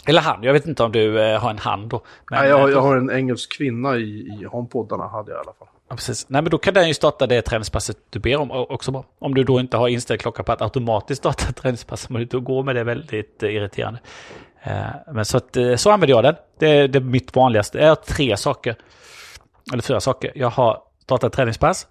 Eller 0.07 0.21
han, 0.21 0.43
jag 0.43 0.53
vet 0.53 0.67
inte 0.67 0.83
om 0.83 0.93
du 0.93 1.21
eh, 1.23 1.41
har 1.41 1.51
en 1.51 1.59
hand 1.59 1.89
då. 1.91 2.03
Men, 2.31 2.41
Nej, 2.41 2.49
jag, 2.49 2.59
har- 2.59 2.69
jag 2.69 2.81
har 2.83 2.97
en 2.97 3.11
engelsk 3.11 3.57
kvinna 3.59 3.97
i, 3.97 4.01
i 4.41 4.45
HomePodarna, 4.51 5.09
hade 5.09 5.31
jag 5.31 5.39
i 5.39 5.41
alla 5.41 5.53
fall. 5.53 5.69
Ja, 5.89 5.97
precis. 5.97 6.29
Nej, 6.29 6.43
men 6.43 6.51
då 6.51 6.59
kan 6.59 6.75
den 6.75 6.89
ju 6.89 6.95
starta 6.95 7.27
det 7.27 7.43
träningspasset 7.43 7.97
du 8.11 8.19
ber 8.19 8.37
om 8.37 8.51
också 8.51 8.91
bra. 8.91 9.05
Om 9.19 9.35
du 9.35 9.45
då 9.45 9.61
inte 9.61 9.77
har 9.77 9.89
inställd 9.89 10.21
klocka 10.21 10.43
på 10.43 10.53
att 10.53 10.63
automatiskt 10.63 11.19
starta 11.19 11.53
träningspasset. 11.63 12.11
Men 12.11 12.27
då 12.27 12.41
går 12.41 12.63
med 12.63 12.77
det 12.77 12.85
väldigt 12.85 13.43
eh, 13.43 13.55
irriterande. 13.55 14.01
Eh, 14.63 14.87
men 15.13 15.25
så, 15.25 15.37
att, 15.37 15.57
eh, 15.57 15.77
så 15.77 15.91
använder 15.91 16.15
jag 16.15 16.25
den. 16.25 16.35
Det 16.59 16.69
är, 16.69 16.89
det 16.89 16.99
är 16.99 17.01
mitt 17.01 17.37
vanligaste. 17.37 17.79
Jag 17.79 17.89
har 17.89 17.95
tre 17.95 18.37
saker. 18.37 18.77
Eller 19.73 19.83
fyra 19.83 20.01
saker. 20.01 20.33
Jag 20.35 20.51
har 20.51 20.83
startat 21.03 21.33
träningspass. 21.33 21.87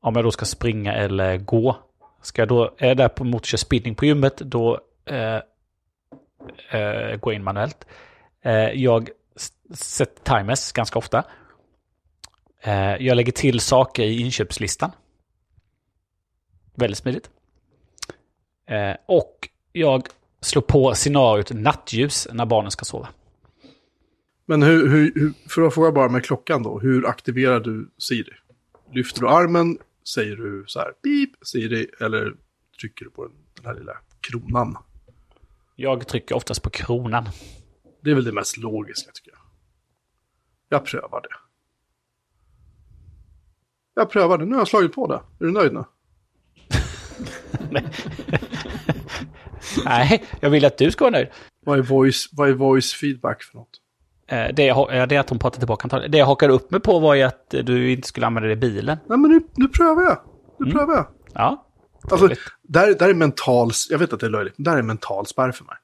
Om 0.00 0.16
jag 0.16 0.24
då 0.24 0.30
ska 0.30 0.44
springa 0.44 0.94
eller 0.94 1.36
gå. 1.36 1.76
Ska 2.22 2.42
jag 2.42 2.48
då, 2.48 2.74
är 2.78 2.88
jag 2.88 2.96
där 2.96 3.08
på 3.08 3.24
motorkör 3.24 3.58
spinning 3.58 3.94
på 3.94 4.04
gymmet, 4.04 4.36
då 4.36 4.80
eh, 5.06 5.34
eh, 6.70 7.16
går 7.16 7.32
jag 7.32 7.34
in 7.34 7.44
manuellt. 7.44 7.86
Eh, 8.44 8.70
jag 8.70 9.10
sätter 9.74 10.38
timers 10.38 10.72
ganska 10.72 10.98
ofta. 10.98 11.24
Eh, 12.62 13.06
jag 13.06 13.16
lägger 13.16 13.32
till 13.32 13.60
saker 13.60 14.02
i 14.02 14.20
inköpslistan. 14.20 14.90
Väldigt 16.74 16.98
smidigt. 16.98 17.30
Eh, 18.66 18.96
och 19.06 19.48
jag 19.72 20.06
slår 20.40 20.62
på 20.62 20.94
scenariot 20.94 21.52
nattljus 21.52 22.28
när 22.32 22.46
barnen 22.46 22.70
ska 22.70 22.84
sova. 22.84 23.08
Men 24.46 24.62
hur, 24.62 24.88
hur, 24.88 25.32
för 25.48 25.62
att 25.62 25.74
fråga 25.74 25.92
bara 25.92 26.08
med 26.08 26.24
klockan 26.24 26.62
då, 26.62 26.78
hur 26.78 27.06
aktiverar 27.06 27.60
du 27.60 27.90
Siri? 27.98 28.32
Lyfter 28.92 29.20
du 29.20 29.28
armen, 29.28 29.78
säger 30.14 30.36
du 30.36 30.64
så 30.66 30.78
här, 30.78 30.92
pip, 30.92 31.30
Siri, 31.42 31.90
eller 32.00 32.34
trycker 32.80 33.04
du 33.04 33.10
på 33.10 33.28
den 33.54 33.66
här 33.66 33.74
lilla 33.74 33.96
kronan? 34.20 34.76
Jag 35.76 36.08
trycker 36.08 36.34
oftast 36.34 36.62
på 36.62 36.70
kronan. 36.70 37.28
Det 38.02 38.10
är 38.10 38.14
väl 38.14 38.24
det 38.24 38.32
mest 38.32 38.56
logiska 38.56 39.10
tycker 39.12 39.30
jag. 39.30 39.40
Jag 40.68 40.84
prövar 40.84 41.20
det. 41.20 41.49
Jag 43.94 44.10
prövar 44.10 44.38
det, 44.38 44.44
nu 44.44 44.52
har 44.52 44.60
jag 44.60 44.68
slagit 44.68 44.94
på 44.94 45.06
det. 45.06 45.14
Är 45.14 45.44
du 45.44 45.52
nöjd 45.52 45.72
nu? 45.72 45.84
Nej, 49.84 50.24
jag 50.40 50.50
vill 50.50 50.64
att 50.64 50.78
du 50.78 50.90
ska 50.90 51.04
vara 51.04 51.12
nöjd. 51.12 51.28
Vad 51.66 51.78
är 51.78 51.82
voice, 51.82 52.28
vad 52.32 52.48
är 52.48 52.52
voice 52.52 52.92
feedback 52.94 53.42
för 53.42 53.56
något? 53.58 53.70
Eh, 54.26 54.54
Det, 54.54 54.64
jag, 54.64 55.08
det 55.08 55.16
är 55.16 55.20
att 55.20 55.30
hon 55.30 55.38
pratar 55.38 55.58
tillbaka 55.58 55.84
antagligen. 55.84 56.10
Det 56.12 56.18
jag 56.18 56.26
hakade 56.26 56.52
upp 56.52 56.70
mig 56.70 56.80
på 56.80 56.98
var 56.98 57.14
ju 57.14 57.22
att 57.22 57.54
eh, 57.54 57.60
du 57.64 57.92
inte 57.92 58.08
skulle 58.08 58.26
använda 58.26 58.46
det 58.46 58.52
i 58.52 58.56
bilen. 58.56 58.98
Nej 59.08 59.18
men 59.18 59.30
nu, 59.30 59.40
nu 59.54 59.68
prövar 59.68 60.02
jag. 60.02 60.18
Nu 60.58 60.72
prövar 60.72 60.94
jag. 60.94 61.06
Ja, 61.34 61.66
Alltså, 62.10 62.28
där, 62.62 62.94
där 62.94 63.08
är 63.08 63.14
mental, 63.14 63.70
jag 63.90 63.98
vet 63.98 64.12
att 64.12 64.20
det 64.20 64.26
är 64.26 64.30
löjligt, 64.30 64.58
men 64.58 64.64
där 64.64 64.76
är 64.76 64.82
mental 64.82 65.26
spärr 65.26 65.52
för 65.52 65.64
mig. 65.64 65.74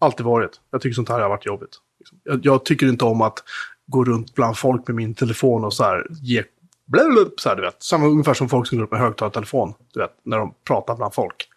Alltid 0.00 0.26
varit. 0.26 0.60
Jag 0.70 0.80
tycker 0.80 0.94
sånt 0.94 1.08
här 1.08 1.20
har 1.20 1.28
varit 1.28 1.46
jobbigt. 1.46 1.70
Liksom. 1.98 2.18
Jag, 2.24 2.40
jag 2.46 2.64
tycker 2.64 2.86
inte 2.88 3.04
om 3.04 3.22
att 3.22 3.38
gå 3.86 4.04
runt 4.04 4.34
bland 4.34 4.56
folk 4.58 4.86
med 4.88 4.94
min 4.96 5.14
telefon 5.14 5.64
och 5.64 5.72
så 5.74 5.84
här 5.84 6.06
ge... 6.10 6.42
Blablabla, 6.86 7.30
så 7.36 7.48
här, 7.48 7.56
du 7.56 7.62
vet. 7.62 7.82
Samma 7.82 8.06
ungefär 8.06 8.34
som 8.34 8.48
folk 8.48 8.68
som 8.68 8.78
går 8.78 8.84
upp 8.84 8.90
med 8.90 9.00
högtalartelefon, 9.00 9.74
du 9.92 10.00
vet, 10.00 10.12
när 10.22 10.38
de 10.38 10.54
pratar 10.64 10.96
bland 10.96 11.14
folk. 11.14 11.48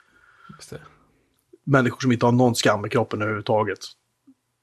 Människor 1.64 2.00
som 2.00 2.12
inte 2.12 2.26
har 2.26 2.32
någon 2.32 2.56
skam 2.56 2.86
i 2.86 2.90
kroppen 2.90 3.22
överhuvudtaget 3.22 3.80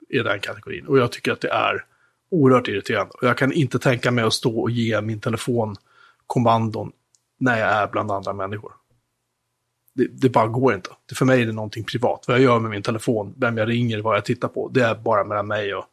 är 0.09 0.25
den 0.25 0.41
kategorin. 0.41 0.87
Och 0.87 0.99
jag 0.99 1.13
tycker 1.13 1.33
att 1.33 1.41
det 1.41 1.51
är 1.51 1.85
oerhört 2.31 2.69
irriterande. 2.69 3.13
Och 3.21 3.29
jag 3.29 3.39
kan 3.39 3.53
inte 3.53 3.79
tänka 3.79 4.11
mig 4.11 4.25
att 4.25 4.33
stå 4.33 4.61
och 4.61 4.71
ge 4.71 5.01
min 5.01 5.21
telefon 5.21 5.77
kommandon 6.27 6.93
när 7.39 7.59
jag 7.59 7.69
är 7.69 7.89
bland 7.89 8.11
andra 8.11 8.33
människor. 8.33 8.73
Det, 9.95 10.07
det 10.07 10.29
bara 10.29 10.47
går 10.47 10.75
inte. 10.75 10.91
Det, 11.09 11.15
för 11.15 11.25
mig 11.25 11.43
är 11.43 11.47
det 11.47 11.53
någonting 11.53 11.85
privat. 11.85 12.25
Vad 12.29 12.37
jag 12.37 12.45
gör 12.45 12.61
med 12.61 12.71
min 12.71 12.83
telefon, 12.83 13.35
vem 13.37 13.57
jag 13.57 13.69
ringer, 13.69 14.03
vad 14.03 14.17
jag 14.17 14.25
tittar 14.25 14.49
på, 14.49 14.69
det 14.69 14.85
är 14.85 14.95
bara 14.95 15.25
mellan 15.25 15.47
mig 15.47 15.75
och, 15.75 15.85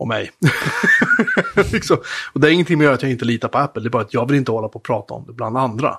och 0.00 0.08
mig. 0.08 0.30
liksom. 1.72 1.96
Och 2.32 2.40
det 2.40 2.48
är 2.48 2.52
ingenting 2.52 2.78
med 2.78 2.88
att 2.88 3.02
jag 3.02 3.10
inte 3.10 3.24
litar 3.24 3.48
på 3.48 3.58
Apple, 3.58 3.82
det 3.82 3.88
är 3.88 3.90
bara 3.90 4.02
att 4.02 4.14
jag 4.14 4.28
vill 4.28 4.36
inte 4.36 4.52
hålla 4.52 4.68
på 4.68 4.76
och 4.78 4.82
prata 4.84 5.14
om 5.14 5.24
det 5.26 5.32
bland 5.32 5.56
andra. 5.58 5.98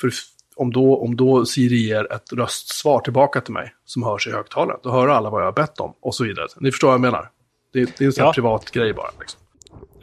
För 0.00 0.10
om 0.56 0.72
då, 0.72 0.96
om 1.02 1.16
då 1.16 1.46
Siri 1.46 1.76
ger 1.76 2.12
ett 2.12 2.32
röstsvar 2.32 3.00
tillbaka 3.00 3.40
till 3.40 3.52
mig 3.52 3.74
som 3.84 4.02
hörs 4.02 4.26
i 4.26 4.30
högtalaren, 4.30 4.80
då 4.82 4.90
hör 4.90 5.08
alla 5.08 5.30
vad 5.30 5.40
jag 5.40 5.46
har 5.46 5.52
bett 5.52 5.80
om 5.80 5.94
och 6.00 6.14
så 6.14 6.24
vidare. 6.24 6.46
Ni 6.60 6.70
förstår 6.70 6.88
vad 6.88 6.94
jag 6.94 7.00
menar? 7.00 7.30
Det, 7.72 7.84
det 7.98 8.04
är 8.04 8.06
en 8.06 8.12
sån 8.12 8.22
här 8.22 8.28
Ja. 8.28 8.32
privat 8.32 8.70
grej 8.70 8.92
bara. 8.92 9.10
Liksom. 9.20 9.40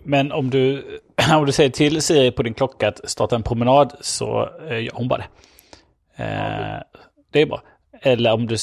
men 0.03 0.31
om 0.31 0.49
du, 0.49 0.83
om 1.37 1.45
du 1.45 1.51
säger 1.51 1.69
till 1.69 2.01
Siri 2.01 2.31
på 2.31 2.43
din 2.43 2.53
klocka 2.53 2.87
att 2.87 3.09
starta 3.09 3.35
en 3.35 3.43
promenad 3.43 3.93
så 4.01 4.49
eh, 4.69 4.83
gör 4.83 4.91
hon 4.93 5.07
bara 5.07 5.17
det. 6.17 6.23
Eh, 6.23 6.81
det 7.31 7.41
är 7.41 7.45
bra. 7.45 7.61
Eller 8.01 8.33
om 8.33 8.47
du 8.47 8.57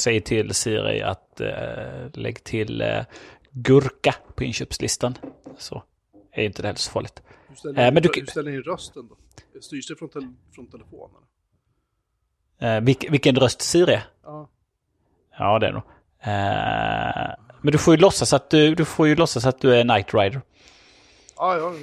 s- 0.00 0.02
säger 0.02 0.20
till 0.20 0.54
Siri 0.54 1.02
att 1.02 1.40
eh, 1.40 2.10
lägg 2.14 2.44
till 2.44 2.80
eh, 2.80 3.04
gurka 3.50 4.14
på 4.34 4.44
inköpslistan. 4.44 5.14
Så 5.58 5.82
är 6.32 6.42
inte 6.44 6.62
det 6.62 6.68
heller 6.68 6.78
så 6.78 6.90
farligt. 6.90 7.22
Hur 7.48 7.56
ställer, 7.56 7.86
Eh, 7.86 7.92
men 7.92 8.02
du- 8.02 8.10
hur 8.16 8.26
ställer 8.26 8.50
in 8.50 8.62
rösten 8.62 9.08
då? 9.08 9.16
Styrs 9.60 9.88
det 9.88 9.96
från, 9.96 10.08
tel, 10.08 10.32
från 10.54 10.66
telefonen? 10.70 11.22
Eh, 12.60 12.80
vilk, 12.80 13.06
vilken 13.10 13.36
röst 13.36 13.62
Siri? 13.62 14.00
Ja. 14.22 14.50
Ja, 15.38 15.58
det 15.58 15.66
är 15.66 15.72
nog. 15.72 15.82
Eh, 16.22 17.34
men 17.62 17.72
du 17.72 17.78
får 17.78 17.94
ju 17.94 18.00
låtsas 18.00 18.32
att 18.32 18.50
du, 18.50 18.74
du 18.74 18.84
får 18.84 19.08
ju 19.08 19.16
låtsas 19.16 19.46
att 19.46 19.60
du 19.60 19.74
är 19.74 19.82
Knight 19.82 20.14
Rider. 20.14 20.40
Ja, 21.36 21.56
ja. 21.56 21.74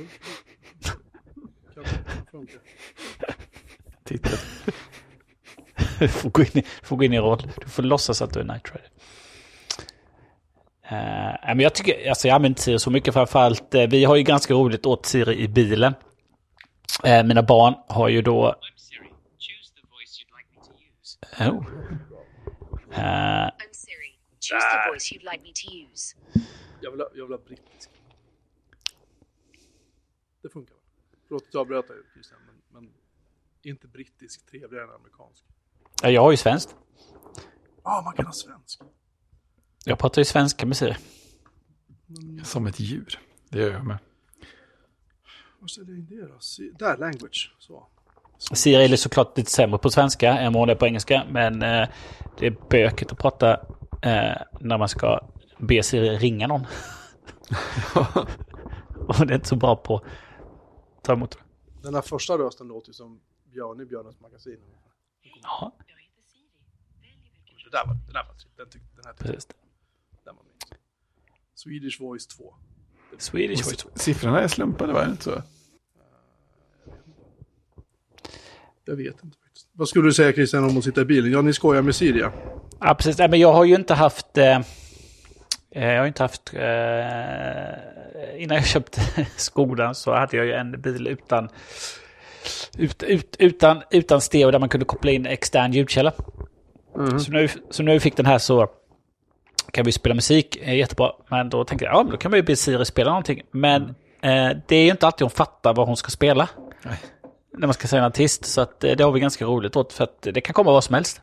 Titta. 4.04 4.30
Du 6.00 6.08
får 6.08 6.30
gå 6.30 6.42
in 6.42 6.48
i, 6.54 6.62
du 6.62 6.88
får 6.88 6.96
gå 6.96 7.04
in 7.04 7.14
i 7.14 7.20
roll. 7.20 7.42
Du 7.62 7.70
får 7.70 7.84
låtsas 7.84 8.22
att 8.22 8.34
du 8.34 8.40
är 8.40 8.44
Knight 8.44 8.76
Rider. 8.76 8.90
Nej, 10.92 11.40
men 11.46 11.60
jag 11.60 11.76
tycker, 11.76 12.10
alltså 12.10 12.28
jag 12.28 12.36
använder 12.36 12.50
inte 12.50 12.62
Siri 12.62 12.80
så 12.80 12.92
mycket 12.92 13.14
framförallt. 13.14 13.76
Eh, 13.76 13.88
vi 13.88 14.04
har 14.04 14.16
ju 14.16 14.24
ganska 14.24 14.54
roligt 14.54 14.86
åt 14.86 15.06
Siri 15.06 15.38
i 15.38 15.48
bilen. 15.48 15.94
Eh, 17.04 17.24
mina 17.24 17.44
barn 17.44 17.74
har 17.88 18.10
ju 18.10 18.22
då... 18.22 18.56
Like 18.58 20.14
me 20.14 20.60
to 20.62 20.72
use. 21.04 21.18
Oh. 21.40 21.66
You'd 25.14 25.24
like. 25.24 25.54
Jag 26.82 26.92
vill 26.92 27.00
ha, 27.00 27.08
jag 27.16 27.26
vill 27.26 27.38
ha 27.38 27.44
brittisk. 27.46 27.90
Det 30.42 30.50
funkar? 30.50 30.76
Förlåt 31.28 31.44
att 31.44 31.54
jag 31.54 31.62
avbröt 31.62 31.88
dig 31.88 31.98
men, 32.46 32.82
men 32.82 32.94
inte 33.62 33.88
brittisk 33.88 34.46
trevligare 34.46 34.84
än 34.84 34.90
amerikansk? 34.90 35.44
Ja, 36.02 36.10
jag 36.10 36.22
har 36.22 36.32
ju 36.32 36.38
svenskt. 36.38 36.76
Ja, 37.84 38.02
man 38.06 38.14
kan 38.14 38.26
ha 38.26 38.34
svensk. 38.34 38.82
Jag 39.86 40.00
pratar 40.00 40.22
ju 40.22 40.26
svenska 40.26 40.66
med 40.66 40.78
Siri. 40.78 40.96
Som 42.44 42.68
ett 42.68 42.80
djur. 42.80 43.20
Det 43.50 43.60
gör 43.60 43.72
jag 43.72 43.86
med. 43.86 43.98
Vad 45.60 45.90
in 45.90 46.08
det 46.10 46.28
då? 46.28 46.86
Där, 46.86 46.98
language. 46.98 47.56
Så. 47.60 47.88
Siri 48.38 48.94
är 48.94 48.98
såklart 48.98 49.38
lite 49.38 49.52
sämre 49.52 49.78
på 49.78 49.90
svenska 49.90 50.38
än 50.38 50.54
vad 50.54 50.62
hon 50.62 50.70
är 50.70 50.76
på 50.76 50.86
engelska. 50.86 51.24
Men 51.30 51.62
eh, 51.62 51.88
det 52.40 52.48
är 52.48 52.58
bökigt 52.70 53.12
att 53.12 53.18
prata 53.18 53.54
eh, 54.02 54.42
när 54.60 54.78
man 54.78 54.90
ska 54.90 55.28
be 55.58 55.84
Siri 55.84 56.18
ringa 56.18 56.48
någon. 56.48 56.66
Och 59.08 59.28
det 59.28 59.34
är 59.34 59.36
inte 59.36 59.48
så 59.48 59.56
bra 59.56 59.76
på 59.76 59.96
att 59.98 60.04
ta 61.04 61.14
emot. 61.14 61.38
Den 61.82 61.96
här 61.96 62.02
första 62.02 62.38
rösten 62.38 62.68
låter 62.68 62.90
ju 62.90 62.94
som 62.94 63.20
Björn 63.44 63.82
i 63.82 63.86
Björnens 63.86 64.20
magasin. 64.20 64.58
Ja, 65.44 65.74
Det 67.64 67.72
där 67.72 67.86
var, 67.86 67.94
det 68.08 68.14
där 68.14 68.24
var 68.24 68.34
trevligt. 68.34 68.58
Den, 68.58 68.70
tyck, 68.70 68.82
den 68.96 69.06
här 69.06 69.14
tyckte 69.14 69.34
precis. 69.34 69.48
den 70.24 70.36
var 70.36 70.44
med. 70.44 70.78
Swedish 71.56 72.02
Voice 72.02 72.28
2. 72.28 72.56
Swedish 73.18 73.66
voice. 73.66 73.86
Siffrorna 73.96 74.42
är 74.42 74.48
slumpade, 74.48 74.94
var 74.94 75.06
det 75.06 75.12
inte 75.12 75.24
så? 75.24 75.44
Jag 78.86 78.96
vet 78.96 79.24
inte 79.24 79.38
faktiskt. 79.38 79.68
Vad 79.72 79.90
skulle 79.90 80.08
du 80.08 80.14
säga 80.14 80.34
Christian 80.34 80.64
om 80.64 80.78
att 80.78 80.84
sitta 80.84 81.02
i 81.02 81.06
bilen? 81.06 81.32
Ja, 81.32 81.42
ni 81.42 81.54
skojar 81.54 81.82
med 81.82 81.96
Siri 81.96 82.20
ja. 82.20 82.94
Precis. 82.96 83.18
Nej, 83.18 83.30
men 83.30 83.40
jag 83.40 83.54
har 83.54 83.66
ju 83.66 83.76
inte 83.76 83.94
haft... 83.94 84.38
Eh, 84.38 84.58
eh, 85.72 85.88
jag 85.88 85.98
har 85.98 86.04
ju 86.04 86.08
inte 86.08 86.24
haft... 86.24 86.54
Eh, 86.54 88.44
innan 88.44 88.58
jag 88.58 88.66
köpte 88.66 89.02
skolan 89.38 89.96
så 89.96 90.16
hade 90.16 90.38
jag 90.38 90.46
ju 90.46 90.54
en 90.54 90.82
bil 90.82 91.08
utan... 91.08 91.50
Ut, 92.78 93.04
ut, 93.04 93.36
utan, 93.40 93.84
utan 93.92 94.22
stereo 94.22 94.52
där 94.52 94.60
man 94.60 94.70
kunde 94.70 94.86
koppla 94.86 95.12
in 95.12 95.26
extern 95.26 95.72
ljudkälla. 95.72 96.14
Så, 97.20 97.32
nu, 97.32 97.48
så 97.70 97.84
nu 97.84 98.00
fick 98.00 98.18
den 98.18 98.26
här 98.26 98.38
så 98.38 98.68
kan 99.72 99.86
vi 99.86 99.92
spela 99.92 100.16
musik, 100.16 100.58
är 100.62 100.74
jättebra. 100.74 101.12
Men 101.28 101.50
då 101.50 101.64
tänkte 101.64 101.86
jag, 101.86 101.94
ja 101.94 102.04
men 102.04 102.12
då 102.12 102.18
kan 102.18 102.32
man 102.32 102.38
ju 102.38 102.44
be 102.44 102.56
Siri 102.56 102.86
spela 102.86 103.10
någonting. 103.10 103.42
Men 103.52 103.82
eh, 104.22 104.50
det 104.68 104.76
är 104.76 104.84
ju 104.84 104.92
inte 104.92 105.06
alltid 105.06 105.22
hon 105.22 105.32
fattar 105.32 105.74
vad 105.74 105.88
hon 105.88 105.98
ska 105.98 106.10
spela. 106.10 106.50
Nej. 106.84 106.98
När 107.58 107.68
man 107.68 107.74
ska 107.74 107.88
säga 107.88 108.02
en 108.02 108.08
artist. 108.08 108.46
Så 108.46 108.62
att, 108.62 108.84
eh, 108.84 108.92
det 108.92 109.04
har 109.04 109.12
vi 109.12 109.20
ganska 109.20 109.46
roligt 109.46 109.76
åt 109.76 109.94
för 109.94 110.04
att 110.04 110.22
det 110.22 110.42
kan 110.42 110.54
komma 110.54 110.72
vad 110.72 110.84
som 110.84 110.96
helst. 110.96 111.22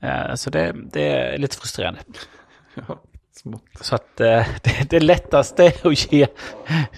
Eh, 0.00 0.34
så 0.34 0.50
det, 0.50 0.74
det 0.92 1.08
är 1.08 1.38
lite 1.38 1.56
frustrerande. 1.56 2.00
Ja, 2.74 3.00
smått. 3.36 3.62
Så 3.80 3.94
att 3.94 4.20
eh, 4.20 4.46
det, 4.62 4.90
det 4.90 5.00
lättaste 5.00 5.72
att 5.82 6.12
ge, 6.12 6.26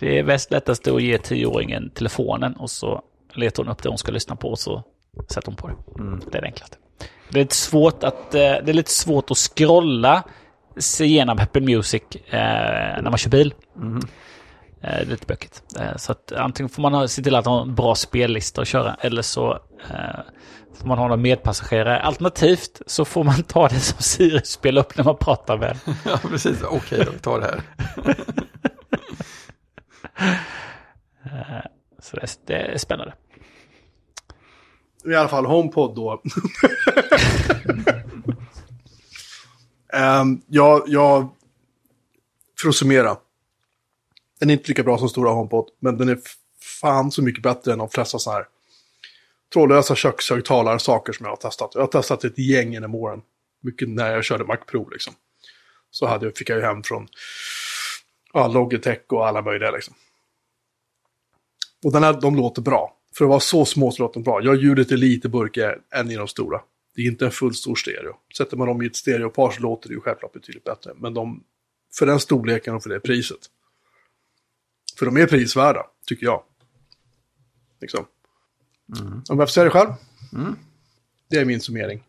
det 0.01 0.19
är 0.19 0.23
mest 0.23 0.51
lättaste 0.51 0.95
att 0.95 1.03
ge 1.03 1.19
tioåringen 1.19 1.91
telefonen 1.91 2.57
och 2.57 2.71
så 2.71 3.03
letar 3.35 3.63
hon 3.63 3.73
upp 3.73 3.83
det 3.83 3.89
hon 3.89 3.99
ska 3.99 4.13
lyssna 4.13 4.37
på 4.37 4.49
och 4.49 4.59
så 4.59 4.83
sätter 5.29 5.47
hon 5.47 5.57
på 5.57 5.69
det. 5.69 5.75
Det 6.31 6.39
är 6.39 6.43
det 6.43 6.47
enklaste. 6.47 6.77
Det 7.31 7.39
är 7.39 7.43
lite 7.43 7.55
svårt 7.55 8.05
att, 8.05 8.35
eh, 8.35 8.41
det 8.41 8.69
är 8.69 8.73
lite 8.73 8.91
svårt 8.91 9.31
att 9.31 9.37
scrolla 9.37 10.23
sig 10.77 11.07
igenom 11.07 11.39
Apple 11.39 11.61
Music 11.61 12.03
eh, 12.27 13.03
när 13.03 13.11
man 13.11 13.19
kör 13.19 13.31
bil. 13.31 13.55
Eh, 14.87 14.93
det 14.93 15.03
är 15.03 15.07
lite 15.07 15.27
bökigt. 15.27 15.63
Eh, 15.79 15.97
så 15.97 16.13
att 16.13 16.33
antingen 16.33 16.69
får 16.71 16.83
man 16.83 16.95
ha, 16.95 17.09
se 17.09 17.23
till 17.23 17.35
att 17.35 17.47
ha 17.47 17.63
en 17.63 17.75
bra 17.75 17.95
spellista 17.95 18.63
att 18.63 18.69
köra 18.69 18.95
eller 19.01 19.23
så 19.23 19.53
eh, 19.91 20.21
får 20.75 20.89
man 20.89 20.99
ha 20.99 21.09
någon 21.09 21.23
medpassagerare. 21.23 22.01
Alternativt 22.01 22.83
så 22.87 23.05
får 23.05 23.25
man 23.25 23.43
ta 23.43 23.69
det 23.69 23.81
som 23.81 24.03
Siri 24.03 24.41
spelar 24.45 24.81
upp 24.83 24.97
när 24.97 25.05
man 25.05 25.17
pratar 25.17 25.59
med. 25.59 25.79
Ja, 26.05 26.19
precis. 26.23 26.63
Okej, 26.63 27.03
då, 27.05 27.13
vi 27.13 27.19
tar 27.19 27.41
det 27.41 27.47
här. 27.47 27.63
Så 32.03 32.17
det, 32.17 32.39
det 32.47 32.55
är 32.55 32.79
spännande. 32.79 33.15
I 35.05 35.15
alla 35.15 35.29
fall 35.29 35.47
HomePod 35.47 35.95
då. 35.97 36.23
um, 40.21 40.43
jag, 40.47 40.83
jag, 40.87 41.29
för 42.61 42.69
att 42.69 42.75
summera. 42.75 43.17
Den 44.41 44.51
är 44.51 44.55
inte 44.55 44.69
lika 44.69 44.83
bra 44.83 44.99
som 44.99 45.09
stora 45.09 45.31
HomePod, 45.31 45.69
men 45.81 45.99
den 45.99 46.09
är 46.09 46.19
fan 46.81 47.11
så 47.13 47.23
mycket 47.23 47.43
bättre 47.43 47.73
än 47.73 47.79
de 47.79 47.89
flesta 47.89 48.19
sådana 48.19 48.39
här 48.39 48.49
trådlösa 49.53 49.95
kökshögtalare, 49.95 50.79
saker 50.79 51.13
som 51.13 51.25
jag 51.27 51.31
har 51.33 51.37
testat. 51.37 51.71
Jag 51.75 51.81
har 51.81 51.87
testat 51.89 52.25
ett 52.25 52.39
gäng 52.39 52.73
genom 52.73 52.95
åren. 52.95 53.23
Mycket 53.63 53.89
när 53.89 54.13
jag 54.13 54.25
körde 54.25 54.45
Mac 54.45 54.57
Pro 54.57 54.89
liksom. 54.89 55.15
Så 55.91 56.07
hade, 56.07 56.27
jag- 56.27 56.37
fick 56.37 56.49
jag 56.51 56.59
ju 56.59 56.65
hem 56.65 56.83
från 56.83 57.09
ja, 58.33 58.49
Logitech 58.49 59.01
och 59.09 59.27
alla 59.29 59.43
möjliga 59.43 59.71
liksom. 59.71 59.95
Och 61.85 61.93
den 61.93 62.03
här, 62.03 62.21
de 62.21 62.37
låter 62.37 62.63
bra. 62.63 62.97
För 63.17 63.25
att 63.25 63.29
vara 63.29 63.41
så 63.41 63.65
små 63.65 63.91
så 63.93 64.03
låter 64.03 64.15
de 64.15 64.23
bra. 64.25 64.41
Ja, 64.43 64.55
ljudet 64.55 64.91
är 64.93 64.97
lite 64.97 65.29
burkigare 65.29 65.79
än 65.95 66.11
i 66.11 66.17
de 66.17 66.29
stora. 66.29 66.61
Det 66.95 67.03
är 67.03 67.07
inte 67.07 67.25
en 67.25 67.31
fullstor 67.31 67.75
stereo. 67.75 68.17
Sätter 68.37 68.57
man 68.57 68.69
dem 68.69 68.83
i 68.83 68.87
ett 68.87 68.97
stereopar 68.97 69.51
så 69.51 69.61
låter 69.63 69.89
det 69.89 69.95
ju 69.95 70.01
självklart 70.01 70.33
betydligt 70.33 70.65
bättre. 70.65 70.93
Men 70.97 71.15
de, 71.15 71.45
för 71.99 72.07
den 72.07 72.21
storleken 72.21 72.75
och 72.75 72.83
för 72.83 72.91
det 72.91 73.01
priset. 73.01 73.39
För 74.99 75.07
de 75.07 75.17
är 75.17 75.27
prisvärda, 75.27 75.87
tycker 76.07 76.27
jag. 76.27 76.43
Liksom. 77.81 78.07
Om 79.29 79.39
jag 79.39 79.49
får 79.49 79.53
säga 79.53 79.65
det 79.65 79.71
själv. 79.71 79.91
Det 81.31 81.37
är 81.37 81.45
min 81.45 81.61
summering. 81.61 82.05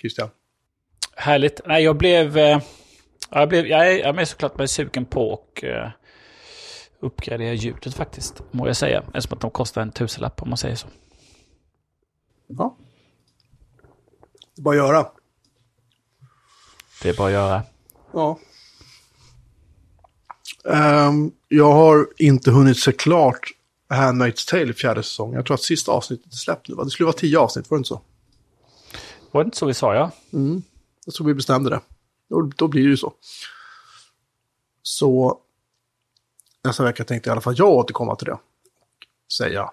Christian. 0.00 0.28
Härligt. 1.16 1.60
Nej, 1.66 1.84
jag 1.84 1.96
blev... 1.96 2.38
eh, 2.38 2.60
Jag, 3.30 3.48
blev 3.48 3.66
jag, 3.66 3.92
är, 3.92 3.98
jag 3.98 4.18
är 4.20 4.24
såklart 4.24 4.58
med 4.58 4.70
sugen 4.70 5.04
på 5.04 5.30
och 5.30 5.64
uh, 5.64 5.88
uppgradera 7.00 7.52
ljudet 7.54 7.94
faktiskt, 7.94 8.42
må 8.50 8.66
jag 8.66 8.76
säga. 8.76 9.02
Eftersom 9.14 9.36
att 9.36 9.40
de 9.40 9.50
kostar 9.50 9.82
en 9.82 9.92
tusenlapp 9.92 10.42
om 10.42 10.48
man 10.48 10.58
säger 10.58 10.76
så. 10.76 10.88
Ja. 12.46 12.76
Det 14.54 14.60
är 14.60 14.62
bara 14.62 14.70
att 14.70 14.76
göra. 14.76 15.12
Det 17.02 17.08
är 17.08 17.14
bara 17.16 17.26
att 17.26 17.32
göra. 17.32 17.62
Ja. 18.12 18.38
Ehm, 20.64 21.32
jag 21.48 21.72
har 21.72 22.08
inte 22.18 22.50
hunnit 22.50 22.78
se 22.78 22.92
klart 22.92 23.50
Handmaid's 23.88 24.50
Tale 24.50 24.70
i 24.70 24.72
fjärde 24.72 25.02
säsongen. 25.02 25.34
Jag 25.34 25.46
tror 25.46 25.54
att 25.54 25.62
sista 25.62 25.92
avsnittet 25.92 26.32
är 26.32 26.36
släppt 26.36 26.68
nu. 26.68 26.74
va? 26.74 26.84
Det 26.84 26.90
skulle 26.90 27.04
vara 27.04 27.16
tio 27.16 27.38
avsnitt, 27.38 27.70
var 27.70 27.76
det 27.76 27.80
inte 27.80 27.88
så? 27.88 28.00
Var 29.30 29.44
det 29.44 29.46
inte 29.46 29.56
så 29.56 29.66
vi 29.66 29.74
sa, 29.74 29.94
ja? 29.94 30.10
Jag 31.04 31.14
tror 31.14 31.26
vi 31.26 31.34
bestämde 31.34 31.70
det. 31.70 31.80
Då, 32.28 32.42
då 32.56 32.68
blir 32.68 32.82
det 32.82 32.88
ju 32.88 32.96
så. 32.96 33.12
Så 34.82 35.38
nästa 36.64 36.84
vecka 36.84 37.04
tänkte 37.04 37.28
i 37.28 37.32
alla 37.32 37.40
fall 37.40 37.54
jag 37.58 37.68
återkomma 37.68 38.16
till 38.16 38.26
det. 38.26 38.32
Och 38.32 38.40
säga 39.32 39.70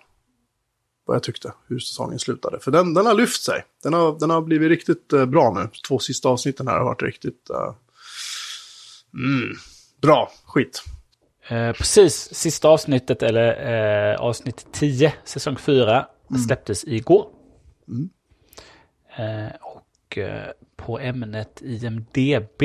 vad 1.05 1.15
jag 1.15 1.23
tyckte, 1.23 1.53
hur 1.67 1.79
säsongen 1.79 2.19
slutade. 2.19 2.59
För 2.59 2.71
den, 2.71 2.93
den 2.93 3.05
har 3.05 3.13
lyft 3.13 3.43
sig. 3.43 3.65
Den 3.83 3.93
har, 3.93 4.19
den 4.19 4.29
har 4.29 4.41
blivit 4.41 4.69
riktigt 4.69 5.13
eh, 5.13 5.25
bra 5.25 5.53
nu. 5.53 5.69
Två 5.87 5.99
sista 5.99 6.29
avsnitten 6.29 6.67
här 6.67 6.77
har 6.77 6.85
varit 6.85 7.03
riktigt... 7.03 7.49
eh, 7.49 7.73
mm, 9.13 9.57
bra, 10.01 10.31
skit. 10.45 10.83
Eh, 11.47 11.71
precis, 11.71 12.33
sista 12.33 12.67
avsnittet, 12.69 13.23
eller 13.23 14.11
eh, 14.11 14.19
avsnitt 14.19 14.67
10, 14.71 15.13
säsong 15.23 15.57
4, 15.57 16.05
släpptes 16.45 16.83
igår. 16.83 17.27
Eh, 19.17 19.55
och 19.61 20.17
eh, 20.17 20.51
på 20.75 20.99
ämnet 20.99 21.61
IMDB 21.61 22.63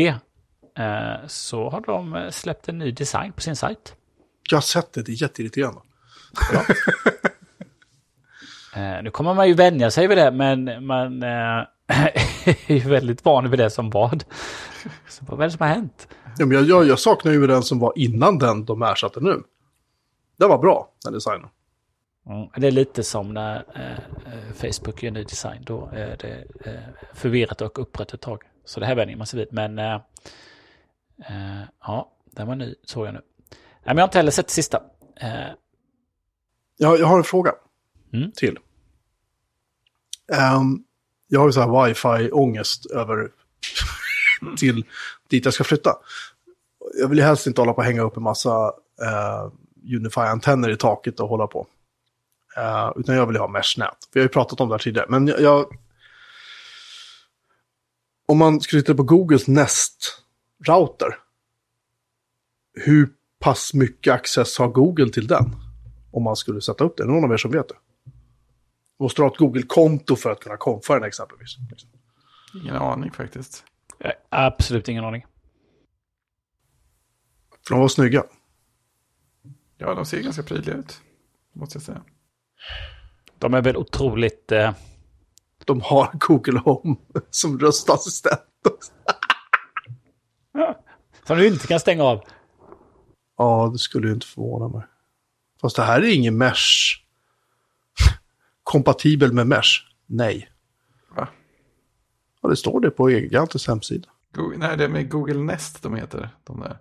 eh, 0.78 1.26
så 1.26 1.70
har 1.70 1.80
de 1.80 2.14
eh, 2.14 2.30
släppt 2.30 2.68
en 2.68 2.78
ny 2.78 2.90
design 2.90 3.32
på 3.32 3.40
sin 3.40 3.56
sajt. 3.56 3.94
Jag 4.50 4.56
har 4.56 4.62
sett 4.62 4.92
det, 4.92 5.02
det 5.02 5.12
är 5.12 5.22
jätteirriterande. 5.22 5.80
Eh, 8.76 9.02
nu 9.02 9.10
kommer 9.10 9.34
man 9.34 9.48
ju 9.48 9.54
vänja 9.54 9.90
sig 9.90 10.06
vid 10.06 10.18
det, 10.18 10.30
men 10.30 10.86
man 10.86 11.22
är 11.22 11.68
ju 12.66 12.78
väldigt 12.78 13.24
van 13.24 13.50
vid 13.50 13.58
det 13.58 13.70
som 13.70 13.90
vad. 13.90 14.24
Så 15.08 15.24
vad 15.24 15.40
är 15.40 15.44
det 15.44 15.50
som 15.50 15.66
har 15.66 15.74
hänt? 15.74 16.08
Ja, 16.38 16.46
men 16.46 16.66
jag, 16.66 16.86
jag, 16.86 16.98
saknar 16.98 17.32
ju 17.32 17.46
den 17.46 17.62
som 17.62 17.78
var 17.78 17.92
innan 17.96 18.38
den 18.38 18.64
de 18.64 18.82
ersatte 18.82 19.20
nu. 19.20 19.42
Den 20.36 20.48
var 20.48 20.58
bra, 20.58 20.92
den 21.04 21.12
designen. 21.12 21.48
Mm. 22.26 22.48
Det 22.56 22.66
är 22.66 22.70
lite 22.70 23.02
som 23.02 23.34
när 23.34 23.64
eh, 23.74 24.32
eh, 24.34 24.52
Facebook 24.54 25.02
gör 25.02 25.10
ny 25.10 25.24
design. 25.24 25.62
Då 25.66 25.90
är 25.92 26.16
det 26.16 26.44
eh, 26.70 26.82
förvirrat 27.14 27.60
och 27.60 27.78
upprätt 27.78 28.14
ett 28.14 28.20
tag. 28.20 28.42
Så 28.64 28.80
det 28.80 28.86
här 28.86 28.94
vänjer 28.94 29.16
man 29.16 29.26
sig 29.26 29.38
vid. 29.38 29.48
Men 29.52 29.78
eh, 29.78 29.94
eh, 31.28 31.62
ja, 31.80 32.12
den 32.30 32.46
var 32.46 32.54
ny, 32.56 32.74
såg 32.84 33.06
jag 33.06 33.14
nu. 33.14 33.20
Nej, 33.50 33.58
men 33.84 33.96
jag 33.96 34.02
har 34.02 34.08
inte 34.08 34.18
heller 34.18 34.30
sett 34.30 34.50
sista. 34.50 34.82
Eh, 35.16 35.30
Jag, 36.78 37.00
jag 37.00 37.06
har 37.06 37.18
en 37.18 37.24
fråga 37.24 37.52
Mm. 38.12 38.32
till. 38.32 38.58
Ehm, 40.32 40.84
jag 41.28 41.40
har 41.40 41.46
ju 41.48 41.52
så 41.52 41.60
här 41.60 41.86
wifi-ångest 41.86 42.86
över 42.86 43.30
till 44.56 44.84
dit 45.32 45.44
jag 45.44 45.54
ska 45.54 45.64
flytta. 45.64 45.96
Jag 47.00 47.08
vill 47.08 47.18
ju 47.18 47.24
helst 47.24 47.46
inte 47.46 47.60
hålla 47.60 47.72
på 47.72 47.78
och 47.78 47.84
hänga 47.84 48.02
upp 48.02 48.16
en 48.16 48.22
massa 48.22 48.72
eh, 49.02 49.52
Unify-antenner 49.96 50.70
i 50.70 50.76
taket 50.76 51.20
och 51.20 51.28
hålla 51.28 51.46
på. 51.46 51.66
Eh, 52.56 52.92
utan 52.96 53.14
jag 53.14 53.26
vill 53.26 53.36
ju 53.36 53.40
ha 53.40 53.48
mesh-nät. 53.48 53.96
Vi 54.12 54.20
har 54.20 54.24
ju 54.24 54.28
pratat 54.28 54.60
om 54.60 54.68
det 54.68 54.74
här 54.74 54.78
tidigare. 54.78 55.06
Men 55.08 55.26
jag... 55.26 55.40
jag 55.40 55.66
om 58.26 58.38
man 58.38 58.60
skulle 58.60 58.82
titta 58.82 58.94
på 58.94 59.02
Googles 59.02 59.48
Nest-router. 59.48 61.18
Hur 62.74 63.08
pass 63.38 63.74
mycket 63.74 64.14
access 64.14 64.58
har 64.58 64.68
Google 64.68 65.10
till 65.10 65.26
den? 65.26 65.56
Om 66.12 66.22
man 66.22 66.36
skulle 66.36 66.60
sätta 66.60 66.84
upp 66.84 66.96
det. 66.96 67.02
Är 67.02 67.06
det 67.06 67.12
någon 67.12 67.24
av 67.24 67.32
er 67.32 67.36
som 67.36 67.50
vet 67.50 67.68
det? 67.68 67.74
Måste 68.98 69.22
du 69.22 69.24
ha 69.24 69.32
ett 69.32 69.38
Google-konto 69.38 70.16
för 70.16 70.30
att 70.30 70.40
kunna 70.40 70.56
konfa 70.56 70.94
den 70.94 71.04
exempelvis? 71.04 71.56
Ingen 72.54 72.76
aning 72.76 73.10
faktiskt 73.10 73.64
absolut 74.28 74.88
ingen 74.88 75.04
aning. 75.04 75.26
För 77.66 77.74
de 77.74 77.80
var 77.80 77.88
snygga. 77.88 78.24
Ja, 79.78 79.94
de 79.94 80.06
ser 80.06 80.22
ganska 80.22 80.42
prydliga 80.42 80.76
ut. 80.76 81.00
Måste 81.52 81.76
jag 81.76 81.82
säga. 81.82 82.02
De 83.38 83.54
är 83.54 83.62
väl 83.62 83.76
otroligt... 83.76 84.52
Eh, 84.52 84.72
De 85.64 85.80
har 85.80 86.10
Google 86.12 86.58
Home 86.58 86.96
som 87.30 87.58
röstassistent. 87.58 88.40
som 91.26 91.36
du 91.38 91.46
inte 91.46 91.66
kan 91.66 91.80
stänga 91.80 92.04
av. 92.04 92.24
Ja, 93.36 93.70
det 93.72 93.78
skulle 93.78 94.06
ju 94.08 94.14
inte 94.14 94.26
förvåna 94.26 94.68
mig. 94.78 94.86
Fast 95.60 95.76
det 95.76 95.82
här 95.82 96.00
är 96.02 96.14
ingen 96.14 96.38
mesh. 96.38 96.98
Kompatibel 98.62 99.32
med 99.32 99.46
mesh? 99.46 99.70
Nej. 100.06 100.51
Ja, 102.42 102.48
det 102.48 102.56
står 102.56 102.80
det 102.80 102.90
på 102.90 103.10
Gigantens 103.10 103.66
hemsida. 103.66 104.08
Google, 104.34 104.58
nej, 104.58 104.76
det 104.76 104.84
är 104.84 104.88
med 104.88 105.10
Google 105.10 105.42
Nest 105.42 105.82
de 105.82 105.94
heter. 105.94 106.30
De 106.44 106.60
där. 106.60 106.78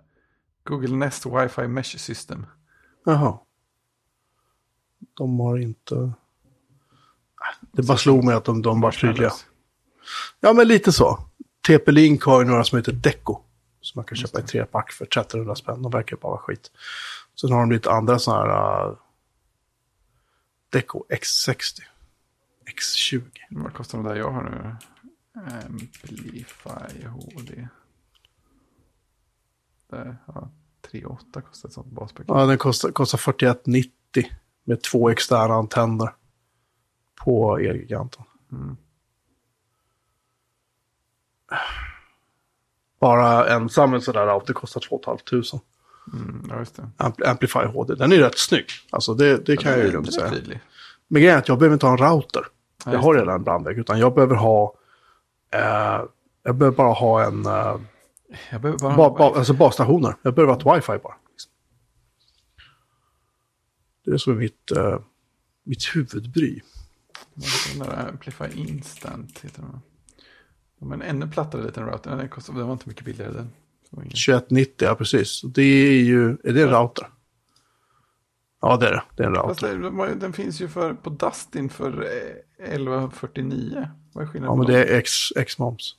Google 0.64 0.96
Nest 0.96 1.26
Wi-Fi 1.26 1.68
Mesh 1.68 1.96
System. 1.96 2.46
Jaha. 3.04 3.38
De 5.14 5.40
har 5.40 5.58
inte... 5.58 5.94
Nej, 5.94 7.54
Det 7.72 7.82
bara 7.82 7.98
slog 7.98 8.24
mig 8.24 8.34
att 8.34 8.44
de, 8.44 8.62
de 8.62 8.80
var 8.80 8.90
tydliga. 8.92 9.32
Ja, 10.40 10.52
men 10.52 10.68
lite 10.68 10.92
så. 10.92 11.18
TP-Link 11.68 12.24
har 12.24 12.42
ju 12.42 12.48
några 12.48 12.64
som 12.64 12.78
heter 12.78 12.92
Deco. 12.92 13.38
Som 13.80 13.98
man 13.98 14.04
kan 14.04 14.16
köpa 14.16 14.40
i 14.40 14.42
tre 14.42 14.64
pack 14.64 14.92
för 14.92 15.04
1300 15.04 15.54
spänn. 15.54 15.82
De 15.82 15.92
verkar 15.92 16.16
bara 16.16 16.30
vara 16.30 16.40
skit. 16.40 16.70
Sen 17.40 17.52
har 17.52 17.60
de 17.60 17.72
lite 17.72 17.90
andra 17.90 18.18
sådana 18.18 18.52
här... 18.52 18.88
Uh, 18.88 18.96
Deco 20.70 21.04
X60. 21.08 21.80
X20. 22.76 23.22
Vad 23.50 23.74
kostar 23.74 23.98
de 23.98 24.08
där 24.08 24.16
jag 24.16 24.30
har 24.30 24.42
nu? 24.42 24.76
Amplify 25.34 27.06
HD. 27.06 27.68
Där, 29.90 30.16
ja. 30.26 30.50
3,8 30.92 31.40
kostar 31.40 31.68
ett 31.68 31.72
sånt 31.74 31.86
baspaket. 31.86 32.28
Ja, 32.28 32.46
den 32.46 32.58
kostar, 32.58 32.90
kostar 32.90 33.18
41,90 33.18 33.90
med 34.64 34.82
två 34.82 35.10
externa 35.10 35.54
antenner 35.54 36.14
på 37.24 37.58
Elgiganten. 37.58 38.22
Mm. 38.52 38.76
Bara 43.00 43.48
ensam 43.48 43.94
en 43.94 44.00
sån 44.00 44.14
där 44.14 44.26
router 44.26 44.54
kostar 44.54 44.80
2 44.80 45.00
500. 45.04 45.60
Mm, 46.12 46.46
ja, 46.50 46.58
just 46.58 46.76
det. 46.76 46.90
Ampl- 46.96 47.26
Amplify 47.30 47.58
HD. 47.58 47.94
Den 47.94 48.12
är 48.12 48.16
ju 48.16 48.22
rätt 48.22 48.38
snygg. 48.38 48.66
Alltså 48.90 49.14
det, 49.14 49.46
det 49.46 49.56
kan 49.56 49.72
jag 49.72 49.80
ju 49.80 49.92
lugnt 49.92 50.14
säga. 50.14 50.60
Men 51.08 51.22
grejen 51.22 51.36
är 51.36 51.38
att 51.38 51.48
jag 51.48 51.58
behöver 51.58 51.74
inte 51.74 51.86
ha 51.86 51.92
en 51.92 51.98
router. 51.98 52.42
jag 52.84 52.94
just 52.94 53.04
har 53.04 53.14
redan 53.14 53.34
en 53.34 53.44
brandvägg. 53.44 53.78
Utan 53.78 53.98
jag 53.98 54.14
behöver 54.14 54.34
ha... 54.36 54.74
Eh, 55.52 56.04
jag 56.42 56.56
behöver 56.56 56.76
bara 56.76 56.92
ha 56.92 57.24
en... 57.24 57.46
Eh, 57.46 57.76
Jag 58.50 58.60
behöver 58.60 58.78
bara 58.78 58.96
ba, 58.96 59.10
ba, 59.18 59.34
alltså 59.38 59.54
basstationer. 59.54 60.16
Jag 60.22 60.34
behöver 60.34 60.52
ha 60.54 60.60
ett 60.74 60.78
wifi 60.78 60.98
bara. 61.02 61.14
liksom. 61.30 61.52
Det 64.04 64.10
är 64.10 64.16
som 64.18 64.38
mitt, 64.38 64.70
eh, 64.70 64.98
mitt 65.64 65.96
huvudbry. 65.96 66.60
Den 67.70 67.78
där 67.88 68.08
Amplify 68.08 68.44
Instant 68.54 69.38
heter 69.38 69.62
den. 69.62 69.80
De 70.78 70.92
en 70.92 71.02
ännu 71.02 71.30
plattare 71.30 71.62
liten 71.62 71.86
router. 71.86 72.16
Den, 72.16 72.28
kostar, 72.28 72.54
den 72.54 72.66
var 72.66 72.72
inte 72.72 72.88
mycket 72.88 73.04
billigare 73.04 73.32
den. 73.32 73.50
Det 73.90 73.96
var 73.96 74.02
ingen- 74.02 74.16
2190, 74.16 74.88
ja 74.88 74.94
precis. 74.94 75.42
Det 75.42 75.62
är 75.62 76.02
ju... 76.02 76.30
Är 76.44 76.52
det 76.52 76.62
en 76.62 76.70
router? 76.70 77.06
Ja, 78.60 78.76
det 78.76 78.86
är 78.88 78.92
det. 78.92 79.02
Det 79.16 79.22
är 79.22 79.26
en 79.26 79.34
router. 79.34 80.14
den 80.14 80.32
finns 80.32 80.60
ju 80.60 80.68
för, 80.68 80.94
på 80.94 81.10
Dustin 81.10 81.68
för 81.68 82.02
eh, 82.02 82.64
1149. 82.72 83.88
Vad 84.12 84.24
är 84.24 84.28
skillnaden? 84.28 84.56
Ja, 84.56 84.56
men 84.56 84.66
det 84.66 84.84
är 84.84 85.02
X-moms. 85.36 85.96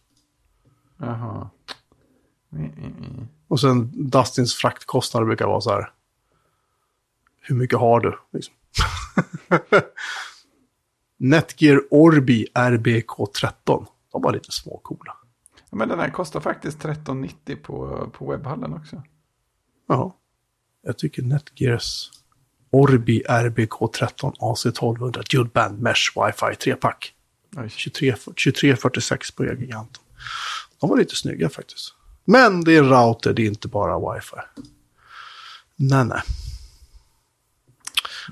Jaha. 0.98 1.50
Mm, 2.52 2.72
mm. 2.78 3.28
Och 3.48 3.60
sen 3.60 4.10
Dustins 4.10 4.56
fraktkostnader 4.56 5.28
brukar 5.28 5.48
vara 5.48 5.62
så 5.62 5.70
här. 5.70 5.92
Hur 7.42 7.56
mycket 7.56 7.80
har 7.80 8.00
du? 8.00 8.18
Liksom. 8.34 8.54
Netgear 11.18 11.82
Orbi 11.90 12.48
RBK13. 12.54 13.86
De 14.12 14.22
var 14.22 14.34
lite 14.34 14.52
småcoola. 14.52 15.18
Ja, 15.70 15.78
men 15.78 15.90
den 15.90 16.00
här 16.00 16.10
kostar 16.10 16.40
faktiskt 16.40 16.78
1390 16.78 17.58
på, 17.64 18.10
på 18.14 18.32
webbhallen 18.32 18.74
också. 18.74 19.04
Ja. 19.88 20.18
Jag 20.82 20.98
tycker 20.98 21.22
Netgears 21.22 22.12
Orbi 22.70 23.24
RBK13 23.30 24.34
AC1200 24.40 25.24
Dual 25.32 25.48
Band 25.48 25.80
Mesh 25.80 26.12
Wi-Fi 26.16 26.54
3-pack. 26.54 27.14
Oj. 27.58 27.70
23 27.70 28.16
2346 28.16 29.32
på 29.32 29.44
Elgiganten. 29.44 30.04
De 30.80 30.90
var 30.90 30.98
lite 30.98 31.16
snygga 31.16 31.50
faktiskt. 31.50 31.94
Men 32.26 32.64
det 32.64 32.78
är 32.78 32.84
router, 32.84 33.34
det 33.34 33.42
är 33.42 33.48
inte 33.48 33.68
bara 33.68 34.16
wifi. 34.16 34.36
Nej, 35.76 36.06
nej. 36.06 36.22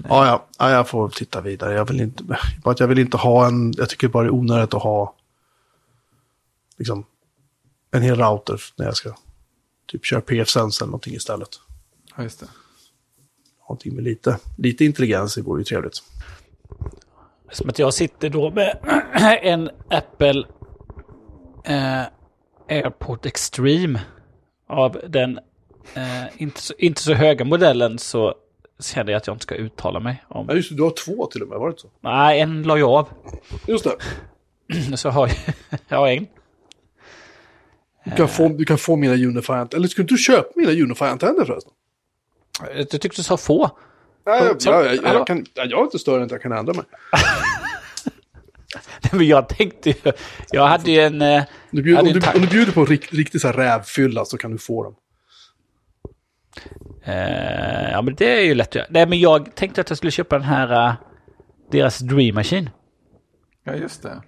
Ja, 0.03 0.25
ja, 0.25 0.47
ja, 0.57 0.71
jag 0.71 0.89
får 0.89 1.09
titta 1.09 1.41
vidare. 1.41 1.73
Jag 1.73 1.85
vill 1.85 2.01
inte, 2.01 2.23
bara 2.63 2.75
jag 2.79 2.87
vill 2.87 2.99
inte 2.99 3.17
ha 3.17 3.47
en, 3.47 3.73
jag 3.77 3.89
tycker 3.89 4.07
bara 4.07 4.23
det 4.23 4.29
är 4.29 4.33
onödigt 4.33 4.73
att 4.73 4.81
ha 4.81 5.15
liksom 6.77 7.05
en 7.91 8.01
hel 8.01 8.15
router 8.15 8.61
när 8.75 8.85
jag 8.85 8.97
ska 8.97 9.15
typ 9.87 10.05
köra 10.05 10.21
PF-Sense 10.21 10.83
eller 10.83 10.91
någonting 10.91 11.15
istället. 11.15 11.59
Ja, 12.15 12.23
just 12.23 12.39
det. 12.39 12.47
Någonting 13.59 13.95
med 13.95 14.03
lite, 14.03 14.39
lite 14.57 14.85
intelligens, 14.85 15.35
det 15.35 15.41
vore 15.41 15.61
ju 15.61 15.65
trevligt. 15.65 16.03
Som 17.51 17.69
att 17.69 17.79
jag 17.79 17.93
sitter 17.93 18.29
då 18.29 18.51
med 18.51 18.77
en 19.41 19.69
Apple 19.89 20.43
eh, 21.65 22.03
AirPort 22.69 23.25
Extreme. 23.25 23.99
Av 24.67 25.01
den 25.07 25.39
eh, 25.93 26.41
inte, 26.41 26.61
så, 26.61 26.73
inte 26.77 27.01
så 27.01 27.13
höga 27.13 27.45
modellen 27.45 27.99
så 27.99 28.35
känner 28.79 29.11
jag 29.11 29.17
att 29.17 29.27
jag 29.27 29.35
inte 29.35 29.43
ska 29.43 29.55
uttala 29.55 29.99
mig 29.99 30.23
om. 30.27 30.45
Ja, 30.49 30.55
just 30.55 30.69
det, 30.69 30.75
du 30.75 30.83
har 30.83 30.93
två 31.05 31.25
till 31.25 31.41
och 31.41 31.49
med, 31.49 31.59
var 31.59 31.67
det 31.67 31.71
inte 31.71 31.81
så? 31.81 31.89
Nej, 31.99 32.39
en 32.39 32.63
la 32.63 32.77
jag 32.77 32.89
av. 32.89 33.09
Just 33.67 33.83
det. 33.83 34.97
Så 34.97 35.07
jag 35.07 35.13
har 35.13 35.31
jag 35.87 35.97
har 35.97 36.07
en. 36.07 36.27
Du 38.03 38.11
kan, 38.11 38.27
få, 38.27 38.47
du 38.49 38.65
kan 38.65 38.77
få 38.77 38.95
mina 38.95 39.13
Unify-antenner. 39.13 39.75
Eller 39.75 39.87
skulle 39.87 40.07
du 40.07 40.17
köpa 40.17 40.49
mina 40.55 40.71
Unify-antenner 40.71 41.45
förresten? 41.45 41.71
Jag 42.75 42.89
tyckte 42.89 43.09
du 43.09 43.23
sa 43.23 43.37
få. 43.37 43.69
Nej, 44.25 44.43
jag, 44.45 44.61
Så- 44.61 44.69
jag, 44.69 44.95
jag, 44.95 45.27
kan, 45.27 45.45
jag 45.53 45.71
är 45.79 45.83
inte 45.83 45.99
större 45.99 46.17
än 46.17 46.23
att 46.25 46.31
jag 46.31 46.41
kan 46.41 46.51
ändra 46.51 46.73
mig. 46.73 46.83
Men 49.11 49.27
jag 49.27 49.49
tänkte 49.49 49.89
ju... 49.89 49.95
Jag 50.51 50.67
hade 50.67 50.91
ju 50.91 50.99
en... 50.99 51.21
eh, 51.21 51.43
du 51.71 51.81
bjuder, 51.83 51.97
Ja, 51.99 52.03
det 52.03 52.13
om 52.13 52.19
du, 52.19 52.27
om 52.35 52.41
du 52.41 52.47
bjuder 52.47 52.71
på 52.71 52.85
rikt, 52.85 53.13
riktig 53.13 53.41
så 53.41 53.47
här 53.47 53.53
rävfylla 53.53 54.25
så 54.25 54.37
kan 54.37 54.51
du 54.51 54.57
få 54.57 54.83
dem. 54.83 54.95
Eh, 57.03 57.91
ja, 57.91 58.01
men 58.01 58.15
det 58.15 58.37
är 58.39 58.45
ju 58.45 58.55
lätt 58.55 58.67
att 58.67 58.75
göra. 58.75 58.87
Nej, 58.89 59.05
men 59.05 59.19
jag 59.19 59.55
tänkte 59.55 59.81
att 59.81 59.89
jag 59.89 59.97
skulle 59.97 60.11
köpa 60.11 60.35
den 60.37 60.47
här... 60.47 60.87
eh, 60.89 60.93
deras 61.71 61.99
Dream 61.99 62.35
Machine. 62.35 62.69
Ja, 63.63 63.75
just 63.75 64.03
det. 64.03 64.21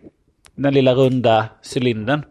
Den 0.56 0.74
lilla 0.74 0.94
runda 0.95 1.49
cylindern. 1.74 2.22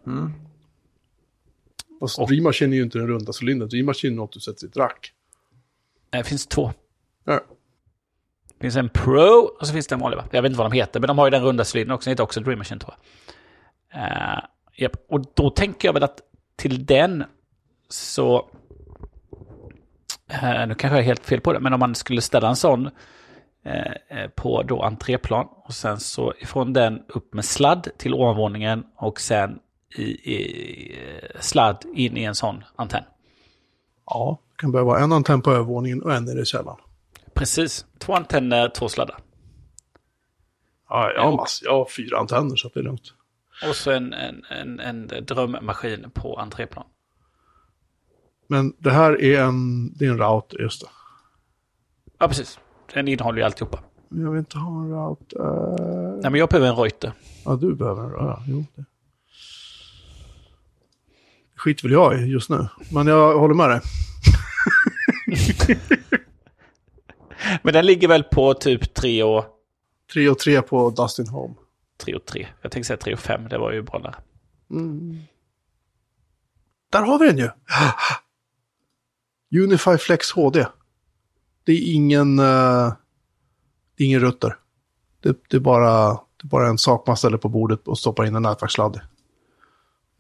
Fast 2.01 2.19
Och- 2.19 2.29
Dream 2.29 2.45
Machine 2.45 2.73
är 2.73 2.77
ju 2.77 2.83
inte 2.83 2.99
den 2.99 3.09
runda 3.09 3.33
cylindern. 3.41 3.69
Dream 3.69 3.87
Machine 3.87 4.13
är 4.13 4.17
något 4.17 4.33
du 4.33 4.41
sätter 4.41 4.65
i 4.67 4.69
ett 4.69 4.77
rack. 4.77 5.13
Det 6.11 6.25
finns 6.25 6.47
två. 6.47 6.73
Ja. 7.25 7.41
Det 8.49 8.65
finns 8.65 8.77
en 8.77 8.89
Pro 8.89 9.57
och 9.61 9.67
så 9.67 9.73
finns 9.73 9.87
det 9.87 9.95
en 9.95 10.01
vanlig. 10.01 10.17
va? 10.17 10.25
Jag 10.31 10.43
vet 10.43 10.51
inte 10.51 10.59
vad 10.59 10.71
de 10.71 10.77
heter, 10.77 11.01
men 11.01 11.09
de 11.09 11.19
har 11.19 11.27
ju 11.27 11.31
den 11.31 11.43
runda 11.43 11.65
cylindern 11.75 11.95
också. 11.95 12.09
Den 12.09 12.13
heter 12.13 12.25
också 12.25 12.41
Dream 12.41 12.59
Machine 12.59 12.79
tror 12.79 12.95
jag. 12.95 14.01
Uh, 14.03 14.45
japp. 14.77 14.93
Och 15.09 15.25
då 15.35 15.51
tänker 15.51 15.89
jag 15.89 15.93
väl 15.93 16.03
att 16.03 16.21
till 16.57 16.87
den 16.87 17.25
så... 17.89 18.49
Eh, 20.29 20.67
nu 20.67 20.75
kanske 20.75 20.89
jag 20.97 20.99
är 20.99 21.03
helt 21.03 21.27
fel 21.27 21.41
på 21.41 21.53
det, 21.53 21.61
men 21.61 21.73
om 21.73 21.81
man 21.81 21.95
skulle 21.95 22.21
ställa 22.21 22.49
en 22.49 22.57
sån 22.57 22.91
eh, 23.65 23.93
eh, 24.09 24.29
på 24.29 24.63
då 24.63 24.83
entréplan 24.83 25.49
och 25.51 25.75
sen 25.75 26.01
så 26.01 26.35
ifrån 26.39 26.73
den 26.73 27.03
upp 27.09 27.35
med 27.35 27.45
sladd 27.45 27.89
till 27.99 28.15
ovanvåningen 28.15 28.85
och 28.97 29.21
sen 29.21 29.59
i, 29.97 30.03
i 30.03 30.99
eh, 30.99 31.41
sladd 31.41 31.85
in 31.95 32.17
i 32.17 32.25
en 32.25 32.35
sån 32.35 32.65
antenn. 32.77 33.05
Ja, 34.07 34.39
det 34.51 34.57
kan 34.57 34.73
behöva 34.73 35.01
en 35.01 35.13
antenn 35.13 35.43
på 35.43 35.51
övervåningen 35.51 36.03
och 36.03 36.15
en 36.15 36.39
i 36.39 36.45
källaren. 36.45 36.79
Precis, 37.35 37.87
två 37.99 38.15
antenner, 38.15 38.69
två 38.69 38.89
sladdar. 38.89 39.19
Ja, 40.89 41.13
jag 41.13 41.23
har, 41.23 41.37
mass, 41.37 41.61
jag 41.65 41.73
har 41.73 41.85
fyra 41.97 42.19
antenner 42.19 42.57
så 42.57 42.67
att 42.67 42.75
det 42.75 42.81
är 42.81 42.85
lugnt. 42.85 43.15
Och 43.69 43.77
så 43.77 43.91
en, 43.91 44.13
en, 44.13 44.45
en, 44.51 44.81
en 44.81 45.07
drömmaskin 45.27 46.11
på 46.15 46.39
entréplan. 46.39 46.85
Men 48.47 48.75
det 48.79 48.91
här 48.91 49.23
är 49.23 49.41
en, 49.43 49.93
det 49.95 50.07
är 50.07 50.11
en 50.11 50.19
router, 50.19 50.59
just 50.59 50.81
det. 50.81 50.89
Ja, 52.19 52.29
precis. 52.29 52.59
Den 52.95 53.09
innehåller 53.09 53.39
ju 53.39 53.45
alltihopa. 53.45 53.79
Men 54.09 54.23
Jag 54.23 54.31
vill 54.31 54.39
inte 54.39 54.59
ha 54.59 54.83
en 54.83 54.91
router. 54.91 55.39
Nej, 56.23 56.31
men 56.31 56.35
jag 56.35 56.49
behöver 56.49 56.69
en 56.69 56.77
Reuter. 56.77 57.13
Ja, 57.45 57.57
du 57.57 57.75
behöver 57.75 58.03
en 58.03 58.11
router. 58.11 58.43
Jo, 58.47 58.65
det. 58.75 58.85
skit 61.57 61.85
väl 61.85 61.93
jag 61.93 62.21
i 62.21 62.25
just 62.25 62.51
nu. 62.51 62.69
Men 62.93 63.07
jag 63.07 63.39
håller 63.39 63.55
med 63.55 63.71
dig. 63.71 63.81
Men 67.63 67.75
den 67.75 67.87
ligger 67.87 68.09
väl 68.09 68.23
på 68.23 68.55
typ 68.55 68.95
3 68.95 69.23
och 69.23 69.45
3 70.13 70.29
och 70.29 70.39
3 70.39 70.63
på 70.63 70.91
Dustin 70.91 71.29
Home. 71.29 71.55
3 71.99 72.15
och 72.15 72.25
3. 72.25 72.49
Jag 72.63 72.73
tänkte 72.73 72.87
säga 72.87 72.97
3 72.97 73.13
och 73.13 73.21
5, 73.21 73.49
det 73.49 73.59
var 73.59 73.73
ju 73.73 73.83
bra 73.83 73.99
där. 73.99 74.15
Där 76.91 77.03
har 77.03 77.19
vi 77.19 77.27
den 77.27 77.39
ju! 77.39 77.51
Unify 79.65 79.99
Flex 79.99 80.31
HD. 80.31 80.67
Det 81.65 81.73
är 81.73 81.95
ingen, 81.95 82.39
eh, 82.39 82.93
det 83.97 84.05
är 84.05 84.07
ingen 84.07 84.21
rutter. 84.21 84.57
Det, 85.21 85.37
det, 85.49 85.57
är 85.57 85.61
bara, 85.61 86.13
det 86.13 86.45
är 86.45 86.49
bara 86.49 86.69
en 86.69 86.79
sak 86.79 87.07
man 87.07 87.17
ställer 87.17 87.39
på 87.39 87.49
bordet 87.49 87.89
och 87.89 87.99
stoppar 87.99 88.25
in 88.25 88.35
en 88.35 88.43
nätverkssladd 88.43 88.97
i. 88.97 89.01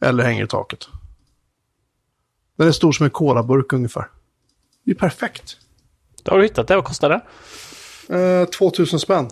Eller 0.06 0.24
hänger 0.24 0.44
i 0.44 0.48
taket. 0.48 0.88
Den 2.56 2.68
är 2.68 2.72
stor 2.72 2.92
som 2.92 3.04
en 3.04 3.10
colaburk 3.10 3.72
ungefär. 3.72 4.10
Det 4.84 4.90
är 4.90 4.94
perfekt. 4.94 5.56
Då 6.22 6.30
har 6.32 6.38
du 6.38 6.44
hittat 6.44 6.68
det. 6.68 6.74
Vad 6.74 6.84
kostar 6.84 7.08
det? 7.08 7.20
Eh, 8.40 8.44
2000 8.48 8.98
spänn. 9.00 9.28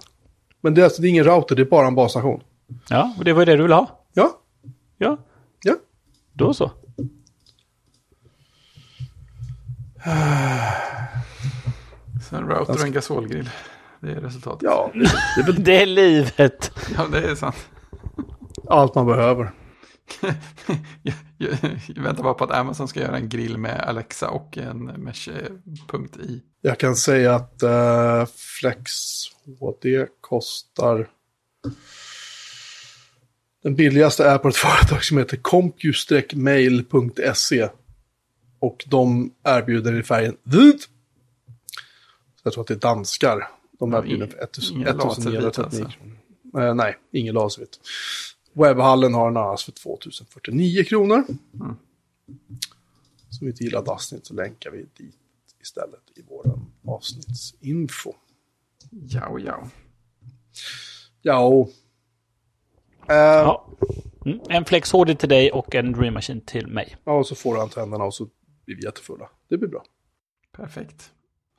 Men 0.60 0.74
det 0.74 0.80
är, 0.80 0.84
alltså, 0.84 1.02
det 1.02 1.08
är 1.08 1.10
ingen 1.10 1.24
router, 1.24 1.56
det 1.56 1.62
är 1.62 1.66
bara 1.66 1.86
en 1.86 1.94
basstation. 1.94 2.42
Ja, 2.88 3.14
och 3.18 3.24
det 3.24 3.32
var 3.32 3.40
ju 3.40 3.44
det 3.46 3.56
du 3.56 3.62
ville 3.62 3.74
ha. 3.74 4.00
Ja, 4.12 4.38
Ja, 4.98 5.16
ja. 5.62 5.74
då 6.32 6.54
så. 6.54 6.64
Sen 12.30 12.48
router 12.48 12.72
och 12.74 12.80
en 12.80 12.92
gasolgrill. 12.92 13.50
Det 14.00 14.10
är 14.12 14.20
resultatet. 14.20 14.62
Ja, 14.62 14.90
det 14.94 15.40
är 15.40 15.46
väl 15.46 15.64
Det 15.64 15.82
är 15.82 15.86
livet. 15.86 16.72
Ja, 16.96 17.06
det 17.12 17.18
är 17.30 17.34
sant. 17.34 17.56
allt 18.68 18.94
man 18.94 19.06
behöver. 19.06 19.52
Jag, 21.02 21.14
jag, 21.38 21.58
jag 21.86 22.02
väntar 22.02 22.22
bara 22.22 22.34
på 22.34 22.44
att 22.44 22.50
Amazon 22.50 22.88
ska 22.88 23.00
göra 23.00 23.16
en 23.16 23.28
grill 23.28 23.58
med 23.58 23.80
Alexa 23.80 24.30
och 24.30 24.58
en 24.58 24.84
mesh-punkt 24.84 26.16
i. 26.16 26.42
Jag 26.60 26.78
kan 26.78 26.96
säga 26.96 27.34
att 27.34 27.62
eh, 27.62 28.26
Flex 28.60 28.92
HD 29.60 30.06
kostar... 30.20 31.08
Den 33.62 33.74
billigaste 33.74 34.24
är 34.24 34.38
på 34.38 34.48
ett 34.48 34.56
företag 34.56 35.04
som 35.04 35.18
heter 35.18 35.36
compu-mail.se. 35.36 37.68
Och 38.58 38.84
de 38.86 39.34
erbjuder 39.44 40.00
i 40.00 40.02
färgen 40.02 40.36
vit. 40.42 40.88
Jag 42.42 42.52
tror 42.52 42.62
att 42.62 42.68
det 42.68 42.74
är 42.74 42.78
danskar. 42.78 43.48
De 43.78 43.94
erbjuder 43.94 44.26
för 44.26 44.44
1000 44.44 44.76
ingen 44.76 44.96
laservit 44.96 45.38
1939 45.38 45.84
alltså. 45.84 45.98
kronor. 45.98 46.16
Eh, 46.68 46.74
nej, 46.74 46.96
ingen 47.12 47.34
laservit. 47.34 47.80
Webbhallen 48.52 49.14
har 49.14 49.26
den 49.26 49.36
annars 49.36 49.64
för 49.64 49.72
2049 49.72 50.84
kronor. 50.84 51.24
Mm. 51.54 51.76
Så 53.30 53.44
vi 53.44 53.50
inte 53.50 53.64
gillar 53.64 53.82
Dustin 53.84 54.20
så 54.22 54.34
länkar 54.34 54.70
vi 54.70 54.78
dit 54.96 55.16
istället 55.60 56.00
i 56.14 56.22
vår 56.28 56.60
avsnittsinfo. 56.86 58.12
Ja, 58.90 59.38
ja. 59.38 59.68
Ja, 61.22 61.46
och, 61.46 61.68
eh, 63.08 63.14
Ja. 63.16 63.66
Mm. 64.26 64.40
En 64.48 64.64
Flex 64.64 64.92
HD 64.92 65.14
till 65.14 65.28
dig 65.28 65.52
och 65.52 65.74
en 65.74 65.92
Dream 65.92 66.14
Machine 66.14 66.40
till 66.40 66.66
mig. 66.66 66.96
ja, 67.04 67.12
och 67.12 67.26
så 67.26 67.34
får 67.34 67.54
du 67.54 67.60
antennerna 67.60 68.04
och 68.04 68.14
så 68.14 68.28
blir 68.64 68.76
vi 68.76 68.84
jättefulla. 68.84 69.28
Det 69.48 69.58
blir 69.58 69.68
bra. 69.68 69.84
Perfekt. 70.52 71.10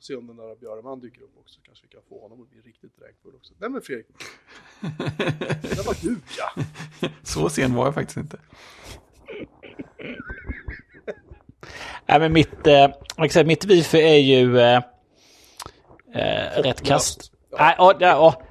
Se 0.02 0.16
om 0.16 0.26
den 0.26 0.36
där 0.36 0.56
Björneman 0.56 1.00
dyker 1.00 1.22
upp 1.22 1.38
också. 1.40 1.60
Kanske 1.62 1.84
vi 1.86 1.92
kan 1.94 2.02
få 2.08 2.20
honom 2.20 2.42
att 2.42 2.50
bli 2.50 2.60
riktigt 2.60 2.98
dränkfull 2.98 3.34
också. 3.34 3.54
Nej 3.58 3.70
men 3.70 3.82
Fredrik. 3.82 4.06
Det 5.76 5.86
var 5.86 5.96
du 6.02 6.16
ja. 6.38 6.62
Så 7.22 7.48
sen 7.48 7.74
var 7.74 7.84
jag 7.84 7.94
faktiskt 7.94 8.16
inte. 8.16 8.38
Nej, 12.06 12.20
men 12.20 12.32
mitt, 12.32 12.66
eh, 12.66 13.44
mitt 13.44 13.64
wifi 13.64 13.98
är 13.98 14.18
ju 14.18 14.60
eh, 14.60 14.82
eh, 16.14 16.62
rätt 16.62 16.82
kast. 16.82 17.32
Nej, 17.58 17.74
ja, 17.78 17.94
ja. 18.00 18.42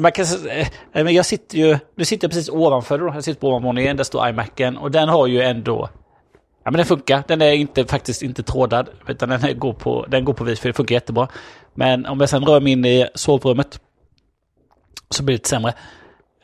Man 0.00 0.12
kan, 0.12 0.26
eh, 0.48 0.68
men 0.92 1.14
jag 1.14 1.26
sitter 1.26 1.58
ju, 1.58 1.78
nu 1.94 2.04
sitter 2.04 2.24
jag 2.24 2.30
precis 2.30 2.48
ovanför 2.48 2.98
då. 2.98 3.06
Jag 3.06 3.24
sitter 3.24 3.40
på 3.40 3.48
ovanvåningen, 3.48 3.96
där 3.96 4.04
står 4.04 4.28
iMacen 4.28 4.76
och 4.76 4.90
den 4.90 5.08
har 5.08 5.26
ju 5.26 5.42
ändå, 5.42 5.88
ja 6.64 6.70
men 6.70 6.72
den 6.72 6.86
funkar. 6.86 7.24
Den 7.28 7.42
är 7.42 7.52
inte, 7.52 7.84
faktiskt 7.84 8.22
inte 8.22 8.42
trådad, 8.42 8.88
utan 9.08 9.28
den, 9.28 9.58
går, 9.58 9.72
på, 9.72 10.06
den 10.08 10.24
går 10.24 10.32
på 10.32 10.44
wifi, 10.44 10.68
det 10.68 10.74
funkar 10.74 10.94
jättebra. 10.94 11.28
Men 11.74 12.06
om 12.06 12.20
jag 12.20 12.28
sen 12.28 12.44
rör 12.44 12.60
mig 12.60 12.72
in 12.72 12.84
i 12.84 13.08
sovrummet 13.14 13.80
så 15.10 15.22
blir 15.22 15.32
det 15.32 15.36
lite 15.36 15.48
sämre. 15.48 15.74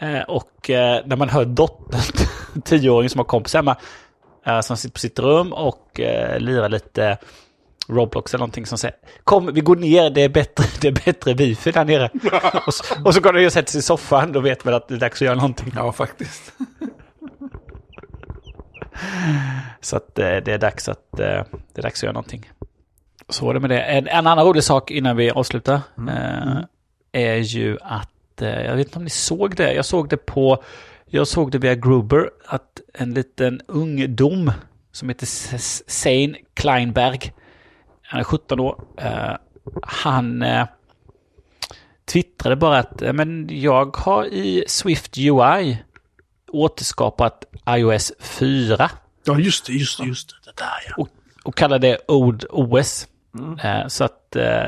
Eh, 0.00 0.20
och 0.20 0.70
eh, 0.70 1.02
när 1.06 1.16
man 1.16 1.28
hör 1.28 1.44
dottern, 1.44 2.00
tioåring 2.64 3.08
som 3.08 3.18
har 3.18 3.24
kompis 3.24 3.54
hemma, 3.54 3.76
eh, 4.46 4.60
som 4.60 4.76
sitter 4.76 4.92
på 4.92 4.98
sitt 4.98 5.18
rum 5.18 5.52
och 5.52 6.00
eh, 6.00 6.40
lirar 6.40 6.68
lite 6.68 7.18
Roblox 7.88 8.34
eller 8.34 8.38
någonting 8.38 8.66
som 8.66 8.78
säger 8.78 8.96
Kom, 9.24 9.54
vi 9.54 9.60
går 9.60 9.76
ner, 9.76 10.10
det 10.10 10.20
är 10.20 10.28
bättre, 10.28 10.64
det 10.80 10.88
är 10.88 10.92
bättre 11.04 11.34
wifi 11.34 11.70
där 11.70 11.84
nere. 11.84 12.10
och, 12.66 12.74
så, 12.74 12.84
och 13.04 13.14
så 13.14 13.20
går 13.20 13.32
det 13.32 13.46
och 13.46 13.52
sätter 13.52 13.70
sig 13.72 13.78
i 13.78 13.82
soffan, 13.82 14.32
då 14.32 14.40
vet 14.40 14.64
man 14.64 14.74
att 14.74 14.88
det 14.88 14.94
är 14.94 14.98
dags 14.98 15.22
att 15.22 15.26
göra 15.26 15.34
någonting. 15.34 15.72
Ja, 15.76 15.92
faktiskt. 15.92 16.52
Så 19.80 19.96
att 19.96 20.18
eh, 20.18 20.36
det 20.36 20.52
är 20.52 20.58
dags 20.58 20.88
att 20.88 21.20
eh, 21.20 21.44
det 21.72 21.78
är 21.78 21.82
dags 21.82 22.00
att 22.00 22.02
göra 22.02 22.12
någonting. 22.12 22.50
Så 23.28 23.46
var 23.46 23.54
det 23.54 23.60
med 23.60 23.70
det. 23.70 23.80
En, 23.80 24.08
en 24.08 24.26
annan 24.26 24.46
rolig 24.46 24.64
sak 24.64 24.90
innan 24.90 25.16
vi 25.16 25.30
avslutar 25.30 25.80
eh, 26.08 26.58
är 27.12 27.36
ju 27.36 27.78
att, 27.82 28.42
eh, 28.42 28.62
jag 28.62 28.76
vet 28.76 28.86
inte 28.86 28.98
om 28.98 29.04
ni 29.04 29.10
såg 29.10 29.56
det, 29.56 29.72
jag 29.72 29.84
såg 29.84 30.08
det 30.08 30.16
på, 30.16 30.62
jag 31.06 31.28
såg 31.28 31.50
det 31.50 31.58
via 31.58 31.74
Gruber, 31.74 32.30
att 32.46 32.80
en 32.94 33.14
liten 33.14 33.60
ungdom 33.66 34.52
som 34.92 35.08
heter 35.08 35.26
Sein 35.90 36.36
Kleinberg, 36.54 37.32
han 38.02 38.20
är 38.20 38.24
17 38.24 38.60
år, 38.60 38.80
eh, 38.96 39.34
han 39.82 40.42
eh, 40.42 40.66
twittrade 42.04 42.56
bara 42.56 42.78
att 42.78 43.02
men 43.14 43.48
jag 43.50 43.96
har 43.96 44.24
i 44.24 44.64
Swift 44.66 45.18
UI 45.18 45.78
återskapat 46.48 47.44
iOS 47.68 48.12
4 48.18 48.90
Ja 49.24 49.38
just 49.38 49.66
det, 49.66 49.72
just 49.72 49.98
det, 49.98 50.06
just 50.06 50.28
det. 50.28 50.34
Det 50.44 50.56
där 50.56 50.84
ja. 50.88 50.94
och, 50.96 51.08
och 51.44 51.54
kallar 51.54 51.78
det 51.78 51.98
Old 52.08 52.44
OS. 52.50 53.08
Eh, 53.62 53.86
så 53.86 54.04
att 54.04 54.36
eh, 54.36 54.64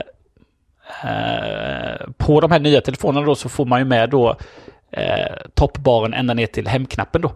eh, 1.04 2.10
på 2.16 2.40
de 2.40 2.50
här 2.50 2.60
nya 2.60 2.80
telefonerna 2.80 3.26
då 3.26 3.34
så 3.34 3.48
får 3.48 3.64
man 3.64 3.78
ju 3.78 3.84
med 3.84 4.10
då 4.10 4.36
eh, 4.90 5.36
toppbaren 5.54 6.14
ända 6.14 6.34
ner 6.34 6.46
till 6.46 6.68
hemknappen 6.68 7.22
då. 7.22 7.32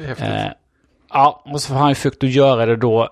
Är 0.00 0.06
häftigt. 0.06 0.26
Eh, 0.26 0.48
ja, 1.08 1.42
och 1.46 1.60
så 1.60 1.72
har 1.72 1.80
han 1.80 1.88
ju 1.88 1.94
försökt 1.94 2.24
att 2.24 2.30
göra 2.30 2.66
det 2.66 2.76
då 2.76 3.08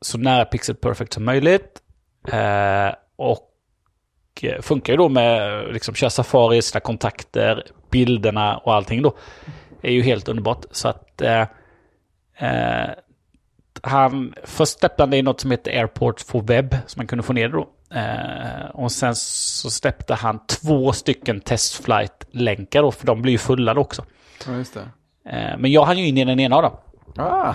så 0.00 0.18
nära 0.18 0.44
Pixel 0.44 0.74
Perfect 0.74 1.12
som 1.12 1.24
möjligt. 1.24 1.80
Eh, 2.28 2.94
och 3.16 3.50
funkar 4.60 4.92
ju 4.92 4.96
då 4.96 5.08
med 5.08 5.60
eh, 5.64 5.72
liksom 5.72 5.94
köra 5.94 6.10
Safari, 6.10 6.62
sina 6.62 6.80
kontakter, 6.80 7.66
bilderna 7.90 8.56
och 8.56 8.74
allting 8.74 9.02
då. 9.02 9.16
Det 9.80 9.88
är 9.88 9.92
ju 9.92 10.02
helt 10.02 10.28
underbart. 10.28 10.64
Så 10.70 10.88
att 10.88 11.20
eh, 11.20 11.46
eh, 12.38 12.90
han, 13.82 14.34
först 14.44 14.80
det 14.80 15.16
i 15.16 15.22
något 15.22 15.40
som 15.40 15.50
heter 15.50 15.70
Airport 15.70 16.20
for 16.20 16.42
Web, 16.42 16.76
som 16.86 17.00
man 17.00 17.06
kunde 17.06 17.22
få 17.22 17.32
ner 17.32 17.48
då. 17.48 17.68
Eh, 17.94 18.70
och 18.72 18.92
sen 18.92 19.14
så 19.14 19.70
släppte 19.70 20.14
han 20.14 20.46
två 20.46 20.92
stycken 20.92 21.40
testflight-länkar 21.40 22.82
då, 22.82 22.90
för 22.92 23.06
de 23.06 23.22
blir 23.22 23.32
ju 23.32 23.38
fulla 23.38 23.74
då 23.74 23.80
också. 23.80 24.04
Ja, 24.46 24.56
just 24.56 24.74
det. 24.74 24.80
Eh, 25.30 25.58
men 25.58 25.72
jag 25.72 25.84
hann 25.84 25.98
ju 25.98 26.06
in 26.06 26.18
i 26.18 26.24
den 26.24 26.40
ena 26.40 26.56
av 26.56 26.62
dem. 26.62 26.76
Ah, 27.16 27.54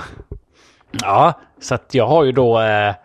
Ja, 0.92 1.34
så 1.62 1.76
att 1.76 1.94
jag 1.94 2.08
har 2.08 2.24
ju 2.24 2.32
då 2.32 2.62
eh, 2.62 2.96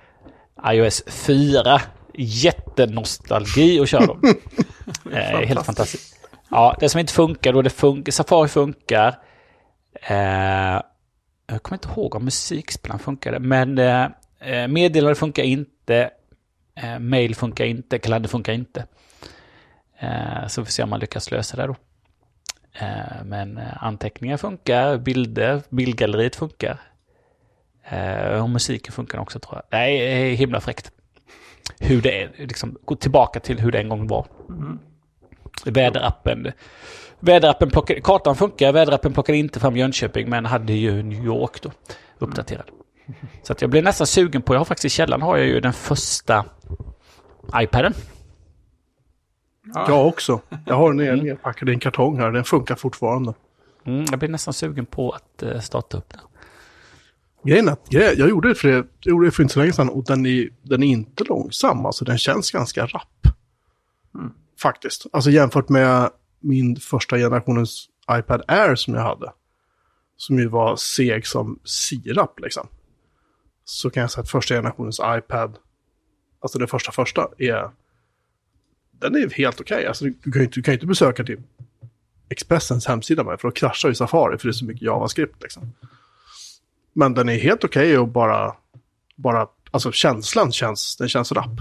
iOS 0.66 1.02
4. 1.06 1.80
Jättenostalgi 2.16 3.80
att 3.80 3.88
köra 3.88 4.06
dem. 4.06 4.20
eh, 5.12 5.20
helt 5.20 5.66
fantastiskt. 5.66 6.16
Ja, 6.50 6.76
det 6.80 6.88
som 6.88 7.00
inte 7.00 7.12
funkar 7.12 7.52
då, 7.52 7.62
det 7.62 7.70
funkar, 7.70 8.12
Safari 8.12 8.48
funkar. 8.48 9.18
Eh, 10.02 10.80
Jag 11.46 11.62
kommer 11.62 11.76
inte 11.76 11.88
ihåg 11.88 12.14
om 12.14 12.24
musikspelaren 12.24 12.98
funkade, 12.98 13.38
men 13.38 13.78
eh, 13.78 14.06
eh, 14.40 14.68
meddelande 14.68 15.14
funkar 15.14 15.42
inte. 15.42 16.10
Eh, 16.76 16.98
mail 16.98 17.34
funkar 17.34 17.64
inte, 17.64 17.98
kalender 17.98 18.28
funkar 18.28 18.52
inte. 18.52 18.86
Eh, 19.98 20.46
så 20.48 20.60
vi 20.60 20.64
får 20.64 20.72
se 20.72 20.82
om 20.82 20.90
man 20.90 21.00
lyckas 21.00 21.30
lösa 21.30 21.56
det 21.56 21.66
då. 21.66 21.76
Eh, 22.80 23.24
men 23.24 23.60
anteckningar 23.80 24.36
funkar, 24.36 24.98
bilder, 24.98 25.62
bildgalleriet 25.68 26.36
funkar. 26.36 26.80
Och 28.40 28.50
musiken 28.50 28.92
funkar 28.92 29.18
också 29.18 29.38
tror 29.38 29.54
jag. 29.54 29.62
Nej, 29.78 30.34
himla 30.34 30.60
fräckt. 30.60 30.90
Hur 31.80 32.02
det 32.02 32.22
är, 32.22 32.30
liksom, 32.36 32.78
gå 32.84 32.96
tillbaka 32.96 33.40
till 33.40 33.60
hur 33.60 33.72
det 33.72 33.78
en 33.78 33.88
gång 33.88 34.06
var. 34.06 34.26
Väderappen. 35.64 36.52
Väderappen 37.20 37.70
plockade, 37.70 38.00
kartan 38.00 38.36
funkar, 38.36 38.72
väderappen 38.72 39.12
plockade 39.12 39.38
inte 39.38 39.60
fram 39.60 39.76
Jönköping 39.76 40.30
men 40.30 40.46
hade 40.46 40.72
ju 40.72 41.02
New 41.02 41.24
York 41.24 41.62
då 41.62 41.70
uppdaterad. 42.18 42.70
Så 43.42 43.52
att 43.52 43.60
jag 43.60 43.70
blev 43.70 43.84
nästan 43.84 44.06
sugen 44.06 44.42
på, 44.42 44.54
jag 44.54 44.60
har 44.60 44.64
faktiskt 44.64 44.84
i 44.84 44.96
källaren 44.96 45.22
har 45.22 45.36
jag 45.36 45.46
ju 45.46 45.60
den 45.60 45.72
första 45.72 46.44
iPaden. 47.56 47.94
Jag 49.74 50.06
också. 50.06 50.40
Jag 50.66 50.74
har 50.74 50.92
den 50.92 51.18
nerpackad 51.18 51.68
i 51.68 51.72
en 51.72 51.80
kartong 51.80 52.18
här. 52.18 52.30
Den 52.30 52.44
funkar 52.44 52.74
fortfarande. 52.74 53.34
Mm, 53.86 54.04
jag 54.10 54.18
blev 54.18 54.30
nästan 54.30 54.54
sugen 54.54 54.86
på 54.86 55.10
att 55.10 55.42
eh, 55.42 55.60
starta 55.60 55.96
upp 55.96 56.08
den. 56.08 56.20
Grejen 57.44 57.68
är 57.68 57.72
att 57.72 57.88
grejen, 57.88 58.14
jag 58.18 58.28
gjorde 58.28 58.48
det 58.48 58.54
för, 58.54 58.68
det, 58.68 58.74
jag 58.74 59.10
gjorde 59.10 59.26
det 59.26 59.30
för 59.30 59.42
inte 59.42 59.54
så 59.54 59.60
länge 59.60 59.72
sedan 59.72 59.88
och 59.88 60.04
den 60.04 60.26
är, 60.26 60.48
den 60.62 60.82
är 60.82 60.86
inte 60.86 61.24
långsam. 61.24 61.86
Alltså 61.86 62.04
den 62.04 62.18
känns 62.18 62.50
ganska 62.50 62.86
rapp. 62.86 63.28
Faktiskt. 64.62 65.06
Alltså 65.12 65.30
jämfört 65.30 65.68
med 65.68 66.10
min 66.40 66.76
första 66.76 67.16
generationens 67.16 67.88
iPad 68.10 68.42
Air 68.48 68.74
som 68.74 68.94
jag 68.94 69.02
hade. 69.02 69.32
Som 70.16 70.38
ju 70.38 70.48
var 70.48 70.76
seg 70.76 71.26
som 71.26 71.58
sirap 71.64 72.40
liksom. 72.40 72.68
Så 73.64 73.90
kan 73.90 74.00
jag 74.00 74.10
säga 74.10 74.22
att 74.22 74.30
första 74.30 74.54
generationens 74.54 75.00
iPad, 75.04 75.58
alltså 76.40 76.58
den 76.58 76.68
första 76.68 76.92
första, 76.92 77.28
är... 77.38 77.70
Den 79.00 79.14
är 79.14 79.30
helt 79.30 79.60
okej. 79.60 79.86
Alltså, 79.86 80.04
du, 80.04 80.14
du, 80.24 80.32
kan 80.32 80.40
ju 80.40 80.44
inte, 80.44 80.54
du 80.54 80.62
kan 80.62 80.72
ju 80.72 80.76
inte 80.76 80.86
besöka 80.86 81.24
typ 81.24 81.40
Expressens 82.28 82.86
hemsida 82.86 83.24
med, 83.24 83.40
för 83.40 83.48
då 83.48 83.52
kraschar 83.52 83.88
ju 83.88 83.94
Safari 83.94 84.38
för 84.38 84.48
det 84.48 84.50
är 84.50 84.52
så 84.52 84.64
mycket 84.64 84.82
JavaScript 84.82 85.42
liksom. 85.42 85.72
Men 86.94 87.14
den 87.14 87.28
är 87.28 87.38
helt 87.38 87.64
okej 87.64 87.98
och 87.98 88.08
bara, 88.08 88.56
bara, 89.16 89.46
alltså 89.70 89.92
känslan 89.92 90.52
känns, 90.52 90.96
den 90.96 91.08
känns 91.08 91.32
rapp. 91.32 91.60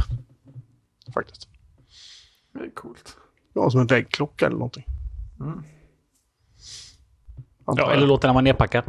Faktiskt. 1.14 1.47
Det 2.53 2.60
är 2.60 2.69
coolt. 2.69 3.18
Ja, 3.53 3.69
som 3.69 3.80
en 3.80 3.88
väggklocka 3.88 4.45
eller 4.45 4.57
någonting. 4.57 4.85
Antar 7.65 7.84
Ja, 7.84 7.91
eller 7.91 8.07
låta 8.07 8.27
den 8.27 8.34
vara 8.35 8.43
nedpackad. 8.43 8.84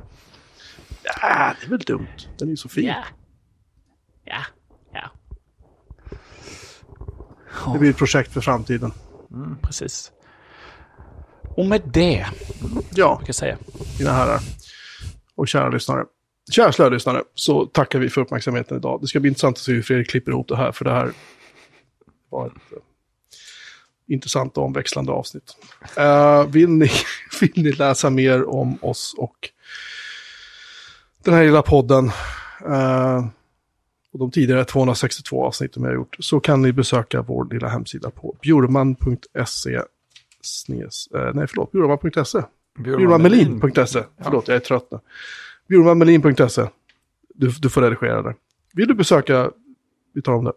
Ja, 1.02 1.54
det 1.60 1.66
är 1.66 1.70
väl 1.70 1.78
dumt. 1.78 2.06
Den 2.38 2.48
är 2.48 2.50
ju 2.50 2.56
så 2.56 2.68
fin. 2.68 2.86
Ja. 2.86 3.04
Ja. 4.24 4.42
Ja. 4.92 5.10
Det 7.72 7.78
blir 7.78 7.90
ett 7.90 7.96
projekt 7.96 8.32
för 8.32 8.40
framtiden. 8.40 8.92
Precis. 9.62 10.12
Och 11.56 11.66
med 11.66 11.82
det, 11.84 12.26
Ja, 12.90 13.22
jag 13.26 13.34
säga. 13.34 13.58
mina 13.98 14.12
herrar 14.12 14.40
och 15.34 15.48
kära 15.48 15.68
lyssnare. 15.68 16.04
Kära 16.52 16.72
slölyssnare, 16.72 17.22
så 17.34 17.66
tackar 17.66 17.98
vi 17.98 18.10
för 18.10 18.20
uppmärksamheten 18.20 18.76
idag. 18.76 19.00
Det 19.00 19.06
ska 19.06 19.20
bli 19.20 19.28
intressant 19.28 19.56
att 19.56 19.62
se 19.62 19.72
hur 19.72 19.82
Fredrik 19.82 20.10
klipper 20.10 20.32
ihop 20.32 20.48
det 20.48 20.56
här, 20.56 20.72
för 20.72 20.84
det 20.84 20.90
här 20.90 21.12
var 22.30 22.46
ett 22.46 22.52
eh, 22.72 22.78
intressant 24.08 24.58
och 24.58 24.64
omväxlande 24.64 25.12
avsnitt. 25.12 25.56
Eh, 25.96 26.46
vill, 26.46 26.68
ni, 26.70 26.90
vill 27.40 27.52
ni 27.54 27.72
läsa 27.72 28.10
mer 28.10 28.48
om 28.48 28.78
oss 28.80 29.14
och 29.18 29.50
den 31.24 31.34
här 31.34 31.44
lilla 31.44 31.62
podden 31.62 32.10
eh, 32.66 33.26
och 34.12 34.18
de 34.18 34.30
tidigare 34.30 34.64
262 34.64 35.44
avsnitten 35.44 35.82
vi 35.82 35.88
har 35.88 35.94
gjort 35.94 36.16
så 36.18 36.40
kan 36.40 36.62
ni 36.62 36.72
besöka 36.72 37.22
vår 37.22 37.48
lilla 37.52 37.68
hemsida 37.68 38.10
på 38.10 38.36
bjurman.se 38.42 39.74
eh, 39.74 39.82
nej 41.34 41.46
förlåt, 41.48 41.72
bjurman.se 41.72 42.42
Bjurmanmelin.se. 42.78 44.02
Förlåt, 44.22 44.48
jag 44.48 44.56
är 44.56 44.60
trött 44.60 44.88
nu. 44.90 44.98
Bjurmanmelin.se. 45.68 46.68
Du, 47.34 47.48
du 47.48 47.70
får 47.70 47.82
redigera 47.82 48.22
det. 48.22 48.34
Vill 48.74 48.88
du 48.88 48.94
besöka, 48.94 49.50
vi 50.14 50.22
tar 50.22 50.32
om 50.32 50.44
det. 50.44 50.52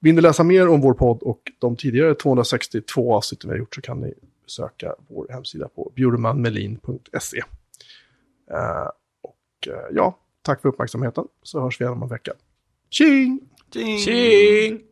Vill 0.00 0.14
ni 0.14 0.20
läsa 0.20 0.44
mer 0.44 0.68
om 0.68 0.80
vår 0.80 0.94
podd 0.94 1.22
och 1.22 1.42
de 1.58 1.76
tidigare 1.76 2.14
262 2.14 3.14
avsnitten 3.14 3.50
vi 3.50 3.54
har 3.54 3.58
gjort 3.58 3.74
så 3.74 3.80
kan 3.80 4.00
ni 4.00 4.14
besöka 4.44 4.94
vår 5.08 5.26
hemsida 5.30 5.68
på 5.68 5.92
bjurmanmelin.se. 5.96 7.38
Eh, 8.50 8.90
och 9.22 9.68
eh, 9.68 9.86
ja, 9.90 10.18
tack 10.42 10.62
för 10.62 10.68
uppmärksamheten 10.68 11.24
så 11.42 11.60
hörs 11.60 11.80
vi 11.80 11.84
igen 11.84 11.92
om 11.92 12.02
en 12.02 12.08
vecka. 12.08 12.32
Tjing! 12.90 13.40
Tjing! 13.72 13.98
Tjing! 13.98 14.87